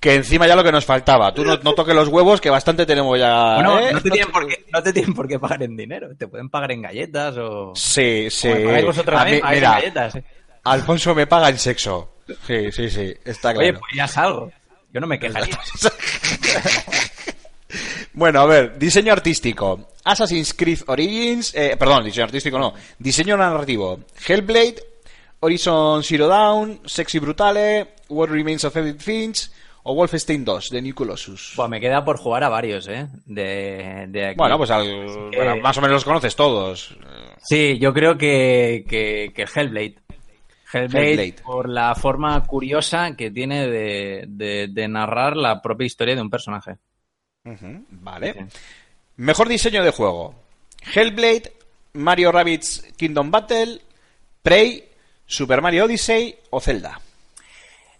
Que 0.00 0.14
encima 0.14 0.46
ya 0.46 0.54
lo 0.56 0.62
que 0.62 0.70
nos 0.72 0.84
faltaba. 0.84 1.32
Tú 1.34 1.44
no, 1.44 1.56
no 1.56 1.72
toques 1.74 1.94
los 1.94 2.08
huevos, 2.08 2.40
que 2.40 2.50
bastante 2.50 2.84
tenemos 2.86 3.18
ya. 3.18 3.54
Bueno, 3.54 3.80
¿eh? 3.80 3.92
no, 3.92 4.00
te 4.02 4.10
tienen 4.10 4.30
por 4.30 4.46
qué, 4.46 4.64
no 4.72 4.82
te 4.82 4.92
tienen 4.92 5.14
por 5.14 5.26
qué 5.26 5.38
pagar 5.38 5.62
en 5.62 5.76
dinero, 5.76 6.08
te 6.16 6.28
pueden 6.28 6.48
pagar 6.50 6.72
en 6.72 6.82
galletas 6.82 7.36
o... 7.38 7.72
Sí, 7.74 8.28
sí. 8.30 8.48
vosotros 8.84 9.20
A 9.20 9.24
mí- 9.24 9.40
mira, 9.50 9.72
galletas. 9.72 10.14
eh. 10.16 10.24
Alfonso 10.64 11.14
me 11.14 11.26
paga 11.26 11.48
en 11.48 11.58
sexo. 11.58 12.16
Sí, 12.46 12.70
sí, 12.72 12.90
sí, 12.90 13.14
está 13.24 13.52
claro. 13.52 13.60
Oye, 13.60 13.72
pues 13.78 13.92
ya 13.94 14.06
salgo. 14.08 14.50
Yo 14.92 15.00
no 15.00 15.06
me 15.06 15.18
quejaría. 15.18 15.58
Bueno, 18.12 18.40
a 18.40 18.46
ver, 18.46 18.78
diseño 18.78 19.12
artístico. 19.12 19.88
Assassin's 20.04 20.54
Creed 20.54 20.80
Origins, 20.86 21.54
eh, 21.54 21.76
perdón, 21.78 22.04
diseño 22.04 22.24
artístico 22.24 22.58
no, 22.58 22.74
diseño 22.98 23.36
narrativo. 23.36 24.00
Hellblade, 24.26 24.76
Horizon 25.40 26.02
Zero 26.02 26.28
Dawn, 26.28 26.80
Sexy 26.84 27.18
Brutale, 27.18 27.94
What 28.08 28.28
Remains 28.28 28.64
of 28.64 28.76
Edith 28.76 29.00
Finch 29.02 29.50
o 29.82 29.94
Wolfenstein 29.94 30.44
2 30.44 30.70
de 30.70 30.82
New 30.82 30.94
Colossus. 30.94 31.52
Pues 31.56 31.68
me 31.68 31.80
queda 31.80 32.04
por 32.04 32.16
jugar 32.18 32.42
a 32.44 32.48
varios, 32.48 32.88
¿eh? 32.88 33.06
De, 33.24 34.06
de 34.08 34.26
aquí. 34.28 34.36
Bueno, 34.36 34.58
pues 34.58 34.70
al- 34.70 34.84
que- 35.30 35.36
bueno, 35.36 35.56
más 35.62 35.76
o 35.78 35.80
menos 35.80 35.94
los 35.96 36.04
conoces 36.04 36.34
todos. 36.34 36.96
Sí, 37.42 37.78
yo 37.78 37.92
creo 37.92 38.16
que, 38.18 38.84
que, 38.88 39.32
que 39.34 39.42
Hellblade. 39.42 39.96
Hellblade, 40.72 41.10
Hellblade. 41.10 41.42
por 41.44 41.68
la 41.68 41.94
forma 41.94 42.42
curiosa 42.44 43.14
que 43.16 43.30
tiene 43.30 43.68
de, 43.68 44.24
de- 44.26 44.68
de 44.68 44.88
narrar 44.88 45.36
la 45.36 45.62
propia 45.62 45.86
historia 45.86 46.16
de 46.16 46.22
un 46.22 46.30
personaje. 46.30 46.76
Vale. 47.90 48.32
Sí. 48.32 48.58
Mejor 49.16 49.48
diseño 49.48 49.82
de 49.84 49.90
juego. 49.92 50.34
Hellblade, 50.94 51.52
Mario 51.94 52.32
Rabbids 52.32 52.92
Kingdom 52.96 53.30
Battle, 53.30 53.80
Prey, 54.42 54.84
Super 55.26 55.62
Mario 55.62 55.84
Odyssey 55.86 56.36
o 56.50 56.60
Zelda. 56.60 57.00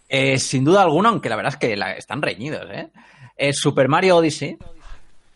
Eh, 0.09 0.37
sin 0.39 0.63
duda 0.63 0.83
alguna, 0.83 1.09
aunque 1.09 1.29
la 1.29 1.35
verdad 1.35 1.53
es 1.53 1.59
que 1.59 1.75
la- 1.75 1.93
están 1.93 2.21
reñidos, 2.21 2.65
¿eh? 2.71 2.87
Es 3.35 3.57
Super 3.59 3.87
Mario 3.89 4.17
Odyssey. 4.17 4.57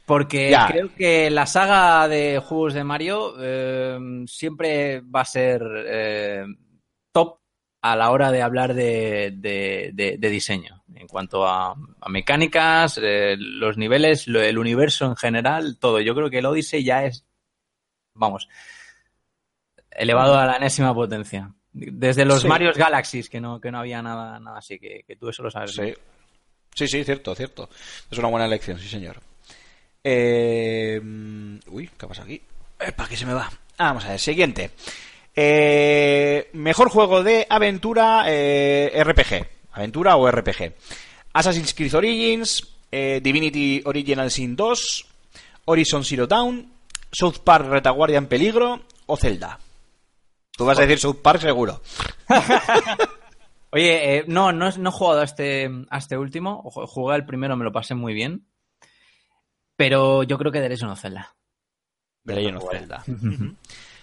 Porque 0.06 0.50
Ya. 0.50 0.68
creo 0.68 0.94
que 0.96 1.30
la 1.30 1.46
saga 1.46 2.08
de 2.08 2.40
juegos 2.40 2.74
de 2.74 2.84
Mario 2.84 3.34
eh, 3.40 3.98
siempre 4.28 5.00
va 5.02 5.22
a 5.22 5.26
ser 5.26 5.62
eh, 5.88 6.44
a 7.82 7.96
la 7.96 8.12
hora 8.12 8.32
de 8.32 8.42
hablar 8.42 8.74
de, 8.74 9.32
de- 9.36 9.92
de- 9.94 10.18
de 10.18 10.30
diseño. 10.30 10.84
En 10.96 11.08
cuanto 11.08 11.48
a, 11.48 11.72
a 12.00 12.10
mecánicas, 12.10 13.00
eh, 13.02 13.36
los 13.38 13.78
niveles, 13.78 14.28
lo- 14.28 14.42
el 14.42 14.58
universo 14.60 15.06
en 15.06 15.16
general, 15.16 15.78
todo. 15.80 16.00
Yo 16.00 16.14
creo 16.14 16.30
que 16.30 16.38
el 16.40 16.46
Odyssey 16.46 16.84
ya 16.84 17.06
es, 17.06 17.26
vamos, 18.14 18.48
elevado 19.90 20.38
a 20.38 20.46
la 20.46 20.56
enésima 20.58 20.94
potencia. 20.94 21.52
Desde 21.74 22.26
los 22.26 22.42
Sí. 22.42 22.48
Marios 22.48 22.78
Galaxies, 22.78 23.30
que 23.30 23.40
no, 23.40 23.60
que 23.62 23.72
no 23.72 23.80
había 23.80 24.02
nada, 24.02 24.40
nada 24.40 24.58
así, 24.60 24.78
que, 24.78 25.04
que 25.08 25.16
tú 25.16 25.30
eso 25.30 25.42
lo 25.42 25.50
sabes. 25.50 25.72
Sí. 25.72 25.94
Sí, 26.76 26.88
sí, 26.88 27.04
cierto, 27.04 27.34
cierto. 27.36 27.70
Es 28.10 28.18
una 28.18 28.28
buena 28.30 28.46
elección, 28.46 28.78
sí, 28.80 28.88
señor. 28.88 29.20
Eh, 30.04 31.00
mm, 31.02 31.60
Uy, 31.68 31.90
¿qué 31.98 32.08
pasa 32.08 32.24
aquí? 32.24 32.42
¿Para 32.96 33.08
qué 33.10 33.16
se 33.18 33.26
me 33.26 33.34
va? 33.34 33.50
Ah, 33.78 33.86
vamos 33.88 34.06
a 34.06 34.10
ver, 34.12 34.20
siguiente. 34.20 34.72
Eh, 35.36 36.50
mejor 36.54 36.90
juego 36.90 37.24
de 37.24 37.48
aventura 37.50 38.24
eh, 38.28 38.92
RPG. 39.04 39.48
Aventura 39.74 40.16
o 40.18 40.30
RPG. 40.30 40.74
Assassin's 41.34 41.74
Creed 41.74 41.96
Origins, 41.96 42.68
eh, 42.92 43.22
Divinity 43.24 43.82
Original 43.86 44.30
Sin 44.30 44.56
2, 44.56 45.06
Horizon 45.66 46.04
Zero 46.04 46.28
Dawn, 46.28 46.72
South 47.12 47.40
Park 47.44 47.68
Retaguardia 47.68 48.18
en 48.18 48.28
Peligro 48.28 48.82
o 49.06 49.16
Zelda. 49.18 49.58
Tú 50.52 50.66
vas 50.66 50.78
a 50.78 50.82
decir 50.82 51.00
South 51.00 51.22
Park 51.22 51.40
seguro. 51.42 51.82
Oye, 53.72 54.18
eh, 54.18 54.24
no, 54.28 54.52
no, 54.52 54.68
he- 54.70 54.78
no 54.78 54.90
he 54.90 54.94
jugado 54.94 55.22
a 55.22 55.24
este, 55.24 55.70
a 55.90 55.98
este 55.98 56.18
último. 56.18 56.62
Ju- 56.64 56.86
Jugué 56.88 57.16
al 57.16 57.26
primero, 57.26 57.56
me 57.56 57.64
lo 57.64 57.72
pasé 57.72 57.96
muy 57.96 58.14
bien. 58.14 58.46
Pero 59.78 60.24
yo 60.24 60.38
creo 60.38 60.52
que 60.52 60.60
The 60.60 60.68
Legend 60.70 60.92
of 60.92 61.00
Zelda. 61.00 61.34
The 62.26 62.36
Legend 62.36 62.58
of 62.58 62.70
Zelda. 62.70 63.04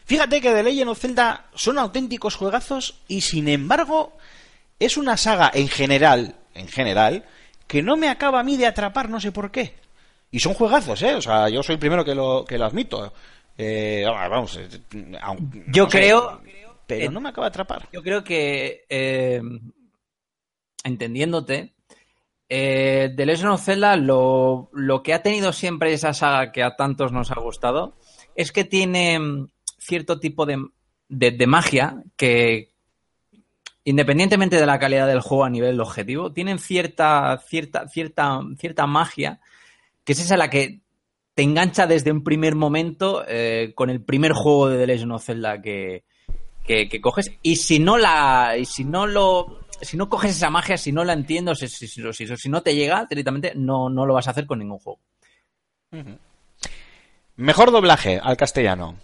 Fíjate 0.08 0.40
que 0.40 0.50
The 0.52 0.62
Legend 0.62 0.88
of 0.90 0.98
Zelda 0.98 1.44
son 1.54 1.76
auténticos 1.78 2.34
juegazos 2.34 3.02
y 3.08 3.20
sin 3.20 3.46
embargo 3.46 4.16
es 4.80 4.96
una 4.96 5.18
saga 5.18 5.50
en 5.52 5.68
general, 5.68 6.34
en 6.54 6.66
general, 6.66 7.26
que 7.66 7.82
no 7.82 7.98
me 7.98 8.08
acaba 8.08 8.40
a 8.40 8.42
mí 8.42 8.56
de 8.56 8.66
atrapar, 8.66 9.10
no 9.10 9.20
sé 9.20 9.32
por 9.32 9.50
qué. 9.50 9.74
Y 10.30 10.40
son 10.40 10.54
juegazos, 10.54 11.02
¿eh? 11.02 11.14
O 11.14 11.20
sea, 11.20 11.50
yo 11.50 11.62
soy 11.62 11.74
el 11.74 11.78
primero 11.78 12.06
que 12.06 12.14
lo, 12.14 12.42
que 12.46 12.56
lo 12.56 12.64
admito. 12.64 13.12
Eh, 13.58 14.02
vamos, 14.06 14.56
eh, 14.56 14.68
Yo 15.68 15.84
no 15.84 15.90
sé, 15.90 15.98
creo- 15.98 16.40
pero 16.86 17.04
eh, 17.04 17.08
no 17.10 17.20
me 17.20 17.28
acaba 17.28 17.46
de 17.46 17.50
atrapar. 17.50 17.88
Yo 17.92 18.02
creo 18.02 18.24
que, 18.24 18.86
eh, 18.88 19.42
entendiéndote, 20.84 21.74
eh, 22.48 23.12
The 23.14 23.26
Legend 23.26 23.50
of 23.52 23.62
Zelda 23.64 23.96
lo, 23.96 24.70
lo 24.72 25.02
que 25.02 25.12
ha 25.12 25.22
tenido 25.22 25.52
siempre 25.52 25.92
esa 25.92 26.14
saga 26.14 26.50
que 26.52 26.62
a 26.62 26.76
tantos 26.76 27.12
nos 27.12 27.30
ha 27.30 27.40
gustado 27.40 27.96
es 28.36 28.52
que 28.52 28.64
tiene 28.64 29.18
cierto 29.88 30.20
tipo 30.20 30.46
de, 30.46 30.64
de- 31.08 31.46
magia 31.46 32.02
que, 32.16 32.70
independientemente 33.84 34.56
de 34.56 34.66
la 34.66 34.78
calidad 34.78 35.06
del 35.06 35.20
juego 35.22 35.44
a 35.44 35.50
nivel 35.50 35.80
objetivo, 35.80 36.32
tienen 36.32 36.58
cierta, 36.58 37.38
cierta, 37.48 37.88
cierta, 37.88 38.40
cierta 38.58 38.86
magia 38.86 39.40
que 40.04 40.12
es 40.12 40.20
esa 40.20 40.36
la 40.36 40.48
que 40.50 40.80
te 41.34 41.42
engancha 41.42 41.86
desde 41.86 42.12
un 42.12 42.24
primer 42.24 42.54
momento 42.54 43.24
eh, 43.26 43.72
con 43.74 43.90
el 43.90 44.02
primer 44.02 44.32
juego 44.32 44.68
de 44.68 44.78
The 44.78 44.86
Legend 44.86 45.12
of 45.12 45.24
Zelda 45.24 45.60
que, 45.62 46.04
que, 46.64 46.88
coges 47.00 47.30
y 47.42 47.56
si 47.56 47.78
no 47.78 47.96
la 47.96 48.56
y 48.58 48.64
si 48.64 48.84
no 48.84 49.06
lo 49.06 49.60
si 49.80 49.96
no 49.96 50.08
coges 50.08 50.32
esa 50.32 50.50
magia 50.50 50.76
si 50.76 50.92
no 50.92 51.04
la 51.04 51.12
entiendo 51.12 51.54
si, 51.54 51.68
si, 51.68 51.86
si- 51.86 52.12
si- 52.12 52.36
si 52.36 52.48
no 52.48 52.62
te 52.62 52.74
llega 52.74 53.06
directamente 53.08 53.52
no, 53.54 53.88
no 53.88 54.04
lo 54.04 54.14
vas 54.14 54.26
a 54.28 54.32
hacer 54.32 54.46
con 54.46 54.58
ningún 54.58 54.78
juego 54.78 54.98
Mejor 57.36 57.70
doblaje 57.70 58.18
al 58.20 58.36
castellano. 58.36 58.96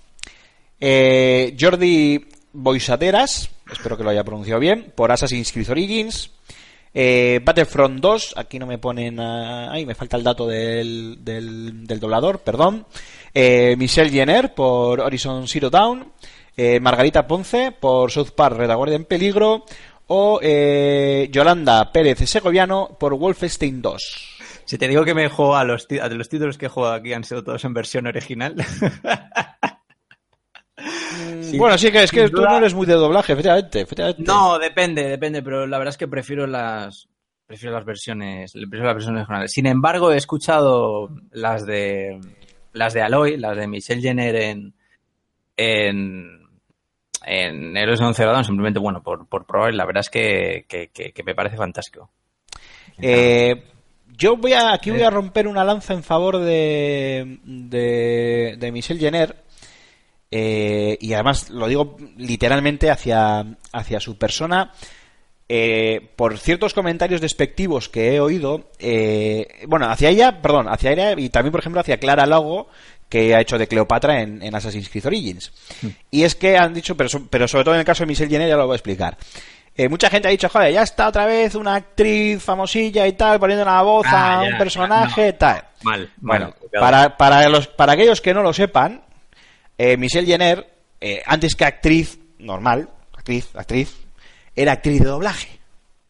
Eh, 0.81 1.57
Jordi 1.59 2.25
Boisaderas, 2.53 3.51
espero 3.71 3.97
que 3.97 4.05
lo 4.05 4.11
haya 4.11 4.25
pronunciado 4.25 4.61
bien, 4.61 4.93
por 4.95 5.11
Assassin's 5.13 5.53
Creed 5.53 5.71
Origins. 5.71 6.31
Eh, 6.97 7.41
Battlefront 7.45 7.99
2, 8.01 8.35
aquí 8.37 8.59
no 8.59 8.67
me 8.67 8.79
ponen. 8.79 9.19
ah, 9.19 9.71
Ay, 9.73 9.85
me 9.85 9.95
falta 9.97 10.17
el 10.17 10.23
dato 10.23 10.47
del, 10.47 11.19
del, 11.25 11.87
del 11.87 12.01
doblador, 12.01 12.39
perdón. 12.41 12.87
Eh, 13.33 13.75
Michelle 13.77 14.11
Jenner 14.11 14.55
por 14.55 15.01
Horizon 15.01 15.49
Zero 15.49 15.71
Dawn. 15.71 16.13
Eh, 16.57 16.79
Margarita 16.79 17.27
Ponce 17.27 17.73
por 17.73 18.13
South 18.13 18.31
Park 18.37 18.57
Retaguardia 18.57 18.95
en 18.97 19.07
Peligro. 19.07 19.65
O 20.07 20.39
eh, 20.43 21.29
Yolanda 21.33 21.91
Pérez 21.91 22.19
Segoviano 22.31 22.97
por 23.01 23.15
Wolfenstein 23.15 23.81
2. 23.83 24.39
si 24.67 24.79
te 24.79 24.87
digo 24.87 25.05
que 25.05 25.15
me 25.15 25.29
juego 25.31 25.57
a 25.57 25.65
los, 25.65 25.89
a 26.01 26.09
los 26.11 26.29
títulos 26.29 26.59
que 26.59 26.67
he 26.67 26.69
jugado 26.69 26.95
aquí 26.95 27.13
han 27.15 27.25
sido 27.25 27.43
todos 27.43 27.65
en 27.65 27.73
versión 27.75 28.07
original 28.07 28.55
Sí, 31.55 31.59
bueno, 31.59 31.79
sí 31.79 31.91
que 31.91 32.03
es 32.03 32.11
que 32.13 32.29
tú 32.29 32.43
no 32.43 32.59
eres 32.59 32.75
muy 32.75 32.87
de 32.87 32.95
doblaje, 32.95 33.33
efectivamente. 33.33 33.81
efectivamente. 33.81 34.23
no 34.27 34.59
depende 34.59 35.05
depende 35.09 35.43
pero 35.43 35.67
la 35.67 35.79
verdad 35.79 35.91
es 35.93 35.99
que 35.99 36.09
prefiero 36.09 36.47
las 36.47 37.09
prefiero 37.47 37.75
las 37.75 37.85
versiones 37.85 38.53
prefiero 38.53 38.85
las 38.87 38.95
versiones 38.95 39.21
originales 39.23 39.53
sin 39.53 39.67
embargo 39.67 40.13
he 40.13 40.17
escuchado 40.17 41.09
las 41.33 41.67
de 41.67 42.19
las 42.73 42.95
de 42.95 43.03
Aloy 43.03 43.37
las 43.37 43.57
de 43.57 43.67
Michelle 43.69 44.01
Jenner 44.03 44.35
en 44.37 44.75
en 45.57 46.41
en 47.27 47.77
Héroes 47.77 48.01
de 48.01 48.15
Zero 48.15 48.43
simplemente 48.45 48.79
bueno 48.79 49.03
por, 49.03 49.27
por 49.29 49.47
probar 49.47 49.73
y 49.73 49.77
la 49.77 49.87
verdad 49.87 50.01
es 50.01 50.11
que, 50.11 50.65
que, 50.69 50.89
que- 50.89 51.13
que 51.13 51.23
me 51.23 51.35
parece 51.35 51.57
fantástico 51.57 52.11
Eh, 52.99 53.63
yo 54.17 54.37
voy 54.37 54.53
a, 54.53 54.73
aquí 54.73 54.91
voy 54.93 55.03
a 55.03 55.11
romper 55.11 55.49
una 55.49 55.65
lanza 55.65 55.93
en 55.95 56.05
favor 56.05 56.39
de, 56.39 57.39
de, 57.45 58.55
de 58.59 58.73
Michelle 58.73 59.01
Jenner. 59.01 59.44
Eh, 60.37 60.99
y 61.01 61.13
además 61.13 61.49
lo 61.51 61.69
digo 61.69 61.97
literalmente 62.17 62.91
hacia, 62.91 63.47
hacia 63.73 64.01
su 64.01 64.19
persona. 64.19 64.73
eh, 65.49 66.01
por 66.17 66.39
ciertos 66.39 66.73
comentarios 66.75 67.21
despectivos 67.21 67.89
que 67.89 68.15
he 68.15 68.21
oído, 68.21 68.71
eh, 68.79 69.47
bueno, 69.69 69.87
hacia 69.91 70.09
ella, 70.09 70.41
perdón, 70.43 70.67
hacia 70.69 70.91
ella 70.93 71.13
y 71.17 71.29
también, 71.29 71.53
por 71.53 71.61
ejemplo, 71.61 71.81
hacia 71.83 71.99
Clara 71.99 72.27
Lago, 72.27 72.67
que 73.11 73.35
ha 73.35 73.41
hecho 73.43 73.59
de 73.59 73.69
Cleopatra 73.69 74.23
en, 74.23 74.43
en 74.43 74.55
Assassin's 74.55 74.89
Creed 74.89 75.07
Origins. 75.07 75.53
Y 76.11 76.25
es 76.25 76.35
que 76.35 76.57
han 76.57 76.73
dicho, 76.75 76.97
pero, 76.97 77.11
pero 77.31 77.47
sobre 77.47 77.63
todo 77.65 77.75
en 77.75 77.81
el 77.81 77.87
caso 77.87 78.03
de 78.03 78.07
Michelle 78.09 78.31
Jenner, 78.31 78.49
ya 78.49 78.57
lo 78.57 78.67
voy 78.67 78.73
a 78.75 78.77
explicar. 78.77 79.17
Eh, 79.77 79.89
mucha 79.89 80.09
gente 80.09 80.29
ha 80.29 80.31
dicho, 80.31 80.49
joder, 80.49 80.73
ya 80.73 80.83
está 80.83 81.09
otra 81.09 81.27
vez 81.27 81.55
una 81.55 81.75
actriz 81.75 82.43
famosilla 82.43 83.07
y 83.07 83.13
tal, 83.13 83.39
poniendo 83.39 83.65
una 83.65 83.83
voz 83.83 84.07
Ah, 84.09 84.41
a 84.41 84.43
ya, 84.43 84.47
un 84.47 84.53
ya, 84.53 84.59
personaje, 84.59 85.33
tal. 85.35 85.63
mal 85.83 86.11
Bueno, 86.17 86.55
para, 86.81 87.17
para, 87.19 87.49
los, 87.51 87.67
para 87.67 87.93
aquellos 87.93 88.21
que 88.23 88.33
no 88.33 88.43
lo 88.43 88.53
sepan, 88.53 89.03
eh, 89.79 89.97
Michelle 89.97 90.27
Jenner, 90.27 90.67
eh, 91.01 91.23
antes 91.27 91.55
que 91.55 91.65
actriz 91.65 92.19
normal, 92.39 92.89
actriz, 93.13 93.49
actriz, 93.55 93.95
era 94.55 94.73
actriz 94.73 95.01
de 95.01 95.07
doblaje. 95.07 95.59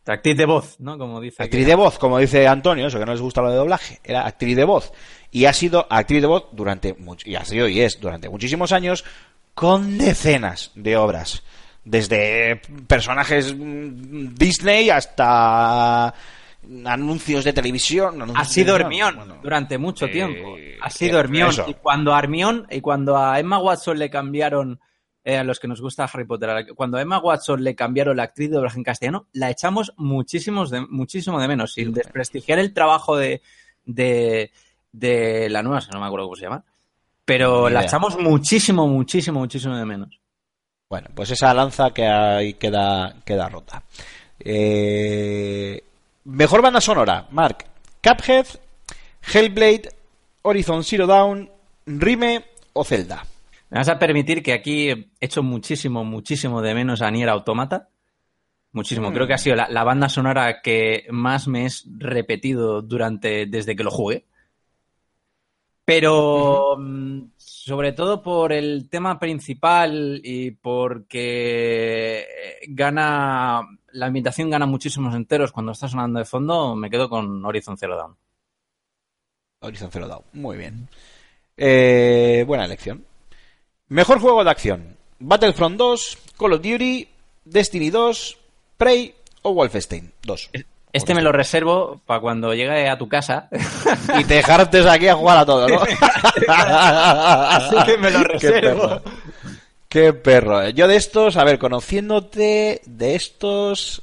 actriz 0.07 0.37
de 0.37 0.45
voz 0.45 0.77
no 0.81 0.99
como 0.99 1.21
dice 1.21 1.43
Actriz 1.43 1.67
de 1.67 1.75
voz, 1.75 1.99
como 1.99 2.19
dice 2.19 2.47
Antonio, 2.47 2.87
eso 2.87 2.99
que 2.99 3.07
no 3.07 3.13
les 3.13 3.21
gusta 3.23 3.41
lo 3.41 3.51
de 3.51 3.57
doblaje, 3.57 4.01
era 4.05 4.27
actriz 4.27 4.57
de 4.57 4.65
voz. 4.65 4.93
Y 5.31 5.47
ha 5.47 5.53
sido 5.53 5.87
actriz 5.91 6.21
de 6.21 6.27
voz 6.29 6.45
durante, 6.53 6.95
much- 6.97 7.27
y 7.27 7.35
ha 7.37 7.45
sido 7.45 7.67
y 7.69 7.81
es 7.81 7.99
durante 8.01 8.29
muchísimos 8.29 8.73
años, 8.73 9.05
con 9.55 9.99
decenas 9.99 10.71
de 10.75 10.97
obras. 10.97 11.43
Desde 11.85 12.61
personajes 12.87 13.55
mm, 13.55 14.35
Disney 14.35 14.91
hasta 14.91 16.15
anuncios 16.87 17.45
de 17.45 17.53
televisión. 17.53 18.15
anuncios 18.23 18.39
ha 18.39 18.49
de 18.49 18.55
sido 18.55 18.77
televisión. 18.77 19.09
Hermión 19.09 19.29
Bueno, 19.29 19.43
durante 19.43 19.79
mucho 19.79 20.07
eh, 20.07 20.09
tiempo. 20.09 20.57
Ha 20.81 20.91
sido 20.91 21.19
Hermión. 21.21 21.51
eso. 21.51 21.65
Y 21.69 21.75
cuando 21.75 22.15
a 22.15 22.19
Hermión 22.19 22.67
y 22.71 22.81
cuando 22.81 23.17
a 23.17 23.39
Emma 23.39 23.59
Watson 23.59 23.99
le 23.99 24.11
cambiaron, 24.11 24.81
eh, 25.25 25.39
a 25.39 25.45
los 25.45 25.59
que 25.61 25.69
nos 25.69 25.81
gusta 25.81 26.05
Harry 26.05 26.25
Potter, 26.25 26.67
cuando 26.75 26.99
a 26.99 27.03
Emma 27.03 27.19
Watson 27.19 27.63
le 27.65 27.75
cambiaron 27.75 28.17
la 28.17 28.25
actriz 28.25 28.51
de 28.51 28.57
doblaje 28.57 28.79
en 28.79 28.85
castellano, 28.85 29.29
la 29.33 29.51
echamos 29.51 29.93
muchísimos 29.97 30.71
de, 30.71 30.81
muchísimo 30.87 31.41
de 31.41 31.49
menos, 31.49 31.73
sin 31.73 31.93
desprestigiar 31.93 32.59
el 32.59 32.73
trabajo 32.75 33.17
de, 33.17 33.41
de, 33.85 34.51
de 34.93 35.49
la 35.51 35.63
nueva, 35.63 35.81
no 35.93 36.01
me 36.01 36.07
acuerdo 36.07 36.27
cómo 36.27 36.37
se 36.37 36.43
llama. 36.43 36.65
Pero 37.25 37.71
la 37.71 37.81
idea. 37.81 37.87
echamos 37.89 38.19
muchísimo, 38.19 38.87
muchísimo, 38.87 39.41
muchísimo 39.41 39.77
de 39.77 39.85
menos. 39.87 40.21
Bueno, 40.91 41.09
pues 41.15 41.31
esa 41.31 41.55
lanza 41.55 41.91
que 41.93 42.07
ahí 42.07 42.55
queda, 42.55 43.17
queda 43.25 43.49
rota. 43.49 43.83
Eh, 44.39 45.83
mejor 46.25 46.63
banda 46.63 46.81
sonora, 46.81 47.27
Mark. 47.31 47.65
Cuphead, 48.03 48.47
Hellblade, 49.33 49.89
Horizon 50.43 50.85
Zero 50.85 51.07
Dawn, 51.07 51.51
Rime 51.87 52.45
o 52.73 52.85
Zelda. 52.85 53.25
Me 53.71 53.79
vas 53.79 53.89
a 53.89 53.99
permitir 53.99 54.43
que 54.43 54.53
aquí 54.53 55.11
echo 55.21 55.43
muchísimo, 55.43 56.05
muchísimo 56.05 56.61
de 56.61 56.75
menos 56.75 57.03
a 57.03 57.11
Nier 57.11 57.29
Automata. 57.29 57.89
Muchísimo. 58.73 59.11
Mm. 59.11 59.15
Creo 59.15 59.27
que 59.27 59.35
ha 59.35 59.39
sido 59.39 59.57
la, 59.57 59.69
la 59.69 59.85
banda 59.85 60.09
sonora 60.09 60.61
que 60.61 61.07
más 61.11 61.49
me 61.49 61.67
es 61.67 61.87
repetido 61.97 62.83
durante 62.83 63.47
desde 63.47 63.75
que 63.75 63.85
lo 63.85 63.91
jugué. 63.91 64.27
Pero 65.85 66.77
mm, 66.79 67.33
sobre 67.37 67.93
todo 67.93 68.23
por 68.23 68.53
el 68.53 68.89
tema 68.89 69.19
principal 69.19 70.21
y 70.25 70.51
porque 70.53 72.27
gana 72.69 73.63
la 73.95 74.07
ambientación 74.07 74.51
gana 74.51 74.67
muchísimos 74.67 75.15
enteros 75.15 75.53
cuando 75.53 75.73
está 75.73 75.89
sonando 75.89 76.19
de 76.19 76.25
fondo, 76.25 76.75
me 76.75 76.91
quedo 76.91 77.09
con 77.09 77.45
Horizon 77.45 77.79
Zero 77.79 77.97
Dawn. 77.97 78.17
Horizon 79.61 79.91
Zero 79.91 80.09
Dawn. 80.09 80.25
Muy 80.33 80.57
bien. 80.57 80.89
Eh, 81.57 82.45
buena 82.47 82.65
elección. 82.65 83.05
Mejor 83.89 84.19
juego 84.19 84.43
de 84.43 84.51
acción. 84.51 84.97
Battlefront 85.21 85.79
2, 85.79 86.19
Call 86.37 86.55
of 86.55 86.63
Duty, 86.63 87.09
Destiny 87.45 87.91
2, 87.91 88.37
Prey 88.77 89.15
o 89.43 89.55
Wolfenstein 89.55 90.13
2. 90.23 90.51
Este 90.93 91.15
me 91.15 91.23
lo 91.23 91.31
reservo 91.31 92.01
para 92.05 92.21
cuando 92.21 92.53
llegue 92.53 92.89
a 92.89 92.99
tu 92.99 93.09
casa. 93.09 93.49
Y 94.19 94.25
te 94.25 94.35
dejaste 94.35 94.89
aquí 94.89 95.07
a 95.07 95.15
jugar 95.15 95.39
a 95.39 95.47
todo, 95.47 95.69
¿no? 95.69 95.81
Así 96.49 97.77
que 97.87 97.99
me 97.99 98.11
lo 98.11 98.25
reservo. 98.25 99.01
Qué 99.95 100.13
perro. 100.13 100.69
Yo 100.71 100.89
de 100.89 100.97
estos, 100.97 101.37
a 101.37 101.45
ver, 101.45 101.57
conociéndote, 101.57 102.81
de 102.85 103.15
estos... 103.15 104.03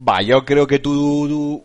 Va, 0.00 0.22
yo 0.22 0.42
creo 0.46 0.66
que 0.66 0.78
tú, 0.78 1.28
tú, 1.28 1.64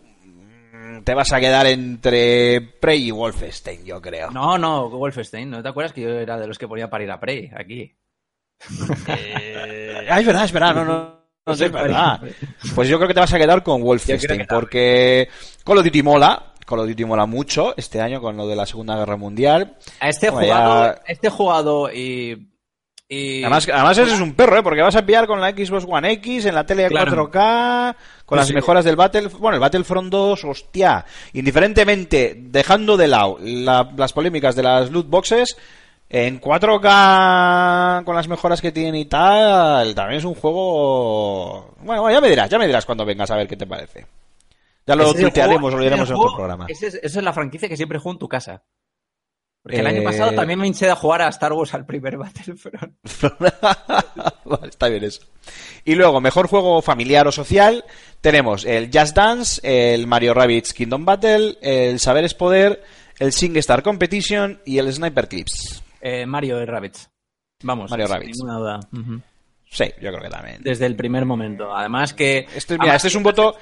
mm, 0.70 1.00
te 1.02 1.14
vas 1.14 1.32
a 1.32 1.40
quedar 1.40 1.64
entre 1.66 2.60
Prey 2.60 3.08
y 3.08 3.10
Wolfenstein, 3.10 3.86
yo 3.86 4.02
creo. 4.02 4.30
No, 4.32 4.58
no, 4.58 4.90
Wolfenstein. 4.90 5.48
¿No 5.48 5.62
te 5.62 5.68
acuerdas 5.70 5.94
que 5.94 6.02
yo 6.02 6.10
era 6.10 6.38
de 6.38 6.46
los 6.46 6.58
que 6.58 6.68
ponía 6.68 6.90
para 6.90 7.04
ir 7.04 7.10
a 7.10 7.18
Prey 7.18 7.50
aquí? 7.56 7.96
Eh, 9.08 10.06
ah, 10.10 10.20
es 10.20 10.26
verdad, 10.26 10.44
es 10.44 10.52
verdad, 10.52 10.74
no, 10.74 10.84
no. 10.84 11.16
No 11.46 11.54
sé, 11.56 11.66
es 11.66 11.72
verdad. 11.72 12.20
Pues 12.74 12.86
yo 12.86 12.98
creo 12.98 13.08
que 13.08 13.14
te 13.14 13.20
vas 13.20 13.32
a 13.32 13.38
quedar 13.38 13.62
con 13.62 13.80
Wolfenstein, 13.80 14.44
porque 14.46 15.30
Call 15.64 15.78
of 15.78 15.84
Duty 15.84 16.02
mola, 16.02 16.52
Call 16.66 16.80
of 16.80 16.88
Duty 16.88 17.06
mola 17.06 17.24
mucho 17.24 17.72
este 17.78 17.98
año 17.98 18.20
con 18.20 18.36
lo 18.36 18.46
de 18.46 18.56
la 18.56 18.66
Segunda 18.66 18.94
Guerra 18.98 19.16
Mundial. 19.16 19.74
A 20.00 20.10
este 20.10 20.28
jugado, 20.28 20.84
ya- 20.84 21.02
este 21.06 21.30
jugado 21.30 21.90
y, 21.90 22.52
y 23.08 23.42
Además, 23.44 23.68
además 23.72 23.98
eres 23.98 24.20
un 24.20 24.34
perro, 24.34 24.58
¿eh? 24.58 24.62
Porque 24.62 24.82
vas 24.82 24.96
a 24.96 25.06
pillar 25.06 25.26
con 25.26 25.40
la 25.40 25.50
Xbox 25.50 25.84
One 25.88 26.10
X, 26.12 26.46
en 26.46 26.54
la 26.54 26.66
tele 26.66 26.88
Claro. 26.88 27.30
4K, 27.30 27.94
con 27.94 28.24
Pues 28.26 28.38
las 28.40 28.48
sí. 28.48 28.54
mejoras 28.54 28.84
del 28.84 28.96
Battle... 28.96 29.28
Bueno, 29.38 29.54
el 29.54 29.60
Battlefront 29.60 30.10
2, 30.10 30.44
hostia. 30.44 31.04
Indiferentemente, 31.32 32.34
dejando 32.36 32.96
de 32.96 33.06
lado 33.08 33.38
la- 33.40 33.90
las 33.96 34.12
polémicas 34.12 34.56
de 34.56 34.62
las 34.64 34.90
loot 34.90 35.08
boxes, 35.08 35.56
en 36.08 36.40
4K, 36.40 38.04
con 38.04 38.14
las 38.16 38.26
mejoras 38.28 38.60
que 38.60 38.72
tiene 38.72 38.98
y 39.00 39.04
tal, 39.06 39.94
también 39.94 40.18
es 40.18 40.24
un 40.24 40.34
juego... 40.34 41.74
Bueno, 41.80 42.02
bueno, 42.02 42.10
ya 42.16 42.20
me 42.20 42.28
dirás, 42.28 42.50
ya 42.50 42.58
me 42.58 42.66
dirás 42.66 42.86
cuando 42.86 43.04
vengas 43.04 43.30
a 43.30 43.36
ver 43.36 43.46
qué 43.48 43.56
te 43.56 43.66
parece. 43.66 44.06
Ya 44.86 44.94
lo 44.94 45.04
ese 45.04 45.16
es 45.16 45.20
tuitearemos 45.22 45.72
lo 45.72 45.80
diremos 45.80 46.04
ese 46.08 46.12
en 46.14 46.18
es 46.20 46.24
otro 46.24 46.36
programa. 46.36 46.66
ese 46.68 46.86
es- 46.88 46.94
Esa 47.02 47.18
es 47.18 47.24
la 47.24 47.32
franquicia 47.32 47.68
que 47.68 47.76
siempre 47.76 47.98
juego 47.98 48.14
en 48.14 48.18
tu 48.20 48.28
casa. 48.28 48.62
Porque 49.66 49.80
el 49.80 49.86
Eh, 49.86 49.90
año 49.90 50.04
pasado 50.04 50.30
también 50.32 50.60
me 50.60 50.66
hinché 50.68 50.86
de 50.86 50.94
jugar 50.94 51.22
a 51.22 51.28
Star 51.28 51.52
Wars 51.52 51.74
al 51.74 51.84
primer 51.84 52.16
Battlefront. 52.16 52.94
Vale, 54.44 54.68
está 54.68 54.88
bien 54.88 55.02
eso. 55.02 55.22
Y 55.84 55.96
luego, 55.96 56.20
mejor 56.20 56.46
juego 56.46 56.80
familiar 56.82 57.26
o 57.26 57.32
social, 57.32 57.84
tenemos 58.20 58.64
el 58.64 58.90
Just 58.92 59.16
Dance, 59.16 59.60
el 59.92 60.06
Mario 60.06 60.34
Rabbids 60.34 60.72
Kingdom 60.72 61.04
Battle, 61.04 61.58
el 61.62 61.98
Saber 61.98 62.24
es 62.24 62.34
Poder, 62.34 62.80
el 63.18 63.32
Sing 63.32 63.56
Star 63.56 63.82
Competition 63.82 64.60
y 64.64 64.78
el 64.78 64.92
Sniper 64.92 65.26
Clips. 65.26 65.82
Eh, 66.00 66.26
Mario 66.26 66.62
y 66.62 66.64
Rabbids. 66.64 67.10
Vamos, 67.64 67.90
Mario 67.90 68.06
sin 68.06 68.14
Rabbids. 68.14 68.38
ninguna 68.38 68.58
duda. 68.58 68.80
Sí, 69.68 69.84
yo 70.00 70.10
creo 70.12 70.22
que 70.22 70.28
también. 70.30 70.62
Desde 70.62 70.86
el 70.86 70.94
primer 70.94 71.24
momento. 71.24 71.74
Además 71.74 72.14
que... 72.14 72.46
Este, 72.54 72.78
mira, 72.78 72.94
este 72.94 73.08
es 73.08 73.14
un 73.16 73.24
voto, 73.24 73.56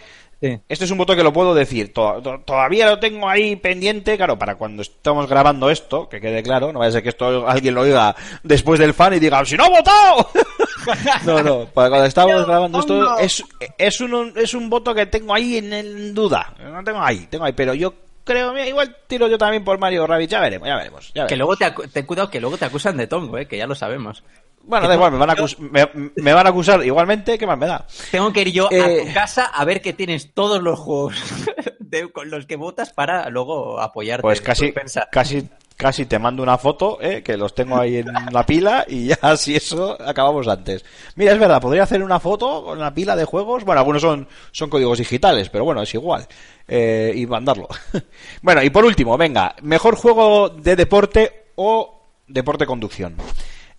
Sí. 0.44 0.60
este 0.68 0.84
es 0.84 0.90
un 0.90 0.98
voto 0.98 1.16
que 1.16 1.22
lo 1.22 1.32
puedo 1.32 1.54
decir. 1.54 1.92
To- 1.94 2.20
to- 2.22 2.40
todavía 2.44 2.86
lo 2.86 2.98
tengo 2.98 3.28
ahí 3.28 3.56
pendiente, 3.56 4.16
claro, 4.18 4.38
para 4.38 4.56
cuando 4.56 4.82
estamos 4.82 5.26
grabando 5.26 5.70
esto, 5.70 6.06
que 6.08 6.20
quede 6.20 6.42
claro, 6.42 6.70
no 6.70 6.80
vaya 6.80 6.90
a 6.90 6.92
ser 6.92 7.02
que 7.02 7.08
esto 7.08 7.48
alguien 7.48 7.74
lo 7.74 7.80
oiga 7.80 8.14
después 8.42 8.78
del 8.78 8.92
fan 8.92 9.14
y 9.14 9.18
diga, 9.20 9.42
¡si 9.46 9.56
no 9.56 9.64
ha 9.64 9.68
votado! 9.70 10.28
no, 11.24 11.42
no, 11.42 11.64
para 11.66 11.88
cuando 11.88 12.06
estamos 12.06 12.46
grabando 12.46 12.78
esto, 12.80 13.18
es, 13.18 13.42
es, 13.78 14.00
un, 14.00 14.34
es 14.36 14.52
un 14.52 14.68
voto 14.68 14.94
que 14.94 15.06
tengo 15.06 15.32
ahí 15.34 15.56
en, 15.56 15.72
en 15.72 16.14
duda. 16.14 16.52
No 16.62 16.84
tengo 16.84 17.00
ahí, 17.00 17.26
tengo 17.30 17.44
ahí, 17.46 17.52
pero 17.54 17.72
yo 17.72 17.94
creo, 18.24 18.52
mira, 18.52 18.66
igual 18.66 18.96
tiro 19.06 19.28
yo 19.28 19.38
también 19.38 19.64
por 19.64 19.78
Mario 19.78 20.06
Rabbit, 20.06 20.28
ya 20.30 20.40
veremos, 20.40 20.68
ya 20.68 20.76
veremos. 20.76 21.12
ya 21.14 21.26
Que 21.26 21.36
luego 21.36 21.56
te, 21.56 21.70
ten 21.92 22.04
cuidado 22.04 22.28
que 22.30 22.40
luego 22.40 22.58
te 22.58 22.66
acusan 22.66 22.96
de 22.98 23.06
tongo, 23.06 23.38
eh, 23.38 23.46
que 23.46 23.56
ya 23.56 23.66
lo 23.66 23.74
sabemos. 23.74 24.22
Bueno, 24.66 24.88
da 24.88 24.94
igual, 24.94 25.12
me 25.12 25.18
van, 25.18 25.30
a 25.30 25.34
acus- 25.34 25.58
me, 25.58 25.86
me 26.16 26.32
van 26.32 26.46
a 26.46 26.50
acusar 26.50 26.84
igualmente, 26.84 27.36
¿qué 27.38 27.46
más 27.46 27.58
me 27.58 27.66
da? 27.66 27.86
Tengo 28.10 28.32
que 28.32 28.40
ir 28.42 28.52
yo 28.52 28.68
Eh. 28.70 28.80
a 29.02 29.06
tu 29.06 29.12
casa 29.14 29.44
a 29.46 29.64
ver 29.64 29.82
que 29.82 29.92
tienes 29.92 30.32
todos 30.32 30.62
los 30.62 30.78
juegos 30.78 31.14
de- 31.80 32.10
con 32.10 32.30
los 32.30 32.46
que 32.46 32.56
votas 32.56 32.92
para 32.92 33.28
luego 33.28 33.78
apoyarte. 33.80 34.22
Pues 34.22 34.40
casi, 34.40 34.72
casi, 35.10 35.48
casi 35.76 36.06
te 36.06 36.18
mando 36.18 36.42
una 36.42 36.56
foto, 36.56 36.98
¿eh? 37.02 37.22
que 37.22 37.36
los 37.36 37.54
tengo 37.54 37.76
ahí 37.78 37.96
en 37.98 38.06
la 38.32 38.46
pila 38.46 38.86
y 38.88 39.08
ya 39.08 39.18
si 39.36 39.54
eso 39.54 40.00
acabamos 40.00 40.48
antes. 40.48 40.82
Mira, 41.16 41.32
es 41.32 41.38
verdad, 41.38 41.60
podría 41.60 41.82
hacer 41.82 42.02
una 42.02 42.18
foto 42.18 42.64
con 42.64 42.78
una 42.78 42.94
pila 42.94 43.14
de 43.16 43.26
juegos. 43.26 43.64
Bueno, 43.64 43.80
algunos 43.80 44.00
son, 44.00 44.26
son 44.50 44.70
códigos 44.70 44.96
digitales, 44.98 45.50
pero 45.50 45.64
bueno, 45.64 45.82
es 45.82 45.92
igual. 45.92 46.26
Eh, 46.66 47.12
y 47.14 47.26
mandarlo. 47.26 47.68
bueno, 48.42 48.62
y 48.62 48.70
por 48.70 48.86
último, 48.86 49.18
venga, 49.18 49.54
mejor 49.60 49.96
juego 49.96 50.48
de 50.48 50.74
deporte 50.74 51.48
o 51.56 52.00
deporte 52.26 52.64
conducción. 52.64 53.16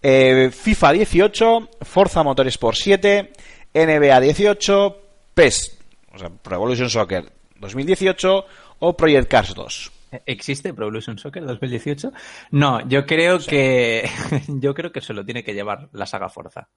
Eh, 0.07 0.51
FIFA 0.51 0.91
18, 0.91 1.69
Forza 1.81 2.21
Motorsport 2.21 2.77
7, 2.77 3.33
NBA 3.73 4.19
18, 4.19 5.01
PES, 5.33 5.79
o 6.13 6.19
sea, 6.19 6.29
Pro 6.29 6.57
Evolution 6.57 6.91
Soccer 6.91 7.25
2018 7.55 8.45
o 8.81 8.95
Project 8.95 9.27
Cars 9.27 9.55
2. 9.55 9.91
¿Existe 10.27 10.75
Pro 10.75 10.85
Evolution 10.85 11.17
Soccer 11.17 11.43
2018? 11.43 12.11
No, 12.51 12.87
yo 12.87 13.07
creo 13.07 13.39
que 13.39 14.07
yo 14.47 14.75
creo 14.75 14.91
que 14.91 15.01
se 15.01 15.15
lo 15.15 15.25
tiene 15.25 15.43
que 15.43 15.55
llevar 15.55 15.89
la 15.93 16.05
saga 16.05 16.29
Forza. 16.29 16.69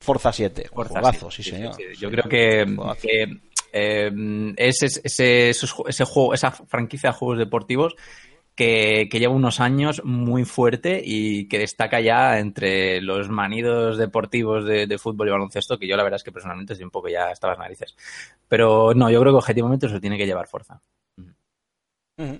Forza 0.00 0.32
7. 0.32 0.66
un 0.70 0.76
Forza, 0.76 1.00
juegazo, 1.00 1.28
sí, 1.28 1.42
sí, 1.42 1.50
señor. 1.50 1.74
sí. 1.74 1.82
Yo 1.98 2.08
creo 2.08 2.28
que, 2.28 2.64
eh, 3.72 4.54
ese 4.56 6.04
juego, 6.04 6.34
esa 6.34 6.52
franquicia 6.52 7.10
de 7.10 7.16
juegos 7.16 7.38
deportivos 7.38 7.96
que, 8.54 9.08
lleva 9.10 9.34
unos 9.34 9.60
años 9.60 10.02
muy 10.04 10.44
fuerte 10.44 11.02
y 11.04 11.48
que 11.48 11.58
destaca 11.58 12.00
ya 12.00 12.38
entre 12.38 13.00
los 13.00 13.28
manidos 13.28 13.98
deportivos 13.98 14.64
de, 14.64 14.98
fútbol 14.98 15.28
y 15.28 15.30
baloncesto, 15.30 15.78
que 15.78 15.86
yo 15.86 15.96
la 15.96 16.02
verdad 16.02 16.16
es 16.16 16.24
que 16.24 16.32
personalmente 16.32 16.74
estoy 16.74 16.84
un 16.84 16.90
poco 16.90 17.08
ya 17.08 17.30
hasta 17.30 17.48
las 17.48 17.58
narices. 17.58 17.96
Pero 18.48 18.94
no, 18.94 19.10
yo 19.10 19.20
creo 19.20 19.32
que 19.32 19.38
objetivamente 19.38 19.88
se 19.88 19.94
lo 19.94 20.00
tiene 20.00 20.18
que 20.18 20.26
llevar. 20.26 20.48
Ujú. 22.18 22.38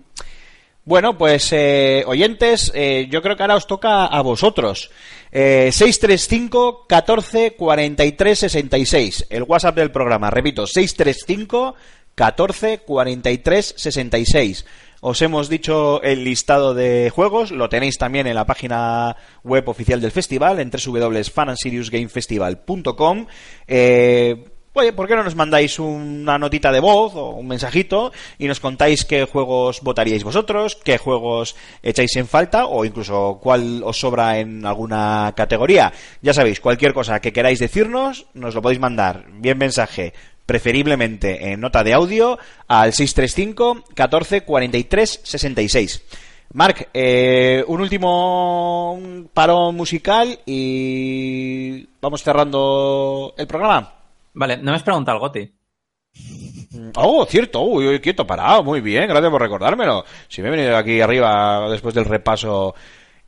Bueno, 0.84 1.16
pues 1.16 1.52
eh, 1.52 2.02
oyentes, 2.06 2.72
eh, 2.74 3.06
yo 3.08 3.22
creo 3.22 3.36
que 3.36 3.44
ahora 3.44 3.54
os 3.54 3.68
toca 3.68 4.06
a 4.06 4.20
vosotros. 4.20 4.90
Eh, 5.30 5.70
635 5.72 6.86
14 6.88 7.54
43 7.54 8.38
66, 8.38 9.26
el 9.30 9.44
WhatsApp 9.44 9.76
del 9.76 9.92
programa. 9.92 10.28
Repito, 10.30 10.66
635 10.66 11.76
14 12.16 12.78
43 12.80 13.74
66. 13.76 14.66
Os 15.04 15.20
hemos 15.20 15.48
dicho 15.48 16.00
el 16.04 16.22
listado 16.22 16.74
de 16.74 17.10
juegos, 17.10 17.50
lo 17.50 17.68
tenéis 17.68 17.98
también 17.98 18.28
en 18.28 18.36
la 18.36 18.46
página 18.46 19.16
web 19.42 19.68
oficial 19.68 20.00
del 20.00 20.12
festival, 20.12 20.60
en 20.60 20.70
www.fanandseriusgamefestival.com. 20.70 23.26
Eh, 23.66 24.44
Oye, 24.74 24.94
¿por 24.94 25.06
qué 25.06 25.14
no 25.14 25.22
nos 25.22 25.34
mandáis 25.34 25.78
una 25.78 26.38
notita 26.38 26.72
de 26.72 26.80
voz 26.80 27.14
o 27.14 27.32
un 27.32 27.46
mensajito 27.46 28.10
y 28.38 28.46
nos 28.46 28.58
contáis 28.58 29.04
qué 29.04 29.26
juegos 29.26 29.82
votaríais 29.82 30.24
vosotros, 30.24 30.78
qué 30.82 30.96
juegos 30.96 31.56
echáis 31.82 32.16
en 32.16 32.26
falta 32.26 32.64
o 32.64 32.86
incluso 32.86 33.38
cuál 33.42 33.82
os 33.84 34.00
sobra 34.00 34.38
en 34.38 34.64
alguna 34.64 35.34
categoría? 35.36 35.92
Ya 36.22 36.32
sabéis, 36.32 36.60
cualquier 36.60 36.94
cosa 36.94 37.20
que 37.20 37.34
queráis 37.34 37.58
decirnos, 37.58 38.24
nos 38.32 38.54
lo 38.54 38.62
podéis 38.62 38.80
mandar 38.80 39.26
bien 39.30 39.58
mensaje, 39.58 40.14
preferiblemente 40.46 41.52
en 41.52 41.60
nota 41.60 41.84
de 41.84 41.94
audio, 41.94 42.38
al 42.68 42.92
635 42.92 43.84
14 43.94 44.42
43 44.42 45.20
66. 45.22 46.02
Marc, 46.54 46.90
eh, 46.92 47.64
un 47.66 47.80
último 47.80 49.00
parón 49.32 49.74
musical 49.74 50.38
y 50.44 51.86
vamos 52.00 52.22
cerrando 52.22 53.34
el 53.38 53.46
programa. 53.46 53.94
Vale, 54.34 54.58
no 54.58 54.70
me 54.70 54.76
has 54.76 54.82
preguntado 54.82 55.16
el 55.16 55.20
Goti. 55.20 55.52
Oh, 56.96 57.24
cierto, 57.26 57.62
uy, 57.62 57.86
uy, 57.86 58.00
quieto, 58.00 58.26
parado, 58.26 58.62
muy 58.62 58.80
bien, 58.80 59.08
gracias 59.08 59.30
por 59.30 59.40
recordármelo. 59.40 60.04
Si 60.28 60.42
me 60.42 60.48
he 60.48 60.50
venido 60.50 60.76
aquí 60.76 61.00
arriba 61.00 61.68
después 61.70 61.94
del 61.94 62.04
repaso. 62.04 62.74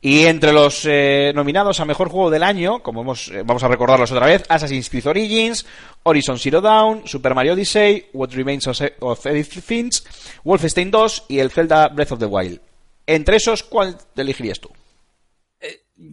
Y 0.05 0.27
entre 0.27 0.53
los 0.53 0.85
eh, 0.85 1.31
nominados 1.33 1.79
a 1.79 1.85
mejor 1.85 2.09
juego 2.09 2.29
del 2.29 2.43
año, 2.43 2.83
como 2.83 3.01
hemos, 3.01 3.29
eh, 3.29 3.41
vamos 3.43 3.63
a 3.63 3.67
recordarlos 3.67 4.11
otra 4.11 4.27
vez, 4.27 4.43
Assassin's 4.49 4.87
Creed 4.87 5.07
Origins, 5.07 5.65
Horizon 6.03 6.37
Zero 6.37 6.61
Dawn, 6.61 7.07
Super 7.07 7.33
Mario 7.33 7.53
Odyssey, 7.53 8.05
What 8.13 8.29
Remains 8.33 8.67
of 8.67 9.25
Edith 9.25 9.63
Finch, 9.63 10.03
Wolfenstein 10.43 10.91
2 10.91 11.25
y 11.29 11.39
el 11.39 11.49
Zelda 11.49 11.87
Breath 11.87 12.11
of 12.11 12.19
the 12.19 12.27
Wild. 12.27 12.61
Entre 13.07 13.37
esos, 13.37 13.63
¿cuál 13.63 13.97
te 14.13 14.21
elegirías 14.21 14.59
tú? 14.59 14.69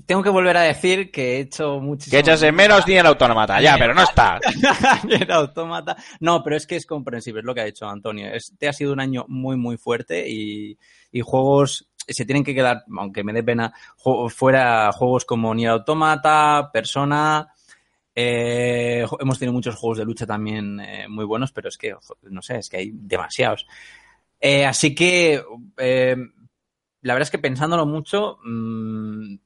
tengo 0.06 0.22
que 0.22 0.30
volver 0.30 0.56
a 0.56 0.62
decir 0.62 1.10
que 1.10 1.36
he 1.36 1.40
hecho 1.40 1.80
muchísimo... 1.80 2.12
Que 2.12 2.20
echas 2.20 2.40
de 2.40 2.52
menos 2.52 2.86
ni 2.86 2.94
el 2.94 3.06
automata, 3.06 3.60
ya, 3.60 3.76
pero 3.76 3.94
no 3.94 4.02
está. 4.02 4.38
Nier 5.04 5.30
Automata. 5.32 5.96
No, 6.20 6.42
pero 6.42 6.56
es 6.56 6.66
que 6.66 6.76
es 6.76 6.86
comprensible, 6.86 7.40
es 7.40 7.44
lo 7.44 7.54
que 7.54 7.62
ha 7.62 7.64
dicho 7.64 7.88
Antonio. 7.88 8.32
Este 8.32 8.68
ha 8.68 8.72
sido 8.72 8.92
un 8.92 9.00
año 9.00 9.24
muy, 9.28 9.56
muy 9.56 9.76
fuerte 9.76 10.28
y, 10.28 10.78
y 11.10 11.20
juegos 11.20 11.88
se 12.06 12.24
tienen 12.24 12.44
que 12.44 12.54
quedar, 12.54 12.84
aunque 12.96 13.24
me 13.24 13.32
dé 13.32 13.42
pena, 13.42 13.72
fuera 14.28 14.92
juegos 14.92 15.24
como 15.24 15.54
Nier 15.54 15.70
Automata, 15.70 16.70
Persona. 16.72 17.48
eh, 18.14 19.06
hemos 19.20 19.38
tenido 19.38 19.54
muchos 19.54 19.74
juegos 19.76 19.98
de 19.98 20.04
lucha 20.04 20.26
también 20.26 20.80
eh, 20.80 21.06
muy 21.08 21.24
buenos, 21.24 21.52
pero 21.52 21.68
es 21.68 21.78
que, 21.78 21.94
no 22.22 22.42
sé, 22.42 22.58
es 22.58 22.68
que 22.68 22.76
hay 22.78 22.90
demasiados. 22.92 23.66
Eh, 24.40 24.66
así 24.66 24.94
que, 24.94 25.42
la 25.76 27.14
verdad 27.14 27.22
es 27.22 27.30
que 27.30 27.38
pensándolo 27.38 27.86
mucho, 27.86 28.38
mm, 28.44 29.36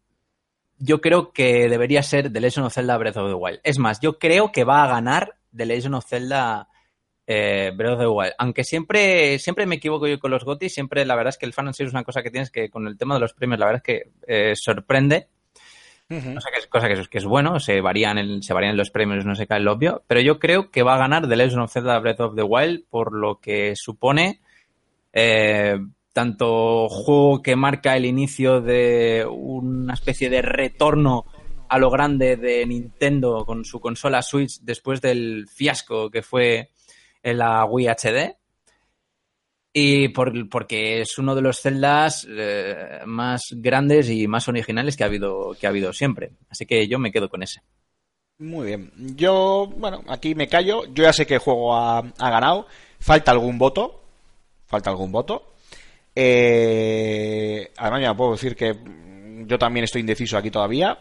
yo 0.78 1.00
creo 1.00 1.32
que 1.32 1.68
debería 1.68 2.02
ser 2.02 2.32
The 2.32 2.40
Legend 2.40 2.66
of 2.66 2.74
Zelda 2.74 2.98
Breath 2.98 3.16
of 3.16 3.28
the 3.28 3.34
Wild. 3.34 3.60
Es 3.62 3.78
más, 3.78 4.00
yo 4.00 4.18
creo 4.18 4.52
que 4.52 4.64
va 4.64 4.84
a 4.84 4.88
ganar 4.88 5.36
The 5.54 5.66
Legend 5.66 5.94
of 5.94 6.06
Zelda 6.06 6.68
eh, 7.26 7.72
Breath 7.76 7.94
of 7.94 8.00
the 8.00 8.06
Wild. 8.06 8.32
Aunque 8.38 8.64
siempre, 8.64 9.38
siempre 9.38 9.66
me 9.66 9.76
equivoco 9.76 10.06
yo 10.06 10.18
con 10.18 10.30
los 10.30 10.44
GOTY, 10.44 10.68
siempre 10.68 11.04
la 11.04 11.16
verdad 11.16 11.30
es 11.30 11.38
que 11.38 11.46
el 11.46 11.52
fan 11.52 11.68
es 11.68 11.80
una 11.80 12.04
cosa 12.04 12.22
que 12.22 12.30
tienes 12.30 12.50
que 12.50 12.70
con 12.70 12.86
el 12.86 12.96
tema 12.96 13.14
de 13.14 13.20
los 13.20 13.34
premios, 13.34 13.58
la 13.60 13.66
verdad 13.66 13.82
es 13.86 13.94
que 14.02 14.10
eh, 14.26 14.52
sorprende. 14.54 15.28
No 16.08 16.40
sé 16.40 16.50
qué 16.52 16.60
es 16.60 16.66
cosa 16.68 16.86
que 16.86 16.94
es, 16.94 17.08
que 17.08 17.18
es 17.18 17.24
bueno, 17.24 17.58
se 17.58 17.80
varían, 17.80 18.16
el- 18.16 18.40
se 18.44 18.54
varían 18.54 18.76
los 18.76 18.90
premios, 18.90 19.24
no 19.24 19.34
se 19.34 19.48
cae 19.48 19.58
el 19.58 19.66
obvio, 19.66 20.04
pero 20.06 20.20
yo 20.20 20.38
creo 20.38 20.70
que 20.70 20.84
va 20.84 20.94
a 20.94 20.98
ganar 20.98 21.28
The 21.28 21.34
Legend 21.34 21.62
of 21.62 21.72
Zelda 21.72 21.98
Breath 21.98 22.20
of 22.20 22.36
the 22.36 22.44
Wild 22.44 22.84
por 22.88 23.12
lo 23.12 23.40
que 23.40 23.72
supone 23.74 24.40
eh, 25.12 25.78
tanto 26.12 26.88
juego 26.88 27.42
que 27.42 27.56
marca 27.56 27.96
el 27.96 28.04
inicio 28.06 28.60
de 28.60 29.26
una 29.28 29.94
especie 29.94 30.30
de 30.30 30.42
retorno 30.42 31.24
a 31.68 31.78
lo 31.78 31.90
grande 31.90 32.36
de 32.36 32.64
Nintendo 32.66 33.44
con 33.44 33.64
su 33.64 33.80
consola 33.80 34.22
Switch 34.22 34.60
después 34.60 35.00
del 35.00 35.48
fiasco 35.52 36.08
que 36.10 36.22
fue 36.22 36.70
en 37.26 37.38
la 37.38 37.64
Wii 37.64 37.88
HD. 37.88 38.36
Y 39.72 40.08
por- 40.08 40.48
porque 40.48 41.00
es 41.02 41.18
uno 41.18 41.34
de 41.34 41.42
los 41.42 41.60
Zeldas 41.60 42.26
eh, 42.30 43.00
más 43.04 43.42
grandes 43.52 44.08
y 44.08 44.26
más 44.26 44.48
originales 44.48 44.96
que 44.96 45.04
ha 45.04 45.06
habido 45.08 45.54
que 45.58 45.66
ha 45.66 45.70
habido 45.70 45.92
siempre. 45.92 46.30
Así 46.48 46.64
que 46.64 46.88
yo 46.88 46.98
me 46.98 47.12
quedo 47.12 47.28
con 47.28 47.42
ese. 47.42 47.60
Muy 48.38 48.66
bien. 48.68 48.92
Yo, 49.16 49.70
bueno, 49.76 50.02
aquí 50.08 50.34
me 50.34 50.46
callo. 50.48 50.84
Yo 50.94 51.02
ya 51.04 51.12
sé 51.12 51.26
que 51.26 51.34
el 51.34 51.40
juego 51.40 51.74
ha, 51.76 52.02
ganado. 52.18 52.66
Falta 53.00 53.32
algún 53.32 53.58
voto. 53.58 54.02
Falta 54.66 54.90
algún 54.90 55.10
voto. 55.12 55.54
Eh, 56.14 57.70
además, 57.76 58.02
ya 58.02 58.14
puedo 58.14 58.32
decir 58.32 58.54
que 58.56 58.74
yo 59.46 59.58
también 59.58 59.84
estoy 59.84 60.00
indeciso 60.00 60.36
aquí 60.38 60.50
todavía. 60.50 60.98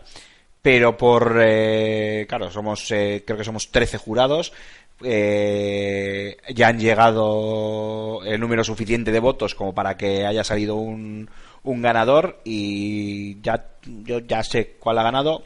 Pero 0.61 0.97
por. 0.97 1.39
eh, 1.45 2.25
claro, 2.27 2.49
somos. 2.51 2.89
eh, 2.91 3.23
creo 3.25 3.37
que 3.37 3.43
somos 3.43 3.69
13 3.71 3.97
jurados. 3.99 4.51
Eh, 5.03 6.37
ya 6.53 6.67
han 6.69 6.79
llegado 6.79 8.21
el 8.23 8.39
número 8.39 8.63
suficiente 8.63 9.11
de 9.11 9.19
votos 9.19 9.53
como 9.55 9.73
para 9.75 9.97
que 9.97 10.25
haya 10.25 10.43
salido 10.43 10.75
un, 10.75 11.29
un 11.63 11.81
ganador. 11.81 12.39
Y 12.43 13.41
ya. 13.41 13.65
Yo 14.03 14.19
ya 14.19 14.43
sé 14.43 14.77
cuál 14.79 14.97
ha 14.97 15.03
ganado 15.03 15.43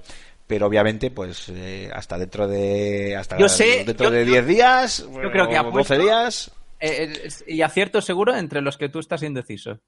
pero 0.47 0.65
obviamente 0.65 1.11
pues 1.11 1.49
eh, 1.49 1.91
hasta 1.93 2.17
dentro 2.17 2.47
de 2.47 3.15
hasta 3.15 3.37
Yo 3.37 3.47
sé, 3.49 3.83
dentro 3.85 4.05
yo- 4.05 4.11
de 4.11 4.25
yo- 4.25 4.31
10 4.31 4.47
días 4.47 4.97
yo 5.07 5.29
creo 5.31 5.47
que 5.47 5.55
o 5.57 5.59
apuesto- 5.59 5.93
12 5.95 5.97
días 5.99 6.51
Eh, 6.79 7.13
eh, 7.25 7.29
y 7.53 7.61
acierto 7.61 8.01
seguro 8.01 8.35
entre 8.35 8.61
los 8.61 8.75
que 8.77 8.89
tú 8.89 8.97
estás 8.99 9.21
indeciso. 9.21 9.79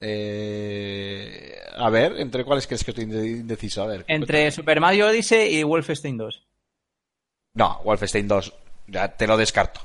eh, 0.00 1.56
a 1.76 1.90
ver 1.90 2.18
entre 2.20 2.44
cuáles 2.44 2.66
crees 2.66 2.84
que 2.84 2.92
estoy 2.92 3.04
inde- 3.04 3.26
indeciso 3.40 3.82
a 3.82 3.86
ver 3.86 4.04
Entre 4.08 4.50
Super 4.50 4.80
Mario 4.80 5.08
Odyssey 5.08 5.56
y 5.56 5.62
Wolfenstein 5.62 6.16
2. 6.16 6.46
no 7.54 7.80
Wolfenstein 7.84 8.28
2 8.28 8.54
ya 8.92 9.08
te 9.08 9.26
lo 9.26 9.36
descarto 9.36 9.80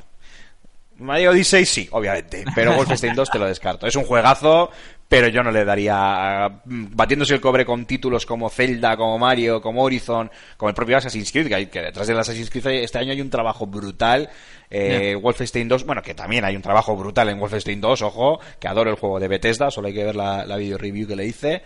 Mario 0.99 1.29
Odyssey 1.31 1.63
sí, 1.65 1.87
obviamente, 1.91 2.43
pero 2.55 2.73
Wolfenstein 2.75 3.13
2 3.13 3.29
te 3.29 3.37
lo 3.37 3.45
descarto. 3.45 3.85
Es 3.85 3.95
un 3.95 4.03
juegazo, 4.03 4.71
pero 5.07 5.27
yo 5.27 5.43
no 5.43 5.51
le 5.51 5.63
daría 5.63 6.59
batiéndose 6.65 7.35
el 7.35 7.39
cobre 7.39 7.65
con 7.67 7.85
títulos 7.85 8.25
como 8.25 8.49
Zelda, 8.49 8.97
como 8.97 9.19
Mario, 9.19 9.61
como 9.61 9.83
Horizon, 9.83 10.31
como 10.57 10.69
el 10.69 10.75
propio 10.75 10.97
Assassin's 10.97 11.31
Creed, 11.31 11.49
que, 11.49 11.53
hay- 11.55 11.65
que 11.67 11.81
detrás 11.83 12.07
del 12.07 12.17
Assassin's 12.17 12.49
Creed 12.49 12.65
este 12.83 12.97
año 12.97 13.11
hay 13.11 13.21
un 13.21 13.29
trabajo 13.29 13.67
brutal. 13.67 14.27
Eh, 14.71 15.13
Wolfenstein 15.21 15.67
2, 15.67 15.85
bueno, 15.85 16.01
que 16.01 16.15
también 16.15 16.43
hay 16.45 16.55
un 16.55 16.63
trabajo 16.63 16.95
brutal 16.95 17.29
en 17.29 17.39
Wolfenstein 17.39 17.79
2, 17.79 18.01
ojo, 18.01 18.39
que 18.59 18.67
adoro 18.67 18.89
el 18.89 18.95
juego 18.97 19.19
de 19.19 19.27
Bethesda, 19.27 19.69
solo 19.69 19.89
hay 19.89 19.93
que 19.93 20.03
ver 20.03 20.15
la, 20.15 20.45
la 20.47 20.57
video 20.57 20.79
review 20.79 21.07
que 21.07 21.15
le 21.15 21.25
hice. 21.27 21.61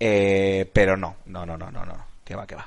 Eh, 0.00 0.64
pero 0.72 0.96
no, 0.96 1.16
no, 1.26 1.44
no, 1.44 1.58
no, 1.58 1.70
no, 1.70 1.84
no, 1.84 2.06
que 2.24 2.34
va, 2.34 2.46
que 2.46 2.54
va. 2.54 2.66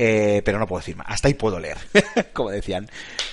Eh, 0.00 0.42
pero 0.44 0.60
no 0.60 0.66
puedo 0.68 0.78
decir 0.78 0.94
más. 0.96 1.08
Hasta 1.08 1.26
ahí 1.26 1.34
puedo 1.34 1.58
leer, 1.58 1.76
como 2.32 2.50
decían. 2.50 2.88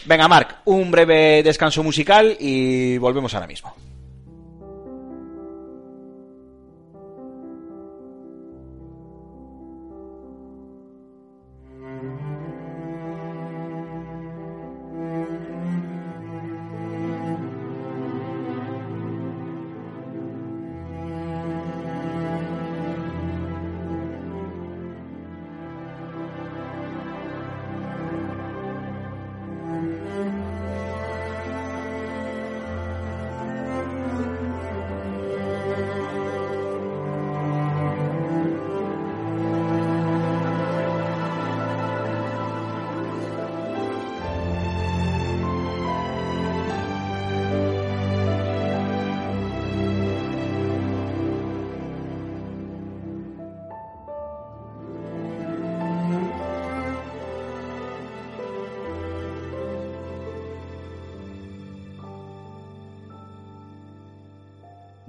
Venga, 0.05 0.27
Marc, 0.27 0.57
un 0.65 0.89
breve 0.89 1.43
descanso 1.43 1.83
musical 1.83 2.35
y 2.39 2.97
volvemos 2.97 3.35
ahora 3.35 3.45
mismo. 3.45 3.75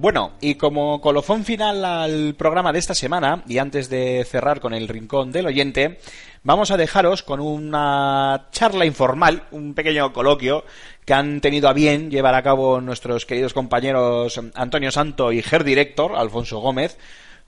Bueno, 0.06 0.34
y 0.40 0.54
como 0.54 1.00
colofón 1.00 1.44
final 1.44 1.84
al 1.84 2.36
programa 2.36 2.72
de 2.72 2.78
esta 2.78 2.94
semana, 2.94 3.42
y 3.48 3.58
antes 3.58 3.90
de 3.90 4.24
cerrar 4.24 4.60
con 4.60 4.72
el 4.72 4.86
rincón 4.86 5.32
del 5.32 5.46
oyente, 5.46 5.98
vamos 6.44 6.70
a 6.70 6.76
dejaros 6.76 7.24
con 7.24 7.40
una 7.40 8.46
charla 8.52 8.86
informal, 8.86 9.48
un 9.50 9.74
pequeño 9.74 10.12
coloquio 10.12 10.64
que 11.04 11.12
han 11.12 11.40
tenido 11.40 11.68
a 11.68 11.72
bien 11.72 12.08
llevar 12.08 12.36
a 12.36 12.44
cabo 12.44 12.80
nuestros 12.80 13.26
queridos 13.26 13.52
compañeros 13.52 14.40
Antonio 14.54 14.92
Santo 14.92 15.32
y 15.32 15.42
Ger 15.42 15.64
Director, 15.64 16.14
Alfonso 16.14 16.60
Gómez, 16.60 16.98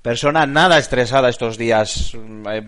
persona 0.03 0.47
nada 0.47 0.79
estresada 0.79 1.29
estos 1.29 1.59
días, 1.59 2.13
eh, 2.15 2.63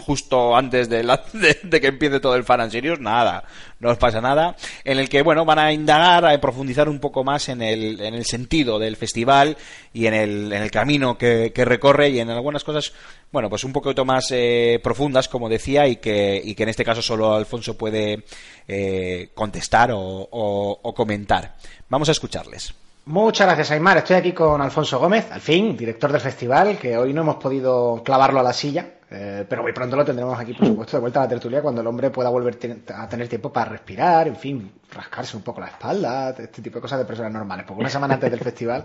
justo 0.00 0.56
antes 0.56 0.88
de, 0.88 1.02
la- 1.02 1.22
de- 1.32 1.80
que 1.80 1.86
empiece 1.88 2.20
todo 2.20 2.34
el 2.36 2.44
Fan 2.44 2.60
and 2.62 2.72
nada, 3.00 3.44
no 3.80 3.90
os 3.90 3.98
pasa 3.98 4.20
nada, 4.20 4.56
en 4.84 4.98
el 4.98 5.08
que, 5.08 5.22
bueno, 5.22 5.44
van 5.44 5.58
a 5.58 5.72
indagar, 5.72 6.24
a 6.24 6.40
profundizar 6.40 6.88
un 6.88 6.98
poco 7.00 7.24
más 7.24 7.48
en 7.48 7.62
el, 7.62 8.00
en 8.00 8.14
el 8.14 8.24
sentido 8.24 8.78
del 8.78 8.96
festival 8.96 9.56
y 9.92 10.06
en 10.06 10.14
el, 10.14 10.52
en 10.52 10.62
el 10.62 10.70
camino 10.70 11.18
que, 11.18 11.52
recorre 11.64 12.10
y 12.10 12.20
en 12.20 12.30
algunas 12.30 12.64
cosas, 12.64 12.92
bueno, 13.32 13.50
pues 13.50 13.64
un 13.64 13.72
poquito 13.72 14.04
más 14.04 14.28
eh, 14.30 14.80
profundas, 14.82 15.28
como 15.28 15.48
decía, 15.48 15.86
y 15.88 15.96
que, 15.96 16.40
y 16.42 16.54
que 16.54 16.62
en 16.62 16.68
este 16.70 16.84
caso 16.84 17.02
solo 17.02 17.34
Alfonso 17.34 17.76
puede 17.76 18.24
eh, 18.66 19.30
contestar 19.34 19.90
o- 19.92 20.78
o 20.82 20.94
comentar. 20.94 21.56
Vamos 21.88 22.08
a 22.08 22.12
escucharles. 22.12 22.72
Muchas 23.08 23.46
gracias, 23.46 23.70
Aymar. 23.70 23.96
Estoy 23.96 24.16
aquí 24.16 24.32
con 24.32 24.60
Alfonso 24.60 24.98
Gómez, 24.98 25.32
al 25.32 25.40
fin, 25.40 25.74
director 25.74 26.12
del 26.12 26.20
festival, 26.20 26.76
que 26.76 26.94
hoy 26.98 27.14
no 27.14 27.22
hemos 27.22 27.36
podido 27.36 28.02
clavarlo 28.04 28.38
a 28.38 28.42
la 28.42 28.52
silla, 28.52 28.84
eh, 29.10 29.46
pero 29.48 29.62
muy 29.62 29.72
pronto 29.72 29.96
lo 29.96 30.04
tendremos 30.04 30.38
aquí, 30.38 30.52
por 30.52 30.66
supuesto, 30.66 30.98
de 30.98 31.00
vuelta 31.00 31.20
a 31.20 31.22
la 31.22 31.28
tertulia 31.30 31.62
cuando 31.62 31.80
el 31.80 31.86
hombre 31.86 32.10
pueda 32.10 32.28
volver 32.28 32.58
a 32.94 33.08
tener 33.08 33.26
tiempo 33.26 33.50
para 33.50 33.70
respirar, 33.70 34.28
en 34.28 34.36
fin, 34.36 34.72
rascarse 34.92 35.38
un 35.38 35.42
poco 35.42 35.62
la 35.62 35.68
espalda, 35.68 36.34
este 36.38 36.60
tipo 36.60 36.76
de 36.76 36.82
cosas 36.82 36.98
de 36.98 37.06
personas 37.06 37.32
normales. 37.32 37.64
Porque 37.66 37.80
una 37.80 37.88
semana 37.88 38.12
antes 38.12 38.30
del 38.30 38.40
festival 38.40 38.82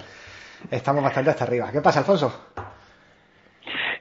estamos 0.72 1.04
bastante 1.04 1.32
hasta 1.32 1.44
arriba. 1.44 1.70
¿Qué 1.70 1.82
pasa, 1.82 2.00
Alfonso? 2.00 2.52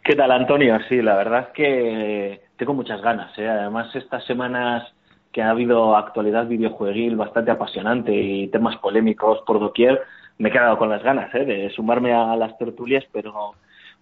¿Qué 0.04 0.14
tal, 0.14 0.30
Antonio? 0.30 0.78
Sí, 0.88 1.02
la 1.02 1.16
verdad 1.16 1.48
es 1.48 1.52
que 1.52 2.42
tengo 2.56 2.74
muchas 2.74 3.02
ganas. 3.02 3.36
¿eh? 3.36 3.48
Además, 3.48 3.92
estas 3.96 4.24
semanas 4.24 4.84
que 5.32 5.42
ha 5.42 5.50
habido 5.50 5.96
actualidad 5.96 6.46
videojueguil 6.46 7.16
bastante 7.16 7.50
apasionante 7.50 8.12
y 8.14 8.48
temas 8.48 8.76
polémicos 8.76 9.40
por 9.46 9.58
doquier, 9.58 10.02
me 10.38 10.48
he 10.48 10.52
quedado 10.52 10.78
con 10.78 10.90
las 10.90 11.02
ganas 11.02 11.34
¿eh? 11.34 11.44
de 11.44 11.70
sumarme 11.70 12.12
a 12.12 12.36
las 12.36 12.56
tertulias, 12.58 13.04
pero 13.12 13.54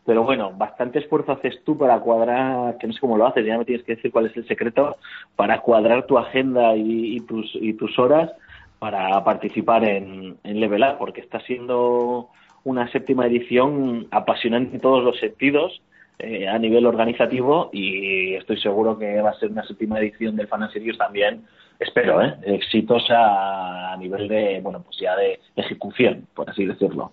pero 0.04 0.24
bueno, 0.24 0.52
bastante 0.56 0.98
esfuerzo 0.98 1.32
haces 1.32 1.62
tú 1.62 1.76
para 1.76 2.00
cuadrar, 2.00 2.78
que 2.78 2.86
no 2.86 2.92
sé 2.92 3.00
cómo 3.00 3.18
lo 3.18 3.26
haces, 3.26 3.44
ya 3.44 3.58
me 3.58 3.66
tienes 3.66 3.84
que 3.84 3.96
decir 3.96 4.10
cuál 4.10 4.26
es 4.26 4.36
el 4.36 4.46
secreto, 4.48 4.96
para 5.36 5.60
cuadrar 5.60 6.06
tu 6.06 6.16
agenda 6.18 6.74
y, 6.74 7.16
y 7.16 7.20
tus, 7.20 7.54
y 7.54 7.74
tus 7.74 7.98
horas 7.98 8.30
para 8.78 9.22
participar 9.24 9.84
en, 9.84 10.38
en 10.42 10.58
Level 10.58 10.82
Up, 10.82 10.96
porque 10.98 11.20
está 11.20 11.38
siendo 11.40 12.30
una 12.64 12.90
séptima 12.90 13.26
edición 13.26 14.08
apasionante 14.10 14.76
en 14.76 14.80
todos 14.80 15.04
los 15.04 15.18
sentidos 15.18 15.82
eh, 16.22 16.48
a 16.48 16.58
nivel 16.58 16.86
organizativo 16.86 17.70
y 17.72 18.34
estoy 18.34 18.60
seguro 18.60 18.98
que 18.98 19.20
va 19.20 19.30
a 19.30 19.38
ser 19.38 19.50
una 19.50 19.64
séptima 19.66 19.98
edición 19.98 20.36
del 20.36 20.48
Fan 20.48 20.70
Series 20.72 20.96
también, 20.98 21.44
espero, 21.78 22.22
¿eh? 22.22 22.34
exitosa 22.44 23.92
a 23.92 23.96
nivel 23.96 24.28
de, 24.28 24.60
bueno, 24.62 24.82
pues 24.82 24.96
ya 25.00 25.16
de 25.16 25.40
ejecución, 25.56 26.26
por 26.34 26.48
así 26.50 26.64
decirlo. 26.66 27.12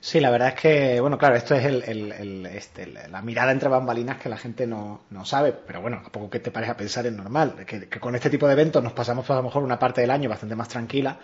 Sí, 0.00 0.20
la 0.20 0.30
verdad 0.30 0.48
es 0.48 0.60
que, 0.60 1.00
bueno, 1.00 1.18
claro, 1.18 1.36
esto 1.36 1.54
es 1.54 1.64
el, 1.64 1.82
el- 1.84 2.12
el- 2.12 2.46
este, 2.46 2.86
la 2.86 3.20
mirada 3.22 3.52
entre 3.52 3.68
bambalinas 3.68 4.16
que 4.18 4.28
la 4.28 4.36
gente 4.36 4.66
no, 4.66 5.00
no 5.10 5.24
sabe, 5.24 5.52
pero 5.66 5.80
bueno, 5.80 6.00
a 6.04 6.10
poco 6.10 6.30
que 6.30 6.38
te 6.40 6.50
pares 6.50 6.72
pensar 6.74 7.06
es 7.06 7.12
normal, 7.12 7.54
que, 7.66 7.88
que 7.88 8.00
con 8.00 8.14
este 8.14 8.30
tipo 8.30 8.46
de 8.46 8.52
eventos 8.54 8.82
nos 8.82 8.92
pasamos 8.92 9.26
pues, 9.26 9.36
a 9.36 9.40
lo 9.40 9.44
mejor 9.48 9.62
una 9.62 9.78
parte 9.78 10.00
del 10.00 10.10
año 10.10 10.28
bastante 10.30 10.54
más 10.56 10.68
tranquila, 10.68 11.16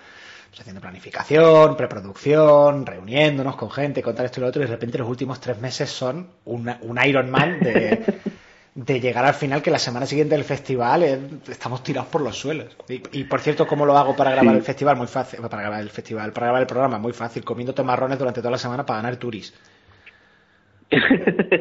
pues, 0.54 0.60
haciendo 0.60 0.80
planificación, 0.80 1.76
preproducción, 1.76 2.86
reuniéndonos 2.86 3.56
con 3.56 3.70
gente, 3.72 4.02
contar 4.02 4.26
esto 4.26 4.38
y 4.38 4.42
lo 4.42 4.48
otro, 4.48 4.62
y 4.62 4.66
de 4.66 4.70
repente 4.70 4.98
los 4.98 5.08
últimos 5.08 5.40
tres 5.40 5.58
meses 5.60 5.90
son 5.90 6.28
una- 6.44 6.78
un 6.82 6.96
Iron 7.04 7.28
Man 7.28 7.58
de, 7.58 8.04
de 8.76 9.00
llegar 9.00 9.24
al 9.24 9.34
final 9.34 9.62
que 9.62 9.72
la 9.72 9.80
semana 9.80 10.06
siguiente 10.06 10.36
del 10.36 10.44
festival 10.44 11.02
eh, 11.02 11.18
estamos 11.48 11.82
tirados 11.82 12.08
por 12.08 12.20
los 12.20 12.38
suelos. 12.38 12.76
Y, 12.88 13.02
y, 13.18 13.24
por 13.24 13.40
cierto, 13.40 13.66
¿cómo 13.66 13.84
lo 13.84 13.98
hago 13.98 14.14
para 14.14 14.30
grabar 14.30 14.52
Sí. 14.54 14.58
el 14.58 14.62
festival? 14.64 14.96
Muy 14.96 15.08
fácil, 15.08 15.40
para 15.40 15.62
grabar 15.62 15.80
el 15.80 15.90
festival, 15.90 16.32
para 16.32 16.46
grabar 16.46 16.62
el 16.62 16.68
programa, 16.68 16.98
muy 16.98 17.12
fácil, 17.12 17.44
comiéndote 17.44 17.82
marrones 17.82 18.16
durante 18.18 18.40
toda 18.40 18.52
la 18.52 18.58
semana 18.58 18.86
para 18.86 18.98
ganar 19.02 19.16
turis. 19.16 19.52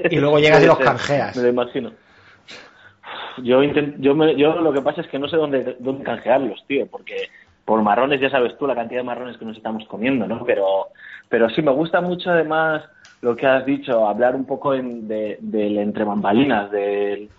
Y 0.10 0.18
luego 0.20 0.38
llegas 0.38 0.62
y 0.62 0.68
los 0.68 0.78
canjeas. 0.78 1.36
Me 1.36 1.44
lo 1.44 1.50
imagino. 1.50 1.92
Yo, 3.42 3.64
intent- 3.64 3.96
yo, 3.98 4.14
me- 4.14 4.36
yo 4.38 4.54
lo 4.62 4.72
que 4.72 4.82
pasa 4.82 5.02
es 5.02 5.08
que 5.08 5.18
no 5.18 5.28
sé 5.28 5.38
dónde, 5.38 5.78
dónde 5.80 6.04
canjearlos, 6.04 6.64
tío, 6.68 6.86
porque 6.86 7.30
por 7.66 7.82
marrones 7.82 8.20
ya 8.20 8.30
sabes 8.30 8.58
tú 8.58 8.68
la 8.68 8.76
cantidad 8.76 9.02
de 9.02 9.06
marrones 9.06 9.38
que 9.38 9.46
nos 9.46 9.58
estamos 9.58 9.86
comiendo, 9.88 10.28
¿no? 10.28 10.44
Pero, 10.46 10.88
pero 11.30 11.50
sí, 11.50 11.62
me 11.62 11.72
gusta 11.72 12.02
mucho 12.02 12.30
además 12.32 12.84
lo 13.22 13.36
que 13.36 13.48
has 13.48 13.66
dicho, 13.66 14.06
hablar 14.08 14.36
un 14.36 14.46
poco 14.46 14.74
en- 14.74 15.08
de, 15.08 15.38
del 15.40 15.78
entre 15.78 16.04
bambalinas 16.04 16.70
del, 16.72 17.30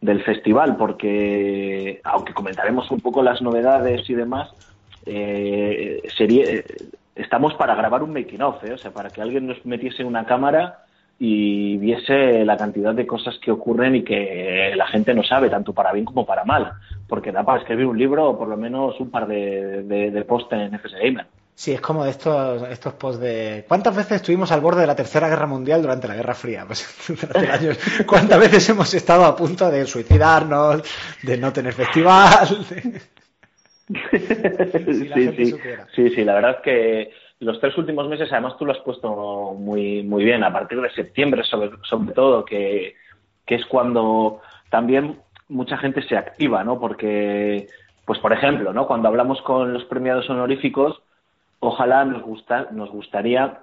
del 0.00 0.22
festival, 0.22 0.76
porque 0.76 2.00
aunque 2.04 2.32
comentaremos 2.34 2.88
un 2.92 3.00
poco 3.00 3.22
las 3.22 3.42
novedades 3.42 4.08
y 4.08 4.14
demás, 4.14 4.54
eh, 5.06 6.02
sería, 6.16 6.44
eh, 6.50 6.64
estamos 7.16 7.54
para 7.54 7.74
grabar 7.74 8.02
un 8.02 8.12
making 8.12 8.42
of, 8.42 8.62
¿eh? 8.64 8.72
o 8.74 8.78
sea, 8.78 8.92
para 8.92 9.10
que 9.10 9.20
alguien 9.20 9.46
nos 9.48 9.64
metiese 9.66 10.04
una 10.04 10.24
cámara 10.24 10.78
y 11.18 11.76
viese 11.78 12.44
la 12.44 12.56
cantidad 12.56 12.94
de 12.94 13.06
cosas 13.06 13.38
que 13.42 13.50
ocurren 13.50 13.96
y 13.96 14.02
que 14.04 14.72
la 14.76 14.86
gente 14.88 15.14
no 15.14 15.22
sabe, 15.22 15.48
tanto 15.48 15.72
para 15.72 15.92
bien 15.92 16.04
como 16.04 16.26
para 16.26 16.44
mal, 16.44 16.72
porque 17.08 17.32
da 17.32 17.44
para 17.44 17.60
escribir 17.60 17.86
un 17.86 17.98
libro 17.98 18.30
o 18.30 18.38
por 18.38 18.48
lo 18.48 18.56
menos 18.56 18.98
un 19.00 19.10
par 19.10 19.26
de, 19.26 19.82
de, 19.84 20.10
de 20.10 20.24
posts 20.24 20.52
en 20.52 20.74
FS 20.74 20.96
Gamer. 20.98 21.26
Sí, 21.56 21.72
es 21.72 21.80
como 21.80 22.04
estos, 22.04 22.68
estos 22.68 22.94
posts 22.94 23.20
de... 23.20 23.64
¿Cuántas 23.68 23.94
veces 23.94 24.16
estuvimos 24.16 24.50
al 24.50 24.60
borde 24.60 24.80
de 24.80 24.88
la 24.88 24.96
Tercera 24.96 25.28
Guerra 25.28 25.46
Mundial 25.46 25.82
durante 25.82 26.08
la 26.08 26.16
Guerra 26.16 26.34
Fría? 26.34 26.64
Pues 26.66 26.84
durante 27.08 27.50
años. 27.52 27.78
¿Cuántas 28.06 28.40
veces 28.40 28.68
hemos 28.70 28.92
estado 28.92 29.24
a 29.24 29.36
punto 29.36 29.70
de 29.70 29.86
suicidarnos, 29.86 30.82
de 31.22 31.38
no 31.38 31.52
tener 31.52 31.72
festival? 31.72 32.66
de- 32.70 33.00
Si 33.88 35.08
la 35.08 35.14
sí, 35.16 35.28
sí, 35.36 35.54
sí, 35.94 36.10
sí, 36.10 36.24
la 36.24 36.34
verdad 36.34 36.56
es 36.56 36.62
que 36.62 37.10
los 37.40 37.60
tres 37.60 37.76
últimos 37.76 38.08
meses, 38.08 38.32
además 38.32 38.56
tú 38.56 38.64
lo 38.64 38.72
has 38.72 38.78
puesto 38.78 39.54
muy, 39.58 40.02
muy 40.02 40.24
bien, 40.24 40.44
a 40.44 40.52
partir 40.52 40.80
de 40.80 40.90
septiembre 40.90 41.42
sobre, 41.44 41.70
sobre 41.82 42.12
todo, 42.14 42.44
que, 42.44 42.94
que 43.46 43.56
es 43.56 43.66
cuando 43.66 44.40
también 44.70 45.18
mucha 45.48 45.76
gente 45.76 46.02
se 46.02 46.16
activa, 46.16 46.64
¿no? 46.64 46.78
Porque, 46.78 47.66
pues 48.06 48.18
por 48.18 48.32
ejemplo, 48.32 48.72
¿no? 48.72 48.86
Cuando 48.86 49.08
hablamos 49.08 49.40
con 49.42 49.72
los 49.72 49.84
premiados 49.84 50.28
honoríficos, 50.30 51.02
ojalá 51.60 52.04
nos, 52.04 52.22
gusta, 52.22 52.68
nos 52.72 52.90
gustaría 52.90 53.60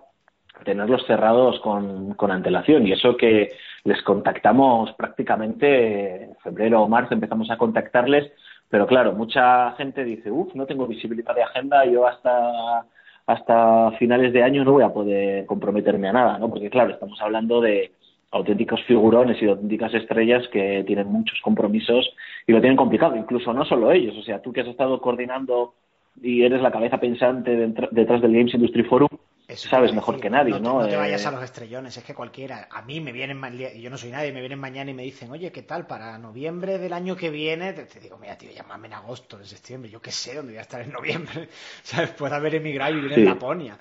tenerlos 0.64 1.06
cerrados 1.06 1.60
con, 1.62 2.14
con 2.16 2.32
antelación 2.32 2.86
y 2.86 2.92
eso 2.92 3.18
que 3.18 3.50
les 3.84 4.02
contactamos 4.04 4.92
prácticamente 4.94 6.26
en 6.26 6.36
febrero 6.38 6.82
o 6.82 6.88
marzo 6.88 7.14
empezamos 7.14 7.50
a 7.50 7.58
contactarles 7.58 8.32
pero 8.70 8.86
claro 8.86 9.14
mucha 9.14 9.72
gente 9.72 10.04
dice 10.04 10.30
uff 10.30 10.54
no 10.54 10.66
tengo 10.66 10.86
visibilidad 10.86 11.34
de 11.34 11.44
agenda 11.44 11.86
yo 11.86 12.06
hasta 12.06 12.86
hasta 13.32 13.92
finales 14.00 14.34
de 14.34 14.44
año 14.44 14.64
no 14.64 14.74
voy 14.74 14.84
a 14.84 14.94
poder 14.94 15.46
comprometerme 15.46 16.10
a 16.10 16.14
nada 16.14 16.38
no 16.38 16.50
porque 16.50 16.70
claro 16.70 16.92
estamos 16.92 17.20
hablando 17.22 17.62
de 17.62 17.92
auténticos 18.32 18.82
figurones 18.84 19.42
y 19.42 19.46
de 19.46 19.52
auténticas 19.52 19.94
estrellas 19.94 20.48
que 20.52 20.84
tienen 20.88 21.08
muchos 21.08 21.40
compromisos 21.42 22.10
y 22.48 22.54
lo 22.54 22.62
tienen 22.62 22.78
complicado 22.78 23.16
incluso 23.16 23.54
no 23.54 23.66
solo 23.66 23.92
ellos. 23.92 24.18
O 24.18 24.24
sea 24.24 24.42
tú 24.42 24.52
que 24.52 24.62
has 24.62 24.68
estado 24.68 25.02
coordinando 25.02 25.74
y 26.22 26.44
eres 26.44 26.62
la 26.62 26.72
cabeza 26.72 27.00
pensante 27.00 27.56
detrás 27.92 28.22
del 28.22 28.34
Games 28.34 28.54
Industry 28.54 28.84
Forum 28.84 29.10
Eso 29.54 29.70
sabes 29.70 29.94
mejor 29.94 30.16
decir, 30.16 30.22
que 30.22 30.30
nadie, 30.30 30.60
te- 30.62 30.62
¿no? 30.66 30.82
No 30.82 30.88
te 30.88 30.96
Eh, 30.96 30.98
vayas 30.98 31.26
a 31.26 31.32
los 31.32 31.44
estrellones, 31.44 31.98
es 31.98 32.04
que 32.04 32.14
cualquiera. 32.16 32.68
A 32.72 32.82
mí 32.84 33.02
me 33.02 33.12
vienen, 33.12 33.40
yo 33.82 33.90
no 33.90 33.98
soy 33.98 34.12
nadie, 34.12 34.32
me 34.32 34.40
vienen 34.40 34.60
mañana 34.60 34.92
y 34.92 34.94
me 34.94 35.04
dicen, 35.04 35.30
oye, 35.32 35.52
¿qué 35.52 35.64
tal? 35.64 35.88
Para 35.88 36.18
noviembre 36.18 36.78
del 36.78 36.94
año 36.94 37.16
que 37.16 37.30
viene, 37.30 37.74
te, 37.74 37.86
te 37.86 38.00
digo, 38.00 38.18
mira, 38.18 38.38
tío, 38.38 38.52
llámame 38.52 38.88
en 38.88 38.94
agosto, 38.94 39.38
en 39.40 39.46
septiembre, 39.46 39.90
yo 39.92 40.02
qué 40.02 40.12
sé 40.12 40.36
dónde 40.36 40.54
voy 40.54 40.60
a 40.60 40.62
estar 40.62 40.82
en 40.82 40.92
noviembre. 40.92 41.50
¿Sabes? 41.84 42.12
Puedo 42.12 42.34
haber 42.36 42.56
emigrado 42.56 42.92
y 42.94 42.96
vivir 42.96 43.14
Sí. 43.14 43.22
en 43.22 43.26
Laponia. 43.26 43.78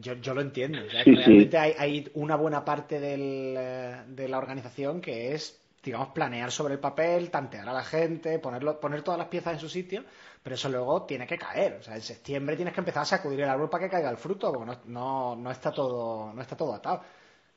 Yo, 0.00 0.14
yo 0.14 0.34
lo 0.34 0.40
entiendo. 0.42 0.84
o 0.86 0.90
sea, 0.90 1.04
Sí, 1.04 1.10
que 1.10 1.16
sí. 1.16 1.18
realmente 1.18 1.56
hay, 1.58 1.74
hay 1.78 2.10
una 2.14 2.36
buena 2.36 2.64
parte 2.64 3.00
del, 3.00 3.54
eh, 3.58 4.02
de 4.08 4.28
la 4.28 4.38
organización 4.38 5.00
que 5.00 5.34
es, 5.34 5.60
digamos, 5.82 6.08
planear 6.10 6.50
sobre 6.52 6.74
el 6.74 6.80
papel, 6.80 7.30
tantear 7.30 7.68
a 7.68 7.72
la 7.72 7.84
gente, 7.84 8.38
ponerlo, 8.38 8.80
poner 8.80 9.02
todas 9.02 9.18
las 9.18 9.28
piezas 9.28 9.54
en 9.54 9.60
su 9.60 9.68
sitio, 9.68 10.04
pero 10.42 10.54
eso 10.54 10.68
luego 10.68 11.02
tiene 11.04 11.26
que 11.26 11.36
caer. 11.38 11.74
O 11.80 11.82
sea, 11.82 11.94
en 11.94 12.00
septiembre 12.02 12.56
tienes 12.56 12.74
que 12.74 12.80
empezar 12.80 13.02
a 13.02 13.06
sacudir 13.06 13.40
el 13.40 13.48
árbol 13.48 13.68
para 13.70 13.84
que 13.84 13.90
caiga 13.90 14.10
el 14.10 14.16
fruto, 14.16 14.52
porque 14.52 14.66
no, 14.66 14.78
no, 14.86 15.36
no 15.36 15.50
está 15.50 15.72
todo, 15.72 16.32
no 16.32 16.40
está 16.42 16.56
todo 16.56 16.74
atado. 16.74 17.02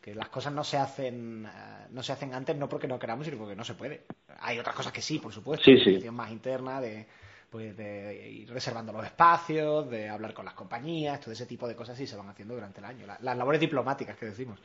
Que 0.02 0.16
las 0.16 0.30
cosas 0.30 0.52
no 0.52 0.64
se 0.64 0.78
hacen, 0.78 1.46
eh, 1.46 1.88
no 1.92 2.02
se 2.02 2.12
hacen 2.14 2.34
antes 2.34 2.56
no 2.56 2.68
porque 2.68 2.88
no 2.88 2.98
queramos, 2.98 3.26
sino 3.26 3.38
porque 3.38 3.56
no 3.56 3.64
se 3.64 3.76
puede. 3.76 4.04
Hay 4.40 4.58
otras 4.58 4.76
cosas 4.76 4.92
que 4.92 5.02
sí, 5.02 5.20
por 5.20 5.32
supuesto. 5.32 5.64
Sí, 5.66 5.78
sí. 5.78 6.10
más 6.10 6.32
interna 6.32 6.82
de 6.82 7.06
pues 7.52 7.76
de 7.76 8.30
ir 8.30 8.50
reservando 8.50 8.94
los 8.94 9.06
espacios, 9.06 9.90
de 9.90 10.08
hablar 10.08 10.34
con 10.34 10.46
las 10.46 10.54
compañías, 10.54 11.20
todo 11.20 11.34
ese 11.34 11.46
tipo 11.46 11.68
de 11.68 11.76
cosas 11.76 11.98
sí 11.98 12.08
se 12.08 12.16
van 12.16 12.30
haciendo 12.30 12.54
durante 12.56 12.80
el 12.80 12.86
año. 12.86 13.06
La- 13.06 13.18
las 13.22 13.38
labores 13.38 13.60
diplomáticas 13.60 14.16
que 14.18 14.28
decimos. 14.28 14.58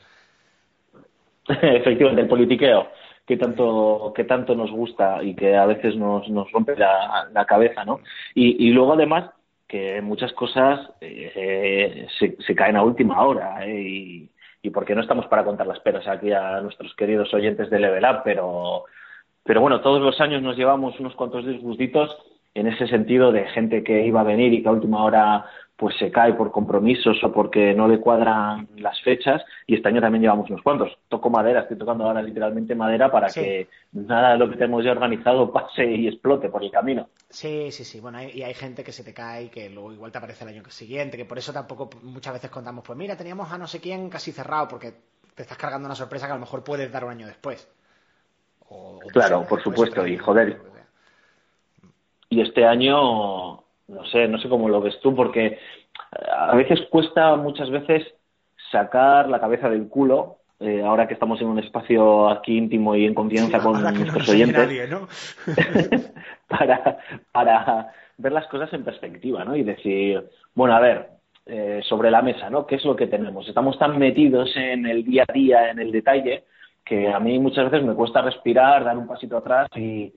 Efectivamente, 1.47 2.21
el 2.21 2.27
politiqueo 2.27 2.87
que 3.27 3.35
tanto, 3.35 4.13
que 4.15 4.23
tanto 4.23 4.55
nos 4.55 4.71
gusta 4.71 5.21
y 5.21 5.35
que 5.35 5.55
a 5.57 5.65
veces 5.65 5.97
nos, 5.97 6.29
nos 6.29 6.49
rompe 6.51 6.75
la, 6.77 7.45
cabeza, 7.45 7.83
¿no? 7.83 7.99
Y, 8.33 8.71
luego 8.71 8.93
además 8.93 9.29
que 9.67 10.01
muchas 10.01 10.31
cosas 10.31 10.79
eh, 11.01 12.07
se, 12.17 12.37
se 12.41 12.55
caen 12.55 12.77
a 12.77 12.83
última 12.83 13.21
hora 13.21 13.65
¿eh? 13.65 13.81
y, 13.81 14.29
y 14.61 14.69
porque 14.69 14.95
no 14.95 15.01
estamos 15.01 15.27
para 15.27 15.43
contar 15.43 15.67
las 15.67 15.81
peras 15.81 16.07
aquí 16.07 16.31
a 16.31 16.61
nuestros 16.61 16.95
queridos 16.95 17.33
oyentes 17.33 17.69
de 17.69 17.79
Level 17.79 18.05
Up, 18.05 18.21
pero, 18.23 18.85
pero 19.43 19.59
bueno, 19.59 19.81
todos 19.81 20.01
los 20.01 20.21
años 20.21 20.41
nos 20.41 20.55
llevamos 20.55 20.97
unos 20.99 21.15
cuantos 21.15 21.45
disgustitos 21.45 22.15
en 22.53 22.67
ese 22.67 22.87
sentido 22.87 23.33
de 23.33 23.45
gente 23.49 23.83
que 23.83 24.05
iba 24.05 24.21
a 24.21 24.25
venir 24.25 24.53
y 24.53 24.63
que 24.63 24.69
a 24.69 24.71
última 24.71 25.03
hora 25.03 25.45
pues 25.77 25.95
se 25.97 26.11
cae 26.11 26.33
por 26.33 26.51
compromisos 26.51 27.23
o 27.23 27.31
porque 27.31 27.73
no 27.75 27.87
le 27.87 27.99
cuadran 27.99 28.67
las 28.77 28.99
fechas 29.01 29.43
y 29.67 29.75
este 29.75 29.87
año 29.89 30.01
también 30.01 30.23
llevamos 30.23 30.49
unos 30.49 30.63
cuantos. 30.63 30.97
Toco 31.07 31.29
madera, 31.29 31.61
estoy 31.61 31.77
tocando 31.77 32.03
ahora 32.03 32.21
literalmente 32.23 32.73
madera 32.73 33.11
para 33.11 33.29
Sí. 33.29 33.41
que 33.41 33.67
nada 33.91 34.31
de 34.31 34.37
lo 34.39 34.49
que 34.49 34.55
tenemos 34.55 34.83
ya 34.83 34.91
organizado 34.91 35.51
pase 35.53 35.85
y 35.85 36.07
explote 36.07 36.49
por 36.49 36.63
el 36.63 36.71
camino. 36.71 37.07
Sí, 37.29 37.71
sí, 37.71 37.83
sí. 37.85 37.99
Bueno, 37.99 38.17
hay- 38.17 38.31
y 38.31 38.41
hay 38.41 38.55
gente 38.55 38.83
que 38.83 38.91
se 38.91 39.03
te 39.03 39.13
cae 39.13 39.43
y 39.45 39.49
que 39.49 39.69
luego 39.69 39.93
igual 39.93 40.11
te 40.11 40.17
aparece 40.17 40.43
el 40.45 40.49
año 40.49 40.63
siguiente, 40.69 41.15
que 41.15 41.25
por 41.25 41.37
eso 41.37 41.53
tampoco 41.53 41.89
muchas 42.01 42.33
veces 42.33 42.49
contamos, 42.49 42.83
pues 42.83 42.97
mira, 42.97 43.15
teníamos 43.15 43.51
a 43.51 43.57
no 43.59 43.67
sé 43.67 43.79
quién 43.79 44.09
casi 44.09 44.31
cerrado, 44.31 44.67
porque 44.67 44.93
te 45.35 45.43
estás 45.43 45.57
cargando 45.59 45.85
una 45.85 45.95
sorpresa 45.95 46.25
que 46.25 46.31
a 46.31 46.35
lo 46.35 46.41
mejor 46.41 46.63
puedes 46.63 46.91
dar 46.91 47.05
un 47.05 47.11
año 47.11 47.27
después. 47.27 47.69
O- 48.69 48.97
o 48.97 48.99
dos 49.03 49.11
Claro, 49.13 49.45
por 49.47 49.59
después, 49.59 49.63
supuesto, 49.63 50.07
y 50.07 50.17
joder. 50.17 50.59
Y 52.29 52.41
este 52.41 52.65
año, 52.65 53.63
no 53.87 54.05
sé, 54.05 54.27
no 54.27 54.37
sé 54.39 54.49
cómo 54.49 54.69
lo 54.69 54.81
ves 54.81 54.99
tú, 55.01 55.15
porque 55.15 55.45
eh, 55.45 55.57
a 56.37 56.55
veces 56.55 56.81
cuesta 56.89 57.35
muchas 57.35 57.69
veces 57.69 58.05
sacar 58.71 59.29
la 59.29 59.39
cabeza 59.39 59.69
del 59.69 59.87
culo, 59.87 60.37
eh, 60.59 60.81
ahora 60.83 61.07
que 61.07 61.13
estamos 61.13 61.39
en 61.41 61.47
un 61.47 61.59
espacio 61.59 62.29
aquí 62.29 62.57
íntimo 62.57 62.95
y 62.95 63.05
en 63.05 63.13
confianza 63.13 63.57
Sí, 63.59 63.63
con 63.63 63.81
no 63.81 63.91
nuestros 63.91 64.29
oye 64.29 64.43
oyentes. 64.43 64.65
nadie, 64.65 64.87
¿no? 64.87 65.07
para, 66.47 66.97
para 67.31 67.93
ver 68.17 68.31
las 68.31 68.47
cosas 68.47 68.71
en 68.73 68.83
perspectiva, 68.83 69.45
¿no? 69.45 69.55
Y 69.55 69.63
decir, 69.63 70.23
bueno, 70.55 70.75
a 70.75 70.79
ver, 70.79 71.09
eh, 71.45 71.79
sobre 71.83 72.11
la 72.11 72.21
mesa, 72.21 72.49
¿no? 72.49 72.65
¿Qué 72.65 72.75
es 72.75 72.83
lo 72.85 72.95
que 72.95 73.07
tenemos? 73.07 73.47
Estamos 73.47 73.77
tan 73.79 73.97
metidos 73.97 74.49
en 74.57 74.85
el 74.85 75.05
día 75.05 75.23
a 75.27 75.31
día, 75.31 75.69
en 75.69 75.79
el 75.79 75.91
detalle, 75.91 76.43
que 76.83 77.07
a 77.07 77.19
mí 77.19 77.37
muchas 77.39 77.69
veces 77.71 77.87
me 77.87 77.93
cuesta 77.93 78.21
respirar, 78.21 78.83
dar 78.83 78.97
un 78.97 79.07
pasito 79.07 79.37
atrás 79.37 79.69
y, 79.75 80.13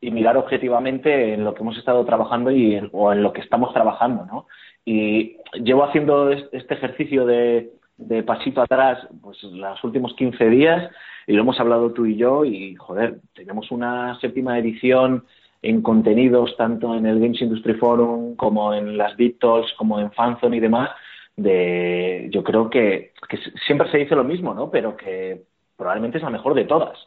y 0.00 0.10
mirar 0.10 0.36
objetivamente 0.36 1.34
en 1.34 1.44
lo 1.44 1.54
que 1.54 1.62
hemos 1.62 1.76
estado 1.78 2.04
trabajando 2.04 2.50
y 2.50 2.80
o 2.92 3.12
en 3.12 3.22
lo 3.22 3.32
que 3.32 3.40
estamos 3.42 3.72
trabajando, 3.74 4.24
¿no? 4.26 4.46
Y 4.84 5.36
llevo 5.62 5.84
haciendo 5.84 6.30
es- 6.30 6.48
este 6.52 6.74
ejercicio 6.74 7.26
de, 7.26 7.70
de 7.98 8.22
pasito 8.22 8.62
atrás 8.62 9.06
pues 9.22 9.42
los 9.42 9.84
últimos 9.84 10.14
15 10.14 10.48
días 10.48 10.90
y 11.26 11.32
lo 11.34 11.42
hemos 11.42 11.60
hablado 11.60 11.92
tú 11.92 12.06
y 12.06 12.16
yo 12.16 12.44
y 12.44 12.74
joder, 12.76 13.20
tenemos 13.34 13.70
una 13.70 14.18
séptima 14.20 14.58
edición 14.58 15.24
en 15.62 15.82
contenidos 15.82 16.56
tanto 16.56 16.94
en 16.96 17.04
el 17.04 17.20
Games 17.20 17.42
Industry 17.42 17.74
Forum 17.74 18.36
como 18.36 18.72
en 18.72 18.96
las 18.96 19.14
Big 19.16 19.38
Talks 19.38 19.72
como 19.74 20.00
en 20.00 20.10
Fanzone 20.12 20.56
y 20.56 20.60
demás 20.60 20.90
de 21.36 22.28
yo 22.30 22.42
creo 22.42 22.70
que, 22.70 23.12
que 23.28 23.38
siempre 23.66 23.90
se 23.90 23.98
dice 23.98 24.14
lo 24.16 24.24
mismo, 24.24 24.54
¿no? 24.54 24.70
Pero 24.70 24.96
que 24.96 25.42
probablemente 25.76 26.18
es 26.18 26.24
la 26.24 26.30
mejor 26.30 26.54
de 26.54 26.64
todas 26.64 26.98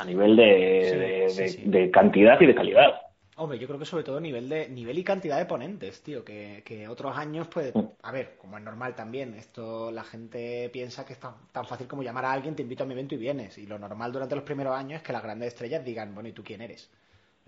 a 0.00 0.04
nivel 0.04 0.36
de, 0.36 0.88
Sí, 0.90 0.96
de- 0.96 1.28
sí, 1.30 1.42
de- 1.42 1.48
sí. 1.48 1.62
de 1.66 1.90
cantidad 1.90 2.40
y 2.40 2.46
de 2.46 2.54
calidad. 2.54 3.00
Hombre, 3.36 3.58
yo 3.58 3.66
creo 3.66 3.78
que 3.78 3.86
sobre 3.86 4.04
todo 4.04 4.20
nivel 4.20 4.50
de 4.50 4.68
nivel 4.68 4.98
y 4.98 5.04
cantidad 5.04 5.38
de 5.38 5.46
ponentes, 5.46 6.02
tío, 6.02 6.22
que, 6.24 6.62
que 6.64 6.86
otros 6.88 7.16
años, 7.16 7.48
pues, 7.48 7.74
Mm. 7.74 7.86
a 8.02 8.12
ver, 8.12 8.36
como 8.36 8.58
es 8.58 8.62
normal 8.64 8.94
también, 8.94 9.32
esto 9.34 9.90
la 9.90 10.04
gente 10.04 10.68
piensa 10.70 11.06
que 11.06 11.14
es 11.14 11.18
tan, 11.20 11.32
tan 11.50 11.64
fácil 11.64 11.86
como 11.86 12.02
llamar 12.02 12.26
a 12.26 12.32
alguien, 12.32 12.54
te 12.54 12.62
invito 12.62 12.82
a 12.84 12.86
mi 12.86 12.92
evento 12.92 13.14
y 13.14 13.18
vienes. 13.18 13.56
Y 13.56 13.66
lo 13.66 13.78
normal 13.78 14.12
durante 14.12 14.34
los 14.34 14.44
primeros 14.44 14.76
años 14.76 14.98
es 14.98 15.02
que 15.02 15.12
las 15.14 15.22
grandes 15.22 15.48
estrellas 15.48 15.82
digan, 15.84 16.12
bueno, 16.14 16.28
¿y 16.28 16.32
tú 16.32 16.44
quién 16.44 16.60
eres? 16.60 16.90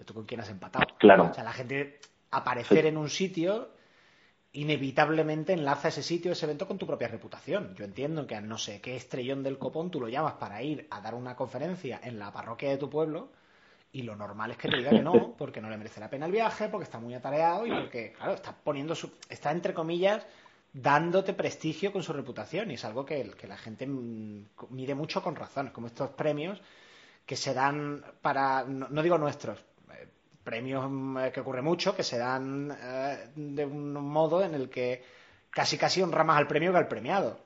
¿Tú 0.07 0.15
con 0.15 0.25
quién 0.25 0.41
has 0.41 0.49
empatado? 0.49 0.87
Claro. 0.99 1.29
O 1.31 1.35
sea, 1.35 1.45
la 1.45 1.53
gente 1.53 1.99
aparecer 2.31 2.83
Sí. 2.83 2.89
en 2.89 2.97
un 2.97 3.11
sitio 3.11 3.69
inevitablemente 4.55 5.55
enlaza 5.55 5.89
ese 5.89 6.03
sitio, 6.03 6.33
ese 6.33 6.45
evento 6.45 6.67
con 6.67 6.79
tu 6.79 6.87
propia 6.87 7.09
reputación. 7.09 7.75
Yo 7.75 7.85
entiendo 7.85 8.27
que 8.27 8.37
a 8.37 8.41
no 8.41 8.59
sé 8.59 8.81
qué 8.81 8.97
estrellón 8.97 9.43
del 9.43 9.59
copón 9.59 9.91
tú 9.91 10.01
lo 10.01 10.09
llamas 10.09 10.35
para 10.35 10.63
ir 10.63 10.87
a 10.91 11.01
dar 11.01 11.15
una 11.15 11.37
conferencia 11.37 12.01
en 12.03 12.19
la 12.19 12.33
parroquia 12.33 12.69
de 12.69 12.77
tu 12.77 12.91
pueblo 12.91 13.31
y 13.93 14.03
lo 14.03 14.17
normal 14.17 14.51
es 14.51 14.57
que 14.57 14.69
te 14.69 14.77
diga 14.77 14.91
que 14.91 15.03
no, 15.03 15.35
porque 15.39 15.61
no 15.61 15.71
le 15.71 15.77
merece 15.77 16.01
la 16.01 16.11
pena 16.11 16.27
el 16.27 16.33
viaje, 16.33 16.69
porque 16.69 16.85
está 16.85 16.99
muy 16.99 17.15
atareado 17.15 17.67
y 17.67 17.71
porque, 17.71 18.13
claro, 18.13 18.35
está 18.35 18.53
poniendo 18.53 18.95
su, 18.95 19.13
está 19.29 19.51
entre 19.51 19.75
comillas 19.75 20.27
dándote 20.75 21.35
prestigio 21.35 21.93
con 21.93 22.03
su 22.03 22.13
reputación 22.13 22.71
y 22.71 22.75
es 22.75 22.85
algo 22.85 23.05
que, 23.05 23.31
que 23.39 23.47
la 23.47 23.59
gente 23.59 23.87
mide 23.87 24.95
mucho 24.95 25.23
con 25.23 25.37
razón, 25.37 25.71
como 25.71 25.87
estos 25.87 26.11
premios 26.11 26.61
que 27.27 27.37
se 27.37 27.55
dan 27.55 28.05
para, 28.21 28.65
no, 28.65 28.89
no 28.89 29.03
digo 29.03 29.19
nuestros, 29.19 29.63
premios 30.45 30.85
mm, 30.91 31.19
eh, 31.19 31.33
que 31.33 31.41
ocurre 31.41 31.63
mucho, 31.63 31.95
que 31.95 32.03
se 32.03 32.19
dan 32.19 32.77
eh, 32.81 33.29
de 33.35 33.65
un 33.65 33.93
modo 33.93 34.43
en 34.43 34.55
el 34.55 34.69
que 34.69 35.03
casi 35.51 35.77
casi 35.79 36.03
honra 36.03 36.25
más 36.25 36.39
al 36.39 36.47
premio 36.47 36.73
que 36.73 36.79
al 36.79 36.89
premiado. 36.89 37.39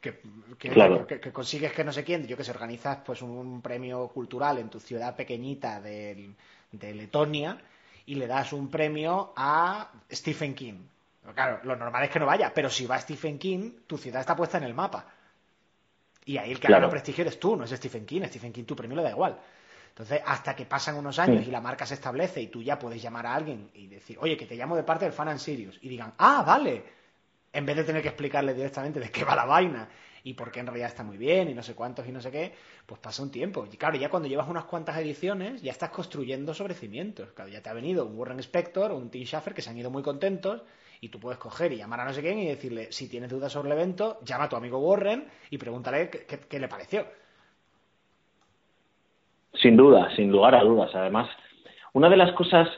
Que, 0.00 0.20
que- 0.58 0.68
Claro. 0.70 1.06
que- 1.06 1.18
que 1.20 1.32
consigues 1.32 1.72
que 1.72 1.82
no 1.84 1.92
sé 1.92 2.04
quién, 2.04 2.26
yo 2.26 2.36
que 2.36 2.44
se 2.44 2.50
organizas 2.50 2.98
pues 3.04 3.22
un 3.22 3.62
premio 3.62 4.08
cultural 4.08 4.58
en 4.58 4.68
tu 4.68 4.78
ciudad 4.78 5.16
pequeñita 5.16 5.80
de, 5.80 6.30
de 6.72 6.94
Letonia 6.94 7.58
y 8.06 8.16
le 8.16 8.26
das 8.26 8.52
un 8.52 8.70
premio 8.70 9.32
a 9.36 9.90
Stephen 10.12 10.54
King. 10.54 10.86
Claro, 11.34 11.60
lo 11.64 11.74
normal 11.74 12.04
es 12.04 12.10
que 12.10 12.18
no 12.18 12.26
vaya, 12.26 12.52
pero 12.54 12.68
si 12.68 12.84
va 12.84 12.98
Stephen 13.00 13.38
King, 13.38 13.70
tu 13.86 13.96
ciudad 13.96 14.20
está 14.20 14.36
puesta 14.36 14.58
en 14.58 14.64
el 14.64 14.74
mapa. 14.74 15.06
Y 16.26 16.36
ahí 16.36 16.50
el 16.52 16.60
que 16.60 16.66
Claro. 16.66 16.82
gana 16.82 16.90
prestigio 16.90 17.22
eres 17.22 17.40
tú, 17.40 17.56
no 17.56 17.64
es 17.64 17.70
Stephen 17.70 18.04
King. 18.04 18.22
Stephen 18.26 18.52
King 18.52 18.64
tu 18.64 18.76
premio 18.76 18.96
le 18.96 19.02
da 19.04 19.10
igual. 19.10 19.38
Entonces, 19.94 20.22
hasta 20.26 20.56
que 20.56 20.66
pasan 20.66 20.96
unos 20.96 21.20
años 21.20 21.44
Sí. 21.44 21.48
y 21.48 21.52
la 21.52 21.60
marca 21.60 21.86
se 21.86 21.94
establece 21.94 22.40
y 22.42 22.48
tú 22.48 22.60
ya 22.62 22.78
puedes 22.80 23.00
llamar 23.00 23.26
a 23.26 23.34
alguien 23.36 23.70
y 23.74 23.86
decir, 23.86 24.18
oye, 24.20 24.36
que 24.36 24.44
te 24.46 24.56
llamo 24.56 24.74
de 24.74 24.82
parte 24.82 25.04
del 25.04 25.12
Fan 25.14 25.28
and 25.28 25.38
Sirius. 25.38 25.78
Y 25.82 25.88
digan, 25.88 26.12
ah, 26.18 26.42
vale. 26.44 26.82
En 27.52 27.64
vez 27.64 27.76
de 27.76 27.84
tener 27.84 28.02
que 28.02 28.08
explicarle 28.08 28.54
directamente 28.54 28.98
de 28.98 29.10
qué 29.12 29.22
va 29.24 29.36
la 29.36 29.44
vaina 29.44 29.88
y 30.24 30.34
por 30.34 30.50
qué 30.50 30.58
en 30.58 30.66
realidad 30.66 30.88
está 30.88 31.04
muy 31.04 31.16
bien 31.16 31.48
y 31.48 31.54
no 31.54 31.62
sé 31.62 31.76
cuántos 31.76 32.08
y 32.08 32.10
no 32.10 32.20
sé 32.20 32.32
qué, 32.32 32.52
pues 32.86 32.98
pasa 33.00 33.22
un 33.22 33.30
tiempo. 33.30 33.68
Y 33.70 33.76
claro, 33.76 33.96
ya 33.96 34.08
cuando 34.10 34.28
llevas 34.28 34.48
unas 34.48 34.64
cuantas 34.64 34.96
ediciones, 34.98 35.62
ya 35.62 35.70
estás 35.70 35.90
construyendo 35.90 36.52
sobre 36.54 36.74
cimientos. 36.74 37.30
Claro, 37.32 37.50
ya 37.50 37.62
te 37.62 37.68
ha 37.68 37.72
venido 37.72 38.04
un 38.04 38.18
Warren 38.18 38.40
Spector 38.40 38.90
o 38.90 38.96
un 38.96 39.10
Tim 39.10 39.24
Schafer 39.24 39.54
que 39.54 39.62
se 39.62 39.70
han 39.70 39.78
ido 39.78 39.90
muy 39.92 40.02
contentos 40.02 40.62
y 41.00 41.10
tú 41.10 41.20
puedes 41.20 41.38
coger 41.38 41.72
y 41.72 41.76
llamar 41.76 42.00
a 42.00 42.04
no 42.06 42.12
sé 42.12 42.20
quién 42.20 42.40
y 42.40 42.48
decirle, 42.48 42.90
si 42.90 43.06
tienes 43.08 43.30
dudas 43.30 43.52
sobre 43.52 43.68
el 43.70 43.78
evento, 43.78 44.18
llama 44.24 44.44
a 44.44 44.48
tu 44.48 44.56
amigo 44.56 44.78
Warren 44.78 45.28
y 45.50 45.58
pregúntale 45.58 46.10
qué, 46.10 46.24
qué- 46.26 46.40
qué 46.40 46.58
le 46.58 46.66
pareció. 46.66 47.06
Sin 49.60 49.76
duda, 49.76 50.14
sin 50.16 50.30
lugar 50.30 50.54
a 50.54 50.62
dudas. 50.62 50.90
Además, 50.94 51.28
una 51.92 52.08
de 52.08 52.16
las 52.16 52.32
cosas 52.32 52.68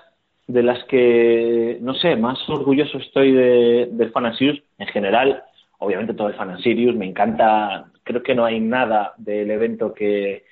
de 0.47 0.63
las 0.63 0.85
que, 0.85 1.79
no 1.81 1.95
sé, 1.95 2.17
más 2.17 2.39
orgulloso 2.49 2.99
estoy 2.99 3.33
de, 3.33 3.89
del 3.91 4.13
en 4.79 4.87
general, 4.89 5.43
obviamente 5.79 6.15
todo 6.15 6.29
el 6.29 6.35
Fan 6.35 6.51
and 6.51 6.61
Sirius, 6.61 6.95
me 6.95 7.07
encanta, 7.07 7.87
creo 8.05 8.23
que 8.23 8.35
no 8.35 8.45
hay 8.45 8.61
nada 8.61 9.15
del 9.17 9.51
evento 9.51 9.93
que, 9.93 10.45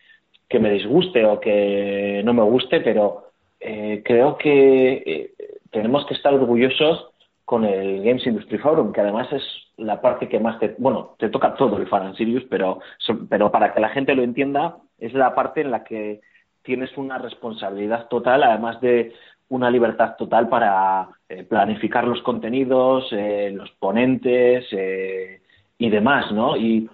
que 0.49 0.59
me 0.59 0.71
disguste 0.71 1.25
o 1.25 1.41
que 1.41 2.23
no 2.25 2.35
me 2.35 2.43
guste, 2.43 2.81
pero 2.81 3.31
eh, 3.61 4.03
creo 4.05 4.37
que 4.37 5.03
eh, 5.07 5.31
tenemos 5.71 6.05
que 6.07 6.15
estar 6.15 6.35
orgullosos 6.35 7.14
con 7.45 7.65
el 7.65 8.03
Games 8.03 8.27
Industry 8.27 8.59
Forum, 8.59 8.93
que 8.93 9.01
además 9.01 9.31
es 9.33 9.43
la 9.77 10.01
parte 10.01 10.29
que 10.29 10.41
más 10.41 10.59
te, 10.59 10.75
bueno, 10.79 11.15
te 11.19 11.29
toca 11.29 11.55
todo 11.55 11.77
el 11.77 11.87
Fan 11.87 12.15
Sirius, 12.15 12.45
pero, 12.49 12.81
pero 13.29 13.51
para 13.51 13.75
que 13.75 13.81
la 13.81 13.91
gente 13.91 14.15
lo 14.15 14.23
entienda, 14.23 14.77
es 14.99 15.13
la 15.13 15.35
parte 15.35 15.61
en 15.61 15.71
la 15.71 15.85
que 15.85 16.21
tienes 16.63 16.97
una 16.97 17.19
responsabilidad 17.19 18.09
total, 18.09 18.43
además 18.43 18.81
de 18.81 19.13
una 19.49 19.71
libertad 19.71 20.17
total 20.17 20.49
para 20.49 21.09
eh, 21.29 21.45
planificar 21.45 22.07
los 22.07 22.23
contenidos, 22.23 23.07
eh, 23.13 23.53
los 23.55 23.71
ponentes 23.73 24.67
eh, 24.73 25.43
y 25.79 25.91
demás, 25.91 26.33
¿no? 26.33 26.57
Y, 26.57 26.89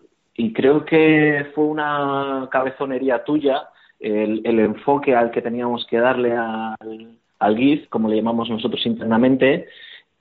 creo 0.54 0.86
que 0.86 1.48
fue 1.54 1.64
una 1.64 2.48
cabezonería 2.50 3.22
tuya 3.24 3.68
el, 3.98 4.40
el 4.42 4.58
enfoque 4.60 5.14
al 5.14 5.30
que 5.30 5.42
teníamos 5.42 5.86
que 5.86 5.98
darle 5.98 6.34
al, 6.34 7.18
al 7.38 7.56
GIF, 7.58 7.88
como 7.90 8.08
le 8.08 8.16
llamamos 8.16 8.48
nosotros 8.48 8.84
internamente, 8.86 9.68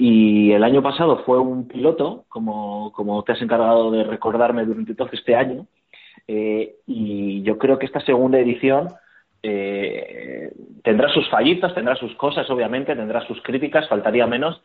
y 0.01 0.53
el 0.53 0.63
año 0.63 0.81
pasado 0.81 1.23
fue 1.25 1.37
un 1.39 1.67
piloto, 1.67 2.23
como, 2.29 2.93
como 2.93 3.21
te 3.23 3.33
has 3.33 3.41
encargado 3.41 3.91
de 3.91 4.05
recordarme 4.05 4.65
durante 4.65 4.95
todo 4.95 5.09
este 5.11 5.35
año, 5.35 5.67
eh, 6.25 6.77
y 6.87 7.41
yo 7.43 7.57
creo 7.57 7.77
que 7.77 7.85
esta 7.85 7.99
segunda 7.99 8.39
edición 8.39 8.87
eh, 9.43 10.53
tendrá 10.83 11.09
sus 11.09 11.29
fallitas, 11.29 11.75
tendrá 11.75 11.97
sus 11.97 12.15
cosas, 12.15 12.49
obviamente, 12.49 12.95
tendrá 12.95 13.27
sus 13.27 13.41
críticas, 13.43 13.89
faltaría 13.89 14.25
menos, 14.25 14.61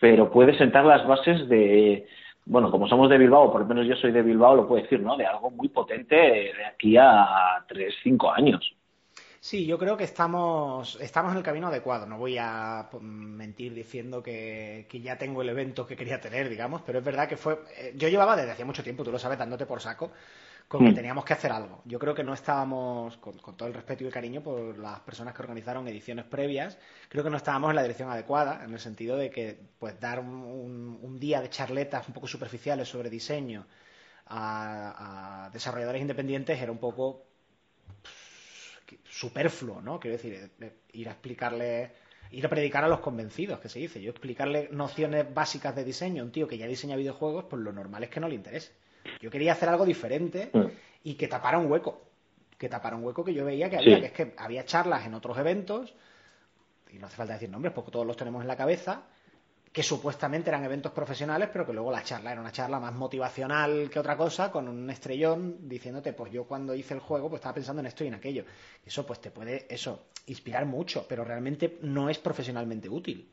pero 0.00 0.30
puede 0.30 0.56
sentar 0.56 0.86
las 0.86 1.06
bases 1.06 1.46
de, 1.50 2.06
bueno, 2.46 2.70
como 2.70 2.88
somos 2.88 3.10
de 3.10 3.18
Bilbao, 3.18 3.52
por 3.52 3.60
lo 3.60 3.66
menos 3.66 3.86
yo 3.86 3.96
soy 3.96 4.12
de 4.12 4.22
Bilbao, 4.22 4.56
lo 4.56 4.66
puedo 4.66 4.82
decir, 4.82 5.00
¿no? 5.00 5.14
De 5.14 5.26
algo 5.26 5.50
muy 5.50 5.68
potente 5.68 6.16
de 6.16 6.64
aquí 6.64 6.96
a 6.96 7.62
tres, 7.68 7.94
cinco 8.02 8.32
años. 8.32 8.74
Sí, 9.42 9.64
yo 9.64 9.78
creo 9.78 9.96
que 9.96 10.04
estamos, 10.04 10.98
estamos 11.00 11.32
en 11.32 11.38
el 11.38 11.42
camino 11.44 11.68
adecuado. 11.68 12.04
No 12.06 12.18
voy 12.18 12.36
a 12.38 12.88
p- 12.90 12.98
mentir 13.00 13.72
diciendo 13.72 14.22
que, 14.22 14.86
que 14.88 15.00
ya 15.00 15.16
tengo 15.16 15.40
el 15.40 15.48
evento 15.48 15.86
que 15.86 15.96
quería 15.96 16.20
tener, 16.20 16.48
digamos, 16.50 16.82
pero 16.82 16.98
es 16.98 17.04
verdad 17.04 17.26
que 17.26 17.38
fue. 17.38 17.58
eh, 17.76 17.94
Yo 17.96 18.08
llevaba 18.08 18.36
desde 18.36 18.50
hace 18.52 18.64
mucho 18.66 18.82
tiempo, 18.82 19.02
tú 19.02 19.10
lo 19.10 19.18
sabes, 19.18 19.38
dándote 19.38 19.64
por 19.64 19.80
saco, 19.80 20.12
con 20.68 20.84
que 20.84 20.92
Mm. 20.92 20.94
teníamos 20.94 21.24
que 21.24 21.32
hacer 21.32 21.52
algo. 21.52 21.80
Yo 21.86 21.98
creo 21.98 22.14
que 22.14 22.22
no 22.24 22.34
estábamos, 22.34 23.16
con, 23.18 23.38
con 23.38 23.56
todo 23.56 23.68
el 23.68 23.74
respeto 23.74 24.04
y 24.04 24.06
el 24.08 24.12
cariño 24.12 24.42
por 24.42 24.78
las 24.78 25.00
personas 25.00 25.34
que 25.34 25.42
organizaron 25.42 25.88
ediciones 25.88 26.26
previas, 26.26 26.78
creo 27.08 27.24
que 27.24 27.30
no 27.30 27.36
estábamos 27.38 27.70
en 27.70 27.76
la 27.76 27.82
dirección 27.82 28.10
adecuada, 28.10 28.62
en 28.64 28.72
el 28.74 28.80
sentido 28.80 29.16
de 29.16 29.30
que, 29.30 29.58
pues, 29.78 29.98
dar 30.00 30.20
un, 30.20 30.28
un- 30.34 30.98
un 31.02 31.18
día 31.20 31.40
de 31.40 31.48
charletas 31.50 32.06
un 32.08 32.14
poco 32.14 32.26
superficiales 32.26 32.88
sobre 32.88 33.08
diseño 33.10 33.66
a, 34.26 35.46
a 35.46 35.50
desarrolladores 35.50 36.02
independientes 36.02 36.60
era 36.60 36.72
un 36.72 36.78
poco 36.78 37.26
superfluo, 39.04 39.80
¿no? 39.80 39.98
Quiero 40.00 40.16
decir, 40.16 40.34
eh, 40.34 40.48
eh, 40.60 40.72
ir 40.92 41.08
a 41.08 41.12
explicarle, 41.12 41.92
ir 42.30 42.44
a 42.46 42.48
predicar 42.48 42.84
a 42.84 42.88
los 42.88 43.00
convencidos, 43.00 43.60
que 43.60 43.68
se 43.68 43.78
dice. 43.78 44.00
Yo 44.00 44.10
explicarle 44.10 44.68
nociones 44.72 45.32
básicas 45.32 45.74
de 45.74 45.84
diseño 45.84 46.22
a 46.22 46.26
un 46.26 46.32
tío 46.32 46.46
que 46.48 46.58
ya 46.58 46.66
diseña 46.66 46.96
videojuegos, 46.96 47.44
pues 47.48 47.62
lo 47.62 47.72
normal 47.72 48.04
es 48.04 48.10
que 48.10 48.20
no 48.20 48.28
le 48.28 48.34
interese. 48.34 48.72
Yo 49.20 49.30
quería 49.30 49.52
hacer 49.52 49.68
algo 49.68 49.84
diferente 49.86 50.50
Mm. 50.52 50.66
y 51.04 51.14
que 51.14 51.28
tapara 51.28 51.58
un 51.58 51.70
hueco. 51.70 52.06
Que 52.58 52.68
tapara 52.68 52.96
un 52.96 53.04
hueco 53.04 53.24
que 53.24 53.32
yo 53.32 53.44
veía 53.44 53.70
que 53.70 53.78
había, 53.78 53.94
Sí. 53.96 54.00
que 54.02 54.06
es 54.06 54.12
que 54.12 54.34
había 54.36 54.64
charlas 54.64 55.06
en 55.06 55.14
otros 55.14 55.38
eventos, 55.38 55.94
y 56.92 56.98
no 56.98 57.06
hace 57.06 57.16
falta 57.16 57.34
decir 57.34 57.48
nombres 57.48 57.72
porque 57.72 57.90
todos 57.90 58.06
los 58.06 58.16
tenemos 58.16 58.42
en 58.42 58.48
la 58.48 58.56
cabeza, 58.56 59.04
que 59.72 59.82
supuestamente 59.84 60.50
eran 60.50 60.64
eventos 60.64 60.90
profesionales, 60.90 61.48
pero 61.52 61.64
que 61.64 61.72
luego 61.72 61.92
la 61.92 62.02
charla 62.02 62.32
era 62.32 62.40
una 62.40 62.50
charla 62.50 62.80
más 62.80 62.92
motivacional 62.92 63.88
que 63.88 64.00
otra 64.00 64.16
cosa, 64.16 64.50
con 64.50 64.66
un 64.66 64.90
estrellón 64.90 65.68
diciéndote, 65.68 66.12
pues 66.12 66.32
yo 66.32 66.44
cuando 66.44 66.74
hice 66.74 66.94
el 66.94 67.00
juego, 67.00 67.28
pues 67.28 67.38
estaba 67.38 67.54
pensando 67.54 67.78
en 67.80 67.86
esto 67.86 68.02
y 68.02 68.08
en 68.08 68.14
aquello. 68.14 68.44
Eso 68.84 69.06
pues 69.06 69.20
te 69.20 69.30
puede, 69.30 69.66
eso, 69.72 70.06
inspirar 70.26 70.66
mucho, 70.66 71.06
pero 71.08 71.24
realmente 71.24 71.78
no 71.82 72.10
es 72.10 72.18
profesionalmente 72.18 72.88
útil. 72.88 73.28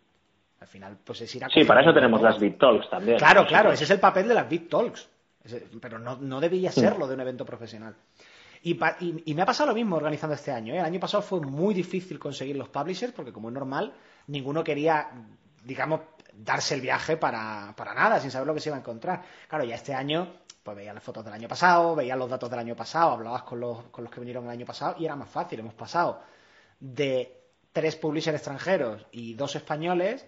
Al 0.60 0.68
final, 0.68 0.98
pues 1.04 1.22
es 1.22 1.36
ir 1.36 1.44
a 1.46 1.50
Sí, 1.50 1.64
para 1.64 1.82
eso 1.82 1.94
tenemos 1.94 2.22
las 2.22 2.40
Big 2.40 2.58
Talks 2.60 2.90
también. 2.90 3.18
Claro, 3.18 3.46
claro, 3.48 3.72
ese 3.72 3.84
es 3.86 3.90
el 3.92 4.00
papel 4.00 4.28
de 4.28 4.34
las 4.36 4.48
Big 4.48 4.70
Talks. 4.70 5.08
Pero 5.82 5.98
no, 5.98 6.18
no 6.18 6.40
debía 6.40 6.72
serlo 6.72 7.08
de 7.08 7.14
un 7.16 7.22
evento 7.22 7.46
profesional. 7.46 7.96
Y, 8.64 8.74
pa- 8.74 8.98
y- 9.00 9.24
y 9.26 9.34
me 9.34 9.44
ha 9.44 9.46
pasado 9.46 9.70
lo 9.70 9.76
mismo 9.76 9.96
organizando 9.96 10.36
este 10.36 10.52
año. 10.52 10.74
¿eh? 10.74 10.80
El 10.80 10.86
año 10.86 11.00
pasado 11.00 11.24
fue 11.24 11.40
muy 11.42 11.74
difícil 11.74 12.20
conseguir 12.20 12.58
los 12.58 12.70
publishers 12.70 13.14
porque, 13.14 13.32
como 13.32 13.48
es 13.50 13.54
normal, 13.54 13.94
ninguno 14.28 14.64
quería, 14.64 15.10
digamos, 15.64 16.02
darse 16.38 16.76
el 16.76 16.82
viaje 16.82 17.18
para, 17.18 17.74
para 17.76 17.94
nada, 17.94 18.20
sin 18.20 18.32
saber 18.32 18.48
lo 18.48 18.54
que 18.54 18.60
se 18.60 18.70
iba 18.70 18.76
a 18.78 18.80
encontrar. 18.80 19.24
Claro, 19.48 19.64
ya 19.66 19.76
este 19.76 19.94
año, 19.94 20.42
pues 20.64 20.78
veías 20.78 20.94
las 20.94 21.04
fotos 21.04 21.24
del 21.26 21.34
año 21.34 21.48
pasado, 21.48 21.96
veías 21.96 22.18
los 22.18 22.30
datos 22.30 22.50
del 22.50 22.60
año 22.60 22.76
pasado, 22.76 23.12
hablabas 23.12 23.44
con 23.44 23.60
los, 23.60 23.84
con 23.86 24.04
los 24.04 24.12
que 24.14 24.20
vinieron 24.20 24.46
el 24.46 24.52
año 24.52 24.66
pasado 24.66 24.96
y 25.00 25.06
era 25.06 25.16
más 25.16 25.30
fácil. 25.30 25.60
Hemos 25.60 25.74
pasado 25.74 26.22
de 26.80 27.42
tres 27.72 27.96
publishers 27.96 28.36
extranjeros 28.36 29.06
y 29.12 29.34
dos 29.34 29.56
españoles 29.56 30.26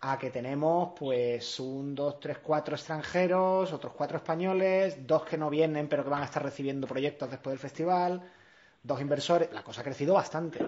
a 0.00 0.18
que 0.18 0.30
tenemos 0.30 0.92
pues 0.98 1.58
un, 1.58 1.94
dos, 1.94 2.20
tres, 2.20 2.38
cuatro 2.38 2.74
extranjeros, 2.76 3.72
otros 3.72 3.92
cuatro 3.94 4.18
españoles, 4.18 5.06
dos 5.06 5.24
que 5.24 5.38
no 5.38 5.48
vienen 5.50 5.88
pero 5.88 6.04
que 6.04 6.10
van 6.10 6.22
a 6.22 6.26
estar 6.26 6.42
recibiendo 6.42 6.86
proyectos 6.86 7.30
después 7.30 7.52
del 7.52 7.58
festival, 7.60 8.22
dos 8.82 9.00
inversores, 9.00 9.50
la 9.52 9.62
cosa 9.62 9.80
ha 9.80 9.84
crecido 9.84 10.14
bastante. 10.14 10.58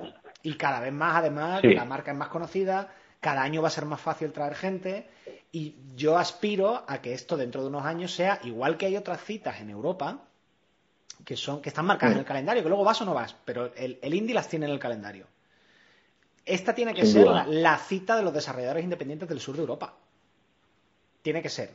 Y 0.43 0.57
cada 0.57 0.81
vez 0.81 0.93
más, 0.93 1.17
además, 1.17 1.61
Sí. 1.61 1.75
la 1.75 1.85
marca 1.85 2.11
es 2.13 2.17
más 2.17 2.29
conocida, 2.29 2.89
cada 3.21 3.43
año 3.43 3.63
va 3.63 3.69
a 3.69 3.73
ser 3.73 3.85
más 3.85 4.01
fácil 4.01 4.33
traer 4.33 4.55
gente 4.55 5.09
y 5.53 5.75
yo 5.97 6.19
aspiro 6.19 6.85
a 6.87 7.01
que 7.01 7.15
esto 7.15 7.37
dentro 7.37 7.63
de 7.63 7.69
unos 7.69 7.85
años 7.85 8.15
sea 8.15 8.41
igual 8.45 8.77
que 8.77 8.87
hay 8.87 8.97
otras 8.97 9.23
citas 9.23 9.61
en 9.61 9.71
Europa 9.71 10.25
que 11.25 11.37
son 11.37 11.61
que 11.61 11.69
están 11.69 11.87
marcadas 11.87 12.15
en 12.15 12.21
el 12.21 12.25
calendario, 12.25 12.63
que 12.63 12.69
luego 12.69 12.85
vas 12.85 13.01
o 13.01 13.05
no 13.05 13.15
vas, 13.15 13.35
pero 13.45 13.73
el, 13.75 13.99
el 14.01 14.15
indie 14.15 14.35
las 14.35 14.49
tiene 14.49 14.67
en 14.67 14.73
el 14.73 14.79
calendario. 14.79 15.27
Esta 16.45 16.75
tiene 16.75 16.95
que 16.95 17.05
Sin 17.05 17.15
ser 17.15 17.27
la, 17.27 17.47
la 17.47 17.77
cita 17.77 18.17
de 18.17 18.23
los 18.23 18.33
desarrolladores 18.33 18.85
independientes 18.85 19.29
del 19.29 19.41
sur 19.41 19.55
de 19.55 19.61
Europa. 19.61 19.95
Tiene 21.21 21.43
que 21.43 21.51
ser. 21.51 21.71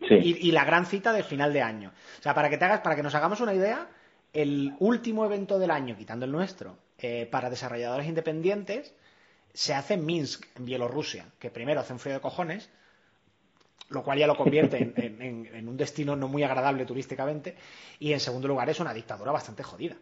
Sí. 0.00 0.14
Y, 0.14 0.48
y 0.48 0.50
la 0.50 0.64
gran 0.64 0.86
cita 0.86 1.12
del 1.12 1.22
final 1.24 1.52
de 1.52 1.62
año. 1.62 1.92
O 2.18 2.22
sea, 2.22 2.34
para 2.34 2.50
que 2.50 2.58
te 2.58 2.64
hagas, 2.64 2.80
para 2.80 2.96
que 2.96 3.02
nos 3.02 3.14
hagamos 3.14 3.40
una 3.40 3.54
idea, 3.54 3.88
el 4.32 4.74
último 4.80 5.24
evento 5.24 5.58
del 5.58 5.70
año, 5.70 5.96
quitando 5.96 6.26
el 6.26 6.32
nuestro, 6.32 6.76
eh, 6.98 7.28
para 7.30 7.50
desarrolladores 7.50 8.06
independientes, 8.06 8.94
se 9.56 9.72
hace 9.74 9.94
en 9.94 10.04
Minsk, 10.04 10.44
en 10.56 10.66
Bielorrusia, 10.66 11.24
que 11.38 11.50
primero 11.50 11.80
hace 11.80 11.94
un 11.94 11.98
frío 11.98 12.14
de 12.16 12.20
cojones, 12.20 12.68
lo 13.88 14.02
cual 14.04 14.18
ya 14.18 14.26
lo 14.26 14.36
convierte 14.36 14.76
en, 14.78 14.92
en- 14.98 15.22
en- 15.22 15.46
en 15.54 15.68
un 15.68 15.76
destino 15.78 16.14
no 16.14 16.28
muy 16.28 16.42
agradable 16.42 16.84
turísticamente, 16.84 17.56
y 17.98 18.12
en 18.12 18.20
segundo 18.20 18.48
lugar 18.48 18.68
es 18.68 18.80
una 18.80 18.92
dictadura 18.92 19.32
bastante 19.32 19.62
jodida. 19.62 19.96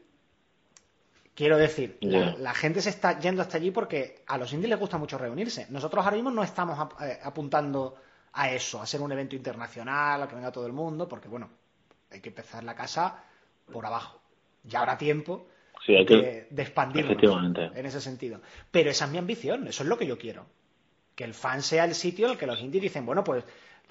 Quiero 1.36 1.56
decir, 1.56 1.98
la, 2.00 2.34
la 2.38 2.54
gente 2.54 2.80
se 2.82 2.90
está 2.90 3.18
yendo 3.20 3.42
hasta 3.42 3.56
allí 3.58 3.70
porque 3.70 4.22
a 4.26 4.38
los 4.38 4.52
indies 4.52 4.70
les 4.70 4.78
gusta 4.78 4.98
mucho 4.98 5.18
reunirse. 5.18 5.66
Nosotros 5.70 6.04
ahora 6.04 6.16
mismo 6.16 6.30
no 6.32 6.42
estamos 6.44 6.78
ap- 6.78 7.00
eh, 7.02 7.18
apuntando 7.22 7.96
a 8.32 8.50
eso, 8.50 8.80
a 8.82 8.86
ser 8.86 9.00
un 9.02 9.12
evento 9.12 9.36
internacional, 9.36 10.22
a 10.22 10.28
que 10.28 10.34
venga 10.36 10.50
todo 10.52 10.66
el 10.66 10.72
mundo, 10.72 11.06
porque 11.08 11.28
bueno, 11.28 11.48
hay 12.10 12.20
que 12.20 12.28
empezar 12.30 12.64
la 12.64 12.74
casa 12.74 13.22
por 13.72 13.84
abajo. 13.86 14.20
Ya 14.64 14.80
habrá 14.80 14.96
tiempo 14.98 15.46
Sí, 15.84 15.94
hay 15.94 16.06
que- 16.06 16.16
de, 16.16 16.46
de 16.50 16.62
expandirnos 16.62 17.12
en 17.74 17.86
ese 17.86 18.00
sentido. 18.00 18.40
Pero 18.70 18.90
esa 18.90 19.04
es 19.06 19.10
mi 19.10 19.18
ambición, 19.18 19.66
eso 19.68 19.82
es 19.82 19.88
lo 19.88 19.98
que 19.98 20.06
yo 20.06 20.16
quiero. 20.18 20.46
Que 21.14 21.24
el 21.24 21.34
fan 21.34 21.62
sea 21.62 21.84
el 21.84 21.94
sitio 21.94 22.26
en 22.26 22.32
el 22.32 22.38
que 22.38 22.46
los 22.46 22.60
indies 22.60 22.82
dicen, 22.82 23.04
bueno, 23.06 23.22
pues 23.22 23.44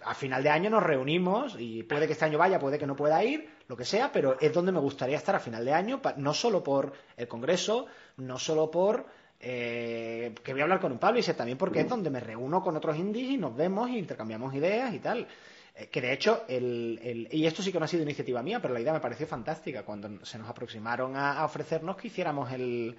a 0.04 0.16
final 0.16 0.44
de 0.44 0.50
año 0.50 0.70
nos 0.70 0.84
reunimos 0.84 1.56
y 1.58 1.84
puede 1.84 2.08
que 2.08 2.14
este 2.14 2.26
año 2.26 2.38
vaya, 2.38 2.60
puede 2.60 2.78
que 2.80 2.88
no 2.88 2.96
pueda 2.96 3.24
ir, 3.24 3.48
lo 3.68 3.78
que 3.78 3.86
sea, 3.86 4.12
pero 4.12 4.38
es 4.42 4.52
donde 4.52 4.72
me 4.72 4.80
gustaría 4.80 5.16
estar 5.18 5.36
a 5.36 5.40
final 5.40 5.64
de 5.64 5.72
año, 5.72 6.02
no 6.18 6.34
solo 6.34 6.64
por 6.64 6.92
el 7.16 7.28
Congreso, 7.28 7.86
no 8.18 8.38
solo 8.40 8.70
por 8.72 9.06
eh, 9.40 10.34
que 10.44 10.52
voy 10.54 10.62
a 10.62 10.64
hablar 10.64 10.80
con 10.80 10.92
un 10.92 10.98
publisher, 11.00 11.36
también 11.36 11.58
porque 11.58 11.82
es 11.82 11.90
donde 11.90 12.10
me 12.10 12.20
reúno 12.20 12.62
con 12.64 12.76
otros 12.76 12.98
indies 12.98 13.30
y 13.32 13.38
nos 13.38 13.56
vemos 13.56 13.90
y 13.90 13.98
intercambiamos 13.98 14.54
ideas 14.56 14.94
y 14.94 15.00
tal. 15.00 15.28
Eh, 15.76 15.88
que 15.92 16.02
de 16.02 16.14
hecho, 16.14 16.44
el, 16.48 17.00
el- 17.04 17.28
y 17.32 17.46
esto 17.46 17.62
sí 17.64 17.72
que 17.72 17.80
no 17.80 17.86
ha 17.86 17.88
sido 17.88 18.04
iniciativa 18.04 18.44
mía, 18.44 18.60
pero 18.62 18.74
la 18.74 18.80
idea 18.82 18.94
me 18.94 19.00
pareció 19.00 19.26
fantástica 19.28 19.84
cuando 19.84 20.24
se 20.26 20.38
nos 20.38 20.48
aproximaron 20.50 21.16
a, 21.16 21.40
a 21.40 21.46
ofrecernos 21.46 21.96
que 21.98 22.08
hiciéramos 22.10 22.52
el, 22.52 22.96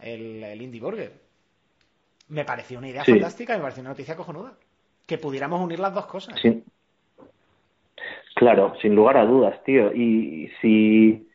el, 0.00 0.44
el 0.44 0.62
Indie 0.62 0.80
Burger. 0.80 1.12
Me 2.28 2.44
pareció 2.44 2.78
una 2.78 2.88
idea 2.88 3.04
Sí. 3.04 3.12
fantástica 3.12 3.54
y 3.54 3.56
me 3.58 3.62
pareció 3.62 3.80
una 3.82 3.90
noticia 3.90 4.16
cojonuda. 4.16 4.52
Que 5.06 5.18
pudiéramos 5.18 5.60
unir 5.60 5.78
las 5.78 5.94
dos 5.94 6.06
cosas. 6.06 6.38
Sin- 6.40 6.64
Claro, 8.34 8.74
sin 8.82 8.94
lugar 8.94 9.16
a 9.16 9.24
dudas, 9.24 9.62
tío. 9.64 9.92
Y 9.94 10.50
si 10.60 11.26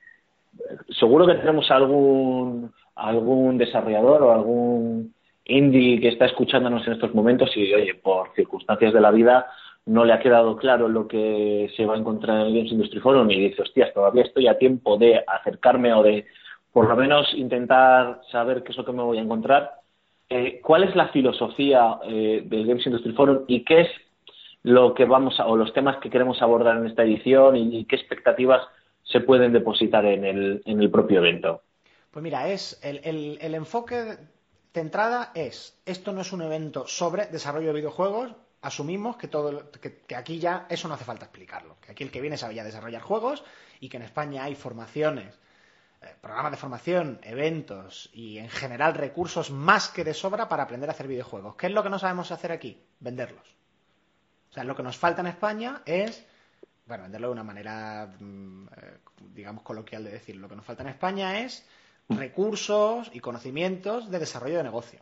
seguro 0.99 1.25
que 1.25 1.33
tenemos 1.35 1.69
algún 1.71 2.71
algún 2.93 3.57
desarrollador 3.57 4.21
o 4.21 4.31
algún 4.31 5.13
indie 5.45 5.99
que 5.99 6.09
está 6.09 6.25
escuchándonos 6.25 6.85
en 6.85 6.93
estos 6.93 7.15
momentos 7.15 7.49
y, 7.55 7.73
oye, 7.73 7.95
por 7.95 8.31
circunstancias 8.35 8.93
de 8.93 9.01
la 9.01 9.09
vida 9.09 9.47
no 9.85 10.05
le 10.05 10.13
ha 10.13 10.19
quedado 10.19 10.55
claro 10.57 10.87
lo 10.87 11.07
que 11.07 11.71
se 11.75 11.85
va 11.85 11.95
a 11.95 11.97
encontrar 11.97 12.41
en 12.41 12.47
el 12.47 12.55
Games 12.55 12.71
Industry 12.71 12.99
Forum 12.99 13.29
y 13.31 13.39
dice, 13.49 13.61
hostias, 13.63 13.93
todavía 13.93 14.23
estoy 14.23 14.47
a 14.47 14.57
tiempo 14.57 14.97
de 14.97 15.23
acercarme 15.27 15.93
o 15.93 16.03
de 16.03 16.25
por 16.71 16.87
lo 16.87 16.95
menos 16.95 17.27
intentar 17.33 18.21
saber 18.31 18.63
qué 18.63 18.71
es 18.71 18.77
lo 18.77 18.85
que 18.85 18.93
me 18.93 19.03
voy 19.03 19.17
a 19.17 19.21
encontrar. 19.21 19.71
Eh, 20.29 20.61
¿Cuál 20.63 20.83
es 20.85 20.95
la 20.95 21.09
filosofía 21.09 21.99
eh, 22.05 22.43
del 22.45 22.65
Games 22.67 22.85
Industry 22.85 23.11
Forum 23.13 23.43
y 23.47 23.65
qué 23.65 23.81
es 23.81 23.89
lo 24.63 24.93
que 24.93 25.05
vamos 25.05 25.39
a, 25.39 25.47
o 25.47 25.57
los 25.57 25.73
temas 25.73 25.97
que 25.97 26.09
queremos 26.09 26.41
abordar 26.41 26.77
en 26.77 26.85
esta 26.87 27.03
edición 27.03 27.55
y, 27.57 27.79
y 27.79 27.85
qué 27.85 27.95
expectativas 27.95 28.61
se 29.03 29.19
pueden 29.21 29.51
depositar 29.53 30.05
en 30.05 30.23
el, 30.25 30.61
en 30.65 30.81
el 30.81 30.91
propio 30.91 31.19
evento? 31.19 31.61
Pues 32.11 32.23
mira, 32.23 32.47
es 32.49 32.79
el, 32.83 32.99
el- 33.03 33.37
el 33.41 33.55
enfoque 33.55 33.95
de 34.73 34.81
entrada 34.81 35.31
es, 35.35 35.81
esto 35.85 36.11
no 36.13 36.21
es 36.21 36.31
un 36.33 36.41
evento 36.41 36.85
sobre 36.87 37.25
desarrollo 37.27 37.67
de 37.69 37.73
videojuegos, 37.73 38.33
asumimos 38.61 39.17
que 39.17 39.27
todo 39.27 39.71
que, 39.71 39.99
que 39.99 40.15
aquí 40.15 40.39
ya 40.39 40.67
eso 40.69 40.87
no 40.87 40.93
hace 40.93 41.05
falta 41.05 41.25
explicarlo, 41.25 41.77
que 41.81 41.91
aquí 41.91 42.03
el 42.03 42.11
que 42.11 42.21
viene 42.21 42.37
sabe 42.37 42.55
ya 42.55 42.63
desarrollar 42.63 43.01
juegos 43.01 43.43
y 43.79 43.89
que 43.89 43.97
en 43.97 44.03
España 44.03 44.43
hay 44.43 44.55
formaciones, 44.55 45.39
eh, 46.01 46.15
programas 46.21 46.51
de 46.51 46.57
formación, 46.57 47.19
eventos 47.23 48.09
y 48.13 48.37
en 48.37 48.49
general 48.49 48.93
recursos 48.93 49.51
más 49.51 49.89
que 49.89 50.03
de 50.03 50.13
sobra 50.13 50.47
para 50.47 50.63
aprender 50.63 50.89
a 50.89 50.93
hacer 50.93 51.07
videojuegos. 51.07 51.55
¿Qué 51.55 51.67
es 51.67 51.73
lo 51.73 51.83
que 51.83 51.89
no 51.89 51.99
sabemos 51.99 52.31
hacer 52.31 52.51
aquí? 52.51 52.81
Venderlos. 52.99 53.55
O 54.49 54.53
sea, 54.53 54.63
lo 54.63 54.75
que 54.75 54.83
nos 54.83 54.97
falta 54.97 55.21
en 55.21 55.27
España 55.27 55.81
es, 55.85 56.25
bueno, 56.85 57.03
venderlo 57.03 57.27
de 57.27 57.33
una 57.33 57.43
manera, 57.43 58.13
mm, 58.19 58.67
eh, 58.67 58.97
digamos, 59.33 59.63
coloquial 59.63 60.03
de 60.03 60.11
decirlo. 60.11 60.41
Lo 60.41 60.49
que 60.49 60.55
nos 60.55 60.65
falta 60.65 60.83
en 60.83 60.89
España 60.89 61.39
es 61.39 61.65
recursos 62.09 63.09
y 63.13 63.19
conocimientos 63.19 64.11
de 64.11 64.19
desarrollo 64.19 64.57
de 64.57 64.63
negocio. 64.63 64.99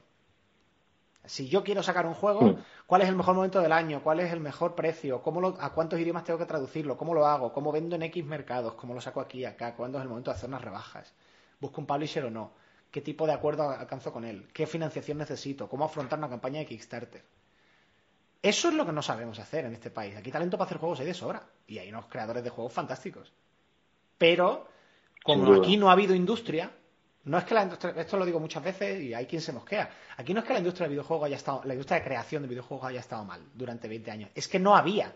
Si 1.26 1.48
yo 1.48 1.64
quiero 1.64 1.84
sacar 1.84 2.06
un 2.08 2.14
juego, 2.14 2.42
Mm. 2.42 2.56
¿cuál 2.88 3.02
es 3.02 3.10
el 3.10 3.16
mejor 3.16 3.36
momento 3.36 3.60
del 3.62 3.72
año? 3.72 4.02
¿Cuál 4.02 4.20
es 4.22 4.32
el 4.34 4.40
mejor 4.40 4.74
precio? 4.74 5.22
¿Cómo 5.22 5.42
lo- 5.42 5.58
¿A 5.60 5.74
cuántos 5.74 6.00
idiomas 6.00 6.24
tengo 6.24 6.40
que 6.40 6.46
traducirlo? 6.46 6.98
¿Cómo 6.98 7.14
lo 7.14 7.26
hago? 7.28 7.52
¿Cómo 7.54 7.72
vendo 7.72 7.96
en 7.96 8.04
X 8.04 8.26
mercados? 8.26 8.74
¿Cómo 8.76 8.94
lo 8.94 9.02
saco 9.02 9.22
aquí, 9.22 9.46
acá? 9.46 9.76
¿Cuándo 9.76 9.98
es 9.98 10.04
el 10.04 10.10
momento 10.10 10.32
de 10.32 10.38
hacer 10.38 10.50
unas 10.50 10.62
rebajas? 10.64 11.14
¿Busco 11.60 11.82
un 11.82 11.88
publisher 11.88 12.26
o 12.26 12.32
no? 12.32 12.52
¿Qué 12.90 13.02
tipo 13.02 13.28
de 13.28 13.34
acuerdo 13.34 13.70
alcanzo 13.70 14.12
con 14.12 14.24
él? 14.26 14.48
¿Qué 14.54 14.66
financiación 14.66 15.18
necesito? 15.20 15.68
¿Cómo 15.70 15.86
afrontar 15.86 16.18
una 16.18 16.30
campaña 16.30 16.60
de 16.60 16.66
Kickstarter? 16.66 17.24
Eso 18.42 18.70
es 18.70 18.74
lo 18.74 18.86
que 18.86 18.94
no 18.94 19.02
sabemos 19.02 19.38
hacer 19.40 19.66
en 19.66 19.74
este 19.74 19.92
país. 19.92 20.16
Aquí 20.16 20.32
talento 20.32 20.58
para 20.58 20.68
hacer 20.68 20.78
juegos 20.80 21.00
hay 21.02 21.06
de 21.06 21.14
sobra. 21.14 21.44
Y 21.68 21.78
hay 21.78 21.90
unos 21.90 22.06
creadores 22.08 22.44
de 22.44 22.50
juegos 22.50 22.72
fantásticos. 22.74 23.32
Pero, 24.18 24.66
como 25.24 25.54
aquí 25.54 25.78
no 25.78 25.90
ha 25.90 25.94
habido 25.94 26.16
industria, 26.16 26.72
no 27.26 27.38
es 27.38 27.44
que 27.44 27.54
la 27.54 27.64
industria, 27.64 27.94
esto 27.98 28.18
lo 28.18 28.26
digo 28.26 28.40
muchas 28.40 28.64
veces 28.64 29.02
y 29.02 29.14
hay 29.14 29.26
quien 29.26 29.42
se 29.42 29.52
mosquea. 29.52 29.90
Aquí 30.18 30.34
no 30.34 30.40
es 30.40 30.46
que 30.46 30.54
la 30.54 30.60
industria 30.60 30.86
del 30.86 30.92
videojuego 30.92 31.26
haya 31.26 31.36
estado, 31.36 31.62
la 31.66 31.74
industria 31.74 32.00
de 32.00 32.06
creación 32.06 32.44
de 32.44 32.50
videojuegos 32.50 32.88
haya 32.88 33.00
estado 33.00 33.26
mal 33.26 33.42
durante 33.54 33.88
20 33.88 34.12
años. 34.12 34.30
Es 34.36 34.48
que 34.48 34.60
no 34.60 34.76
había. 34.76 35.14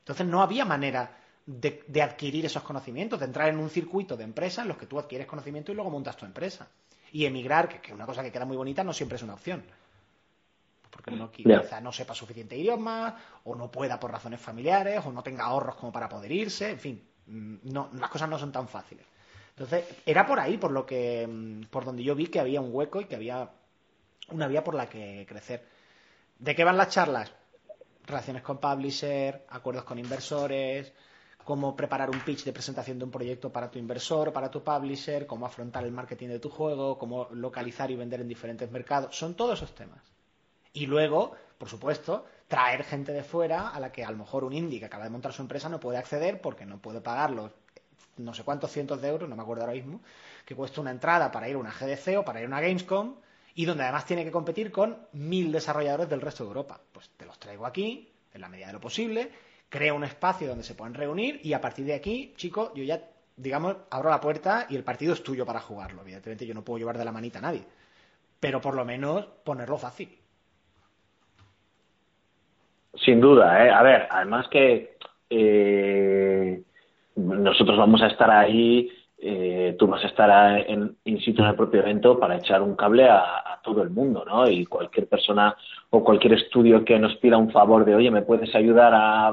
Entonces 0.00 0.26
no 0.26 0.42
había 0.42 0.64
manera 0.64 1.18
de, 1.44 1.84
de 1.86 2.02
adquirir 2.02 2.46
esos 2.46 2.62
conocimientos, 2.62 3.18
de 3.18 3.26
entrar 3.26 3.48
en 3.48 3.58
un 3.58 3.70
circuito 3.70 4.16
de 4.16 4.24
empresas 4.24 4.62
en 4.62 4.68
los 4.68 4.76
que 4.76 4.86
tú 4.86 4.98
adquieres 4.98 5.26
conocimiento 5.26 5.72
y 5.72 5.74
luego 5.74 5.90
montas 5.90 6.16
tu 6.16 6.24
empresa. 6.24 6.68
Y 7.12 7.26
emigrar, 7.26 7.68
que 7.68 7.80
que 7.80 7.88
es 7.88 7.94
una 7.94 8.06
cosa 8.06 8.22
que 8.22 8.32
queda 8.32 8.44
muy 8.44 8.56
bonita, 8.56 8.82
no 8.82 8.92
siempre 8.92 9.16
es 9.16 9.22
una 9.22 9.34
opción 9.34 9.62
porque 10.92 11.10
uno 11.10 11.32
quizá 11.32 11.80
no 11.80 11.90
sepa 11.90 12.14
suficiente 12.14 12.56
idioma, 12.56 13.16
o 13.44 13.56
no 13.56 13.70
pueda 13.70 13.98
por 13.98 14.12
razones 14.12 14.40
familiares, 14.40 15.00
o 15.04 15.10
no 15.10 15.22
tenga 15.22 15.44
ahorros 15.44 15.76
como 15.76 15.90
para 15.90 16.06
poder 16.06 16.30
irse, 16.30 16.70
en 16.70 16.78
fin, 16.78 17.08
mm, 17.26 17.56
no, 17.72 17.88
las 17.94 18.10
cosas 18.10 18.28
no 18.28 18.38
son 18.38 18.52
tan 18.52 18.68
fáciles. 18.68 19.06
Entonces, 19.56 19.84
era 20.06 20.26
por 20.26 20.40
ahí 20.40 20.56
por 20.56 20.70
lo 20.70 20.86
que, 20.86 21.26
mm, 21.26 21.64
por 21.70 21.84
donde 21.84 22.02
yo 22.02 22.14
vi 22.14 22.26
que 22.26 22.40
había 22.40 22.60
un 22.60 22.74
hueco 22.74 23.00
y 23.00 23.04
que 23.04 23.16
había 23.16 23.50
una 24.30 24.48
vía 24.48 24.64
por 24.64 24.74
la 24.74 24.88
que 24.88 25.26
crecer. 25.28 25.66
¿De 26.38 26.54
qué 26.54 26.64
van 26.64 26.76
las 26.76 26.88
charlas? 26.88 27.32
Relaciones 28.04 28.42
con 28.42 28.58
publisher, 28.58 29.44
acuerdos 29.48 29.84
con 29.84 29.98
inversores, 29.98 30.92
cómo 31.44 31.76
preparar 31.76 32.10
un 32.10 32.20
pitch 32.20 32.44
de 32.44 32.52
presentación 32.52 32.98
de 32.98 33.04
un 33.04 33.10
proyecto 33.10 33.52
para 33.52 33.70
tu 33.70 33.78
inversor, 33.78 34.32
para 34.32 34.50
tu 34.50 34.62
publisher, 34.62 35.26
cómo 35.26 35.46
afrontar 35.46 35.84
el 35.84 35.92
marketing 35.92 36.28
de 36.28 36.38
tu 36.40 36.48
juego, 36.48 36.98
cómo 36.98 37.28
localizar 37.32 37.90
y 37.90 37.96
vender 37.96 38.20
en 38.20 38.28
diferentes 38.28 38.70
mercados. 38.70 39.16
Son 39.16 39.34
todos 39.34 39.58
esos 39.58 39.74
temas. 39.74 40.00
Y 40.72 40.86
luego, 40.86 41.32
por 41.58 41.68
supuesto, 41.68 42.24
traer 42.48 42.84
gente 42.84 43.12
de 43.12 43.22
fuera 43.22 43.68
a 43.68 43.80
la 43.80 43.92
que 43.92 44.04
a 44.04 44.10
lo 44.10 44.16
mejor 44.16 44.44
un 44.44 44.52
indie 44.52 44.78
que 44.78 44.86
acaba 44.86 45.04
de 45.04 45.10
montar 45.10 45.32
su 45.32 45.42
empresa 45.42 45.68
no 45.68 45.80
puede 45.80 45.98
acceder 45.98 46.40
porque 46.40 46.64
no 46.64 46.80
puede 46.80 47.00
pagar 47.00 47.30
los 47.30 47.52
no 48.18 48.34
sé 48.34 48.44
cuántos 48.44 48.70
cientos 48.70 49.00
de 49.00 49.08
euros, 49.08 49.28
no 49.28 49.36
me 49.36 49.42
acuerdo 49.42 49.62
ahora 49.62 49.74
mismo, 49.74 50.00
que 50.44 50.54
cuesta 50.54 50.80
una 50.80 50.90
entrada 50.90 51.30
para 51.30 51.48
ir 51.48 51.56
a 51.56 51.58
una 51.58 51.70
GDC 51.70 52.18
o 52.18 52.24
para 52.24 52.40
ir 52.40 52.46
a 52.46 52.48
una 52.48 52.60
Gamescom 52.60 53.16
y 53.54 53.64
donde 53.64 53.84
además 53.84 54.06
tiene 54.06 54.24
que 54.24 54.30
competir 54.30 54.70
con 54.70 54.96
mil 55.12 55.52
desarrolladores 55.52 56.08
del 56.08 56.20
resto 56.20 56.44
de 56.44 56.48
Europa. 56.48 56.80
Pues 56.92 57.10
te 57.16 57.26
los 57.26 57.38
traigo 57.38 57.66
aquí, 57.66 58.08
en 58.32 58.40
la 58.40 58.48
medida 58.48 58.68
de 58.68 58.72
lo 58.72 58.80
posible, 58.80 59.30
creo 59.68 59.94
un 59.94 60.04
espacio 60.04 60.48
donde 60.48 60.64
se 60.64 60.74
puedan 60.74 60.94
reunir 60.94 61.40
y 61.42 61.52
a 61.52 61.60
partir 61.60 61.84
de 61.84 61.94
aquí, 61.94 62.32
chico, 62.36 62.72
yo 62.74 62.84
ya, 62.84 63.00
digamos, 63.36 63.76
abro 63.90 64.10
la 64.10 64.20
puerta 64.20 64.66
y 64.68 64.76
el 64.76 64.84
partido 64.84 65.12
es 65.12 65.22
tuyo 65.22 65.44
para 65.44 65.60
jugarlo. 65.60 66.02
Evidentemente 66.02 66.46
yo 66.46 66.54
no 66.54 66.62
puedo 66.62 66.78
llevar 66.78 66.98
de 66.98 67.04
la 67.04 67.12
manita 67.12 67.38
a 67.38 67.42
nadie, 67.42 67.64
pero 68.40 68.60
por 68.60 68.74
lo 68.74 68.84
menos 68.84 69.24
ponerlo 69.44 69.78
fácil. 69.78 70.18
Sin 72.94 73.20
duda, 73.20 73.64
¿eh? 73.64 73.70
A 73.70 73.82
ver, 73.82 74.06
además 74.10 74.46
que 74.48 74.96
eh, 75.30 76.62
nosotros 77.16 77.76
vamos 77.76 78.02
a 78.02 78.08
estar 78.08 78.30
ahí 78.30 78.90
eh, 79.24 79.76
tú 79.78 79.86
vas 79.86 80.02
a 80.02 80.08
estar 80.08 80.68
en, 80.68 80.96
in 81.04 81.20
situ 81.20 81.42
en 81.42 81.50
el 81.50 81.54
propio 81.54 81.78
evento 81.80 82.18
para 82.18 82.38
echar 82.38 82.60
un 82.60 82.74
cable 82.74 83.08
a, 83.08 83.20
a 83.20 83.60
todo 83.62 83.80
el 83.82 83.90
mundo, 83.90 84.24
¿no? 84.26 84.48
Y 84.48 84.66
cualquier 84.66 85.06
persona 85.06 85.54
o 85.90 86.02
cualquier 86.02 86.32
estudio 86.32 86.84
que 86.84 86.98
nos 86.98 87.14
pida 87.18 87.36
un 87.36 87.52
favor 87.52 87.84
de, 87.84 87.94
oye, 87.94 88.10
¿me 88.10 88.22
puedes 88.22 88.52
ayudar 88.56 88.92
a, 88.92 89.28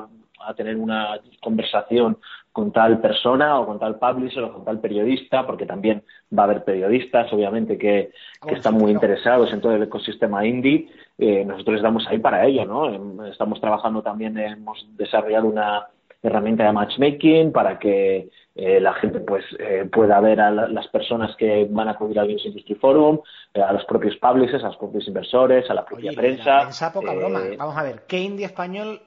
a 0.46 0.54
tener 0.56 0.78
una 0.78 1.20
conversación 1.42 2.20
con 2.52 2.72
tal 2.72 3.02
persona 3.02 3.60
o 3.60 3.66
con 3.66 3.80
tal 3.80 3.98
publisher 3.98 4.44
o 4.44 4.54
con 4.54 4.64
tal 4.64 4.80
periodista? 4.80 5.48
Porque 5.48 5.66
también 5.66 6.04
va 6.38 6.44
a 6.44 6.46
haber 6.46 6.64
periodistas, 6.64 7.34
obviamente, 7.34 7.80
que, 7.80 8.12
que 8.48 8.54
están 8.54 8.76
muy 8.76 8.92
interesados 8.92 9.52
en 9.52 9.60
todo 9.60 9.74
el 9.74 9.82
ecosistema 9.82 10.46
indie. 10.46 10.88
Eh, 11.18 11.44
nosotros 11.44 11.78
estamos 11.78 12.06
ahí 12.08 12.20
para 12.20 12.46
ello, 12.46 12.64
¿no? 12.64 12.94
Em, 12.94 13.26
Estamos 13.26 13.60
trabajando 13.60 14.04
también, 14.04 14.38
hemos 14.38 14.86
desarrollado 14.96 15.48
una 15.48 15.88
herramienta 16.22 16.66
de 16.66 16.74
matchmaking 16.74 17.52
para 17.52 17.80
que 17.80 18.30
eh, 18.56 18.80
la 18.82 18.94
gente 18.96 19.20
pues 19.22 19.46
eh, 19.58 19.90
pueda 19.92 20.20
ver 20.20 20.42
a 20.42 20.52
la- 20.52 20.68
las 20.68 20.88
personas 20.90 21.36
que 21.38 21.66
van 21.70 21.88
a 21.88 21.92
acudir 21.92 22.20
al 22.20 22.28
Games 22.28 22.46
Industry 22.46 22.76
Forum, 22.76 23.20
eh, 23.54 23.62
a 23.62 23.72
los 23.72 23.86
propios 23.86 24.18
publishers, 24.18 24.64
a 24.64 24.68
los 24.68 24.78
propios 24.78 25.08
inversores, 25.08 25.70
a 25.70 25.74
la 25.74 25.86
propia 25.86 26.12
Oye, 26.12 26.20
prensa. 26.20 26.54
la 26.56 26.62
prensa, 26.64 26.92
poca 26.92 27.14
eh, 27.14 27.16
broma. 27.16 27.42
Vamos 27.58 27.78
a 27.78 27.84
ver, 27.84 28.04
¿qué 28.08 28.20
indie 28.20 28.46
español 28.46 29.02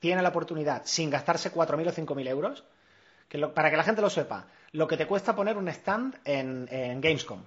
tiene 0.00 0.22
la 0.22 0.30
oportunidad, 0.30 0.82
sin 0.84 1.08
gastarse 1.10 1.50
4.000 1.52 1.88
o 1.88 1.92
5.000 1.92 2.26
euros, 2.26 2.64
que 3.28 3.38
lo- 3.38 3.54
para 3.54 3.70
que 3.70 3.76
la 3.76 3.84
gente 3.84 4.02
lo 4.02 4.10
sepa, 4.10 4.46
lo 4.72 4.88
que 4.88 4.96
te 4.96 5.06
cuesta 5.06 5.36
poner 5.36 5.56
un 5.56 5.68
stand 5.68 6.16
en, 6.24 6.66
en 6.70 7.00
Gamescom, 7.00 7.40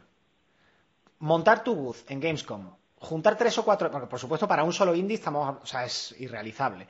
montar 1.19 1.63
tu 1.63 1.75
booth 1.75 2.09
en 2.09 2.19
Gamescom, 2.19 2.69
juntar 2.99 3.37
tres 3.37 3.57
o 3.57 3.63
cuatro, 3.65 3.91
porque 3.91 4.07
por 4.07 4.19
supuesto 4.19 4.47
para 4.47 4.63
un 4.63 4.73
solo 4.73 4.95
indie 4.95 5.15
estamos, 5.15 5.57
o 5.61 5.65
sea, 5.65 5.85
es 5.85 6.15
irrealizable. 6.19 6.87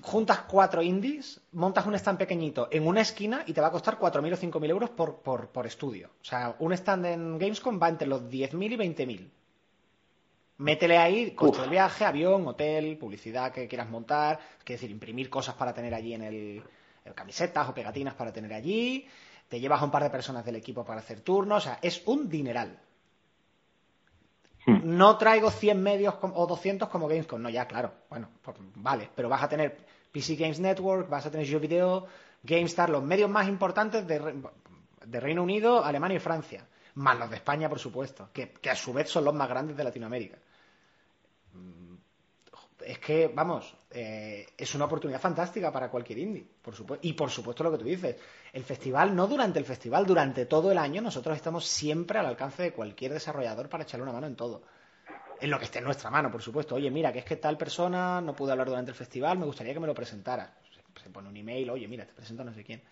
Juntas 0.00 0.40
cuatro 0.48 0.80
indies, 0.80 1.40
montas 1.52 1.84
un 1.84 1.94
stand 1.94 2.18
pequeñito 2.18 2.68
en 2.70 2.86
una 2.86 3.02
esquina 3.02 3.44
y 3.46 3.52
te 3.52 3.60
va 3.60 3.66
a 3.66 3.70
costar 3.70 3.98
4.000 3.98 4.32
o 4.32 4.36
5.000 4.36 4.70
euros 4.70 4.90
por, 4.90 5.16
por, 5.16 5.48
por 5.48 5.66
estudio. 5.66 6.10
O 6.20 6.24
sea, 6.24 6.56
un 6.60 6.72
stand 6.72 7.06
en 7.06 7.38
Gamescom 7.38 7.78
va 7.80 7.90
entre 7.90 8.08
los 8.08 8.22
10.000 8.22 8.72
y 8.72 8.76
20.000. 8.76 9.30
Métele 10.58 10.96
ahí 10.96 11.32
coste 11.32 11.58
Uf. 11.58 11.62
del 11.62 11.70
viaje, 11.70 12.04
avión, 12.04 12.46
hotel, 12.46 12.96
publicidad 12.96 13.52
que 13.52 13.68
quieras 13.68 13.90
montar, 13.90 14.40
es 14.60 14.64
decir, 14.64 14.90
imprimir 14.90 15.28
cosas 15.28 15.56
para 15.56 15.74
tener 15.74 15.92
allí 15.92 16.14
en 16.14 16.22
el, 16.22 16.62
en 17.04 17.12
camisetas 17.12 17.68
o 17.68 17.74
pegatinas 17.74 18.14
para 18.14 18.32
tener 18.32 18.52
allí, 18.54 19.06
te 19.48 19.60
llevas 19.60 19.82
a 19.82 19.84
un 19.84 19.90
par 19.90 20.02
de 20.02 20.10
personas 20.10 20.44
del 20.44 20.56
equipo 20.56 20.84
para 20.84 21.00
hacer 21.00 21.20
turnos, 21.20 21.64
o 21.64 21.66
sea, 21.68 21.78
es 21.82 22.02
un 22.06 22.28
dineral. 22.28 22.78
Hmm. 24.66 24.96
No 24.96 25.16
traigo 25.18 25.50
100 25.50 25.82
medios 25.82 26.14
o 26.20 26.46
200 26.46 26.88
como 26.88 27.08
Gamescom, 27.08 27.42
no, 27.42 27.50
ya, 27.50 27.66
claro, 27.66 27.92
bueno, 28.08 28.28
pues, 28.42 28.56
vale, 28.76 29.08
pero 29.14 29.28
vas 29.28 29.42
a 29.42 29.48
tener 29.48 29.76
PC 30.12 30.36
Games 30.36 30.60
Network, 30.60 31.08
vas 31.08 31.26
a 31.26 31.30
tener 31.30 31.46
Yo 31.46 31.58
Video, 31.58 32.06
GameStar, 32.42 32.90
los 32.90 33.02
medios 33.02 33.28
más 33.28 33.48
importantes 33.48 34.06
de, 34.06 34.42
de 35.04 35.20
Reino 35.20 35.42
Unido, 35.42 35.84
Alemania 35.84 36.16
y 36.16 36.20
Francia, 36.20 36.64
más 36.94 37.18
los 37.18 37.30
de 37.30 37.36
España, 37.36 37.68
por 37.68 37.78
supuesto, 37.78 38.28
que 38.32 38.70
a 38.70 38.76
su 38.76 38.92
vez 38.92 39.08
son 39.08 39.24
los 39.24 39.34
más 39.34 39.48
grandes 39.48 39.76
de 39.76 39.84
Latinoamérica. 39.84 40.38
Es 42.84 42.98
que, 42.98 43.28
vamos, 43.28 43.74
eh, 43.90 44.46
es 44.56 44.74
una 44.74 44.86
oportunidad 44.86 45.20
fantástica 45.20 45.72
para 45.72 45.90
cualquier 45.90 46.18
indie, 46.18 46.46
por 46.62 46.74
supuesto. 46.74 47.06
Y 47.06 47.12
por 47.12 47.30
supuesto 47.30 47.64
lo 47.64 47.72
que 47.72 47.78
tú 47.78 47.84
dices, 47.84 48.16
el 48.52 48.64
festival, 48.64 49.14
no 49.14 49.26
durante 49.26 49.58
el 49.58 49.64
festival, 49.64 50.06
durante 50.06 50.46
todo 50.46 50.72
el 50.72 50.78
año, 50.78 51.00
nosotros 51.02 51.36
estamos 51.36 51.66
siempre 51.66 52.18
al 52.18 52.26
alcance 52.26 52.62
de 52.62 52.72
cualquier 52.72 53.12
desarrollador 53.12 53.68
para 53.68 53.84
echarle 53.84 54.04
una 54.04 54.12
mano 54.12 54.26
en 54.26 54.36
todo. 54.36 54.62
En 55.40 55.50
lo 55.50 55.58
que 55.58 55.64
esté 55.64 55.78
en 55.78 55.84
nuestra 55.84 56.10
mano, 56.10 56.30
por 56.30 56.42
supuesto. 56.42 56.76
Oye, 56.76 56.90
mira, 56.90 57.12
que 57.12 57.20
es 57.20 57.24
que 57.24 57.36
tal 57.36 57.56
persona 57.56 58.20
no 58.20 58.34
pudo 58.34 58.52
hablar 58.52 58.68
durante 58.68 58.92
el 58.92 58.96
festival, 58.96 59.38
me 59.38 59.46
gustaría 59.46 59.72
que 59.72 59.80
me 59.80 59.86
lo 59.86 59.94
presentara. 59.94 60.54
Se 61.02 61.10
pone 61.10 61.28
un 61.28 61.36
email, 61.36 61.70
oye, 61.70 61.88
mira, 61.88 62.06
te 62.06 62.12
presento 62.12 62.42
a 62.42 62.44
no 62.44 62.54
sé 62.54 62.62
quién. 62.62 62.82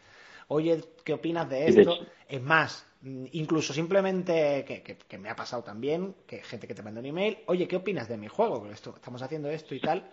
Oye, 0.48 0.82
¿qué 1.04 1.12
opinas 1.12 1.48
de 1.48 1.68
esto? 1.68 1.98
Es 2.28 2.42
más, 2.42 2.84
incluso 3.02 3.72
simplemente, 3.72 4.64
que, 4.66 4.82
que- 4.82 4.96
que 4.96 5.18
me 5.18 5.30
ha 5.30 5.36
pasado 5.36 5.62
también, 5.62 6.14
que 6.26 6.42
gente 6.42 6.66
que 6.66 6.74
te 6.74 6.82
manda 6.82 7.00
un 7.00 7.06
email, 7.06 7.38
oye, 7.46 7.66
¿qué 7.66 7.76
opinas 7.76 8.08
de 8.08 8.16
mi 8.18 8.28
juego? 8.28 8.66
Esto, 8.70 8.92
estamos 8.94 9.22
haciendo 9.22 9.48
esto 9.50 9.74
y 9.74 9.80
tal. 9.80 10.04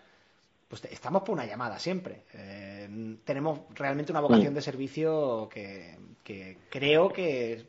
Pues 0.69 0.83
estamos 0.85 1.21
por 1.23 1.31
una 1.31 1.45
llamada 1.45 1.79
siempre. 1.79 2.23
Eh, 2.33 3.15
tenemos 3.23 3.61
realmente 3.73 4.11
una 4.11 4.21
vocación 4.21 4.51
Mm. 4.51 4.55
de 4.55 4.61
servicio 4.61 5.49
que, 5.51 5.95
que 6.23 6.57
creo 6.69 7.09
que, 7.09 7.63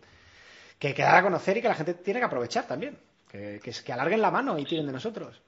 que 0.78 0.94
dar 0.94 1.16
a 1.16 1.22
conocer 1.22 1.56
y 1.56 1.62
que 1.62 1.68
la 1.68 1.74
gente 1.74 1.94
tiene 1.94 2.20
que 2.20 2.26
aprovechar 2.26 2.66
también. 2.66 2.96
Que, 3.30 3.60
que, 3.62 3.72
que 3.84 3.92
alarguen 3.92 4.22
la 4.22 4.30
mano 4.30 4.58
y 4.58 4.64
tiren 4.64 4.86
de 4.86 4.92
nosotros. 4.92 5.40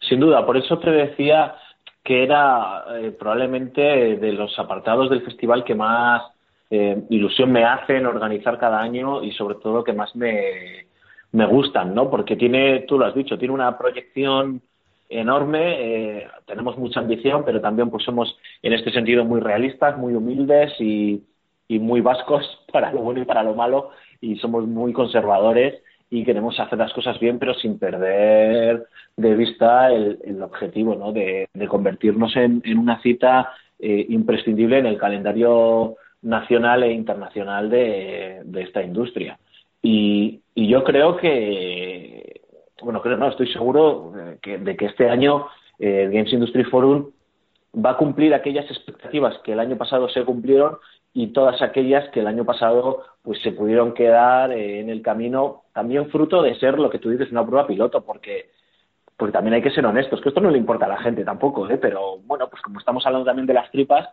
Sin 0.00 0.20
duda, 0.20 0.46
por 0.46 0.56
eso 0.56 0.78
te 0.78 0.90
decía 0.90 1.56
que 2.04 2.22
era 2.22 2.84
eh, 3.00 3.10
probablemente 3.10 3.82
de 3.82 4.32
los 4.32 4.56
apartados 4.58 5.10
del 5.10 5.22
festival 5.24 5.64
que 5.64 5.74
más 5.74 6.22
eh, 6.70 7.02
ilusión 7.10 7.50
me 7.50 7.64
hacen 7.64 8.06
organizar 8.06 8.58
cada 8.58 8.80
año 8.80 9.22
y 9.22 9.32
sobre 9.32 9.56
todo 9.56 9.84
que 9.84 9.92
más 9.92 10.14
me, 10.14 10.86
me 11.32 11.46
gustan, 11.46 11.94
¿no? 11.94 12.10
Porque 12.10 12.36
tiene, 12.36 12.80
tú 12.80 12.98
lo 12.98 13.06
has 13.06 13.14
dicho, 13.14 13.38
tiene 13.38 13.54
una 13.54 13.76
proyección 13.78 14.62
enorme, 15.08 16.18
eh, 16.18 16.28
tenemos 16.46 16.76
mucha 16.76 17.00
ambición, 17.00 17.42
pero 17.44 17.60
también 17.60 17.90
pues 17.90 18.04
somos 18.04 18.38
en 18.62 18.74
este 18.74 18.92
sentido 18.92 19.24
muy 19.24 19.40
realistas, 19.40 19.96
muy 19.96 20.14
humildes 20.14 20.72
y, 20.80 21.24
y 21.66 21.78
muy 21.78 22.00
vascos 22.00 22.44
para 22.72 22.92
lo 22.92 23.00
bueno 23.00 23.22
y 23.22 23.24
para 23.24 23.42
lo 23.42 23.54
malo 23.54 23.90
y 24.20 24.36
somos 24.36 24.66
muy 24.66 24.92
conservadores 24.92 25.82
y 26.10 26.24
queremos 26.24 26.58
hacer 26.58 26.78
las 26.78 26.92
cosas 26.94 27.18
bien 27.20 27.38
pero 27.38 27.54
sin 27.54 27.78
perder 27.78 28.86
de 29.16 29.34
vista 29.34 29.92
el, 29.92 30.18
el 30.24 30.42
objetivo 30.42 30.94
¿no? 30.94 31.12
de, 31.12 31.48
de 31.52 31.68
convertirnos 31.68 32.34
en, 32.36 32.62
en 32.64 32.78
una 32.78 33.00
cita 33.02 33.52
eh, 33.78 34.06
imprescindible 34.08 34.78
en 34.78 34.86
el 34.86 34.98
calendario 34.98 35.96
nacional 36.22 36.82
e 36.82 36.92
internacional 36.92 37.70
de, 37.70 38.42
de 38.44 38.62
esta 38.62 38.82
industria. 38.82 39.38
Y, 39.82 40.40
y 40.54 40.68
yo 40.68 40.82
creo 40.84 41.16
que, 41.16 42.40
bueno, 42.82 43.00
creo 43.02 43.16
no, 43.16 43.28
estoy 43.28 43.46
seguro 43.52 44.12
eh, 44.18 44.38
que- 44.42 44.58
de 44.58 44.76
que 44.76 44.86
este 44.86 45.08
año 45.08 45.46
eh, 45.78 46.02
el 46.04 46.12
Games 46.12 46.32
Industry 46.32 46.64
Forum 46.64 47.10
va 47.74 47.90
a 47.90 47.96
cumplir 47.96 48.34
aquellas 48.34 48.68
expectativas 48.70 49.38
que 49.44 49.52
el 49.52 49.60
año 49.60 49.76
pasado 49.76 50.08
se 50.08 50.24
cumplieron 50.24 50.78
y 51.12 51.28
todas 51.28 51.62
aquellas 51.62 52.08
que 52.10 52.20
el 52.20 52.26
año 52.26 52.44
pasado 52.44 53.02
pues 53.22 53.40
se 53.42 53.52
pudieron 53.52 53.94
quedar 53.94 54.52
eh, 54.52 54.80
en 54.80 54.90
el 54.90 55.02
camino 55.02 55.62
también 55.72 56.08
fruto 56.10 56.42
de 56.42 56.54
ser 56.56 56.78
lo 56.78 56.90
que 56.90 56.98
tú 56.98 57.10
dices 57.10 57.30
una 57.30 57.46
prueba 57.46 57.66
piloto 57.66 58.04
porque 58.04 58.50
porque 59.16 59.32
también 59.32 59.54
hay 59.54 59.62
que 59.62 59.70
ser 59.70 59.84
honestos 59.84 60.20
que 60.20 60.28
esto 60.28 60.40
no 60.40 60.50
le 60.50 60.58
importa 60.58 60.86
a 60.86 60.88
la 60.88 60.98
gente 60.98 61.24
tampoco 61.24 61.68
¿eh? 61.68 61.78
pero 61.78 62.18
bueno 62.24 62.48
pues 62.48 62.62
como 62.62 62.78
estamos 62.78 63.04
hablando 63.06 63.26
también 63.26 63.46
de 63.46 63.54
las 63.54 63.70
tripas 63.70 64.08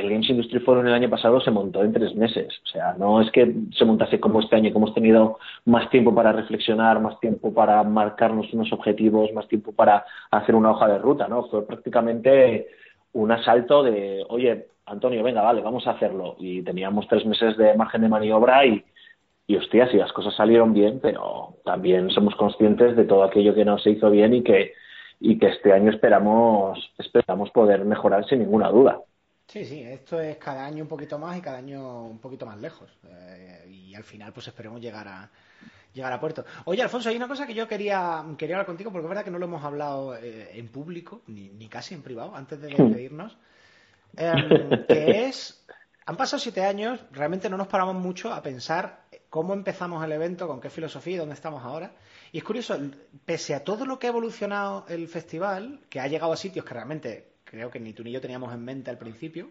el 0.00 0.10
Games 0.10 0.28
Industry 0.28 0.60
Forum 0.60 0.86
el 0.86 0.94
año 0.94 1.10
pasado 1.10 1.40
se 1.40 1.50
montó 1.50 1.82
en 1.82 1.92
tres 1.92 2.14
meses 2.14 2.48
o 2.64 2.66
sea 2.68 2.94
no 2.98 3.20
es 3.20 3.30
que 3.30 3.54
se 3.76 3.84
montase 3.84 4.20
como 4.20 4.40
este 4.40 4.56
año 4.56 4.70
que 4.70 4.78
hemos 4.78 4.94
tenido 4.94 5.38
más 5.64 5.88
tiempo 5.90 6.14
para 6.14 6.32
reflexionar 6.32 7.00
más 7.00 7.18
tiempo 7.20 7.52
para 7.52 7.82
marcarnos 7.82 8.52
unos 8.52 8.72
objetivos 8.72 9.32
más 9.32 9.48
tiempo 9.48 9.72
para 9.72 10.04
hacer 10.30 10.54
una 10.54 10.70
hoja 10.70 10.88
de 10.88 10.98
ruta 10.98 11.28
no 11.28 11.44
fue 11.44 11.66
prácticamente 11.66 12.66
un 13.14 13.30
asalto 13.32 13.82
de, 13.82 14.24
oye, 14.28 14.66
Antonio, 14.86 15.22
venga, 15.22 15.40
vale, 15.40 15.62
vamos 15.62 15.86
a 15.86 15.92
hacerlo. 15.92 16.36
Y 16.38 16.62
teníamos 16.62 17.08
tres 17.08 17.24
meses 17.24 17.56
de 17.56 17.74
margen 17.74 18.02
de 18.02 18.08
maniobra 18.08 18.66
y, 18.66 18.84
y 19.46 19.56
hostia, 19.56 19.88
si 19.88 19.96
las 19.96 20.12
cosas 20.12 20.34
salieron 20.34 20.74
bien, 20.74 21.00
pero 21.00 21.56
también 21.64 22.10
somos 22.10 22.34
conscientes 22.36 22.96
de 22.96 23.04
todo 23.04 23.24
aquello 23.24 23.54
que 23.54 23.64
no 23.64 23.78
se 23.78 23.90
hizo 23.90 24.10
bien 24.10 24.34
y 24.34 24.42
que, 24.42 24.72
y 25.20 25.38
que 25.38 25.46
este 25.48 25.72
año 25.72 25.90
esperamos, 25.90 26.78
esperamos 26.98 27.50
poder 27.50 27.84
mejorar 27.84 28.26
sin 28.26 28.40
ninguna 28.40 28.68
duda. 28.68 29.00
Sí, 29.46 29.64
sí, 29.64 29.82
esto 29.82 30.20
es 30.20 30.36
cada 30.38 30.64
año 30.64 30.82
un 30.82 30.88
poquito 30.88 31.18
más 31.18 31.36
y 31.36 31.40
cada 31.40 31.58
año 31.58 32.04
un 32.04 32.18
poquito 32.18 32.46
más 32.46 32.58
lejos. 32.60 32.90
Eh, 33.06 33.66
y 33.68 33.94
al 33.94 34.04
final, 34.04 34.32
pues 34.32 34.48
esperemos 34.48 34.80
llegar 34.80 35.06
a 35.06 35.30
llegar 35.92 36.12
a 36.12 36.20
puerto. 36.20 36.44
Oye, 36.64 36.82
Alfonso, 36.82 37.08
hay 37.08 37.16
una 37.16 37.28
cosa 37.28 37.46
que 37.46 37.54
yo 37.54 37.68
quería, 37.68 38.24
quería 38.36 38.56
hablar 38.56 38.66
contigo, 38.66 38.90
porque 38.90 39.04
es 39.04 39.08
verdad 39.08 39.24
que 39.24 39.30
no 39.30 39.38
lo 39.38 39.46
hemos 39.46 39.64
hablado 39.64 40.16
eh, 40.16 40.58
en 40.58 40.68
público, 40.68 41.22
ni, 41.28 41.50
ni 41.50 41.68
casi 41.68 41.94
en 41.94 42.02
privado, 42.02 42.34
antes 42.34 42.60
de 42.60 42.68
despedirnos. 42.68 43.36
Em, 44.16 44.86
que 44.86 45.26
es, 45.26 45.64
han 46.06 46.16
pasado 46.16 46.40
siete 46.40 46.64
años, 46.64 47.00
realmente 47.12 47.48
no 47.48 47.56
nos 47.56 47.68
paramos 47.68 47.94
mucho 47.94 48.32
a 48.32 48.42
pensar 48.42 49.04
cómo 49.30 49.54
empezamos 49.54 50.04
el 50.04 50.12
evento, 50.12 50.46
con 50.48 50.60
qué 50.60 50.70
filosofía 50.70 51.14
y 51.14 51.18
dónde 51.18 51.34
estamos 51.34 51.62
ahora. 51.62 51.92
Y 52.32 52.38
es 52.38 52.44
curioso, 52.44 52.76
pese 53.24 53.54
a 53.54 53.62
todo 53.62 53.86
lo 53.86 53.98
que 53.98 54.08
ha 54.08 54.10
evolucionado 54.10 54.86
el 54.88 55.06
festival, 55.08 55.80
que 55.88 56.00
ha 56.00 56.08
llegado 56.08 56.32
a 56.32 56.36
sitios 56.36 56.64
que 56.64 56.74
realmente 56.74 57.33
creo 57.54 57.70
que 57.70 57.80
ni 57.80 57.92
tú 57.92 58.02
ni 58.04 58.10
yo 58.12 58.20
teníamos 58.20 58.52
en 58.52 58.64
mente 58.64 58.90
al 58.90 58.98
principio, 58.98 59.48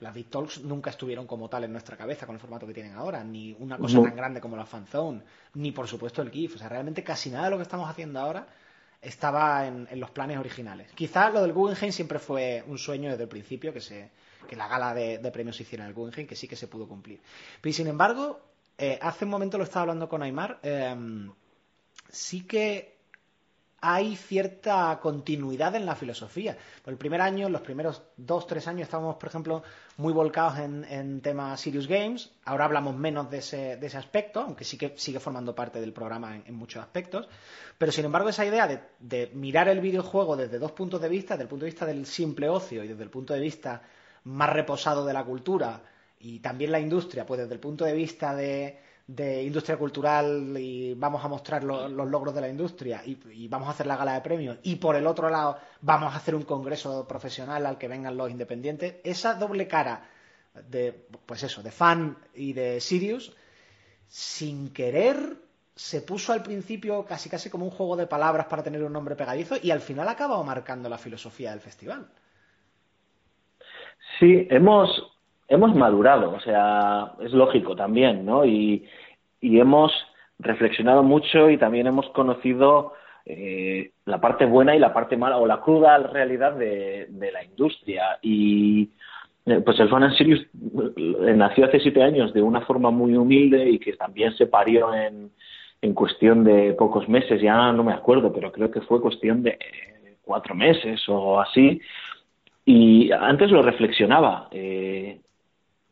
las 0.00 0.14
Big 0.14 0.28
Talks 0.30 0.60
nunca 0.62 0.90
estuvieron 0.90 1.26
como 1.26 1.48
tal 1.48 1.64
en 1.64 1.72
nuestra 1.72 1.96
cabeza 1.96 2.26
con 2.26 2.34
el 2.34 2.40
formato 2.40 2.66
que 2.66 2.74
tienen 2.74 2.94
ahora, 2.94 3.22
ni 3.22 3.54
una 3.58 3.78
cosa 3.78 3.98
No. 3.98 4.02
tan 4.04 4.16
grande 4.16 4.40
como 4.40 4.56
la 4.56 4.64
Fanzone, 4.66 5.22
ni 5.54 5.72
por 5.72 5.86
supuesto 5.86 6.22
el 6.22 6.30
GIF. 6.30 6.56
O 6.56 6.58
sea, 6.58 6.68
realmente 6.68 7.04
casi 7.04 7.30
nada 7.30 7.44
de 7.44 7.50
lo 7.50 7.56
que 7.58 7.62
estamos 7.64 7.88
haciendo 7.88 8.18
ahora 8.18 8.46
estaba 9.02 9.66
en, 9.66 9.86
en 9.90 10.00
los 10.00 10.10
planes 10.10 10.38
originales. 10.38 10.90
Quizás 10.94 11.32
lo 11.32 11.42
del 11.42 11.52
Guggenheim 11.52 11.92
siempre 11.92 12.18
fue 12.18 12.64
un 12.66 12.78
sueño 12.78 13.10
desde 13.10 13.24
el 13.24 13.28
principio, 13.28 13.72
que, 13.72 13.80
se, 13.80 14.10
que 14.48 14.56
la 14.56 14.68
gala 14.68 14.92
de, 14.94 15.18
de 15.18 15.30
premios 15.30 15.56
se 15.56 15.62
hiciera 15.64 15.84
en 15.84 15.88
el 15.90 15.94
Guggenheim, 15.94 16.26
que 16.26 16.36
sí 16.36 16.48
que 16.48 16.56
se 16.56 16.66
pudo 16.68 16.88
cumplir. 16.88 17.20
Pero 17.60 17.72
sin 17.74 17.86
embargo, 17.86 18.40
eh, 18.78 18.98
hace 19.00 19.24
un 19.26 19.30
momento 19.30 19.58
lo 19.58 19.64
estaba 19.64 19.82
hablando 19.82 20.08
con 20.08 20.22
Aymar, 20.22 20.58
eh, 20.62 20.96
sí 22.08 22.46
que 22.46 22.89
hay 23.80 24.16
cierta 24.16 24.98
continuidad 25.00 25.74
en 25.74 25.86
la 25.86 25.94
filosofía. 25.94 26.56
El 26.86 26.96
primer 26.96 27.20
año, 27.20 27.48
los 27.48 27.62
primeros 27.62 28.02
dos, 28.16 28.46
tres 28.46 28.68
años 28.68 28.82
estábamos, 28.82 29.16
por 29.16 29.28
ejemplo, 29.28 29.62
muy 29.96 30.12
volcados 30.12 30.58
en, 30.58 31.20
temas 31.22 31.60
Serious 31.60 31.86
Games. 31.86 32.30
Ahora 32.44 32.66
hablamos 32.66 32.94
menos 32.94 33.30
de 33.30 33.38
ese, 33.38 33.76
de 33.76 33.86
ese 33.86 33.96
aspecto, 33.96 34.40
aunque 34.40 34.64
sí 34.64 34.76
que 34.76 34.94
sigue 34.96 35.18
formando 35.18 35.54
parte 35.54 35.80
del 35.80 35.92
programa 35.92 36.36
en, 36.36 36.44
en 36.46 36.54
muchos 36.54 36.82
aspectos. 36.82 37.28
Pero 37.78 37.90
sin 37.90 38.04
embargo, 38.04 38.28
esa 38.28 38.44
idea 38.44 38.66
de, 38.66 38.80
de 38.98 39.30
mirar 39.34 39.68
el 39.68 39.80
videojuego 39.80 40.36
desde 40.36 40.58
dos 40.58 40.72
puntos 40.72 41.00
de 41.00 41.08
vista, 41.08 41.34
desde 41.34 41.44
el 41.44 41.48
punto 41.48 41.64
de 41.64 41.70
vista 41.70 41.86
del 41.86 42.04
simple 42.04 42.48
ocio 42.48 42.84
y 42.84 42.88
desde 42.88 43.02
el 43.02 43.10
punto 43.10 43.32
de 43.32 43.40
vista 43.40 43.82
más 44.24 44.50
reposado 44.50 45.06
de 45.06 45.14
la 45.14 45.24
cultura, 45.24 45.82
y 46.20 46.40
también 46.40 46.70
la 46.70 46.80
industria, 46.80 47.24
pues 47.24 47.40
desde 47.40 47.54
el 47.54 47.60
punto 47.60 47.86
de 47.86 47.94
vista 47.94 48.34
de, 48.34 48.78
de 49.16 49.42
industria 49.42 49.76
cultural 49.76 50.54
y 50.58 50.94
vamos 50.94 51.24
a 51.24 51.28
mostrar 51.28 51.64
lo- 51.64 51.88
los 51.88 52.08
logros 52.08 52.34
de 52.34 52.40
la 52.40 52.48
industria 52.48 53.02
y, 53.04 53.48
vamos 53.48 53.68
a 53.68 53.72
hacer 53.72 53.86
la 53.86 53.96
gala 53.96 54.14
de 54.14 54.20
premios 54.20 54.58
y 54.62 54.76
por 54.76 54.94
el 54.94 55.06
otro 55.06 55.28
lado 55.28 55.58
vamos 55.80 56.14
a 56.14 56.16
hacer 56.18 56.34
un 56.34 56.44
congreso 56.44 57.06
profesional 57.08 57.66
al 57.66 57.78
que 57.78 57.88
vengan 57.88 58.16
los 58.16 58.30
independientes, 58.30 58.96
esa 59.02 59.34
doble 59.34 59.66
cara 59.66 60.08
de, 60.68 60.92
pues 61.26 61.42
eso, 61.42 61.62
de 61.62 61.70
fan 61.72 62.16
y 62.34 62.52
de 62.52 62.80
Sirius, 62.80 63.32
sin 64.08 64.70
querer 64.72 65.36
se 65.74 66.02
puso 66.02 66.32
al 66.32 66.42
principio 66.42 67.04
casi 67.04 67.28
casi 67.30 67.50
como 67.50 67.64
un 67.64 67.70
juego 67.70 67.96
de 67.96 68.06
palabras 68.06 68.46
para 68.46 68.62
tener 68.62 68.82
un 68.84 68.92
nombre 68.92 69.16
pegadizo 69.16 69.56
y 69.60 69.70
al 69.72 69.80
final 69.80 70.08
acabado 70.08 70.44
marcando 70.44 70.88
la 70.88 70.98
filosofía 70.98 71.50
del 71.50 71.60
festival. 71.60 72.06
Sí, 74.18 74.46
hemos, 74.50 74.90
hemos 75.50 75.74
madurado, 75.74 76.32
o 76.32 76.40
sea, 76.40 77.12
es 77.20 77.32
lógico 77.32 77.76
también, 77.76 78.24
¿no? 78.24 78.46
Y, 78.46 78.86
hemos 79.42 79.92
reflexionado 80.38 81.02
mucho 81.02 81.50
y 81.50 81.58
también 81.58 81.86
hemos 81.86 82.08
conocido 82.10 82.92
eh, 83.24 83.92
la 84.04 84.20
parte 84.20 84.44
buena 84.46 84.76
y 84.76 84.78
la 84.78 84.92
parte 84.92 85.16
mala, 85.16 85.38
o 85.38 85.46
la 85.46 85.60
cruda 85.60 85.98
realidad 85.98 86.54
de, 86.54 87.08
la 87.32 87.44
industria. 87.44 88.18
Y 88.22 88.90
eh, 89.46 89.60
pues 89.64 89.80
el 89.80 89.88
Fan 89.88 90.04
and 90.04 90.16
Serious 90.16 90.40
eh, 90.42 91.34
nació 91.34 91.66
hace 91.66 91.80
siete 91.80 92.02
años 92.02 92.32
de 92.32 92.42
una 92.42 92.60
forma 92.62 92.90
muy 92.90 93.16
humilde 93.16 93.68
y 93.70 93.78
que 93.78 93.94
también 93.94 94.34
se 94.36 94.46
parió 94.46 94.94
en, 94.94 95.30
en 95.82 95.94
cuestión 95.94 96.44
de 96.44 96.74
pocos 96.74 97.08
meses, 97.08 97.40
ya 97.40 97.72
no 97.72 97.82
me 97.82 97.92
acuerdo, 97.92 98.32
pero 98.32 98.52
creo 98.52 98.70
que 98.70 98.82
fue 98.82 99.00
cuestión 99.00 99.42
de 99.42 99.50
eh, 99.52 100.16
cuatro 100.22 100.54
meses 100.54 101.02
o 101.08 101.40
así. 101.40 101.80
Y 102.64 103.10
antes 103.12 103.50
lo 103.50 103.62
reflexionaba. 103.62 104.48
eh, 104.52 105.20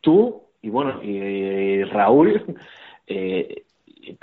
tú 0.08 0.42
y 0.62 0.70
bueno, 0.70 1.02
y 1.02 1.84
Raúl, 1.84 2.42
eh, 3.06 3.62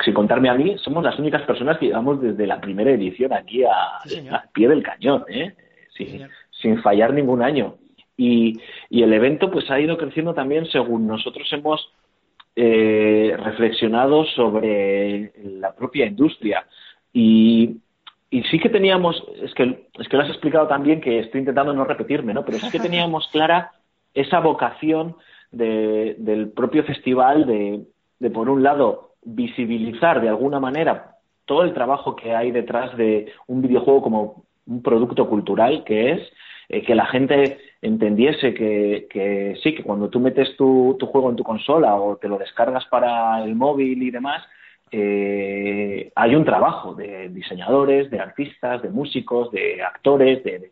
sin 0.04 0.14
contarme 0.16 0.50
a 0.50 0.56
mí, 0.56 0.76
somos 0.80 1.04
las 1.04 1.18
únicas 1.20 1.44
personas 1.44 1.78
que 1.78 1.86
llevamos 1.86 2.20
desde 2.22 2.48
la 2.48 2.60
primera 2.60 2.90
edición 2.92 3.32
aquí 3.34 3.64
a- 3.64 4.00
Sí, 4.06 4.28
al 4.30 4.50
pie 4.52 4.68
del 4.68 4.82
cañón, 4.84 5.24
¿eh? 5.30 5.54
Sin 6.62 6.82
fallar 6.82 7.14
ningún 7.14 7.42
año. 7.44 7.76
Y, 8.18 8.60
y 8.90 9.04
el 9.04 9.14
evento 9.14 9.52
pues 9.52 9.70
ha 9.70 9.80
ido 9.80 9.96
creciendo 9.98 10.34
también 10.34 10.66
según 10.68 11.06
nosotros 11.06 11.48
hemos 11.54 11.92
eh, 12.56 13.36
reflexionado 13.44 14.26
sobre 14.26 15.32
la 15.44 15.76
propia 15.76 16.06
industria. 16.08 16.66
Y, 17.14 17.78
y 18.32 18.44
sí 18.44 18.58
que 18.60 18.70
teníamos, 18.70 19.24
es 19.42 19.54
que, 19.54 19.88
es 20.00 20.08
que 20.10 20.18
lo 20.18 20.24
has 20.24 20.30
explicado 20.30 20.68
también, 20.68 21.00
que 21.02 21.20
estoy 21.20 21.40
intentando 21.42 21.74
no 21.74 21.86
repetirme, 21.86 22.34
¿no? 22.34 22.44
Pero 22.44 22.58
sí 22.60 22.72
que 22.72 22.80
teníamos 22.80 23.28
clara 23.32 23.72
esa 24.14 24.40
vocación 24.40 25.16
de- 25.56 26.16
del 26.18 26.50
propio 26.52 26.84
festival 26.84 27.46
de, 27.46 28.30
por 28.32 28.50
un 28.50 28.64
lado, 28.64 29.12
visibilizar 29.24 30.22
de 30.22 30.30
alguna 30.30 30.60
manera 30.60 31.16
todo 31.46 31.64
el 31.64 31.74
trabajo 31.74 32.16
que 32.16 32.36
hay 32.36 32.52
detrás 32.52 32.96
de 32.98 33.32
un 33.48 33.62
videojuego 33.62 34.02
como 34.02 34.44
un 34.68 34.82
producto 34.82 35.28
cultural 35.30 35.84
que 35.84 36.12
es, 36.12 36.22
eh, 36.70 36.82
que 36.84 36.96
la 36.96 37.06
gente 37.06 37.58
entendiese 37.82 38.54
que, 38.54 39.08
que 39.10 39.56
sí, 39.62 39.76
que 39.76 39.84
cuando 39.84 40.10
tú 40.10 40.20
metes 40.20 40.56
tu, 40.58 40.96
tu 41.00 41.06
juego 41.08 41.30
en 41.30 41.36
tu 41.36 41.44
consola 41.44 41.96
o 41.96 42.18
te 42.18 42.28
lo 42.28 42.38
descargas 42.38 42.86
para 42.86 43.44
el 43.44 43.54
móvil 43.56 44.02
y 44.02 44.10
demás, 44.12 44.44
eh, 44.92 46.12
hay 46.16 46.36
un 46.36 46.46
trabajo 46.46 46.94
de 46.96 47.30
diseñadores, 47.30 48.10
de 48.10 48.20
artistas, 48.20 48.82
de 48.82 48.90
músicos, 48.90 49.52
de 49.52 49.82
actores, 49.84 50.44
de, 50.44 50.72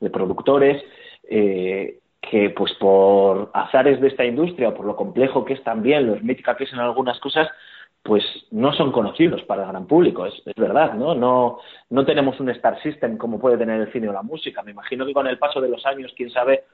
de 0.00 0.10
productores, 0.10 0.82
eh, 1.28 1.98
que 2.30 2.50
pues 2.50 2.72
por 2.74 3.50
azares 3.52 4.00
de 4.00 4.08
esta 4.08 4.24
industria 4.24 4.68
o 4.68 4.74
por 4.74 4.86
lo 4.86 4.96
complejo 4.96 5.44
que 5.44 5.54
es 5.54 5.62
también, 5.64 6.06
lo 6.06 6.14
hermética 6.14 6.56
que 6.56 6.64
es 6.64 6.72
en 6.72 6.80
algunas 6.80 7.18
cosas, 7.20 7.48
pues 8.02 8.22
no 8.50 8.72
son 8.74 8.92
conocidos 8.92 9.42
para 9.44 9.62
el 9.62 9.68
gran 9.68 9.86
público, 9.86 10.26
es, 10.26 10.34
es 10.44 10.54
verdad, 10.56 10.94
¿no? 10.94 11.14
¿no? 11.14 11.58
No 11.88 12.04
tenemos 12.04 12.38
un 12.38 12.50
Star 12.50 12.80
System 12.82 13.16
como 13.16 13.38
puede 13.38 13.56
tener 13.56 13.80
el 13.80 13.92
cine 13.92 14.08
o 14.08 14.12
la 14.12 14.22
música. 14.22 14.62
Me 14.62 14.72
imagino 14.72 15.06
que 15.06 15.14
con 15.14 15.26
el 15.26 15.38
paso 15.38 15.60
de 15.60 15.70
los 15.70 15.84
años, 15.86 16.12
quién 16.14 16.30
sabe, 16.30 16.64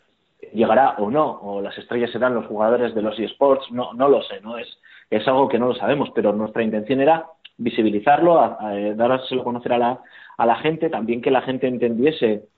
llegará 0.52 0.96
o 0.98 1.10
no, 1.10 1.40
o 1.42 1.60
las 1.60 1.76
estrellas 1.78 2.10
serán 2.10 2.34
los 2.34 2.46
jugadores 2.46 2.94
de 2.94 3.02
los 3.02 3.18
eSports, 3.18 3.70
no, 3.70 3.92
no 3.92 4.08
lo 4.08 4.22
sé, 4.22 4.40
¿no? 4.40 4.58
Es, 4.58 4.68
es 5.10 5.26
algo 5.28 5.48
que 5.48 5.58
no 5.58 5.68
lo 5.68 5.74
sabemos, 5.74 6.10
pero 6.14 6.32
nuestra 6.32 6.62
intención 6.62 7.00
era 7.00 7.26
visibilizarlo, 7.58 8.40
a, 8.40 8.56
a, 8.60 8.78
eh, 8.78 8.96
a 8.98 9.44
conocer 9.44 9.72
a 9.72 9.78
la, 9.78 10.00
a 10.36 10.46
la 10.46 10.56
gente, 10.56 10.88
también 10.88 11.20
que 11.20 11.30
la 11.30 11.42
gente 11.42 11.68
entendiese 11.68 12.48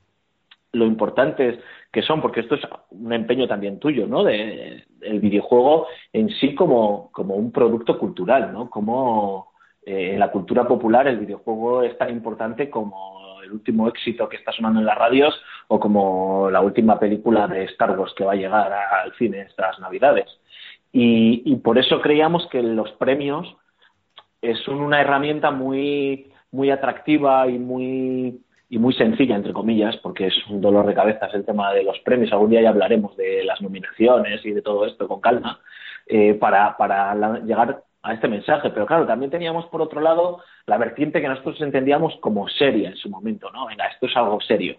lo 0.72 0.86
importantes 0.86 1.58
que 1.92 2.02
son, 2.02 2.20
porque 2.22 2.40
esto 2.40 2.54
es 2.54 2.62
un 2.90 3.12
empeño 3.12 3.46
también 3.46 3.78
tuyo, 3.78 4.06
¿no? 4.06 4.24
De, 4.24 4.84
el 5.02 5.20
videojuego 5.20 5.86
en 6.12 6.30
sí 6.30 6.54
como, 6.54 7.10
como 7.12 7.34
un 7.34 7.52
producto 7.52 7.98
cultural, 7.98 8.52
¿no? 8.52 8.70
Como 8.70 9.52
eh, 9.84 10.12
en 10.14 10.20
la 10.20 10.30
cultura 10.30 10.66
popular 10.66 11.06
el 11.06 11.18
videojuego 11.18 11.82
es 11.82 11.96
tan 11.98 12.10
importante 12.10 12.70
como 12.70 13.40
el 13.42 13.52
último 13.52 13.88
éxito 13.88 14.28
que 14.28 14.36
está 14.36 14.52
sonando 14.52 14.80
en 14.80 14.86
las 14.86 14.96
radios 14.96 15.38
o 15.68 15.78
como 15.78 16.48
la 16.50 16.60
última 16.60 16.98
película 16.98 17.46
de 17.46 17.64
Star 17.64 17.98
Wars 17.98 18.14
que 18.16 18.24
va 18.24 18.32
a 18.32 18.36
llegar 18.36 18.72
al 18.72 19.12
cine 19.16 19.42
estas 19.42 19.78
navidades. 19.80 20.26
Y, 20.92 21.42
y 21.44 21.56
por 21.56 21.78
eso 21.78 22.00
creíamos 22.00 22.46
que 22.48 22.62
los 22.62 22.90
premios 22.92 23.56
son 24.64 24.80
una 24.80 25.00
herramienta 25.00 25.50
muy, 25.50 26.32
muy 26.50 26.70
atractiva 26.70 27.46
y 27.48 27.58
muy 27.58 28.40
y 28.72 28.78
muy 28.78 28.94
sencilla, 28.94 29.36
entre 29.36 29.52
comillas, 29.52 29.98
porque 29.98 30.28
es 30.28 30.46
un 30.48 30.62
dolor 30.62 30.86
de 30.86 30.94
cabeza 30.94 31.28
el 31.34 31.44
tema 31.44 31.74
de 31.74 31.82
los 31.82 31.98
premios. 31.98 32.32
Algún 32.32 32.48
día 32.48 32.62
ya 32.62 32.70
hablaremos 32.70 33.14
de 33.18 33.44
las 33.44 33.60
nominaciones 33.60 34.42
y 34.46 34.52
de 34.52 34.62
todo 34.62 34.86
esto 34.86 35.06
con 35.06 35.20
calma, 35.20 35.60
eh, 36.06 36.32
para, 36.32 36.74
para 36.78 37.14
llegar 37.40 37.82
a 38.02 38.14
este 38.14 38.28
mensaje. 38.28 38.70
Pero 38.70 38.86
claro, 38.86 39.06
también 39.06 39.30
teníamos 39.30 39.66
por 39.66 39.82
otro 39.82 40.00
lado 40.00 40.40
la 40.64 40.78
vertiente 40.78 41.20
que 41.20 41.28
nosotros 41.28 41.60
entendíamos 41.60 42.16
como 42.22 42.48
seria 42.48 42.88
en 42.88 42.96
su 42.96 43.10
momento, 43.10 43.50
¿no? 43.50 43.66
Venga, 43.66 43.88
esto 43.88 44.06
es 44.06 44.16
algo 44.16 44.40
serio. 44.40 44.78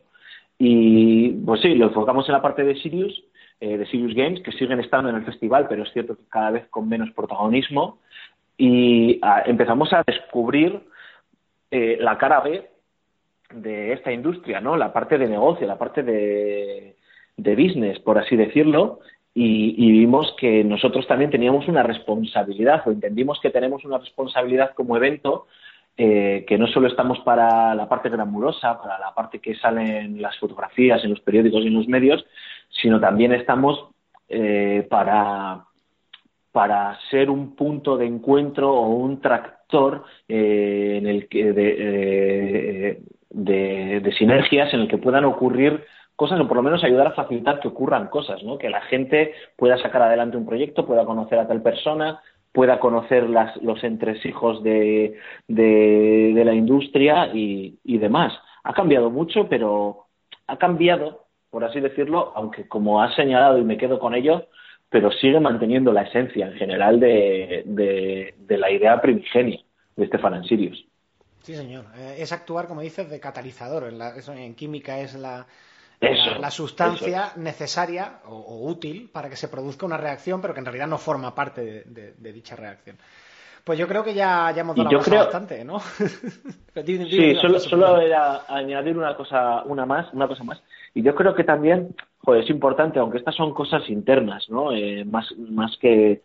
Y 0.57 1.29
pues 1.45 1.61
sí, 1.61 1.75
lo 1.75 1.89
enfocamos 1.89 2.27
en 2.27 2.33
la 2.33 2.41
parte 2.41 2.63
de 2.63 2.73
Sirius, 2.73 3.23
eh, 3.59 3.77
de 3.77 3.85
Sirius 3.85 4.15
Games, 4.15 4.41
que 4.41 4.53
siguen 4.53 4.79
estando 4.79 5.09
en 5.09 5.17
el 5.17 5.25
festival, 5.25 5.67
pero 5.69 5.83
es 5.83 5.93
cierto 5.93 6.15
que 6.15 6.27
cada 6.29 6.49
vez 6.49 6.67
con 6.71 6.89
menos 6.89 7.11
protagonismo. 7.11 7.99
Y 8.57 9.19
ah, 9.21 9.43
empezamos 9.45 9.93
a 9.93 10.01
descubrir 10.03 10.81
eh, 11.69 11.97
la 11.99 12.17
cara 12.17 12.39
B 12.39 12.72
de 13.55 13.93
esta 13.93 14.11
industria, 14.11 14.59
¿no? 14.59 14.77
La 14.77 14.91
parte 14.91 15.17
de 15.17 15.27
negocio, 15.27 15.67
la 15.67 15.77
parte 15.77 16.03
de, 16.03 16.95
de 17.38 17.55
business, 17.55 17.99
por 17.99 18.17
así 18.17 18.35
decirlo, 18.35 18.99
y, 19.35 19.91
vimos 19.91 20.35
que 20.39 20.63
nosotros 20.63 21.07
también 21.07 21.31
teníamos 21.31 21.67
una 21.67 21.81
responsabilidad, 21.81 22.84
o 22.85 22.91
entendimos 22.91 23.39
que 23.41 23.49
tenemos 23.49 23.84
una 23.84 23.97
responsabilidad 23.97 24.73
como 24.75 24.95
evento, 24.95 25.47
eh, 25.97 26.45
que 26.47 26.57
no 26.57 26.67
solo 26.67 26.88
estamos 26.88 27.19
para 27.19 27.73
la 27.73 27.89
parte 27.89 28.09
glamurosa, 28.09 28.80
para 28.80 28.99
la 28.99 29.13
parte 29.13 29.39
que 29.39 29.55
sale 29.55 29.99
en 30.01 30.21
las 30.21 30.38
fotografías, 30.38 31.03
en 31.03 31.11
los 31.11 31.19
periódicos 31.21 31.63
y 31.63 31.67
en 31.67 31.73
los 31.73 31.88
medios, 31.88 32.23
sino 32.69 32.99
también 32.99 33.34
estamos 33.34 33.88
eh, 34.30 34.85
para, 34.89 35.65
para 36.51 36.99
ser 37.09 37.30
un 37.31 37.55
punto 37.55 37.97
de 37.97 38.05
encuentro 38.05 38.71
o 38.71 38.89
un 38.89 39.19
tractor 39.19 40.03
eh, 40.27 40.99
en 40.99 41.07
el 41.07 41.27
que 41.27 41.53
de, 41.53 41.75
eh, 41.80 43.01
de, 43.34 44.14
sinergias 44.18 44.73
en 44.73 44.81
el 44.81 44.88
que 44.88 44.97
puedan 44.97 45.26
ocurrir 45.26 45.84
cosas 46.15 46.39
o 46.39 46.47
por 46.47 46.57
lo 46.57 46.64
menos 46.64 46.84
ayudar 46.84 47.07
a 47.07 47.11
facilitar 47.11 47.60
que 47.60 47.68
ocurran 47.68 48.07
cosas, 48.07 48.43
¿no? 48.43 48.57
Que 48.57 48.69
la 48.69 48.81
gente 48.81 49.34
pueda 49.57 49.77
sacar 49.77 50.03
adelante 50.03 50.38
un 50.38 50.45
proyecto, 50.45 50.85
pueda 50.85 51.05
conocer 51.05 51.39
a 51.39 51.47
tal 51.47 51.61
persona, 51.61 52.22
pueda 52.51 52.80
conocer 52.80 53.30
las, 53.30 53.57
los 53.64 53.84
entresijos 53.84 54.64
de, 54.64 55.18
de, 55.47 56.43
la 56.45 56.53
industria 56.53 57.31
y, 57.34 57.80
y 57.84 57.97
demás. 57.97 58.34
Ha 58.64 58.73
cambiado 58.73 59.10
mucho, 59.10 59.49
pero 59.49 60.05
ha 60.47 60.57
cambiado, 60.57 61.26
por 61.49 61.64
así 61.64 61.80
decirlo, 61.80 62.31
aunque 62.35 62.68
como 62.68 63.01
has 63.01 63.15
señalado 63.15 63.57
y 63.57 63.64
me 63.64 63.77
quedo 63.77 63.99
con 63.99 64.14
ello, 64.14 64.47
pero 64.93 65.11
sigue 65.11 65.39
manteniendo 65.39 65.91
la 65.91 66.03
esencia 66.03 66.45
en 66.45 66.53
general 66.53 66.99
de, 66.99 67.64
de, 67.65 68.57
la 68.60 68.69
idea 68.69 69.01
primigenia 69.01 69.60
de 69.95 70.05
Stefan 70.05 70.35
and 70.35 70.45
Sirius. 70.45 70.85
Sí, 71.43 71.55
señor. 71.55 71.85
Eh, 71.95 72.15
es 72.19 72.31
actuar, 72.31 72.67
como 72.67 72.81
dices, 72.81 73.09
de 73.09 73.19
catalizador. 73.19 73.83
En, 73.83 73.97
la- 73.99 74.13
en 74.15 74.55
química 74.55 74.99
es 74.99 75.13
la, 75.15 75.45
Eso, 75.99 76.31
la, 76.31 76.39
la 76.39 76.51
sustancia 76.51 77.33
necesaria 77.35 78.19
o, 78.25 78.35
o 78.35 78.67
útil 78.69 79.09
para 79.13 79.29
que 79.29 79.35
se 79.35 79.47
produzca 79.49 79.85
una 79.85 79.97
reacción, 79.97 80.41
pero 80.41 80.53
que 80.53 80.59
en 80.61 80.65
realidad 80.65 80.87
no 80.87 80.97
forma 80.97 81.35
parte 81.35 81.61
de, 81.61 81.83
de- 81.83 82.13
de 82.17 82.33
dicha 82.33 82.55
reacción. 82.55 82.97
Pues 83.63 83.79
yo 83.79 83.87
creo 83.87 84.03
que 84.03 84.13
ya, 84.13 84.51
ya 84.51 84.61
hemos 84.61 84.75
dado 84.83 84.89
la 84.97 85.03
creo- 85.05 85.19
bastante, 85.23 85.63
¿no? 85.63 85.79
Sí, 87.09 87.35
solo 87.69 87.99
era 88.01 88.43
añadir 88.47 88.97
una 88.97 89.15
cosa, 89.15 89.63
una 89.63 89.85
más, 89.85 90.11
una 90.13 90.27
cosa 90.27 90.43
más. 90.43 90.61
Y 90.93 91.01
yo 91.01 91.13
creo 91.15 91.33
que 91.35 91.43
también, 91.43 91.95
joder, 92.19 92.43
es 92.43 92.49
importante, 92.49 92.99
aunque 92.99 93.17
estas 93.19 93.35
son 93.35 93.53
cosas 93.53 93.89
internas, 93.89 94.49
¿no? 94.49 94.71
Eh, 94.73 95.05
más, 95.05 95.31
más 95.37 95.77
que 95.77 96.23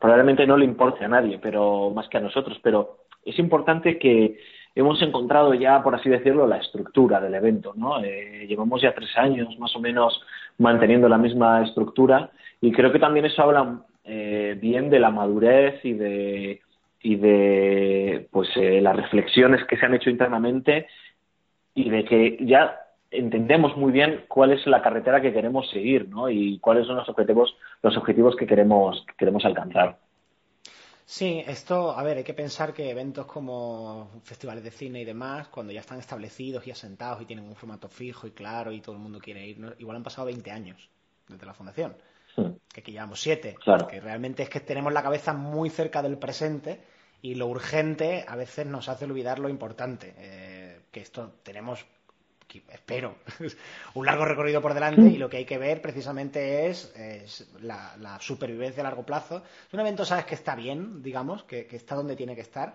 probablemente 0.00 0.46
no 0.46 0.56
le 0.56 0.64
importe 0.64 1.04
a 1.04 1.08
nadie, 1.08 1.38
pero 1.38 1.90
más 1.90 2.08
que 2.08 2.18
a 2.18 2.20
nosotros, 2.20 2.58
pero 2.62 2.98
es 3.24 3.38
importante 3.38 3.98
que 3.98 4.38
hemos 4.74 5.00
encontrado 5.02 5.54
ya, 5.54 5.82
por 5.82 5.94
así 5.94 6.08
decirlo, 6.08 6.46
la 6.46 6.58
estructura 6.58 7.20
del 7.20 7.34
evento, 7.34 7.72
¿no? 7.76 8.02
Eh, 8.02 8.46
llevamos 8.48 8.80
ya 8.80 8.94
tres 8.94 9.16
años 9.16 9.58
más 9.58 9.74
o 9.76 9.80
menos 9.80 10.22
manteniendo 10.58 11.08
la 11.08 11.18
misma 11.18 11.62
estructura 11.62 12.30
y 12.60 12.72
creo 12.72 12.92
que 12.92 12.98
también 12.98 13.26
eso 13.26 13.42
habla 13.42 13.82
eh, 14.04 14.56
bien 14.60 14.90
de 14.90 15.00
la 15.00 15.10
madurez 15.10 15.84
y 15.84 15.92
de 15.92 16.60
y 17.02 17.16
de 17.16 18.28
pues 18.30 18.48
eh, 18.56 18.80
las 18.82 18.94
reflexiones 18.94 19.64
que 19.64 19.76
se 19.78 19.86
han 19.86 19.94
hecho 19.94 20.10
internamente 20.10 20.86
y 21.74 21.88
de 21.88 22.04
que 22.04 22.36
ya 22.40 22.78
entendemos 23.10 23.76
muy 23.76 23.90
bien 23.90 24.24
cuál 24.28 24.52
es 24.52 24.66
la 24.66 24.82
carretera 24.82 25.20
que 25.20 25.32
queremos 25.32 25.68
seguir, 25.70 26.08
¿no? 26.08 26.28
Y 26.28 26.58
cuáles 26.58 26.86
son 26.86 26.96
los 26.96 27.08
objetivos 27.08 27.56
los 27.82 27.96
objetivos 27.96 28.36
que 28.36 28.46
queremos 28.46 29.04
que 29.06 29.14
queremos 29.14 29.44
alcanzar. 29.44 29.96
Sí, 31.12 31.42
esto, 31.44 31.90
a 31.90 32.04
ver, 32.04 32.18
hay 32.18 32.22
que 32.22 32.34
pensar 32.34 32.72
que 32.72 32.88
eventos 32.88 33.26
como 33.26 34.08
festivales 34.22 34.62
de 34.62 34.70
cine 34.70 35.00
y 35.00 35.04
demás, 35.04 35.48
cuando 35.48 35.72
ya 35.72 35.80
están 35.80 35.98
establecidos 35.98 36.64
y 36.68 36.70
asentados 36.70 37.20
y 37.20 37.24
tienen 37.24 37.46
un 37.46 37.56
formato 37.56 37.88
fijo 37.88 38.28
y 38.28 38.30
claro 38.30 38.70
y 38.70 38.80
todo 38.80 38.94
el 38.94 39.00
mundo 39.00 39.18
quiere 39.18 39.44
ir, 39.44 39.58
¿no? 39.58 39.72
igual 39.80 39.96
han 39.96 40.04
pasado 40.04 40.26
20 40.26 40.52
años 40.52 40.88
desde 41.26 41.44
la 41.46 41.52
fundación, 41.52 41.96
Sí. 42.36 42.42
que 42.72 42.80
aquí 42.80 42.92
llevamos 42.92 43.20
7, 43.20 43.56
Claro. 43.60 43.88
que 43.88 44.00
realmente 44.00 44.44
es 44.44 44.48
que 44.48 44.60
tenemos 44.60 44.92
la 44.92 45.02
cabeza 45.02 45.32
muy 45.32 45.68
cerca 45.68 46.00
del 46.00 46.16
presente 46.16 46.80
y 47.22 47.34
lo 47.34 47.48
urgente 47.48 48.24
a 48.28 48.36
veces 48.36 48.66
nos 48.66 48.88
hace 48.88 49.04
olvidar 49.06 49.40
lo 49.40 49.48
importante, 49.48 50.14
eh, 50.16 50.82
que 50.92 51.00
esto 51.00 51.32
tenemos 51.42 51.84
espero, 52.70 53.16
un 53.94 54.06
largo 54.06 54.24
recorrido 54.24 54.60
por 54.60 54.74
delante 54.74 55.02
y 55.02 55.16
lo 55.16 55.28
que 55.30 55.38
hay 55.38 55.44
que 55.44 55.58
ver 55.58 55.80
precisamente 55.80 56.68
es, 56.68 56.92
la, 57.60 58.18
supervivencia 58.20 58.82
a 58.82 58.84
largo 58.84 59.04
plazo. 59.04 59.42
Un 59.72 59.80
evento, 59.80 60.04
sabes, 60.04 60.24
que 60.24 60.34
está 60.34 60.54
bien, 60.54 61.02
digamos, 61.02 61.44
que, 61.44 61.66
que 61.66 61.76
está 61.76 61.94
donde 61.94 62.16
tiene 62.16 62.34
que 62.34 62.42
estar, 62.42 62.74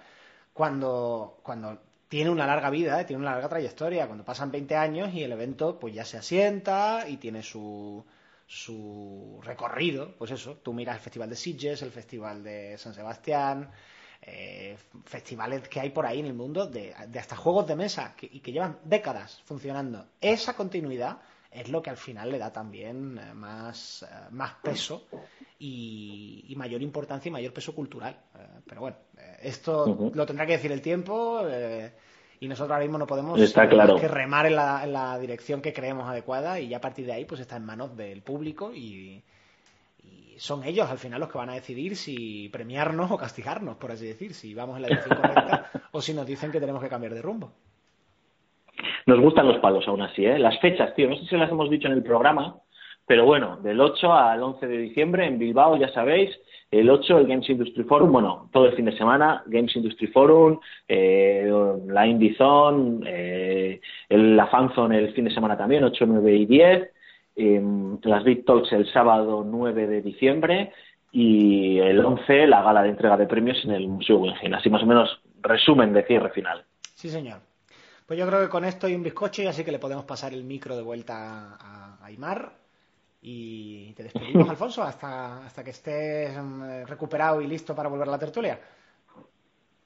cuando, 0.53 1.39
cuando 1.43 1.79
tiene 2.07 2.29
una 2.29 2.47
larga 2.47 2.69
vida, 2.69 3.01
eh, 3.01 3.05
tiene 3.05 3.21
una 3.21 3.31
larga 3.31 3.49
trayectoria, 3.49 4.07
cuando 4.07 4.23
pasan 4.23 4.51
20 4.51 4.75
años 4.75 5.13
y 5.13 5.23
el 5.23 5.31
evento 5.31 5.79
pues 5.79 5.93
ya 5.93 6.05
se 6.05 6.17
asienta 6.17 7.05
y 7.07 7.17
tiene 7.17 7.43
su, 7.43 8.05
su 8.47 9.39
recorrido, 9.43 10.13
pues 10.17 10.31
eso, 10.31 10.57
tú 10.63 10.73
miras 10.73 10.95
el 10.97 11.01
Festival 11.01 11.29
de 11.29 11.35
Sitges, 11.35 11.81
el 11.81 11.91
Festival 11.91 12.43
de 12.43 12.77
San 12.77 12.93
Sebastián, 12.93 13.71
eh, 14.25 14.75
festivales 15.05 15.67
que 15.69 15.79
hay 15.79 15.91
por 15.91 16.05
ahí 16.05 16.19
en 16.19 16.25
el 16.25 16.33
mundo 16.33 16.65
de, 16.65 16.93
de 17.07 17.19
hasta 17.19 17.35
juegos 17.35 17.67
de 17.67 17.75
mesa 17.75 18.15
que, 18.15 18.27
y 18.31 18.39
que 18.39 18.51
llevan 18.51 18.79
décadas 18.83 19.41
funcionando. 19.45 20.05
Esa 20.19 20.55
continuidad 20.55 21.19
es 21.51 21.69
lo 21.69 21.81
que 21.81 21.89
al 21.89 21.97
final 21.97 22.31
le 22.31 22.37
da 22.39 22.51
también 22.51 23.17
eh, 23.17 23.33
más, 23.33 24.03
eh, 24.03 24.05
más 24.31 24.55
peso 24.63 25.07
y, 25.59 26.43
y 26.49 26.55
mayor 26.55 26.81
importancia 26.81 27.29
y 27.29 27.31
mayor 27.31 27.53
peso 27.53 27.73
cultural. 27.73 28.17
Eh, 28.35 28.39
pero 28.67 28.81
bueno, 28.81 28.97
esto 29.41 30.11
lo 30.13 30.25
tendrá 30.25 30.45
que 30.45 30.53
decir 30.53 30.71
el 30.71 30.81
tiempo 30.81 31.41
eh, 31.47 31.93
y 32.39 32.47
nosotros 32.47 32.71
ahora 32.73 32.83
mismo 32.83 32.97
no 32.97 33.07
podemos 33.07 33.39
Está 33.39 33.69
claro. 33.69 33.95
que 33.95 34.07
remar 34.07 34.47
en 34.47 34.55
la, 34.55 34.83
en 34.83 34.91
la 34.91 35.17
dirección 35.19 35.61
que 35.61 35.71
creemos 35.71 36.09
adecuada 36.09 36.59
y 36.59 36.67
ya 36.67 36.77
a 36.77 36.81
partir 36.81 37.05
de 37.05 37.13
ahí 37.13 37.25
pues 37.25 37.39
está 37.41 37.55
en 37.57 37.65
manos 37.65 37.95
del 37.95 38.21
público 38.21 38.73
y 38.73 39.23
son 40.37 40.63
ellos 40.63 40.89
al 40.89 40.97
final 40.97 41.19
los 41.19 41.31
que 41.31 41.37
van 41.37 41.49
a 41.49 41.55
decidir 41.55 41.95
si 41.95 42.49
premiarnos 42.49 43.11
o 43.11 43.17
castigarnos, 43.17 43.77
por 43.77 43.91
así 43.91 44.05
decir, 44.05 44.33
si 44.33 44.53
vamos 44.53 44.77
en 44.77 44.83
la 44.83 44.87
dirección 44.89 45.17
correcta 45.17 45.69
o 45.91 46.01
si 46.01 46.13
nos 46.13 46.25
dicen 46.25 46.51
que 46.51 46.59
tenemos 46.59 46.81
que 46.81 46.89
cambiar 46.89 47.13
de 47.13 47.21
rumbo. 47.21 47.51
Nos 49.05 49.19
gustan 49.19 49.47
los 49.47 49.59
palos 49.59 49.87
aún 49.87 50.01
así, 50.01 50.25
¿eh? 50.25 50.39
Las 50.39 50.59
fechas, 50.59 50.93
tío, 50.95 51.07
no 51.07 51.15
sé 51.15 51.25
si 51.25 51.37
las 51.37 51.51
hemos 51.51 51.69
dicho 51.69 51.87
en 51.87 51.93
el 51.93 52.03
programa, 52.03 52.57
pero 53.05 53.25
bueno, 53.25 53.57
del 53.57 53.79
8 53.79 54.13
al 54.13 54.41
11 54.41 54.67
de 54.67 54.77
diciembre 54.77 55.25
en 55.25 55.37
Bilbao, 55.37 55.77
ya 55.77 55.89
sabéis, 55.93 56.31
el 56.71 56.89
8 56.89 57.19
el 57.19 57.27
Games 57.27 57.49
Industry 57.49 57.83
Forum, 57.83 58.11
bueno, 58.11 58.49
todo 58.51 58.65
el 58.65 58.75
fin 58.75 58.85
de 58.85 58.97
semana, 58.97 59.43
Games 59.45 59.75
Industry 59.75 60.07
Forum, 60.07 60.59
eh, 60.87 61.49
la 61.87 62.07
Indie 62.07 62.35
Zone, 62.35 63.03
eh, 63.07 63.79
el, 64.09 64.35
la 64.35 64.47
Fanzone 64.47 64.97
el 64.97 65.13
fin 65.13 65.25
de 65.25 65.33
semana 65.33 65.55
también, 65.55 65.83
8, 65.83 66.05
9 66.07 66.35
y 66.35 66.45
10, 66.45 66.65
eh, 66.81 66.91
las 67.35 68.23
Big 68.23 68.45
Talks 68.45 68.71
el 68.71 68.91
sábado 68.91 69.43
9 69.45 69.87
de 69.87 70.01
diciembre 70.01 70.71
y 71.11 71.79
el 71.79 72.03
11 72.03 72.47
la 72.47 72.61
gala 72.61 72.81
de 72.83 72.89
entrega 72.89 73.17
de 73.17 73.27
premios 73.27 73.63
en 73.63 73.71
el 73.71 73.87
Museo 73.87 74.17
Guggenheim. 74.17 74.53
Así 74.53 74.69
más 74.69 74.83
o 74.83 74.85
menos 74.85 75.21
resumen 75.41 75.93
de 75.93 76.03
cierre 76.03 76.29
final. 76.31 76.65
Sí, 76.93 77.09
señor. 77.09 77.39
Pues 78.05 78.19
yo 78.19 78.27
creo 78.27 78.41
que 78.41 78.49
con 78.49 78.65
esto 78.65 78.87
hay 78.87 78.95
un 78.95 79.03
bizcocho 79.03 79.41
y 79.41 79.47
así 79.47 79.63
que 79.63 79.71
le 79.71 79.79
podemos 79.79 80.05
pasar 80.05 80.33
el 80.33 80.43
micro 80.43 80.75
de 80.75 80.83
vuelta 80.83 81.57
a 81.59 82.05
Aymar. 82.05 82.51
Y 83.21 83.93
te 83.93 84.03
despedimos, 84.03 84.47
Alfonso, 84.49 84.83
hasta, 84.83 85.45
hasta 85.45 85.63
que 85.63 85.71
estés 85.71 86.37
mm, 86.37 86.85
recuperado 86.85 87.41
y 87.41 87.47
listo 87.47 87.75
para 87.75 87.89
volver 87.89 88.07
a 88.07 88.11
la 88.11 88.19
tertulia. 88.19 88.59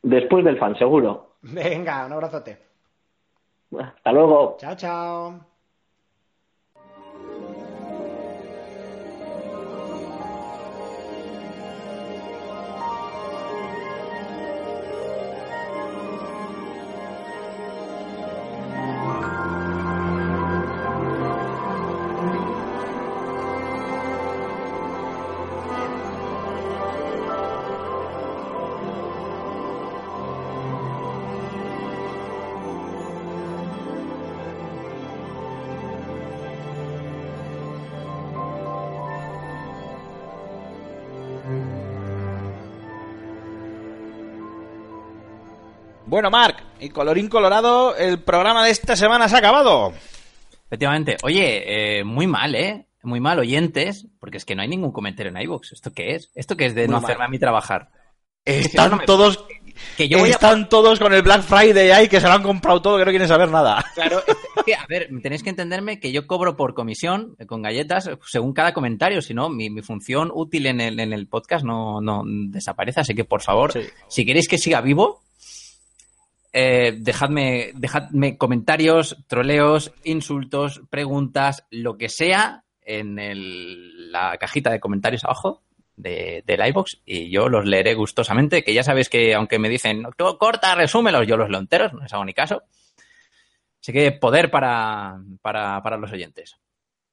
Después 0.01 0.43
del 0.43 0.57
fan, 0.57 0.77
seguro. 0.77 1.35
Venga, 1.41 2.05
un 2.05 2.13
abrazote. 2.13 2.57
Hasta 3.77 4.11
luego. 4.11 4.57
Chao, 4.59 4.76
chao. 4.76 5.48
Bueno, 46.10 46.31
Marc, 46.31 46.64
y 46.80 46.90
colorín 46.90 47.30
colorado, 47.30 47.95
el 47.95 48.19
programa 48.23 48.65
de 48.65 48.72
esta 48.72 48.95
semana 48.95 49.30
se 49.30 49.36
ha 49.36 49.40
acabado. 49.40 49.94
Efectivamente. 50.65 51.18
Oye, 51.23 51.99
eh, 51.99 52.03
muy 52.03 52.26
mal, 52.26 52.56
¿eh? 52.56 52.88
Muy 53.03 53.19
mal, 53.19 53.38
oyentes, 53.40 54.07
porque 54.19 54.38
es 54.38 54.45
que 54.45 54.56
no 54.56 54.64
hay 54.64 54.68
ningún 54.68 54.91
comentario 54.91 55.31
en 55.31 55.40
iVoox. 55.41 55.72
¿Esto 55.73 55.91
qué 55.94 56.15
es? 56.15 56.31
¿Esto 56.36 56.57
qué 56.57 56.65
es 56.65 56.73
de 56.76 56.88
Muy 56.88 56.94
no 56.95 57.02
mal. 57.02 57.06
hacerme 57.11 57.26
a 57.26 57.27
mí 57.30 57.38
trabajar? 57.38 57.90
Están 58.44 58.90
no 58.91 58.98
me- 58.98 59.06
todos, 59.06 59.45
Que 59.98 60.10
yo 60.10 60.23
a... 60.23 60.27
están 60.27 60.68
todos 60.68 60.99
con 60.99 61.14
el 61.14 61.22
Black 61.22 61.44
Friday 61.44 61.91
ahí 61.91 62.07
que 62.07 62.19
se 62.19 62.27
lo 62.27 62.34
han 62.34 62.41
comprado 62.44 62.81
todo, 62.81 62.98
que 62.98 63.06
no 63.06 63.11
quieren 63.11 63.27
saber 63.27 63.49
nada. 63.52 63.86
Claro, 63.94 64.23
es 64.27 64.64
que, 64.65 64.73
a 64.73 64.86
ver, 64.90 65.10
tenéis 65.22 65.44
que 65.44 65.52
entenderme 65.52 65.99
que 65.99 66.11
yo 66.11 66.26
cobro 66.26 66.57
por 66.57 66.73
comisión, 66.73 67.36
eh, 67.38 67.45
con 67.45 67.61
galletas, 67.61 68.10
según 68.26 68.53
cada 68.53 68.73
comentario, 68.73 69.22
si 69.22 69.34
no, 69.36 69.49
mi, 69.49 69.69
mi 69.69 69.81
función 69.84 70.31
útil 70.34 70.65
en 70.65 70.81
el, 70.81 70.99
en 70.99 71.14
el 71.14 71.27
podcast 71.27 71.64
no, 71.64 72.02
no 72.02 72.23
desaparece, 72.26 73.02
así 73.02 73.14
que 73.14 73.26
por 73.26 73.41
favor, 73.44 73.72
Sí. 73.73 73.81
si 74.07 74.26
queréis 74.26 74.48
que 74.48 74.57
siga 74.57 74.81
vivo, 74.81 75.22
eh, 76.53 76.95
dejadme, 76.97 77.71
dejadme 77.76 78.38
comentarios, 78.38 79.17
troleos, 79.27 79.91
insultos, 80.03 80.81
preguntas, 80.89 81.65
lo 81.69 81.97
que 81.97 82.09
sea 82.09 82.63
en 82.81 83.19
el- 83.19 84.11
la 84.11 84.38
cajita 84.38 84.71
de 84.71 84.80
comentarios 84.80 85.23
abajo 85.23 85.61
de, 85.95 86.43
del 86.47 86.65
iBox 86.67 87.01
y 87.05 87.30
yo 87.30 87.49
los 87.49 87.65
leeré 87.65 87.93
gustosamente, 87.93 88.63
que 88.63 88.73
ya 88.73 88.84
sabéis 88.84 89.09
que 89.09 89.35
aunque 89.35 89.59
me 89.59 89.69
dicen, 89.69 90.03
"Tú 90.17 90.38
corta, 90.38 90.73
resúmelos, 90.76 91.27
yo 91.27 91.38
los 91.38 91.49
leo 91.49 91.59
enteros, 91.59 91.93
no 91.93 91.99
les 92.01 92.13
hago 92.13 92.26
ni 92.26 92.34
caso. 92.34 92.63
Así 93.81 93.93
que 93.93 94.11
poder 94.11 94.49
para, 94.51 95.17
para, 95.41 95.81
para 95.84 95.97
los 95.97 96.11
oyentes. 96.11 96.57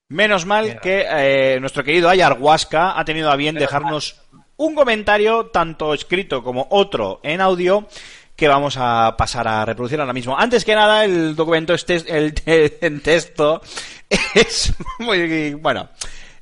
Menos 0.09 0.47
mal 0.47 0.81
que 0.81 1.05
eh, 1.11 1.59
nuestro 1.61 1.83
querido 1.85 2.09
Ayarhuasca 2.09 2.99
ha 2.99 3.05
tenido 3.05 3.31
a 3.31 3.37
bien 3.37 3.57
dejarnos 3.57 4.23
un 4.57 4.75
comentario, 4.75 5.47
tanto 5.47 5.93
escrito 5.93 6.43
como 6.43 6.67
otro 6.71 7.21
en 7.23 7.41
audio, 7.41 7.87
que 8.37 8.49
vamos 8.49 8.77
a 8.79 9.17
pasar 9.17 9.49
a 9.49 9.65
reproducir 9.65 9.99
ahora 9.99 10.13
mismo. 10.13 10.39
Antes 10.39 10.65
que 10.65 10.75
nada, 10.75 11.05
el 11.05 11.35
documento 11.35 11.75
este, 11.75 11.97
el, 12.07 12.35
en 12.45 13.01
texto 13.03 13.63
es 14.35 14.75
muy 14.99 15.55
bueno. 15.55 15.89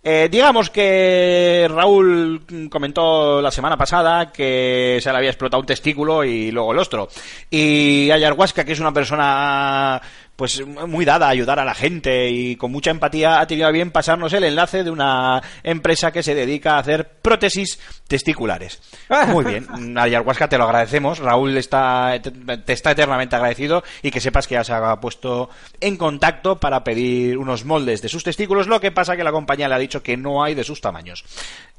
Eh, 0.06 0.28
digamos 0.30 0.68
que 0.68 1.66
Raúl 1.70 2.44
comentó 2.70 3.40
la 3.40 3.50
semana 3.50 3.78
pasada 3.78 4.30
que 4.30 4.98
se 5.00 5.10
le 5.10 5.16
había 5.16 5.30
explotado 5.30 5.62
un 5.62 5.66
testículo 5.66 6.22
y 6.22 6.50
luego 6.50 6.72
el 6.72 6.78
ostro. 6.78 7.08
Y 7.48 8.10
Ayarhuasca, 8.10 8.66
que 8.66 8.72
es 8.72 8.80
una 8.80 8.92
persona 8.92 10.02
pues 10.36 10.66
muy 10.66 11.04
dada 11.04 11.26
a 11.26 11.30
ayudar 11.30 11.58
a 11.60 11.64
la 11.64 11.74
gente 11.74 12.28
y 12.28 12.56
con 12.56 12.72
mucha 12.72 12.90
empatía 12.90 13.40
ha 13.40 13.46
tenido 13.46 13.68
a 13.68 13.70
bien 13.70 13.90
pasarnos 13.92 14.32
el 14.32 14.42
enlace 14.44 14.82
de 14.82 14.90
una 14.90 15.40
empresa 15.62 16.10
que 16.10 16.22
se 16.24 16.34
dedica 16.34 16.74
a 16.74 16.78
hacer 16.80 17.08
prótesis 17.22 17.78
testiculares. 18.08 18.80
Muy 19.28 19.44
bien, 19.44 19.96
Ayahuasca 19.96 20.48
te 20.48 20.58
lo 20.58 20.64
agradecemos, 20.64 21.18
Raúl 21.20 21.56
está, 21.56 22.20
te 22.64 22.72
está 22.72 22.90
eternamente 22.90 23.36
agradecido 23.36 23.84
y 24.02 24.10
que 24.10 24.20
sepas 24.20 24.46
que 24.48 24.54
ya 24.54 24.64
se 24.64 24.72
ha 24.72 24.96
puesto 25.00 25.50
en 25.80 25.96
contacto 25.96 26.58
para 26.58 26.82
pedir 26.82 27.38
unos 27.38 27.64
moldes 27.64 28.02
de 28.02 28.08
sus 28.08 28.24
testículos, 28.24 28.66
lo 28.66 28.80
que 28.80 28.90
pasa 28.90 29.16
que 29.16 29.24
la 29.24 29.32
compañía 29.32 29.68
le 29.68 29.74
ha 29.76 29.78
dicho 29.78 30.02
que 30.02 30.16
no 30.16 30.42
hay 30.42 30.54
de 30.54 30.64
sus 30.64 30.80
tamaños. 30.80 31.24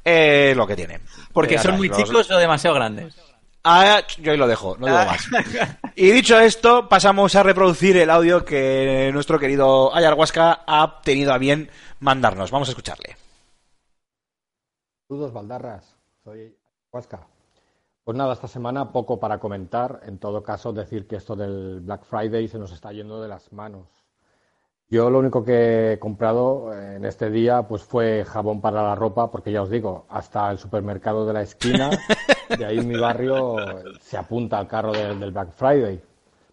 Eh, 0.03 0.53
lo 0.56 0.65
que 0.68 0.76
tiene. 0.76 0.99
Porque 1.34 1.57
son 1.57 1.77
muy 1.77 1.90
los- 1.90 1.98
chicos 1.98 2.30
o 2.32 2.38
demasiado 2.38 2.76
grandes. 2.76 3.15
Ah, 3.68 4.04
yo 4.20 4.32
ahí 4.32 4.38
lo 4.38 4.48
dejo, 4.48 4.78
no 4.78 4.86
digo 4.86 5.00
más. 5.00 5.28
Y 5.96 6.12
dicho 6.12 6.40
esto, 6.40 6.88
pasamos 6.88 7.36
a 7.36 7.42
reproducir 7.42 7.98
el 7.98 8.12
audio 8.12 8.46
que 8.46 9.10
nuestro 9.12 9.40
querido 9.40 9.96
Ayahuasca 9.96 10.62
ha 10.68 11.02
tenido 11.02 11.34
a 11.34 11.40
bien 11.40 11.72
mandarnos. 12.00 12.52
Vamos 12.52 12.68
a 12.68 12.72
escucharle. 12.72 13.18
Saludos, 15.08 15.34
Valdarras. 15.34 15.98
Soy 16.24 16.56
Huasca. 16.92 17.26
Pues 18.04 18.16
nada, 18.16 18.34
esta 18.34 18.48
semana 18.48 18.92
poco 18.92 19.20
para 19.20 19.40
comentar. 19.40 20.02
En 20.04 20.20
todo 20.20 20.44
caso, 20.44 20.72
decir 20.72 21.08
que 21.08 21.16
esto 21.16 21.36
del 21.36 21.80
Black 21.80 22.04
Friday 22.06 22.48
se 22.48 22.60
nos 22.60 22.72
está 22.72 22.92
yendo 22.92 23.20
de 23.20 23.30
las 23.30 23.52
manos. 23.52 24.05
Yo 24.90 25.10
lo 25.10 25.20
único 25.20 25.44
que 25.44 25.94
he 25.94 25.99
comprado 25.99 26.72
en 26.74 27.06
este 27.06 27.30
día 27.32 27.64
pues 27.64 27.84
fue 27.84 28.24
jabón 28.26 28.62
para 28.62 28.84
la 28.84 28.95
ropa, 28.95 29.32
porque 29.32 29.52
ya 29.52 29.64
os 29.64 29.70
digo, 29.70 30.06
hasta 30.10 30.49
el 30.52 30.57
supermercado 30.60 31.26
de 31.26 31.34
la 31.34 31.41
esquina, 31.41 31.90
de 32.56 32.66
ahí 32.66 32.78
en 32.78 32.88
mi 32.88 32.98
barrio, 32.98 33.80
se 33.99 34.18
apunta 34.18 34.60
al 34.60 34.68
carro 34.68 34.94
del, 34.94 35.20
del 35.20 35.32
Black 35.32 35.52
Friday. 35.53 36.02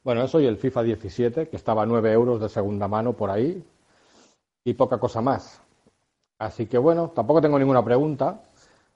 Bueno, 0.02 0.22
eso 0.24 0.40
y 0.40 0.46
el 0.46 0.56
FIFA 0.56 0.82
17, 0.82 1.48
que 1.48 1.56
estaba 1.56 1.82
a 1.82 1.86
9 1.86 2.10
euros 2.12 2.40
de 2.40 2.48
segunda 2.48 2.88
mano 2.88 3.12
por 3.12 3.30
ahí, 3.30 3.62
y 4.64 4.74
poca 4.74 4.98
cosa 4.98 5.20
más. 5.20 5.60
Así 6.38 6.66
que 6.66 6.78
bueno, 6.78 7.10
tampoco 7.10 7.40
tengo 7.40 7.59
ninguna 7.59 7.84
pregunta. 7.84 8.40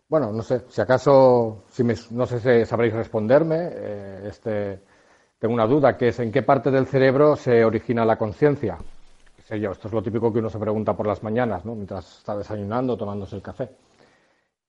Bueno, 0.09 0.33
no 0.33 0.43
sé, 0.43 0.63
si 0.69 0.81
acaso, 0.81 1.65
si 1.71 1.85
me- 1.85 1.95
no 2.11 2.27
sé 2.27 2.41
si 2.41 2.65
sabréis 2.67 2.95
responderme. 2.95 3.57
eh, 3.73 4.27
este, 4.29 4.81
tengo 5.39 5.55
una 5.55 5.67
duda, 5.67 5.97
que 5.97 6.09
es 6.09 6.19
en 6.21 6.33
qué 6.33 6.43
parte 6.43 6.71
del 6.71 6.87
cerebro 6.87 7.37
se 7.37 7.65
origina 7.65 8.05
la 8.05 8.17
conciencia. 8.19 8.79
Sé 9.47 9.61
yo, 9.61 9.71
esto 9.71 9.87
es 9.87 9.95
lo 9.95 10.03
típico 10.03 10.33
que 10.33 10.41
uno 10.41 10.51
se 10.51 10.59
pregunta 10.59 10.97
por 10.97 11.07
las 11.07 11.23
mañanas, 11.23 11.65
¿no? 11.65 11.75
Mientras 11.77 12.19
está 12.19 12.37
desayunando, 12.37 12.97
tomándose 12.97 13.37
el 13.37 13.43
café. 13.43 13.71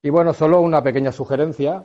Y 0.02 0.10
bueno, 0.10 0.32
solo 0.32 0.60
una 0.60 0.82
pequeña 0.82 1.10
sugerencia 1.10 1.84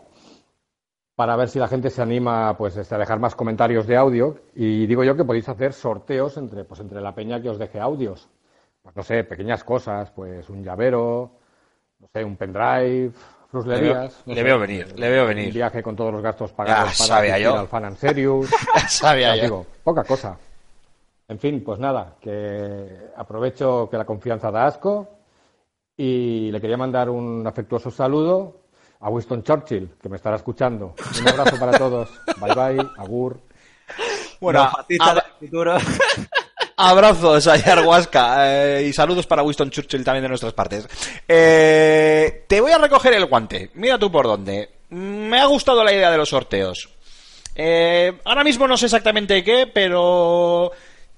para 1.15 1.36
ver 1.36 1.49
si 1.49 1.57
la 1.57 1.68
gente 1.68 1.90
se 1.90 2.02
anima 2.03 2.56
pues 2.56 2.78
este, 2.78 2.94
a 2.94 2.99
dejar 2.99 3.20
más 3.20 3.36
comentarios 3.36 3.88
de 3.88 3.98
audio. 3.98 4.38
Y 4.53 4.86
digo 4.86 5.03
yo 5.03 5.15
que 5.15 5.24
podéis 5.26 5.49
hacer 5.49 5.74
sorteos 5.74 6.38
entre, 6.38 6.65
pues, 6.65 6.80
entre 6.82 7.02
la 7.02 7.15
peña 7.15 7.41
que 7.41 7.49
os 7.49 7.57
deje 7.57 7.80
audios. 7.80 8.30
Pues 8.84 8.95
no 8.95 9.02
sé, 9.02 9.24
pequeñas 9.24 9.64
cosas, 9.64 10.11
pues 10.11 10.48
un 10.49 10.64
llavero, 10.64 11.32
no 11.99 12.07
sé, 12.14 12.24
un 12.24 12.36
pendrive, 12.38 13.11
fruslerías. 13.49 13.88
Le 13.88 13.95
veo- 13.95 14.11
no 14.28 14.34
le 14.34 14.36
sé, 14.36 14.44
veo 14.44 14.60
venir, 14.60 14.99
le 14.99 15.10
veo 15.10 15.26
venir. 15.26 15.48
Un 15.48 15.53
viaje 15.53 15.82
con 15.82 15.95
todos 15.95 16.14
los 16.14 16.22
gastos 16.22 16.52
pagados 16.53 16.91
Ya 16.91 16.98
para 17.06 17.15
sabía 17.15 17.40
yo. 17.40 17.57
al 17.57 17.68
Fan 17.68 17.86
and 17.86 17.98
Serious. 17.98 18.52
Sabía 18.88 19.30
Ya 19.30 19.36
yo. 19.38 19.41
digo, 19.44 19.65
poca 19.84 20.03
cosa. 20.03 20.38
En 21.28 21.40
fin, 21.40 21.64
pues 21.64 21.80
nada, 21.80 22.16
que 22.22 22.88
aprovecho 23.16 23.88
que 23.90 23.98
la 23.98 24.06
confianza 24.06 24.52
da 24.52 24.66
asco 24.68 25.10
y 25.98 26.52
le 26.52 26.60
quería 26.60 26.78
mandar 26.78 27.10
un 27.10 27.45
afectuoso 27.48 27.90
saludo 27.91 28.62
a 29.00 29.10
Winston 29.10 29.44
Churchill, 29.44 29.95
que 30.02 30.10
me 30.10 30.18
estará 30.18 30.36
escuchando. 30.36 30.95
Un 31.22 31.28
abrazo 31.28 31.58
para 31.60 31.78
todos. 31.78 32.10
Bye 32.40 32.54
bye, 32.56 32.88
agur. 32.98 33.40
Bueno, 34.40 34.62
ab- 34.64 34.86
del 35.40 35.82
abrazos 36.78 37.48
a 37.48 37.54
Ayahuasca 37.54 38.80
eh, 38.80 38.88
y 38.88 38.94
saludos 38.94 39.28
para 39.28 39.44
Winston 39.44 39.70
Churchill 39.70 40.04
también 40.04 40.24
de 40.24 40.30
nuestras 40.30 40.54
partes. 40.54 40.88
Eh, 41.28 42.45
te 42.48 42.60
voy 42.62 42.72
a 42.72 42.78
recoger 42.78 43.14
el 43.14 43.26
guante. 43.26 43.72
Mira 43.76 43.98
tú 43.98 44.12
por 44.12 44.26
dónde. 44.26 44.70
Me 44.90 45.40
ha 45.40 45.45
gustado 45.45 45.84
la 45.84 45.94
idea 45.94 46.12
de 46.12 46.18
los 46.18 46.30
sorteos. 46.30 46.90
Eh, 47.56 48.20
ahora 48.26 48.44
mismo 48.44 48.68
no 48.68 48.78
sé 48.78 48.86
exactamente 48.86 49.44
qué, 49.44 49.68
pero 49.72 50.72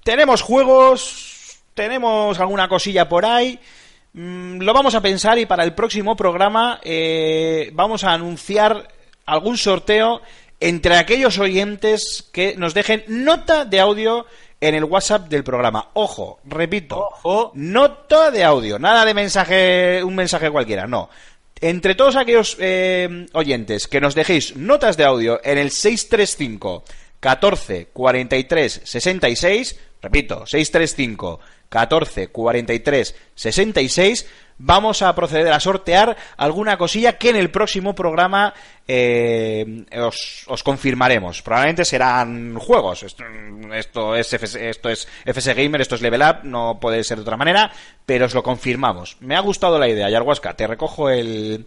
tenemos 0.06 0.40
juegos, 0.40 1.58
tenemos 1.74 2.38
alguna 2.38 2.68
cosilla 2.68 3.08
por 3.08 3.26
ahí. 3.26 3.58
Mm, 4.12 4.60
lo 4.60 4.72
vamos 4.72 4.94
a 4.94 5.00
pensar 5.00 5.36
y 5.36 5.46
para 5.46 5.64
el 5.64 5.74
próximo 5.74 6.14
programa 6.14 6.78
eh, 6.84 7.70
vamos 7.72 8.04
a 8.04 8.12
anunciar 8.12 8.86
algún 9.26 9.58
sorteo 9.58 10.22
entre 10.60 10.96
aquellos 10.96 11.40
oyentes 11.40 12.30
que 12.32 12.54
nos 12.56 12.72
dejen 12.72 13.02
nota 13.08 13.64
de 13.64 13.80
audio 13.80 14.26
en 14.60 14.76
el 14.76 14.84
WhatsApp 14.84 15.28
del 15.28 15.42
programa. 15.42 15.90
Ojo, 15.94 16.38
repito, 16.44 17.00
Ojo. 17.00 17.50
nota 17.56 18.30
de 18.30 18.44
audio, 18.44 18.78
nada 18.78 19.04
de 19.04 19.12
mensaje, 19.12 20.04
un 20.04 20.14
mensaje 20.14 20.52
cualquiera, 20.52 20.86
no. 20.86 21.10
Entre 21.60 21.96
todos 21.96 22.14
aquellos 22.14 22.56
eh, 22.60 23.26
oyentes 23.32 23.88
que 23.88 24.00
nos 24.00 24.14
dejéis 24.14 24.54
notas 24.54 24.96
de 24.96 25.04
audio 25.04 25.40
en 25.42 25.58
el 25.58 25.72
635 25.72 26.84
14 27.18 27.88
43 27.92 28.82
66, 28.84 29.76
repito, 30.02 30.46
635 30.46 31.40
14 31.68 32.28
43 32.28 33.14
66, 33.34 34.26
vamos 34.58 35.02
a 35.02 35.14
proceder 35.14 35.52
a 35.52 35.60
sortear 35.60 36.16
alguna 36.36 36.78
cosilla 36.78 37.18
que 37.18 37.30
en 37.30 37.36
el 37.36 37.50
próximo 37.50 37.94
programa 37.94 38.54
eh, 38.86 39.84
os, 40.00 40.44
os 40.46 40.62
confirmaremos. 40.62 41.42
Probablemente 41.42 41.84
serán 41.84 42.56
juegos. 42.56 43.02
Esto, 43.02 44.14
es 44.14 44.32
esto 44.32 44.88
es 44.88 45.08
FS 45.24 45.54
Gamer, 45.54 45.80
esto 45.80 45.96
es 45.96 46.02
Level 46.02 46.22
Up, 46.22 46.44
no 46.44 46.78
puede 46.80 47.04
ser 47.04 47.18
de 47.18 47.22
otra 47.22 47.36
manera, 47.36 47.70
pero 48.04 48.26
os 48.26 48.34
lo 48.34 48.42
confirmamos. 48.42 49.16
Me 49.20 49.36
ha 49.36 49.40
gustado 49.40 49.78
la 49.78 49.88
idea, 49.88 50.10
Yarhuasca, 50.10 50.54
te 50.54 50.66
recojo 50.66 51.10
el, 51.10 51.66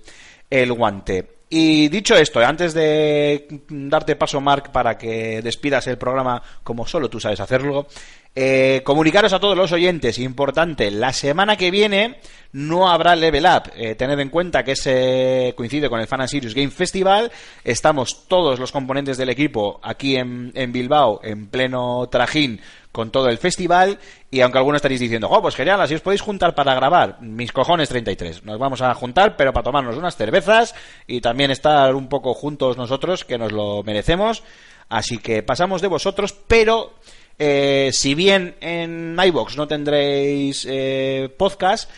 el 0.49 0.73
guante. 0.73 1.38
Y 1.51 1.87
dicho 1.87 2.15
esto, 2.15 2.39
antes 2.39 2.75
de 2.75 3.63
darte 3.69 4.15
paso, 4.15 4.39
Mark, 4.39 4.71
para 4.71 4.97
que 4.97 5.41
despidas 5.41 5.87
el 5.87 5.97
programa 5.97 6.41
como 6.63 6.85
solo 6.85 7.09
tú 7.09 7.19
sabes 7.19 7.39
hacerlo, 7.39 7.87
eh, 8.35 8.81
comunicaros 8.83 9.33
a 9.33 9.39
todos 9.39 9.57
los 9.57 9.71
oyentes, 9.71 10.19
importante, 10.19 10.91
la 10.91 11.11
semana 11.11 11.57
que 11.57 11.71
viene 11.71 12.19
no 12.51 12.87
habrá 12.87 13.15
Level 13.15 13.45
Up. 13.45 13.71
Eh, 13.75 13.95
tened 13.95 14.19
en 14.19 14.29
cuenta 14.29 14.63
que 14.63 14.73
ese 14.73 15.53
coincide 15.57 15.89
con 15.89 15.99
el 15.99 16.07
Fan 16.07 16.21
and 16.21 16.29
Serious 16.29 16.53
Game 16.53 16.69
Festival. 16.69 17.31
Estamos 17.63 18.27
todos 18.27 18.59
los 18.59 18.71
componentes 18.71 19.17
del 19.17 19.29
equipo 19.29 19.79
aquí 19.81 20.17
en, 20.17 20.51
en 20.53 20.71
Bilbao, 20.71 21.19
en 21.23 21.47
pleno 21.47 22.07
trajín, 22.09 22.61
con 22.91 23.11
todo 23.11 23.29
el 23.29 23.37
festival. 23.37 23.99
Y 24.31 24.41
aunque 24.41 24.57
algunos 24.57 24.77
estaréis 24.77 25.01
diciendo, 25.01 25.27
oh, 25.29 25.41
pues 25.41 25.55
genial, 25.55 25.81
así 25.81 25.95
os 25.95 26.01
podéis 26.01 26.21
juntar 26.21 26.55
para 26.55 26.73
grabar. 26.73 27.21
Mis 27.21 27.51
cojones 27.51 27.89
33. 27.89 28.43
Nos 28.43 28.59
vamos 28.59 28.81
a 28.81 28.93
juntar, 28.93 29.35
pero 29.37 29.53
para 29.53 29.63
tomarnos 29.63 29.97
unas 29.97 30.15
cervezas 30.15 30.75
y 31.07 31.21
también 31.21 31.51
estar 31.51 31.95
un 31.95 32.07
poco 32.07 32.33
juntos 32.33 32.77
nosotros, 32.77 33.25
que 33.25 33.37
nos 33.37 33.51
lo 33.51 33.83
merecemos. 33.83 34.43
Así 34.89 35.19
que 35.19 35.43
pasamos 35.43 35.81
de 35.81 35.87
vosotros, 35.87 36.35
pero 36.47 36.93
eh, 37.37 37.91
si 37.93 38.15
bien 38.15 38.55
en 38.59 39.17
iBox 39.19 39.55
no 39.55 39.67
tendréis 39.67 40.65
eh, 40.67 41.33
podcast, 41.37 41.89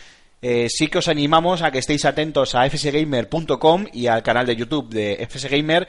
eh, 0.42 0.66
sí 0.68 0.88
que 0.88 0.98
os 0.98 1.08
animamos 1.08 1.62
a 1.62 1.70
que 1.70 1.78
estéis 1.78 2.04
atentos 2.04 2.54
a 2.54 2.68
fsgamer.com 2.68 3.86
y 3.92 4.08
al 4.08 4.22
canal 4.22 4.44
de 4.44 4.56
YouTube 4.56 4.90
de 4.90 5.26
FSGamer 5.30 5.88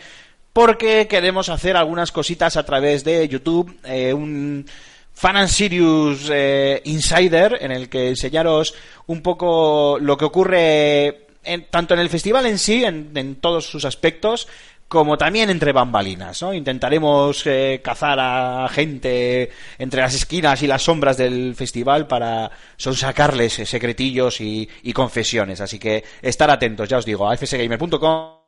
porque 0.54 1.08
queremos 1.08 1.50
hacer 1.50 1.76
algunas 1.76 2.12
cositas 2.12 2.56
a 2.56 2.64
través 2.64 3.04
de 3.04 3.28
YouTube, 3.28 3.76
eh, 3.84 4.14
un 4.14 4.66
Fan 5.14 5.38
and 5.38 5.48
Serious 5.49 6.30
eh, 6.31 6.81
Insider 6.85 7.57
en 7.61 7.72
el 7.72 7.88
que 7.90 8.10
enseñaros 8.10 8.73
un 9.07 9.22
poco 9.22 9.98
lo 9.99 10.18
que 10.18 10.26
ocurre 10.26 11.27
en- 11.44 11.65
tanto 11.69 11.94
en 11.94 11.99
el 11.99 12.10
festival 12.10 12.45
en 12.45 12.57
sí, 12.57 12.84
en, 12.84 13.11
en 13.15 13.35
todos 13.35 13.65
sus 13.65 13.85
aspectos, 13.85 14.48
como 14.88 15.18
también 15.18 15.49
entre 15.49 15.72
bambalinas, 15.72 16.41
¿no? 16.44 16.53
Intentaremos 16.53 17.41
eh, 17.48 17.81
cazar 17.84 18.19
a 18.19 18.68
gente 18.69 19.49
entre 19.80 20.02
las 20.02 20.14
esquinas 20.14 20.61
y 20.61 20.68
las 20.68 20.84
sombras 20.84 21.18
del 21.18 21.56
festival 21.56 22.06
para 22.07 22.52
sonsacarles 22.77 23.57
eh, 23.60 23.65
secretillos 23.65 24.40
y, 24.41 24.69
y 24.84 24.94
confesiones. 24.94 25.61
Así 25.61 25.80
que 25.80 26.03
estar 26.22 26.49
atentos, 26.52 26.88
ya 26.90 26.98
os 26.98 27.06
digo, 27.06 27.27
a 27.27 27.35
fsgamer.com 27.38 28.43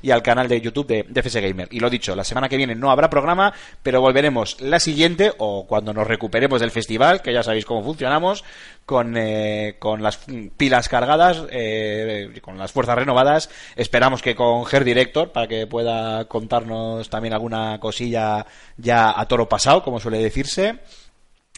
y 0.00 0.10
al 0.10 0.22
canal 0.22 0.48
de 0.48 0.58
YouTube 0.58 0.86
de, 0.86 1.02
de 1.06 1.40
Gamer. 1.40 1.68
Y 1.70 1.80
lo 1.80 1.90
dicho, 1.90 2.16
la 2.16 2.24
semana 2.24 2.48
que 2.48 2.56
viene 2.56 2.74
no 2.74 2.90
habrá 2.90 3.10
programa, 3.10 3.52
pero 3.82 4.00
volveremos 4.00 4.58
la 4.62 4.80
siguiente 4.80 5.32
o 5.36 5.66
cuando 5.66 5.92
nos 5.92 6.06
recuperemos 6.06 6.62
del 6.62 6.70
festival, 6.70 7.20
que 7.20 7.34
ya 7.34 7.42
sabéis 7.42 7.66
cómo 7.66 7.84
funcionamos, 7.84 8.42
con, 8.86 9.18
eh, 9.18 9.76
con 9.78 10.02
las 10.02 10.18
pilas 10.56 10.88
cargadas, 10.88 11.42
eh, 11.50 12.40
con 12.40 12.56
las 12.56 12.72
fuerzas 12.72 12.96
renovadas. 12.96 13.50
Esperamos 13.76 14.22
que 14.22 14.34
con 14.34 14.64
Her 14.70 14.82
Director, 14.82 15.30
para 15.30 15.46
que 15.46 15.66
pueda 15.66 16.24
contarnos 16.24 17.10
también 17.10 17.34
alguna 17.34 17.78
cosilla 17.80 18.46
ya 18.78 19.12
a 19.14 19.28
toro 19.28 19.46
pasado, 19.46 19.82
como 19.82 20.00
suele 20.00 20.22
decirse. 20.22 20.78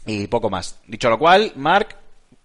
Y 0.04 0.26
poco 0.26 0.50
más. 0.50 0.80
Dicho 0.88 1.08
lo 1.08 1.20
cual, 1.20 1.52
Mark, 1.54 2.01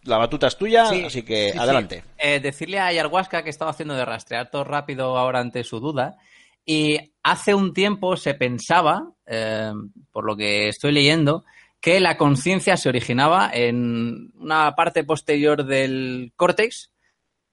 la 0.08 0.18
batuta 0.18 0.48
es 0.48 0.58
tuya, 0.58 0.86
Sí, 0.88 1.04
así 1.04 1.22
que 1.24 1.48
sí, 1.48 1.52
sí. 1.54 1.58
adelante. 1.58 2.04
Eh, 2.18 2.40
decirle 2.40 2.80
a 2.80 2.88
Ayahuasca 2.88 3.44
que 3.44 3.50
estaba 3.50 3.72
haciendo 3.72 3.96
de 3.96 4.06
rastrear 4.06 4.50
todo 4.50 4.64
rápido 4.64 5.18
ahora 5.18 5.40
ante 5.40 5.64
su 5.64 5.80
duda. 5.80 6.18
Y 6.66 6.98
hace 7.24 7.54
un 7.54 7.74
tiempo 7.74 8.18
se 8.18 8.34
pensaba, 8.34 9.12
eh, 9.26 9.72
por 10.12 10.26
lo 10.26 10.36
que 10.36 10.68
estoy 10.68 10.92
leyendo, 10.92 11.46
que 11.80 12.00
la 12.00 12.18
conciencia 12.18 12.76
se 12.76 12.90
originaba 12.90 13.50
en 13.54 14.32
una 14.36 14.76
parte 14.76 15.04
posterior 15.04 15.66
del 15.66 16.34
córtex, 16.36 16.92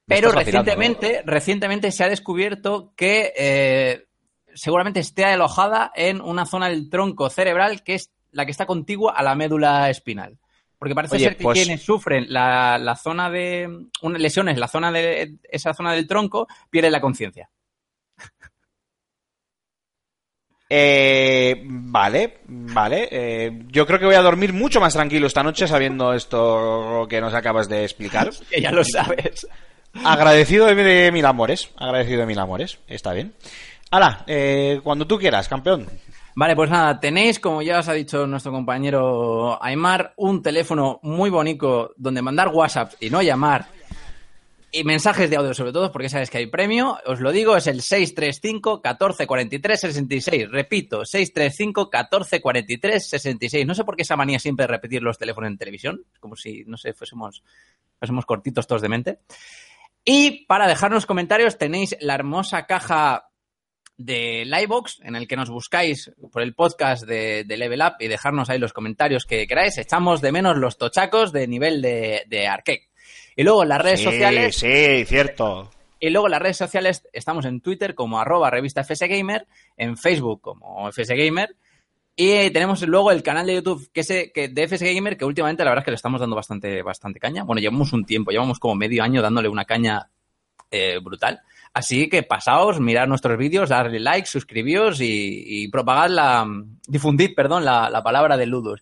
pero 0.07 0.33
recientemente, 0.33 1.23
recientemente 1.25 1.91
se 1.93 2.05
ha 2.05 2.09
descubierto 2.09 2.93
que 2.97 3.33
eh, 3.37 4.07
seguramente 4.55 5.01
esté 5.01 5.25
alojada 5.25 5.93
en 5.95 6.21
una 6.21 6.47
zona 6.47 6.69
del 6.69 6.91
tronco 6.91 7.31
cerebral 7.31 7.83
que 7.83 7.95
es 7.95 8.11
la 8.31 8.45
que 8.45 8.51
está 8.51 8.67
contigua 8.67 9.13
a 9.13 9.23
la 9.23 9.35
médula 9.35 9.89
espinal. 9.91 10.39
Porque 10.85 10.95
parece 10.95 11.17
Oye, 11.17 11.25
ser 11.25 11.37
que 11.39 11.43
pues- 11.45 11.59
quienes 11.63 11.81
sufren 11.83 12.27
la, 12.29 12.77
la 12.77 12.95
zona 12.95 13.31
de 13.31 13.67
una, 14.03 14.19
lesiones, 14.19 14.59
la 14.59 14.69
zona 14.69 14.93
de 14.93 15.37
esa 15.51 15.73
zona 15.73 15.95
del 15.95 16.07
tronco, 16.07 16.47
pierden 16.69 16.93
la 16.93 17.01
conciencia. 17.01 17.49
Eh, 20.69 21.63
vale, 21.65 22.41
vale. 22.49 23.09
eh, 23.11 23.63
yo 23.69 23.87
creo 23.87 23.99
que 23.99 24.05
voy 24.05 24.15
a 24.17 24.21
dormir 24.21 24.53
mucho 24.53 24.79
más 24.79 24.93
tranquilo 24.93 25.27
esta 25.27 25.43
noche 25.43 25.67
sabiendo 25.67 26.13
esto 26.13 27.07
que 27.09 27.19
nos 27.23 27.33
acabas 27.33 27.67
de 27.67 27.85
explicar. 27.85 28.29
Que 28.51 28.61
ya 28.61 28.71
lo 28.71 28.85
sabes. 28.85 29.47
Agradecido 30.05 30.67
de, 30.67 30.75
de 30.75 31.13
mil 31.13 31.25
amores. 31.25 31.71
Agradecido 31.79 32.21
de 32.21 32.27
mil 32.27 32.39
amores. 32.39 32.79
Está 32.89 33.15
bien. 33.15 33.33
Hala, 33.91 34.23
eh, 34.27 34.81
cuando 34.85 35.07
tú 35.07 35.19
quieras, 35.19 35.49
campeón. 35.49 35.89
Vale, 36.37 36.57
pues 36.57 36.69
nada, 36.69 36.99
tenéis, 36.99 37.39
como 37.39 37.63
ya 37.63 37.79
os 37.79 37.89
ha 37.89 37.93
dicho 37.93 38.27
nuestro 38.27 38.51
compañero 38.51 39.63
Aymar, 39.63 40.15
un 40.17 40.43
teléfono 40.43 40.99
muy 41.05 41.31
bonito 41.31 41.93
donde 41.97 42.23
mandar 42.23 42.49
WhatsApp 42.49 42.95
y 42.99 43.09
no 43.09 43.23
llamar. 43.23 43.67
Y 44.73 44.83
mensajes 44.83 45.31
de 45.31 45.37
audio 45.37 45.55
sobre 45.55 45.71
todo, 45.71 45.93
porque 45.93 46.09
sabes 46.09 46.31
que 46.31 46.39
hay 46.39 46.47
premio. 46.47 46.99
Os 47.07 47.21
lo 47.21 47.31
digo, 47.31 47.57
es 47.57 47.69
el 47.69 47.81
635 47.81 48.83
14 48.83 49.29
43 49.29 49.81
66. 49.81 50.51
Repito, 50.51 51.05
635 51.05 51.89
14 51.89 52.41
43 52.41 53.09
66. 53.09 53.65
No 53.65 53.77
sé 53.77 53.85
por 53.85 53.95
qué 53.95 54.03
esa 54.03 54.17
manía 54.17 54.41
siempre 54.41 54.65
de 54.65 54.73
repetir 54.73 55.01
los 55.05 55.17
teléfonos 55.17 55.49
en 55.49 55.59
televisión. 55.59 56.05
Como 56.19 56.35
si, 56.35 56.65
no 56.67 56.77
sé, 56.77 56.93
fuésemos, 56.93 57.45
fuésemos 58.01 58.27
cortitos 58.27 58.67
todos 58.67 58.83
de 58.83 58.89
mente. 58.89 59.21
Y 60.05 60.45
para 60.47 60.67
dejarnos 60.67 61.07
comentarios 61.07 61.57
tenéis 61.57 61.97
la 62.01 62.17
hermosa 62.17 62.67
caja 62.67 63.29
de 63.97 64.45
Livebox, 64.45 65.01
en 65.05 65.15
el 65.17 65.29
que 65.29 65.37
nos 65.37 65.51
buscáis 65.51 66.11
por 66.33 66.43
el 66.43 66.55
podcast 66.55 67.05
de, 67.07 67.45
de 67.45 67.57
Level 67.57 67.81
Up 67.81 67.95
y 68.01 68.09
dejarnos 68.09 68.51
ahí 68.51 68.59
los 68.59 68.73
comentarios 68.73 69.25
que 69.25 69.47
queráis. 69.47 69.79
Echamos 69.79 70.21
de 70.21 70.33
menos 70.33 70.57
los 70.57 70.77
tochacos 70.79 71.33
de 71.33 71.47
nivel 71.47 71.81
de, 71.81 72.25
de 72.27 72.47
arcade. 72.49 72.89
Y 73.37 73.43
luego 73.45 73.65
las 73.65 73.81
redes 73.81 74.01
Sí, 74.01 74.05
sociales, 74.07 74.57
sí, 74.57 75.05
cierto. 75.07 75.71
y 76.01 76.11
luego 76.11 76.29
las 76.29 76.41
redes 76.43 76.57
sociales 76.57 77.09
estamos 77.13 77.45
en 77.47 77.61
Twitter 77.61 77.95
como 77.95 78.19
arroba 78.21 78.51
revista 78.51 78.85
FSGamer, 78.85 79.47
en 79.77 79.97
Facebook 79.97 80.41
como 80.41 80.91
FSGamer, 80.93 81.55
y 82.17 82.51
tenemos 82.51 82.83
luego 82.83 83.11
el 83.11 83.25
canal 83.25 83.47
de 83.47 83.55
YouTube 83.57 83.91
que 83.93 84.01
es, 84.03 84.11
eh, 84.11 84.31
que 84.33 84.47
de 84.49 84.69
FSGamer, 84.69 85.17
que 85.17 85.25
últimamente 85.25 85.65
la 85.65 85.71
verdad 85.71 85.83
es 85.83 85.85
que 85.87 85.91
le 85.91 85.97
estamos 85.97 86.21
dando 86.21 86.37
bastante, 86.37 86.81
bastante 86.83 87.19
caña. 87.19 87.43
Bueno, 87.43 87.61
llevamos 87.61 87.93
un 87.93 88.05
tiempo, 88.05 88.31
llevamos 88.31 88.61
como 88.61 88.77
medio 88.77 89.03
año 89.03 89.21
dándole 89.21 89.49
una 89.49 89.65
caña 89.65 90.09
eh, 90.71 90.99
brutal. 91.03 91.41
Así 91.75 92.09
que 92.09 92.23
pasaos, 92.23 92.79
mirad 92.79 93.09
nuestros 93.09 93.37
vídeos, 93.37 93.69
darle 93.69 93.99
like, 93.99 94.29
suscribíos 94.29 95.01
y, 95.01 95.43
y 95.65 95.69
propagad 95.69 96.09
la, 96.09 96.47
difundid, 96.87 97.35
perdón, 97.35 97.65
la, 97.65 97.91
la 97.91 98.01
palabra 98.03 98.37
de 98.37 98.47
Ludos. 98.47 98.81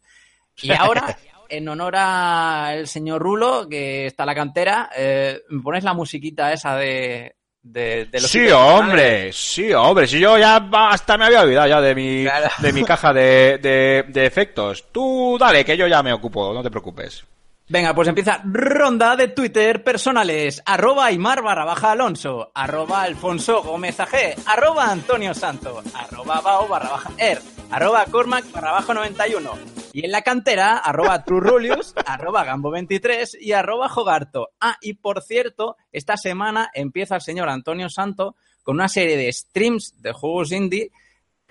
Y 0.61 0.71
ahora, 0.79 1.17
en 1.49 1.69
honor 1.69 1.97
al 1.97 2.87
señor 2.87 3.23
Rulo, 3.23 3.67
que 3.69 4.07
está 4.07 4.25
en 4.25 4.27
la 4.27 4.35
cantera, 4.35 4.91
eh, 4.95 5.41
¿me 5.49 5.63
pones 5.63 5.85
la 5.85 5.95
musiquita 5.95 6.53
esa 6.53 6.77
de, 6.77 7.35
de, 7.63 8.05
de 8.07 8.21
los 8.21 8.31
Sí, 8.31 8.47
hombre, 8.51 9.33
sí, 9.33 9.73
hombre. 9.73 10.07
Si 10.07 10.21
yo 10.21 10.37
ya 10.37 10.57
hasta 10.91 11.17
me 11.17 11.25
había 11.25 11.41
olvidado 11.41 11.69
ya 11.69 11.81
de 11.81 11.95
mi, 11.95 12.25
Claro. 12.25 12.51
de 12.59 12.73
mi 12.75 12.85
caja 12.85 13.15
de, 13.15 13.57
de, 13.57 14.05
de 14.09 14.27
efectos. 14.27 14.93
Tú 14.93 15.39
dale, 15.41 15.65
que 15.65 15.79
yo 15.79 15.87
ya 15.87 16.03
me 16.03 16.13
ocupo, 16.13 16.53
no 16.53 16.63
te 16.63 16.71
preocupes. 16.71 17.25
Venga, 17.73 17.95
pues 17.95 18.07
empieza 18.07 18.43
ronda 18.45 19.17
de 19.17 19.29
Twitter 19.29 19.83
personales. 19.83 20.63
Arroba 20.67 21.07
Aymar 21.07 21.43
barra 21.43 21.65
baja 21.65 21.93
Alonso. 21.93 22.53
Arroba 22.55 23.01
Alfonso 23.01 23.63
Gómez 23.63 23.99
AG. 23.99 24.35
Arroba 24.45 24.91
Antonio 24.91 25.33
Santo. 25.33 25.83
Arroba 25.95 26.43
Bao 26.43 26.69
barra 26.69 26.91
baja 26.91 27.11
Er. 27.17 27.41
Arroba 27.71 28.05
Cormac 28.11 28.45
barra 28.53 28.73
baja 28.73 28.93
91. 28.93 29.53
Y 29.95 30.05
en 30.05 30.13
la 30.13 30.21
cantera, 30.21 30.77
arroba 30.77 31.25
Trurulius, 31.25 31.95
arroba 32.07 32.45
Gambo23 32.45 33.39
y 33.41 33.53
arroba 33.53 33.89
Jogarto. 33.89 34.51
Ah, 34.61 34.77
y 34.83 34.93
por 34.93 35.23
cierto, 35.23 35.79
esta 35.93 36.19
semana 36.19 36.71
empieza 36.75 37.15
el 37.15 37.23
señor 37.23 37.49
Antonio 37.49 37.89
Santo 37.89 38.37
con 38.63 38.75
una 38.75 38.89
serie 38.89 39.17
de 39.17 39.33
streams 39.33 39.95
de 40.03 40.13
juegos 40.13 40.53
indie 40.53 40.93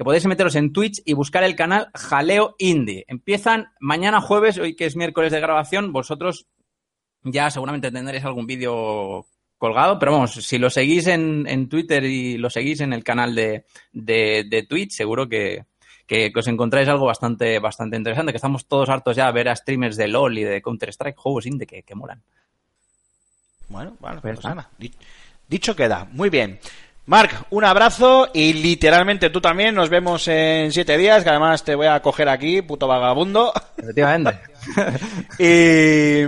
que 0.01 0.03
podéis 0.03 0.25
meteros 0.25 0.55
en 0.55 0.73
Twitch 0.73 0.99
y 1.05 1.13
buscar 1.13 1.43
el 1.43 1.55
canal 1.55 1.91
Jaleo 1.93 2.55
Indie. 2.57 3.05
Empiezan 3.07 3.67
mañana 3.79 4.19
jueves, 4.19 4.57
hoy 4.57 4.75
que 4.75 4.87
es 4.87 4.95
miércoles 4.95 5.31
de 5.31 5.39
grabación, 5.39 5.93
vosotros 5.93 6.47
ya 7.21 7.51
seguramente 7.51 7.91
tendréis 7.91 8.25
algún 8.25 8.47
vídeo 8.47 9.27
colgado, 9.59 9.99
pero 9.99 10.13
vamos, 10.13 10.31
si 10.33 10.57
lo 10.57 10.71
seguís 10.71 11.05
en, 11.05 11.45
en 11.47 11.69
Twitter 11.69 12.03
y 12.03 12.39
lo 12.39 12.49
seguís 12.49 12.81
en 12.81 12.93
el 12.93 13.03
canal 13.03 13.35
de, 13.35 13.65
de, 13.93 14.43
de 14.49 14.63
Twitch, 14.63 14.89
seguro 14.93 15.29
que, 15.29 15.65
que, 16.07 16.33
que 16.33 16.39
os 16.39 16.47
encontráis 16.47 16.87
algo 16.89 17.05
bastante, 17.05 17.59
bastante 17.59 17.95
interesante, 17.95 18.31
que 18.31 18.37
estamos 18.37 18.65
todos 18.65 18.89
hartos 18.89 19.15
ya 19.15 19.27
a 19.27 19.31
ver 19.31 19.49
a 19.49 19.55
streamers 19.55 19.97
de 19.97 20.07
LOL 20.07 20.35
y 20.35 20.43
de 20.43 20.63
Counter-Strike, 20.63 21.15
juegos 21.15 21.45
indie 21.45 21.67
que, 21.67 21.83
que 21.83 21.93
molan. 21.93 22.23
Bueno, 23.69 23.95
bueno, 23.99 24.19
Pues 24.19 24.33
pues 24.33 24.45
nada. 24.45 24.55
nada. 24.55 24.69
Di- 24.79 24.95
Dicho 25.47 25.75
queda. 25.75 26.07
Muy 26.11 26.31
bien. 26.31 26.59
Marc, 27.05 27.45
un 27.49 27.65
abrazo 27.65 28.29
y 28.31 28.53
literalmente 28.53 29.31
tú 29.31 29.41
también. 29.41 29.73
Nos 29.73 29.89
vemos 29.89 30.27
en 30.27 30.71
siete 30.71 30.97
días, 30.97 31.23
que 31.23 31.29
además 31.29 31.63
te 31.63 31.73
voy 31.73 31.87
a 31.87 31.99
coger 31.99 32.29
aquí, 32.29 32.61
puto 32.61 32.87
vagabundo. 32.87 33.51
Efectivamente. 33.75 34.39
y, 35.39 36.21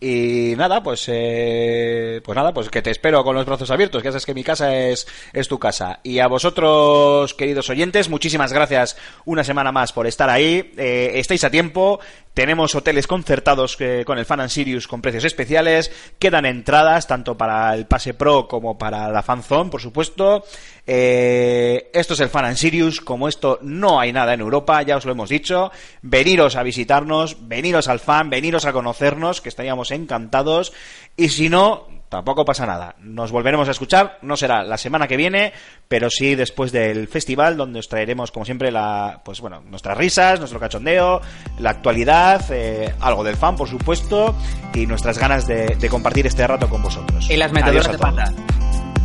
y 0.00 0.56
nada, 0.56 0.82
pues 0.82 1.04
eh, 1.06 2.20
pues 2.24 2.34
nada, 2.34 2.52
pues 2.52 2.68
que 2.68 2.82
te 2.82 2.90
espero 2.90 3.22
con 3.22 3.36
los 3.36 3.46
brazos 3.46 3.70
abiertos, 3.70 4.02
que 4.02 4.08
sabes 4.08 4.26
que 4.26 4.34
mi 4.34 4.42
casa 4.42 4.76
es, 4.76 5.06
es 5.32 5.46
tu 5.46 5.58
casa. 5.60 6.00
Y 6.02 6.18
a 6.18 6.26
vosotros, 6.26 7.32
queridos 7.34 7.70
oyentes, 7.70 8.08
muchísimas 8.08 8.52
gracias 8.52 8.96
una 9.24 9.44
semana 9.44 9.70
más 9.70 9.92
por 9.92 10.08
estar 10.08 10.28
ahí. 10.28 10.72
Eh, 10.76 11.12
estáis 11.14 11.44
a 11.44 11.50
tiempo. 11.50 12.00
Tenemos 12.34 12.74
hoteles 12.74 13.06
concertados 13.06 13.76
eh, 13.80 14.04
con 14.06 14.18
el 14.18 14.24
Fan 14.24 14.40
and 14.40 14.50
Sirius 14.50 14.86
con 14.86 15.02
precios 15.02 15.24
especiales. 15.24 15.90
Quedan 16.18 16.46
entradas 16.46 17.06
tanto 17.06 17.36
para 17.36 17.74
el 17.74 17.86
Pase 17.86 18.14
Pro 18.14 18.46
como 18.46 18.78
para 18.78 19.10
la 19.10 19.22
Fan 19.22 19.42
Zone, 19.42 19.70
por 19.70 19.80
supuesto. 19.80 20.44
Eh, 20.86 21.90
esto 21.92 22.14
es 22.14 22.20
el 22.20 22.28
Fan 22.28 22.44
and 22.44 22.56
Sirius. 22.56 23.00
Como 23.00 23.28
esto 23.28 23.58
no 23.62 23.98
hay 23.98 24.12
nada 24.12 24.34
en 24.34 24.40
Europa, 24.40 24.80
ya 24.82 24.96
os 24.96 25.04
lo 25.04 25.12
hemos 25.12 25.28
dicho. 25.30 25.72
Veniros 26.02 26.56
a 26.56 26.62
visitarnos, 26.62 27.48
veniros 27.48 27.88
al 27.88 28.00
fan, 28.00 28.30
veniros 28.30 28.64
a 28.64 28.72
conocernos, 28.72 29.40
que 29.40 29.48
estaríamos 29.48 29.90
encantados. 29.90 30.72
Y 31.16 31.30
si 31.30 31.48
no, 31.48 31.97
tampoco 32.08 32.44
pasa 32.44 32.66
nada. 32.66 32.94
Nos 33.00 33.32
volveremos 33.32 33.68
a 33.68 33.72
escuchar, 33.72 34.18
no 34.22 34.36
será 34.36 34.62
la 34.62 34.78
semana 34.78 35.06
que 35.06 35.16
viene, 35.16 35.52
pero 35.88 36.10
sí 36.10 36.34
después 36.34 36.72
del 36.72 37.08
festival, 37.08 37.56
donde 37.56 37.80
os 37.80 37.88
traeremos, 37.88 38.30
como 38.30 38.44
siempre, 38.44 38.70
la, 38.70 39.20
pues 39.24 39.40
bueno, 39.40 39.62
nuestras 39.66 39.96
risas, 39.96 40.38
nuestro 40.38 40.60
cachondeo, 40.60 41.20
la 41.58 41.70
actualidad, 41.70 42.44
eh, 42.50 42.94
algo 43.00 43.24
del 43.24 43.36
fan, 43.36 43.56
por 43.56 43.68
supuesto, 43.68 44.34
y 44.74 44.86
nuestras 44.86 45.18
ganas 45.18 45.46
de, 45.46 45.76
de 45.76 45.88
compartir 45.88 46.26
este 46.26 46.46
rato 46.46 46.68
con 46.68 46.82
vosotros. 46.82 47.28
Y 47.30 47.36
las 47.36 47.52
metedoras 47.52 47.90
de 47.90 47.98
pata. 47.98 48.32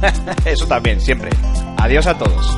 Eso 0.46 0.68
también, 0.68 1.00
siempre. 1.00 1.30
Adiós 1.78 2.08
a 2.08 2.18
todos. 2.18 2.58